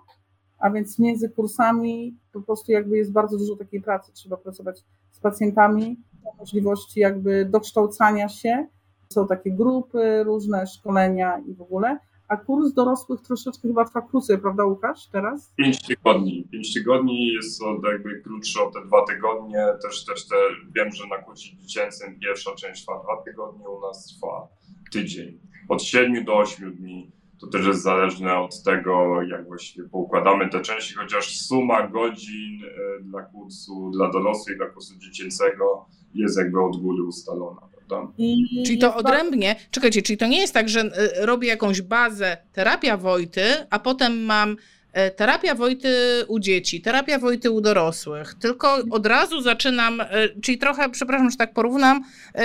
a 0.59 0.71
więc 0.71 0.99
między 0.99 1.31
kursami 1.31 2.17
po 2.33 2.41
prostu 2.41 2.73
jakby 2.73 2.97
jest 2.97 3.13
bardzo 3.13 3.39
dużo 3.39 3.57
takiej 3.57 3.83
pracy, 3.83 4.13
trzeba 4.13 4.37
pracować 4.37 4.85
z 5.11 5.21
pacjentami, 5.21 5.97
możliwości 6.39 7.01
jakby 7.01 7.45
dokształcania 7.45 8.29
się, 8.29 8.67
są 9.09 9.27
takie 9.27 9.53
grupy, 9.53 10.25
różne 10.25 10.67
szkolenia 10.67 11.39
i 11.39 11.55
w 11.55 11.63
ogóle, 11.63 11.99
a 12.33 12.37
kurs 12.37 12.73
dorosłych 12.73 13.21
troszeczkę 13.21 13.69
chyba 13.69 13.85
trwa 13.85 14.03
krócej, 14.03 14.39
prawda 14.39 14.65
Łukasz, 14.65 15.07
teraz? 15.07 15.53
Pięć 15.57 15.87
tygodni. 15.87 16.49
Pięć 16.53 16.75
tygodni 16.75 17.27
jest 17.27 17.61
to 17.61 17.91
jakby 17.93 18.21
krótsze 18.21 18.63
o 18.63 18.71
te 18.71 18.87
dwa 18.87 19.05
tygodnie. 19.05 19.67
Też, 19.83 20.05
też 20.05 20.29
te, 20.29 20.37
wiem, 20.75 20.93
że 20.93 21.07
na 21.07 21.19
kursie 21.19 21.57
dziecięcym 21.57 22.19
pierwsza 22.21 22.55
część 22.55 22.83
trwa 22.83 23.03
dwa 23.03 23.23
tygodnie, 23.23 23.69
u 23.69 23.81
nas 23.81 24.07
trwa 24.07 24.49
tydzień. 24.93 25.41
Od 25.69 25.83
siedmiu 25.83 26.25
do 26.25 26.39
ośmiu 26.39 26.71
dni. 26.71 27.13
To 27.41 27.47
też 27.47 27.67
jest 27.67 27.83
zależne 27.83 28.39
od 28.39 28.63
tego, 28.63 29.23
jak 29.23 29.47
właściwie 29.47 29.89
poukładamy 29.89 30.49
te 30.49 30.61
części, 30.61 30.95
chociaż 30.95 31.41
suma 31.41 31.89
godzin 31.89 32.65
e, 32.65 33.03
dla 33.03 33.23
kursu 33.23 33.91
dla 33.91 34.11
dorosłych, 34.11 34.57
dla 34.57 34.67
kursu 34.67 34.99
dziecięcego 34.99 35.87
jest 36.15 36.39
jakby 36.39 36.61
od 36.61 36.77
góry 36.77 37.03
ustalona. 37.03 37.72
I 38.19 38.63
czyli 38.67 38.79
to 38.79 38.95
odrębnie, 38.97 39.57
czekajcie, 39.71 40.03
czyli 40.03 40.17
to 40.17 40.27
nie 40.27 40.41
jest 40.41 40.55
tak, 40.55 40.69
że 40.69 40.81
e, 40.81 41.27
robię 41.27 41.49
jakąś 41.49 41.83
bazę 41.83 42.37
terapia 42.53 42.97
Wojty, 42.97 43.43
a 43.71 43.79
potem 43.79 44.25
mam 44.25 44.57
e, 44.93 45.11
terapia 45.11 45.55
Wojty 45.55 45.95
u 46.29 46.39
dzieci, 46.39 46.81
terapia 46.81 47.19
Wojty 47.19 47.51
u 47.51 47.61
dorosłych, 47.61 48.35
tylko 48.41 48.79
od 48.91 49.07
razu 49.07 49.41
zaczynam, 49.41 50.01
e, 50.01 50.07
czyli 50.43 50.59
trochę, 50.59 50.91
przepraszam, 50.91 51.31
że 51.31 51.37
tak 51.37 51.55
porównam, 51.55 52.05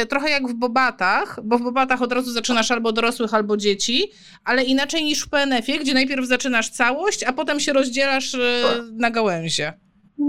trochę 0.09 0.29
jak 0.29 0.47
w 0.47 0.53
Bobatach, 0.53 1.39
bo 1.43 1.57
w 1.57 1.61
Bobatach 1.61 2.01
od 2.01 2.11
razu 2.11 2.31
zaczynasz 2.31 2.71
albo 2.71 2.91
dorosłych, 2.91 3.33
albo 3.33 3.57
dzieci, 3.57 4.11
ale 4.43 4.63
inaczej 4.63 5.03
niż 5.03 5.21
w 5.21 5.29
PNF-ie, 5.29 5.79
gdzie 5.79 5.93
najpierw 5.93 6.25
zaczynasz 6.25 6.69
całość, 6.69 7.23
a 7.23 7.33
potem 7.33 7.59
się 7.59 7.73
rozdzielasz 7.73 8.31
tak. 8.31 8.81
na 8.91 9.11
gałęzie 9.11 9.73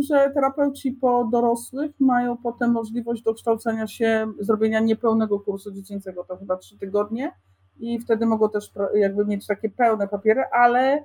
że 0.01 0.31
terapeuci 0.35 0.93
po 0.93 1.24
dorosłych 1.32 1.90
mają 2.01 2.36
potem 2.36 2.73
możliwość 2.73 3.23
dokształcenia 3.23 3.86
się, 3.86 4.32
zrobienia 4.39 4.81
niepełnego 4.81 5.40
kursu 5.40 5.73
dziecięcego, 5.73 6.24
to 6.24 6.36
chyba 6.36 6.56
trzy 6.56 6.78
tygodnie 6.78 7.32
i 7.78 7.98
wtedy 7.98 8.27
mogą 8.27 8.51
też 8.51 8.73
jakby 8.94 9.24
mieć 9.24 9.47
takie 9.47 9.70
pełne 9.70 10.09
papiery, 10.09 10.43
ale 10.52 10.98
y, 10.98 11.05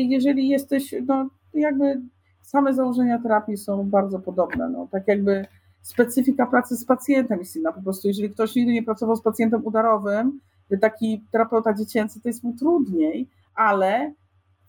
jeżeli 0.00 0.48
jesteś, 0.48 0.94
no 1.06 1.28
jakby 1.54 2.00
same 2.42 2.74
założenia 2.74 3.18
terapii 3.22 3.56
są 3.56 3.90
bardzo 3.90 4.18
podobne, 4.18 4.68
no. 4.68 4.88
Tak 4.90 5.08
jakby 5.08 5.46
specyfika 5.82 6.46
pracy 6.46 6.76
z 6.76 6.84
pacjentem 6.84 7.38
jest 7.38 7.56
inna, 7.56 7.72
po 7.72 7.82
prostu 7.82 8.08
jeżeli 8.08 8.30
ktoś 8.30 8.54
nigdy 8.54 8.72
nie 8.72 8.82
pracował 8.82 9.16
z 9.16 9.22
pacjentem 9.22 9.66
udarowym, 9.66 10.40
taki 10.80 11.24
terapeuta 11.32 11.74
dziecięcy, 11.74 12.20
to 12.20 12.28
jest 12.28 12.44
mu 12.44 12.52
trudniej, 12.56 13.28
ale 13.54 14.12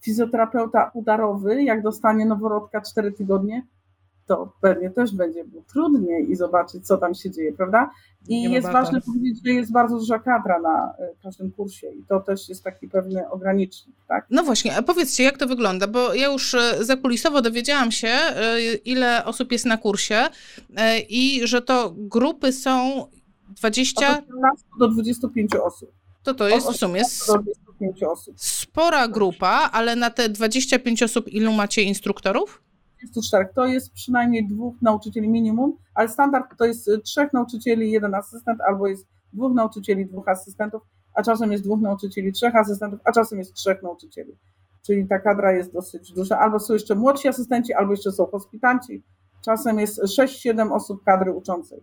fizjoterapeuta 0.06 0.90
udarowy, 0.94 1.62
jak 1.62 1.82
dostanie 1.82 2.26
noworodka 2.26 2.80
4 2.80 3.12
tygodnie, 3.12 3.66
to 4.26 4.52
pewnie 4.60 4.90
też 4.90 5.14
będzie 5.14 5.44
mu 5.44 5.62
trudniej 5.62 6.30
i 6.30 6.36
zobaczyć, 6.36 6.86
co 6.86 6.96
tam 6.96 7.14
się 7.14 7.30
dzieje, 7.30 7.52
prawda? 7.52 7.90
I 8.28 8.42
jest 8.42 8.68
ważne 8.72 9.00
powiedzieć, 9.00 9.38
że 9.46 9.52
jest 9.52 9.72
bardzo 9.72 9.98
duża 9.98 10.18
kadra 10.18 10.60
na 10.60 10.94
e, 10.98 11.08
każdym 11.22 11.52
kursie 11.52 11.86
i 11.86 12.04
to 12.08 12.20
też 12.20 12.48
jest 12.48 12.64
taki 12.64 12.88
pewny 12.88 13.30
ogranicznik, 13.30 13.96
tak? 14.08 14.26
No 14.30 14.42
właśnie, 14.42 14.76
a 14.76 14.82
powiedzcie, 14.82 15.24
jak 15.24 15.38
to 15.38 15.46
wygląda, 15.46 15.86
bo 15.86 16.14
ja 16.14 16.32
już 16.32 16.54
e, 16.54 16.84
zakulisowo 16.84 17.42
dowiedziałam 17.42 17.92
się, 17.92 18.08
e, 18.08 18.60
ile 18.74 19.24
osób 19.24 19.52
jest 19.52 19.66
na 19.66 19.76
kursie 19.76 20.28
i 21.08 21.40
że 21.44 21.62
to 21.62 21.94
grupy 21.96 22.52
są 22.52 23.06
20... 23.48 24.18
Od 24.18 24.24
18 24.24 24.66
do 24.78 24.88
25 24.88 25.54
osób. 25.54 25.95
To 26.26 26.34
to 26.34 26.48
jest 26.48 26.70
w 26.70 26.76
sumie... 26.76 27.02
Do 27.26 27.38
25 27.38 28.02
osób. 28.02 28.34
Spora 28.40 29.08
grupa, 29.08 29.70
ale 29.72 29.96
na 29.96 30.10
te 30.10 30.28
25 30.28 31.02
osób 31.02 31.28
ilu 31.28 31.52
macie 31.52 31.82
instruktorów? 31.82 32.62
24. 32.98 33.48
To 33.54 33.66
jest 33.66 33.92
przynajmniej 33.92 34.48
dwóch 34.48 34.74
nauczycieli 34.82 35.28
minimum, 35.28 35.76
ale 35.94 36.08
standard 36.08 36.58
to 36.58 36.64
jest 36.64 36.90
trzech 37.04 37.32
nauczycieli, 37.32 37.90
jeden 37.90 38.14
asystent, 38.14 38.60
albo 38.60 38.86
jest 38.86 39.06
dwóch 39.32 39.54
nauczycieli, 39.54 40.06
dwóch 40.06 40.28
asystentów, 40.28 40.82
a 41.14 41.22
czasem 41.22 41.52
jest 41.52 41.64
dwóch 41.64 41.80
nauczycieli, 41.80 42.32
trzech 42.32 42.56
asystentów, 42.56 43.00
a 43.04 43.12
czasem 43.12 43.38
jest 43.38 43.54
trzech 43.54 43.82
nauczycieli. 43.82 44.32
Czyli 44.86 45.08
ta 45.08 45.18
kadra 45.18 45.52
jest 45.52 45.72
dosyć 45.72 46.12
duża. 46.12 46.38
Albo 46.38 46.58
są 46.58 46.72
jeszcze 46.74 46.94
młodsi 46.94 47.28
asystenci, 47.28 47.74
albo 47.74 47.90
jeszcze 47.92 48.12
są 48.12 48.26
hospitanci. 48.26 49.02
Czasem 49.44 49.78
jest 49.78 50.02
6-7 50.02 50.72
osób 50.72 51.04
kadry 51.04 51.32
uczącej. 51.32 51.78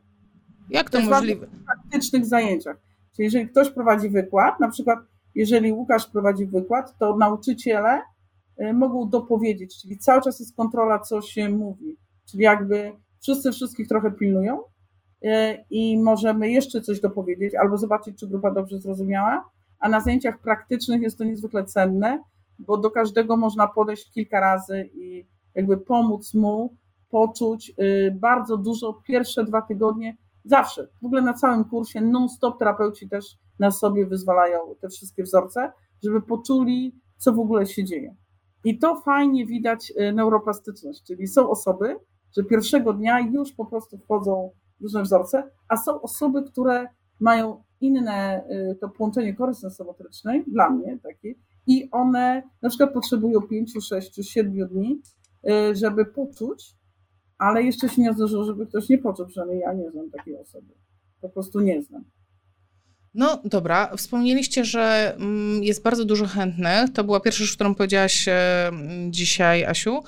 Jak 0.69 0.89
to, 0.89 0.99
to 0.99 1.05
możliwe? 1.05 1.47
W 1.47 1.65
praktycznych 1.65 2.25
zajęciach. 2.25 2.77
Czyli 3.15 3.25
jeżeli 3.25 3.49
ktoś 3.49 3.69
prowadzi 3.69 4.09
wykład, 4.09 4.59
na 4.59 4.69
przykład 4.69 4.99
jeżeli 5.35 5.73
Łukasz 5.73 6.07
prowadzi 6.07 6.45
wykład, 6.45 6.97
to 6.97 7.17
nauczyciele 7.17 8.01
y, 8.61 8.73
mogą 8.73 9.09
dopowiedzieć, 9.09 9.81
czyli 9.81 9.97
cały 9.97 10.21
czas 10.21 10.39
jest 10.39 10.55
kontrola, 10.55 10.99
co 10.99 11.21
się 11.21 11.49
mówi. 11.49 11.97
Czyli 12.31 12.43
jakby 12.43 12.91
wszyscy 13.21 13.51
wszystkich 13.51 13.87
trochę 13.87 14.11
pilnują 14.11 14.59
y, 14.59 15.29
i 15.69 15.97
możemy 16.03 16.51
jeszcze 16.51 16.81
coś 16.81 16.99
dopowiedzieć 16.99 17.55
albo 17.55 17.77
zobaczyć, 17.77 18.19
czy 18.19 18.27
grupa 18.27 18.51
dobrze 18.51 18.79
zrozumiała. 18.79 19.49
A 19.79 19.89
na 19.89 19.99
zajęciach 19.99 20.39
praktycznych 20.39 21.01
jest 21.01 21.17
to 21.17 21.23
niezwykle 21.23 21.65
cenne, 21.65 22.23
bo 22.59 22.77
do 22.77 22.91
każdego 22.91 23.37
można 23.37 23.67
podejść 23.67 24.11
kilka 24.11 24.39
razy 24.39 24.89
i 24.93 25.25
jakby 25.55 25.77
pomóc 25.77 26.33
mu 26.33 26.75
poczuć 27.09 27.73
y, 27.79 28.17
bardzo 28.19 28.57
dużo 28.57 28.93
pierwsze 28.93 29.43
dwa 29.43 29.61
tygodnie, 29.61 30.17
zawsze, 30.45 30.87
w 31.01 31.05
ogóle 31.05 31.21
na 31.21 31.33
całym 31.33 31.65
kursie 31.65 32.01
non-stop 32.01 32.59
terapeuci 32.59 33.09
też 33.09 33.25
na 33.59 33.71
sobie 33.71 34.05
wyzwalają 34.05 34.59
te 34.81 34.89
wszystkie 34.89 35.23
wzorce, 35.23 35.71
żeby 36.03 36.21
poczuli, 36.21 36.95
co 37.17 37.33
w 37.33 37.39
ogóle 37.39 37.65
się 37.65 37.83
dzieje. 37.83 38.15
I 38.63 38.79
to 38.79 39.01
fajnie 39.01 39.45
widać 39.45 39.93
y, 40.01 40.13
neuroplastyczność, 40.13 41.03
czyli 41.03 41.27
są 41.27 41.49
osoby, 41.49 41.95
że 42.37 42.43
pierwszego 42.43 42.93
dnia 42.93 43.19
już 43.19 43.51
po 43.53 43.65
prostu 43.65 43.97
wchodzą 43.97 44.51
różne 44.81 45.03
wzorce, 45.03 45.49
a 45.67 45.77
są 45.77 46.01
osoby, 46.01 46.43
które 46.43 46.87
mają 47.19 47.63
inne 47.81 48.43
y, 48.71 48.75
to 48.81 48.89
połączenie 48.89 49.33
kory 49.33 49.53
sensomotorycznej, 49.53 50.43
dla 50.47 50.69
mnie 50.69 50.99
takie, 51.03 51.33
i 51.67 51.89
one 51.91 52.43
na 52.61 52.69
przykład 52.69 52.93
potrzebują 52.93 53.41
5, 53.41 53.73
6, 53.89 54.31
7 54.31 54.67
dni, 54.67 55.01
y, 55.49 55.75
żeby 55.75 56.05
poczuć, 56.05 56.75
ale 57.43 57.63
jeszcze 57.63 57.89
się 57.89 58.01
nie 58.01 58.13
zdarzyło, 58.13 58.43
żeby 58.43 58.67
ktoś 58.67 58.89
nie 58.89 58.97
poczuł, 58.97 59.25
przynajmniej 59.25 59.59
ja 59.59 59.73
nie 59.73 59.91
znam 59.91 60.09
takiej 60.09 60.37
osoby. 60.37 60.73
Po 61.21 61.29
prostu 61.29 61.59
nie 61.59 61.81
znam. 61.81 62.03
No 63.15 63.41
dobra, 63.45 63.95
wspomnieliście, 63.97 64.65
że 64.65 65.15
mm, 65.15 65.63
jest 65.63 65.83
bardzo 65.83 66.05
dużo 66.05 66.25
chętnych. 66.25 66.93
To 66.93 67.03
była 67.03 67.19
pierwsza 67.19 67.43
rzecz, 67.43 67.55
którą 67.55 67.75
powiedziałaś 67.75 68.27
e, 68.27 68.71
dzisiaj, 69.09 69.65
Asiu. 69.65 70.03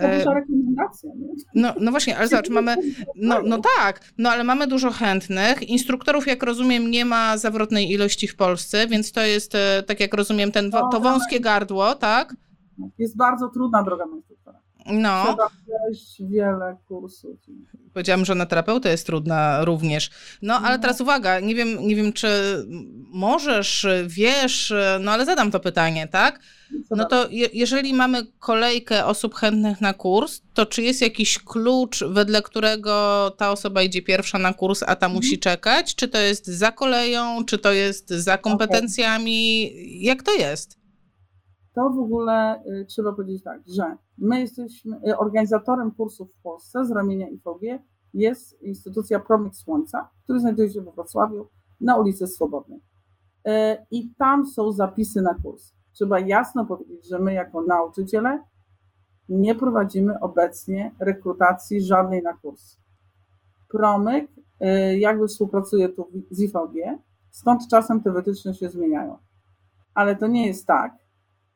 To 0.00 0.18
duża 0.18 0.34
rekomendacja, 0.34 1.10
nie? 1.16 1.28
No, 1.54 1.74
no 1.80 1.90
właśnie, 1.90 2.16
ale 2.18 2.28
zobacz, 2.28 2.48
mamy, 2.50 2.76
no, 3.16 3.42
no 3.44 3.60
tak, 3.76 4.00
no 4.18 4.30
ale 4.30 4.44
mamy 4.44 4.66
dużo 4.66 4.90
chętnych. 4.90 5.68
Instruktorów, 5.68 6.26
jak 6.26 6.42
rozumiem, 6.42 6.90
nie 6.90 7.04
ma 7.04 7.38
zawrotnej 7.38 7.90
ilości 7.90 8.28
w 8.28 8.36
Polsce, 8.36 8.86
więc 8.86 9.12
to 9.12 9.20
jest, 9.20 9.54
e, 9.54 9.82
tak 9.86 10.00
jak 10.00 10.14
rozumiem, 10.14 10.52
ten, 10.52 10.70
to 10.70 11.00
wąskie 11.00 11.40
gardło, 11.40 11.94
tak? 11.94 12.36
Jest 12.98 13.16
bardzo 13.16 13.48
trudna 13.48 13.82
droga 13.82 14.04
instruktora. 14.04 14.37
No. 14.88 15.24
Trzeba 15.24 15.48
przejść 15.48 16.22
wiele 16.30 16.76
kursów. 16.88 17.36
Powiedziałam, 17.92 18.24
że 18.24 18.34
na 18.34 18.46
terapeutę 18.46 18.90
jest 18.90 19.06
trudna 19.06 19.64
również. 19.64 20.10
No, 20.42 20.54
ale 20.54 20.76
no. 20.76 20.82
teraz 20.82 21.00
uwaga, 21.00 21.40
nie 21.40 21.54
wiem, 21.54 21.86
nie 21.86 21.96
wiem, 21.96 22.12
czy 22.12 22.28
możesz, 23.12 23.86
wiesz, 24.06 24.74
no 25.00 25.12
ale 25.12 25.24
zadam 25.24 25.50
to 25.50 25.60
pytanie, 25.60 26.08
tak? 26.08 26.40
No 26.90 27.04
to 27.04 27.28
je, 27.28 27.48
jeżeli 27.52 27.94
mamy 27.94 28.26
kolejkę 28.38 29.06
osób 29.06 29.34
chętnych 29.34 29.80
na 29.80 29.94
kurs, 29.94 30.42
to 30.54 30.66
czy 30.66 30.82
jest 30.82 31.02
jakiś 31.02 31.38
klucz, 31.38 32.04
wedle 32.04 32.42
którego 32.42 32.92
ta 33.36 33.50
osoba 33.50 33.82
idzie 33.82 34.02
pierwsza 34.02 34.38
na 34.38 34.54
kurs, 34.54 34.82
a 34.82 34.96
ta 34.96 35.06
mhm. 35.06 35.12
musi 35.12 35.38
czekać? 35.38 35.94
Czy 35.94 36.08
to 36.08 36.18
jest 36.18 36.46
za 36.46 36.72
koleją, 36.72 37.44
czy 37.44 37.58
to 37.58 37.72
jest 37.72 38.08
za 38.08 38.38
kompetencjami? 38.38 39.70
Okay. 39.72 39.86
Jak 39.86 40.22
to 40.22 40.34
jest? 40.34 40.78
To 41.74 41.90
w 41.90 41.98
ogóle 41.98 42.62
y, 42.66 42.86
trzeba 42.88 43.12
powiedzieć 43.12 43.42
tak, 43.42 43.60
że 43.76 43.96
my 44.18 44.40
jesteśmy 44.40 45.00
y, 45.08 45.18
organizatorem 45.18 45.90
kursów 45.90 46.32
w 46.32 46.42
Polsce 46.42 46.86
z 46.86 46.90
ramienia 46.90 47.28
IFOG 47.28 47.60
jest 48.14 48.62
instytucja 48.62 49.20
Promyk 49.20 49.56
Słońca, 49.56 50.08
który 50.24 50.40
znajduje 50.40 50.70
się 50.70 50.80
we 50.80 50.92
Wrocławiu 50.92 51.48
na 51.80 51.96
ulicy 51.96 52.26
Swobodnej. 52.26 52.78
Y, 52.78 53.50
I 53.90 54.14
tam 54.14 54.46
są 54.46 54.72
zapisy 54.72 55.22
na 55.22 55.34
kurs. 55.34 55.72
Trzeba 55.92 56.20
jasno 56.20 56.66
powiedzieć, 56.66 57.08
że 57.08 57.18
my 57.18 57.32
jako 57.32 57.62
nauczyciele 57.62 58.42
nie 59.28 59.54
prowadzimy 59.54 60.20
obecnie 60.20 60.94
rekrutacji 61.00 61.80
żadnej 61.80 62.22
na 62.22 62.32
kurs. 62.32 62.76
Promyk 63.68 64.30
jakby 64.98 65.28
współpracuje 65.28 65.88
tu 65.88 66.08
z 66.30 66.40
IVG, 66.40 66.98
stąd 67.30 67.68
czasem 67.68 68.02
te 68.02 68.12
wytyczne 68.12 68.54
się 68.54 68.68
zmieniają. 68.68 69.18
Ale 69.94 70.16
to 70.16 70.26
nie 70.26 70.46
jest 70.46 70.66
tak, 70.66 70.98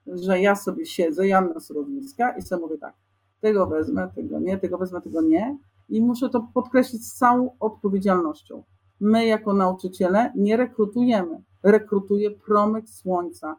że 0.07 0.41
ja 0.41 0.57
sobie 0.57 0.87
siedzę, 0.87 1.29
Janna 1.29 1.61
Surowińska 1.61 2.37
i 2.37 2.43
sobie 2.43 2.63
mówię 2.63 2.79
tak, 2.79 2.95
tego 3.41 3.67
wezmę, 3.67 4.11
tego 4.15 4.41
nie, 4.41 4.59
tego 4.59 4.79
wezmę, 4.79 5.01
tego 5.01 5.23
nie 5.23 5.59
i 5.89 6.01
muszę 6.01 6.29
to 6.29 6.49
podkreślić 6.55 7.07
z 7.07 7.15
całą 7.15 7.57
odpowiedzialnością. 7.61 8.63
My 9.01 9.27
jako 9.27 9.55
nauczyciele 9.55 10.33
nie 10.37 10.57
rekrutujemy, 10.57 11.43
rekrutuje 11.63 12.31
promyk 12.31 12.89
słońca. 12.89 13.57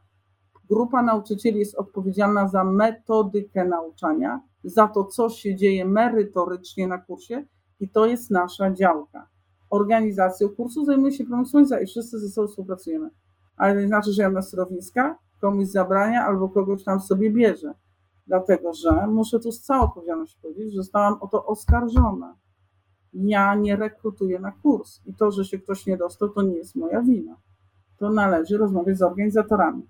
Grupa 0.70 1.04
nauczycieli 1.04 1.60
jest 1.60 1.76
odpowiedzialna 1.76 2.48
za 2.48 2.64
metodykę 2.64 3.66
nauczania, 3.66 4.42
za 4.64 4.88
to, 4.88 5.04
co 5.04 5.30
się 5.30 5.56
dzieje 5.56 5.86
merytorycznie 5.86 6.88
na 6.88 6.98
kursie 6.98 7.46
i 7.80 7.90
to 7.90 8.06
jest 8.06 8.32
nasza 8.32 8.72
działka. 8.72 9.28
Organizacją 9.70 10.50
kursu 10.50 10.86
zajmuje 10.86 11.12
się 11.12 11.26
promyk 11.26 11.48
słońca 11.48 11.82
i 11.82 11.86
wszyscy 11.86 12.20
ze 12.20 12.30
sobą 12.30 12.48
współpracujemy. 12.48 13.10
Ale 13.58 13.74
to 13.74 13.82
nie 13.82 13.88
znaczy, 13.88 14.12
że 14.12 14.22
Janna 14.22 14.42
Surowińska 14.42 15.18
komuś 15.44 15.68
zabrania 15.68 16.26
albo 16.26 16.50
kogoś 16.50 16.84
tam 16.84 17.00
sobie 17.00 17.32
bierze. 17.32 17.74
Dlatego, 18.28 18.74
że 18.74 19.08
muszę 19.08 19.40
tu 19.40 19.52
z 19.52 19.62
całą 19.62 19.84
odpowiedzialnością 19.84 20.40
powiedzieć, 20.42 20.74
że 20.74 20.78
zostałam 20.78 21.18
o 21.22 21.28
to 21.28 21.46
oskarżona. 21.46 22.38
Ja 23.14 23.56
nie 23.56 23.76
rekrutuję 23.76 24.40
na 24.40 24.52
kurs 24.52 25.02
i 25.06 25.14
to, 25.14 25.32
że 25.32 25.46
się 25.46 25.60
ktoś 25.60 25.86
nie 25.86 25.98
dostał, 25.98 26.30
to 26.30 26.42
nie 26.42 26.56
jest 26.56 26.76
moja 26.76 27.02
wina. 27.02 27.38
To 27.98 28.10
należy 28.10 28.58
rozmawiać 28.58 28.98
z 28.98 29.02
organizatorami. 29.02 29.84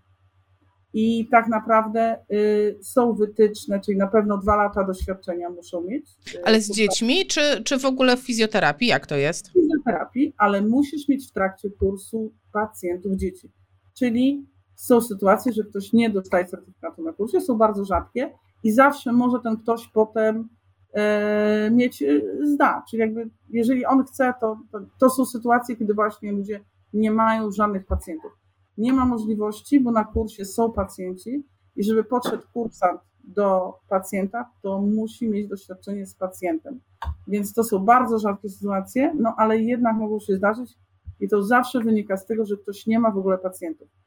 I 0.93 1.27
tak 1.31 1.47
naprawdę 1.47 2.17
y, 2.31 2.79
są 2.81 3.13
wytyczne, 3.13 3.79
czyli 3.79 3.97
na 3.97 4.07
pewno 4.07 4.37
dwa 4.37 4.55
lata 4.55 4.83
doświadczenia 4.83 5.49
muszą 5.49 5.81
mieć. 5.81 6.05
Y, 6.35 6.45
ale 6.45 6.61
z 6.61 6.71
dziećmi, 6.71 7.27
czy, 7.27 7.63
czy 7.63 7.79
w 7.79 7.85
ogóle 7.85 8.17
w 8.17 8.19
fizjoterapii? 8.19 8.87
Jak 8.87 9.07
to 9.07 9.15
jest? 9.15 9.49
W 9.49 9.53
fizjoterapii, 9.53 10.33
ale 10.37 10.61
musisz 10.61 11.07
mieć 11.07 11.29
w 11.29 11.31
trakcie 11.31 11.69
kursu 11.69 12.33
pacjentów 12.53 13.15
dzieci. 13.15 13.51
Czyli 13.93 14.52
są 14.83 15.01
sytuacje, 15.01 15.53
że 15.53 15.63
ktoś 15.63 15.93
nie 15.93 16.09
dostaje 16.09 16.45
certyfikatu 16.45 17.03
na 17.03 17.13
kursie, 17.13 17.41
są 17.41 17.57
bardzo 17.57 17.85
rzadkie 17.85 18.33
i 18.63 18.71
zawsze 18.71 19.11
może 19.11 19.39
ten 19.39 19.57
ktoś 19.57 19.87
potem 19.87 20.49
e, 20.93 21.71
mieć 21.71 22.01
e, 22.01 22.21
zda. 22.41 22.83
Czyli 22.89 22.99
jakby 22.99 23.29
jeżeli 23.49 23.85
on 23.85 24.03
chce, 24.03 24.33
to, 24.41 24.57
to, 24.71 24.79
to 24.99 25.09
są 25.09 25.25
sytuacje, 25.25 25.75
kiedy 25.75 25.93
właśnie 25.93 26.31
ludzie 26.31 26.63
nie 26.93 27.11
mają 27.11 27.51
żadnych 27.51 27.85
pacjentów. 27.85 28.31
Nie 28.77 28.93
ma 28.93 29.05
możliwości, 29.05 29.79
bo 29.79 29.91
na 29.91 30.03
kursie 30.03 30.45
są 30.45 30.71
pacjenci 30.71 31.43
i 31.75 31.83
żeby 31.83 32.03
podszedł 32.03 32.43
kursant 32.53 33.01
do 33.23 33.73
pacjenta, 33.89 34.49
to 34.61 34.81
musi 34.81 35.29
mieć 35.29 35.47
doświadczenie 35.47 36.05
z 36.05 36.15
pacjentem. 36.15 36.79
Więc 37.27 37.53
to 37.53 37.63
są 37.63 37.79
bardzo 37.79 38.19
rzadkie 38.19 38.49
sytuacje, 38.49 39.13
no 39.19 39.33
ale 39.37 39.59
jednak 39.59 39.95
mogą 39.95 40.19
się 40.19 40.35
zdarzyć 40.35 40.73
i 41.19 41.29
to 41.29 41.43
zawsze 41.43 41.79
wynika 41.79 42.17
z 42.17 42.25
tego, 42.25 42.45
że 42.45 42.57
ktoś 42.57 42.87
nie 42.87 42.99
ma 42.99 43.11
w 43.11 43.17
ogóle 43.17 43.37
pacjentów. 43.37 44.02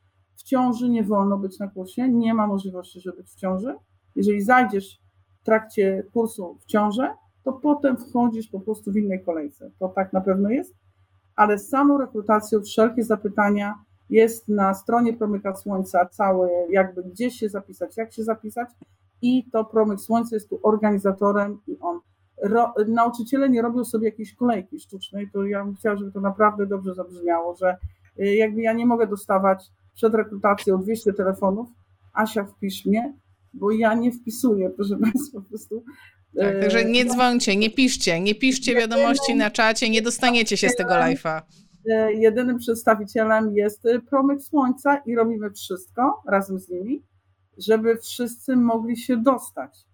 Ciąży 0.46 0.88
nie 0.88 1.04
wolno 1.04 1.38
być 1.38 1.58
na 1.58 1.68
kursie, 1.68 2.08
nie 2.08 2.34
ma 2.34 2.46
możliwości, 2.46 3.00
żeby 3.00 3.16
być 3.16 3.26
w 3.30 3.36
ciąży. 3.36 3.74
Jeżeli 4.16 4.42
zajdziesz 4.42 5.00
w 5.40 5.44
trakcie 5.44 6.06
kursu 6.12 6.58
w 6.60 6.66
ciążę, 6.66 7.14
to 7.44 7.52
potem 7.52 7.96
wchodzisz 7.96 8.48
po 8.48 8.60
prostu 8.60 8.92
w 8.92 8.96
innej 8.96 9.24
kolejce. 9.24 9.70
To 9.78 9.88
tak 9.88 10.12
na 10.12 10.20
pewno 10.20 10.48
jest, 10.48 10.74
ale 11.36 11.58
samą 11.58 11.98
rekrutacją 11.98 12.60
wszelkie 12.62 13.04
zapytania 13.04 13.74
jest 14.10 14.48
na 14.48 14.74
stronie 14.74 15.12
Promyka 15.12 15.54
Słońca 15.54 16.06
całe, 16.06 16.50
jakby 16.70 17.02
gdzie 17.04 17.30
się 17.30 17.48
zapisać, 17.48 17.96
jak 17.96 18.12
się 18.12 18.24
zapisać 18.24 18.68
i 19.22 19.50
to 19.52 19.64
Promyk 19.64 20.00
Słońca 20.00 20.36
jest 20.36 20.48
tu 20.48 20.60
organizatorem 20.62 21.60
i 21.66 21.78
on 21.80 22.00
Ro, 22.42 22.74
nauczyciele 22.88 23.48
nie 23.48 23.62
robią 23.62 23.84
sobie 23.84 24.08
jakiejś 24.08 24.34
kolejki 24.34 24.80
sztucznej, 24.80 25.30
to 25.32 25.44
ja 25.44 25.64
bym 25.64 25.74
chciała, 25.74 25.96
żeby 25.96 26.12
to 26.12 26.20
naprawdę 26.20 26.66
dobrze 26.66 26.94
zabrzmiało, 26.94 27.56
że 27.56 27.76
y, 28.20 28.34
jakby 28.34 28.62
ja 28.62 28.72
nie 28.72 28.86
mogę 28.86 29.06
dostawać 29.06 29.70
przed 29.96 30.14
rekrutacją 30.14 30.82
200 30.82 31.12
telefonów, 31.12 31.68
Asia 32.12 32.44
wpisz 32.44 32.86
mnie, 32.86 33.14
bo 33.54 33.70
ja 33.70 33.94
nie 33.94 34.12
wpisuję, 34.12 34.70
proszę 34.70 34.96
Państwa, 34.98 35.40
po 35.40 35.48
prostu. 35.48 35.84
Tak, 36.36 36.54
e, 36.54 36.60
także 36.60 36.84
nie 36.84 37.04
dzwońcie, 37.04 37.56
nie 37.56 37.70
piszcie, 37.70 38.20
nie 38.20 38.34
piszcie 38.34 38.74
wiadomości 38.74 39.34
na 39.34 39.50
czacie, 39.50 39.90
nie 39.90 40.02
dostaniecie 40.02 40.56
się 40.56 40.68
z 40.68 40.76
tego 40.76 40.90
live'a. 40.90 41.42
E, 41.90 42.12
jedynym 42.12 42.58
przedstawicielem 42.58 43.56
jest 43.56 43.86
e, 43.86 44.00
Promyk 44.00 44.42
Słońca 44.42 44.96
i 44.96 45.14
robimy 45.14 45.50
wszystko 45.50 46.22
razem 46.28 46.58
z 46.58 46.68
nimi, 46.68 47.02
żeby 47.58 47.96
wszyscy 47.96 48.56
mogli 48.56 48.96
się 48.96 49.16
dostać. 49.16 49.86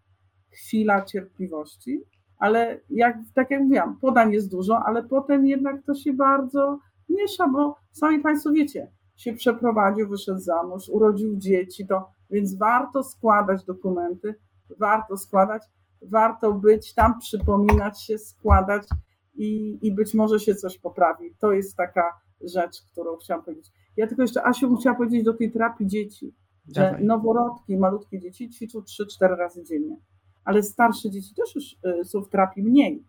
chwila 0.51 1.05
cierpliwości, 1.05 2.01
ale 2.39 2.81
jak, 2.91 3.16
tak 3.35 3.51
jak 3.51 3.62
mówiłam, 3.62 3.99
podań 4.01 4.33
jest 4.33 4.51
dużo, 4.51 4.83
ale 4.87 5.03
potem 5.03 5.47
jednak 5.47 5.83
to 5.87 5.95
się 5.95 6.12
bardzo 6.12 6.79
miesza, 7.09 7.49
bo 7.49 7.77
sami 7.93 8.20
Państwo 8.20 8.51
wiecie, 8.51 8.91
się 9.16 9.32
przeprowadził, 9.32 10.09
wyszedł 10.09 10.39
za 10.39 10.62
mąż, 10.62 10.89
urodził 10.89 11.36
dzieci, 11.36 11.86
to 11.86 12.10
więc 12.30 12.59
warto 12.59 13.05
składać 13.05 13.64
dokumenty, 13.64 14.34
warto 14.78 15.16
składać, 15.16 15.62
warto 16.02 16.52
być 16.52 16.94
tam, 16.94 17.18
przypominać 17.18 18.02
się, 18.02 18.18
składać 18.18 18.89
i, 19.34 19.78
i 19.82 19.94
być 19.94 20.14
może 20.14 20.40
się 20.40 20.55
coś 20.55 20.78
poprawi. 20.78 21.34
To 21.39 21.52
jest 21.52 21.76
taka 21.76 22.20
rzecz, 22.40 22.82
którą 22.93 23.16
chciałam 23.16 23.44
powiedzieć. 23.44 23.72
Ja 23.97 24.06
tylko 24.06 24.22
jeszcze, 24.22 24.47
Asiu, 24.47 24.76
chciałam 24.76 24.97
powiedzieć 24.97 25.24
do 25.24 25.34
tej 25.34 25.52
terapii 25.52 25.86
dzieci, 25.86 26.34
że 26.76 26.82
Dawaj. 26.82 27.05
noworodki, 27.05 27.76
malutkie 27.76 28.20
dzieci 28.20 28.51
ćwiczą 28.51 28.78
3-4 28.78 29.36
razy 29.36 29.64
dziennie, 29.64 29.97
ale 30.44 30.62
starsze 30.62 31.10
dzieci 31.10 31.34
też 31.34 31.55
już 31.55 31.76
y, 32.01 32.05
są 32.05 32.22
w 32.22 32.28
terapii 32.28 32.62
mniej. 32.62 33.05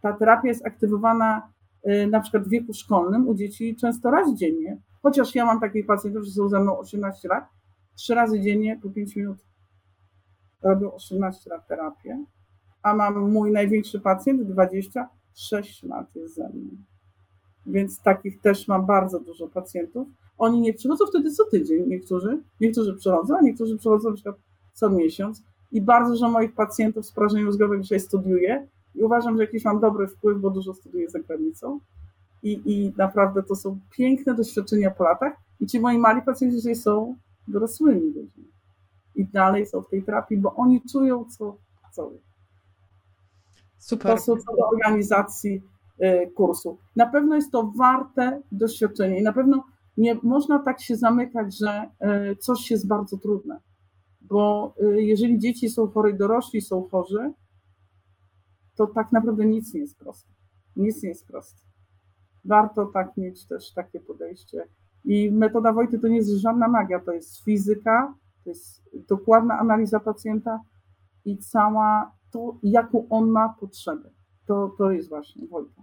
Ta 0.00 0.12
terapia 0.12 0.48
jest 0.48 0.66
aktywowana 0.66 1.52
y, 1.88 2.06
na 2.06 2.20
przykład 2.20 2.44
w 2.44 2.48
wieku 2.48 2.72
szkolnym 2.72 3.28
u 3.28 3.34
dzieci 3.34 3.76
często 3.76 4.10
raz 4.10 4.34
dziennie, 4.34 4.80
chociaż 5.02 5.34
ja 5.34 5.46
mam 5.46 5.60
takich 5.60 5.86
pacjentów, 5.86 6.24
że 6.24 6.30
są 6.30 6.48
ze 6.48 6.60
mną 6.60 6.78
18 6.78 7.28
lat, 7.28 7.44
trzy 7.96 8.14
razy 8.14 8.40
dziennie 8.40 8.78
po 8.82 8.90
5 8.90 9.16
minut 9.16 9.38
robią 10.62 10.92
18 10.92 11.50
lat 11.50 11.68
terapię, 11.68 12.24
a 12.82 12.94
mam 12.94 13.30
mój 13.30 13.52
największy 13.52 14.00
pacjent 14.00 14.42
26 14.42 15.82
lat 15.82 16.16
jest 16.16 16.34
ze 16.34 16.48
mną. 16.48 16.70
Więc 17.66 18.02
takich 18.02 18.40
też 18.40 18.68
mam 18.68 18.86
bardzo 18.86 19.20
dużo 19.20 19.48
pacjentów. 19.48 20.08
Oni 20.38 20.60
nie 20.60 20.74
przychodzą 20.74 21.06
wtedy 21.06 21.30
co 21.30 21.44
tydzień, 21.44 21.88
niektórzy, 21.88 22.42
niektórzy 22.60 22.94
przychodzą, 22.94 23.36
a 23.38 23.40
niektórzy 23.40 23.76
przychodzą 23.78 24.08
na 24.08 24.14
przykład 24.14 24.36
co 24.72 24.90
miesiąc. 24.90 25.42
I 25.72 25.80
bardzo 25.80 26.10
dużo 26.10 26.30
moich 26.30 26.54
pacjentów 26.54 27.06
z 27.06 27.12
porażeniem 27.12 27.46
mózgowym 27.46 27.82
dzisiaj 27.82 28.00
studiuje 28.00 28.66
i 28.94 29.02
uważam, 29.02 29.36
że 29.36 29.42
jakiś 29.42 29.64
mam 29.64 29.80
dobry 29.80 30.06
wpływ, 30.06 30.38
bo 30.40 30.50
dużo 30.50 30.74
studiuję 30.74 31.10
za 31.10 31.18
granicą. 31.18 31.80
I, 32.42 32.62
I 32.64 32.92
naprawdę 32.96 33.42
to 33.42 33.56
są 33.56 33.78
piękne 33.90 34.34
doświadczenia 34.34 34.90
po 34.90 35.04
latach. 35.04 35.32
I 35.60 35.66
ci 35.66 35.80
moi 35.80 35.98
mali 35.98 36.22
pacjenci 36.22 36.56
dzisiaj 36.56 36.76
są 36.76 37.16
dorosłymi 37.48 38.00
ludźmi. 38.00 38.44
I 39.14 39.26
dalej 39.26 39.66
są 39.66 39.82
w 39.82 39.88
tej 39.88 40.02
terapii, 40.02 40.36
bo 40.36 40.54
oni 40.54 40.82
czują, 40.92 41.24
co 41.24 41.56
chcą. 41.90 42.10
Super. 43.78 44.16
To 44.16 44.22
są 44.22 44.36
co 44.36 44.56
do 44.56 44.68
organizacji 44.68 45.62
y, 46.02 46.30
kursu. 46.34 46.78
Na 46.96 47.06
pewno 47.06 47.36
jest 47.36 47.52
to 47.52 47.72
warte 47.78 48.42
doświadczenie 48.52 49.20
i 49.20 49.22
na 49.22 49.32
pewno 49.32 49.64
nie 49.96 50.14
można 50.22 50.58
tak 50.58 50.80
się 50.80 50.96
zamykać, 50.96 51.58
że 51.58 51.90
y, 52.32 52.36
coś 52.36 52.70
jest 52.70 52.88
bardzo 52.88 53.18
trudne. 53.18 53.60
Bo 54.20 54.74
y, 54.82 55.02
jeżeli 55.02 55.38
dzieci 55.38 55.70
są 55.70 55.88
chore, 55.88 56.12
dorośli 56.12 56.60
są 56.60 56.88
chorzy, 56.88 57.32
to 58.76 58.86
tak 58.86 59.12
naprawdę 59.12 59.46
nic 59.46 59.74
nie 59.74 59.80
jest 59.80 59.98
proste. 59.98 60.30
Nic 60.76 61.02
nie 61.02 61.08
jest 61.08 61.26
proste. 61.26 61.69
Warto 62.44 62.86
tak 62.86 63.16
mieć 63.16 63.46
też 63.46 63.72
takie 63.72 64.00
podejście. 64.00 64.64
I 65.04 65.32
metoda 65.32 65.72
Wojty 65.72 65.98
to 65.98 66.08
nie 66.08 66.16
jest 66.16 66.30
żadna 66.30 66.68
magia, 66.68 67.00
to 67.00 67.12
jest 67.12 67.44
fizyka, 67.44 68.14
to 68.44 68.50
jest 68.50 68.82
dokładna 69.08 69.58
analiza 69.58 70.00
pacjenta 70.00 70.60
i 71.24 71.38
cała 71.38 72.12
to, 72.30 72.58
jaką 72.62 73.08
on 73.08 73.30
ma 73.30 73.54
potrzebę. 73.60 74.10
To, 74.46 74.74
to 74.78 74.90
jest 74.90 75.08
właśnie 75.08 75.46
Wojta. 75.46 75.82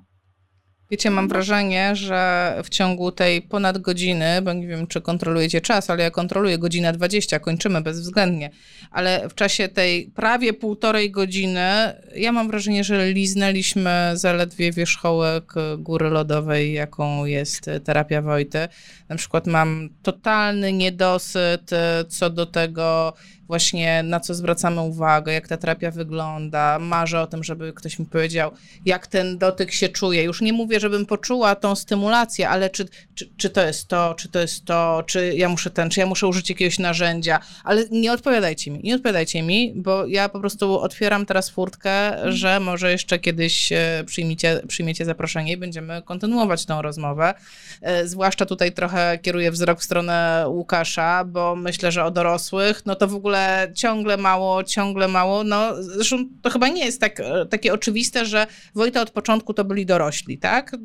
Wiecie, 0.92 1.12
mam 1.12 1.28
wrażenie, 1.28 1.96
że 1.96 2.54
w 2.64 2.70
ciągu 2.70 3.12
tej 3.12 3.42
ponad 3.42 3.78
godziny, 3.78 4.42
bo 4.42 4.54
nie 4.54 4.68
wiem, 4.68 4.88
czy 4.88 5.02
kontrolujecie 5.02 5.62
czas, 5.62 5.90
ale 5.90 6.04
ja 6.04 6.12
kontroluję 6.12 6.58
godzinę 6.58 6.94
20, 6.94 7.40
kończymy 7.40 7.82
bezwzględnie, 7.82 8.50
ale 8.92 9.30
w 9.30 9.36
czasie 9.36 9.68
tej 9.68 10.06
prawie 10.06 10.54
półtorej 10.54 11.12
godziny, 11.12 11.70
ja 12.16 12.32
mam 12.32 12.48
wrażenie, 12.48 12.84
że 12.84 13.12
liznęliśmy 13.12 14.12
zaledwie 14.14 14.72
wierzchołek 14.72 15.54
góry 15.78 16.10
lodowej, 16.10 16.74
jaką 16.74 17.26
jest 17.26 17.70
terapia 17.84 18.22
Wojty. 18.22 18.68
Na 19.10 19.16
przykład 19.16 19.48
mam 19.48 19.90
totalny 20.04 20.74
niedosyt 20.74 21.70
co 22.10 22.30
do 22.30 22.46
tego, 22.46 23.14
właśnie 23.48 24.03
na 24.03 24.19
co 24.19 24.34
zwracamy 24.34 24.82
uwagę, 24.82 25.34
jak 25.34 25.48
ta 25.48 25.57
terapia 25.57 25.91
wygląda. 25.91 26.80
Marzę 26.80 27.22
o 27.22 27.28
tym, 27.28 27.44
żeby 27.44 27.74
ktoś 27.74 27.99
mi 27.99 28.06
powiedział, 28.06 28.52
jak 28.86 29.07
ten 29.07 29.38
dotyk 29.38 29.74
się 29.74 29.90
czuje. 29.90 30.24
Już 30.24 30.41
nie 30.41 30.53
mówię, 30.53 30.80
żebym 30.80 31.06
poczuła 31.06 31.56
tą 31.56 31.76
stymulację, 31.76 32.49
ale 32.49 32.69
czy, 32.69 32.86
czy, 33.15 33.30
czy 33.38 33.49
to 33.49 33.65
jest 33.65 33.88
to, 33.88 34.15
czy 34.18 34.30
to 34.30 34.40
jest 34.40 34.65
to, 34.65 35.03
czy 35.07 35.36
ja 35.36 35.49
muszę 35.49 35.69
ten, 35.69 35.90
czy 35.90 35.99
ja 35.99 36.06
muszę 36.06 36.28
użyć 36.28 36.49
jakiegoś 36.49 36.80
narzędzia, 36.80 37.40
ale 37.64 37.86
nie 37.91 38.11
odpowiadajcie 38.14 38.72
mi, 38.72 38.80
nie 38.84 38.95
odpowiadajcie 38.95 39.44
mi, 39.44 39.74
bo 39.76 40.06
ja 40.06 40.30
po 40.30 40.40
prostu 40.40 40.80
otwieram 40.80 41.26
teraz 41.26 41.49
furtkę, 41.49 42.14
że 42.34 42.60
może 42.60 42.91
jeszcze 42.91 43.19
kiedyś 43.19 43.72
e, 43.72 44.03
przyjmiecie, 44.06 44.61
przyjmiecie 44.68 45.06
zaproszenie 45.06 45.53
i 45.53 45.57
będziemy 45.57 46.02
kontynuować 46.02 46.65
tą 46.65 46.82
rozmowę. 46.82 47.34
E, 47.82 48.07
zwłaszcza 48.07 48.45
tutaj 48.45 48.72
trochę 48.72 49.19
kieruję 49.22 49.52
wzrok 49.52 49.80
w 49.80 49.84
stronę 49.84 50.45
Łukasza, 50.48 51.24
bo 51.26 51.56
myślę, 51.56 51.91
że 51.91 52.03
o 52.03 52.11
dorosłych, 52.11 52.86
no 52.86 52.95
to 52.95 53.07
w 53.07 53.15
ogóle 53.15 53.37
ciągle, 53.74 53.98
ciągle 53.98 54.18
mało, 54.18 54.64
ciągle 54.64 55.08
mało. 55.08 55.44
No, 55.44 55.84
zresztą 55.84 56.18
to 56.42 56.50
chyba 56.50 56.68
nie 56.68 56.86
jest 56.86 57.02
tak, 57.02 57.22
takie 57.50 57.74
oczywiste, 57.74 58.26
że 58.26 58.48
Wojta 58.76 59.02
od 59.02 59.10
początku 59.10 59.54
to 59.54 59.66
byli 59.66 59.86
dorośli, 59.86 60.38
tak? 60.38 60.76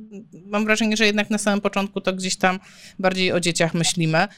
Mam 0.46 0.64
wrażenie, 0.64 0.96
że 0.96 1.06
jednak 1.06 1.30
na 1.30 1.38
samym 1.38 1.60
początku 1.60 2.00
to 2.00 2.12
gdzieś 2.12 2.36
tam 2.36 2.58
bardziej 2.98 3.32
o 3.32 3.40
dzieciach 3.40 3.74
myślimy. 3.74 4.28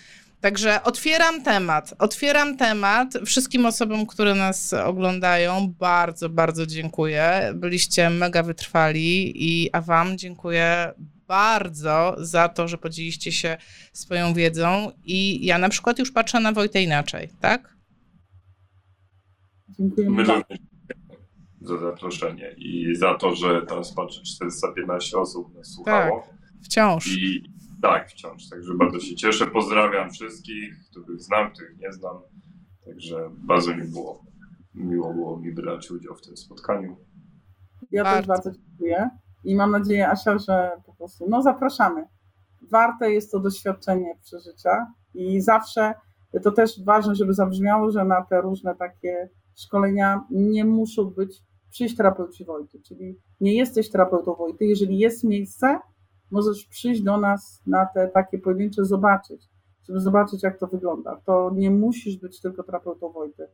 Także 0.41 0.83
otwieram 0.83 1.43
temat. 1.43 1.95
Otwieram 1.99 2.57
temat. 2.57 3.15
Wszystkim 3.27 3.67
osobom, 3.67 4.07
które 4.07 4.35
nas 4.35 4.73
oglądają, 4.73 5.75
bardzo, 5.79 6.29
bardzo 6.29 6.67
dziękuję. 6.67 7.53
Byliście 7.55 8.11
mega 8.11 8.43
wytrwali 8.43 9.33
i 9.35 9.71
a 9.73 9.81
Wam 9.81 10.19
dziękuję 10.19 10.93
bardzo 11.29 12.17
za 12.19 12.49
to, 12.49 12.69
że 12.69 12.79
podzieliście 12.79 13.33
się 13.33 13.57
swoją 13.93 14.35
wiedzą. 14.35 14.93
I 15.05 15.47
ja 15.47 15.59
na 15.59 15.69
przykład 15.69 15.99
już 15.99 16.13
patrzę 16.13 16.41
na 16.41 16.53
Wojtę 16.53 16.83
inaczej, 16.83 17.29
tak? 17.41 17.74
My 19.79 20.25
również 20.25 20.59
za 21.61 21.79
zaproszenie 21.79 22.55
i 22.59 22.97
za 22.97 23.15
to, 23.15 23.35
że 23.35 23.63
teraz 23.63 23.95
patrzę 23.95 24.23
415 24.23 25.19
osób 25.19 25.55
nas 25.55 25.67
słuchało. 25.67 26.21
Tak, 26.21 26.35
wciąż. 26.65 27.17
I 27.17 27.45
tak, 27.83 28.09
wciąż. 28.09 28.49
Także 28.49 28.75
bardzo 28.75 29.01
się 29.01 29.17
cieszę. 29.17 29.47
Pozdrawiam 29.47 30.11
wszystkich, 30.11 30.75
których 30.91 31.21
znam, 31.21 31.53
których 31.53 31.79
nie 31.79 31.93
znam. 31.93 32.17
Także 32.85 33.31
bardzo 33.37 33.77
mi 33.77 33.85
było, 33.85 34.25
miło 34.75 35.15
było 35.15 35.41
mi 35.41 35.53
brać 35.53 35.91
udział 35.91 36.15
w 36.15 36.23
tym 36.23 36.37
spotkaniu. 36.37 36.97
Ja 37.91 38.05
bardzo. 38.05 38.19
też 38.19 38.27
bardzo 38.27 38.51
dziękuję 38.51 39.11
i 39.45 39.55
mam 39.55 39.71
nadzieję, 39.71 40.11
Asia, 40.11 40.39
że 40.39 40.71
po 40.87 40.95
prostu 40.95 41.27
no 41.29 41.43
zapraszamy. 41.43 42.05
Warte 42.71 43.13
jest 43.13 43.33
to 43.33 43.41
doświadczenie 43.41 44.15
przeżycia 44.23 44.87
i 45.15 45.41
zawsze 45.41 45.95
to 46.43 46.53
też 46.53 46.85
ważne, 46.85 47.15
żeby 47.15 47.35
zabrzmiało, 47.35 47.91
że 47.91 48.05
na 48.05 48.23
te 48.23 48.41
różne 48.41 48.75
takie 48.75 49.29
szkolenia 49.57 50.25
nie 50.31 50.65
muszą 50.65 51.05
być 51.05 51.43
przyjść 51.71 51.97
terapeuci 51.97 52.45
Wojty, 52.45 52.81
czyli 52.81 53.19
nie 53.41 53.55
jesteś 53.55 53.91
terapeutą 53.91 54.35
Wojty, 54.35 54.65
jeżeli 54.65 54.99
jest 54.99 55.25
miejsce, 55.25 55.79
możesz 56.31 56.67
przyjść 56.67 57.03
do 57.03 57.17
nas 57.17 57.63
na 57.67 57.87
te 57.87 58.09
takie 58.09 58.39
pojedyncze, 58.39 58.85
zobaczyć, 58.85 59.49
żeby 59.89 60.01
zobaczyć, 60.01 60.43
jak 60.43 60.59
to 60.59 60.67
wygląda. 60.67 61.21
To 61.27 61.51
nie 61.55 61.71
musisz 61.71 62.17
być 62.17 62.41
tylko 62.41 62.63
terapeutą 62.63 63.13
Wojty. 63.13 63.47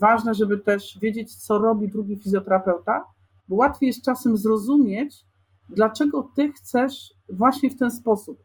Ważne, 0.00 0.34
żeby 0.34 0.58
też 0.58 0.98
wiedzieć, 1.02 1.36
co 1.36 1.58
robi 1.58 1.88
drugi 1.88 2.16
fizjoterapeuta, 2.16 3.04
bo 3.48 3.56
łatwiej 3.56 3.86
jest 3.86 4.04
czasem 4.04 4.36
zrozumieć, 4.36 5.24
dlaczego 5.68 6.30
ty 6.36 6.52
chcesz 6.52 7.14
właśnie 7.28 7.70
w 7.70 7.78
ten 7.78 7.90
sposób. 7.90 8.44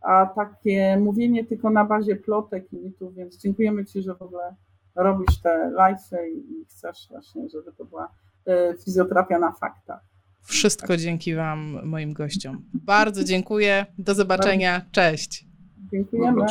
A 0.00 0.26
takie 0.26 1.00
mówienie 1.00 1.44
tylko 1.44 1.70
na 1.70 1.84
bazie 1.84 2.16
plotek 2.16 2.72
i 2.72 2.76
mitów, 2.76 3.14
więc 3.14 3.38
dziękujemy 3.38 3.84
Ci, 3.84 4.02
że 4.02 4.14
w 4.14 4.22
ogóle 4.22 4.56
robisz 4.96 5.40
te 5.42 5.72
live'y 5.78 6.28
i 6.28 6.64
chcesz 6.64 7.06
właśnie, 7.10 7.48
żeby 7.48 7.72
to 7.72 7.84
była 7.84 8.08
e, 8.46 8.74
fizjoterapia 8.84 9.38
na 9.38 9.52
faktach. 9.52 10.00
Wszystko 10.42 10.96
dzięki 10.96 11.34
Wam, 11.34 11.80
moim 11.84 12.12
gościom. 12.12 12.62
Bardzo 12.74 13.24
dziękuję. 13.24 13.86
Do 13.98 14.14
zobaczenia. 14.14 14.82
Cześć. 14.92 15.46
Dziękujemy. 15.92 16.46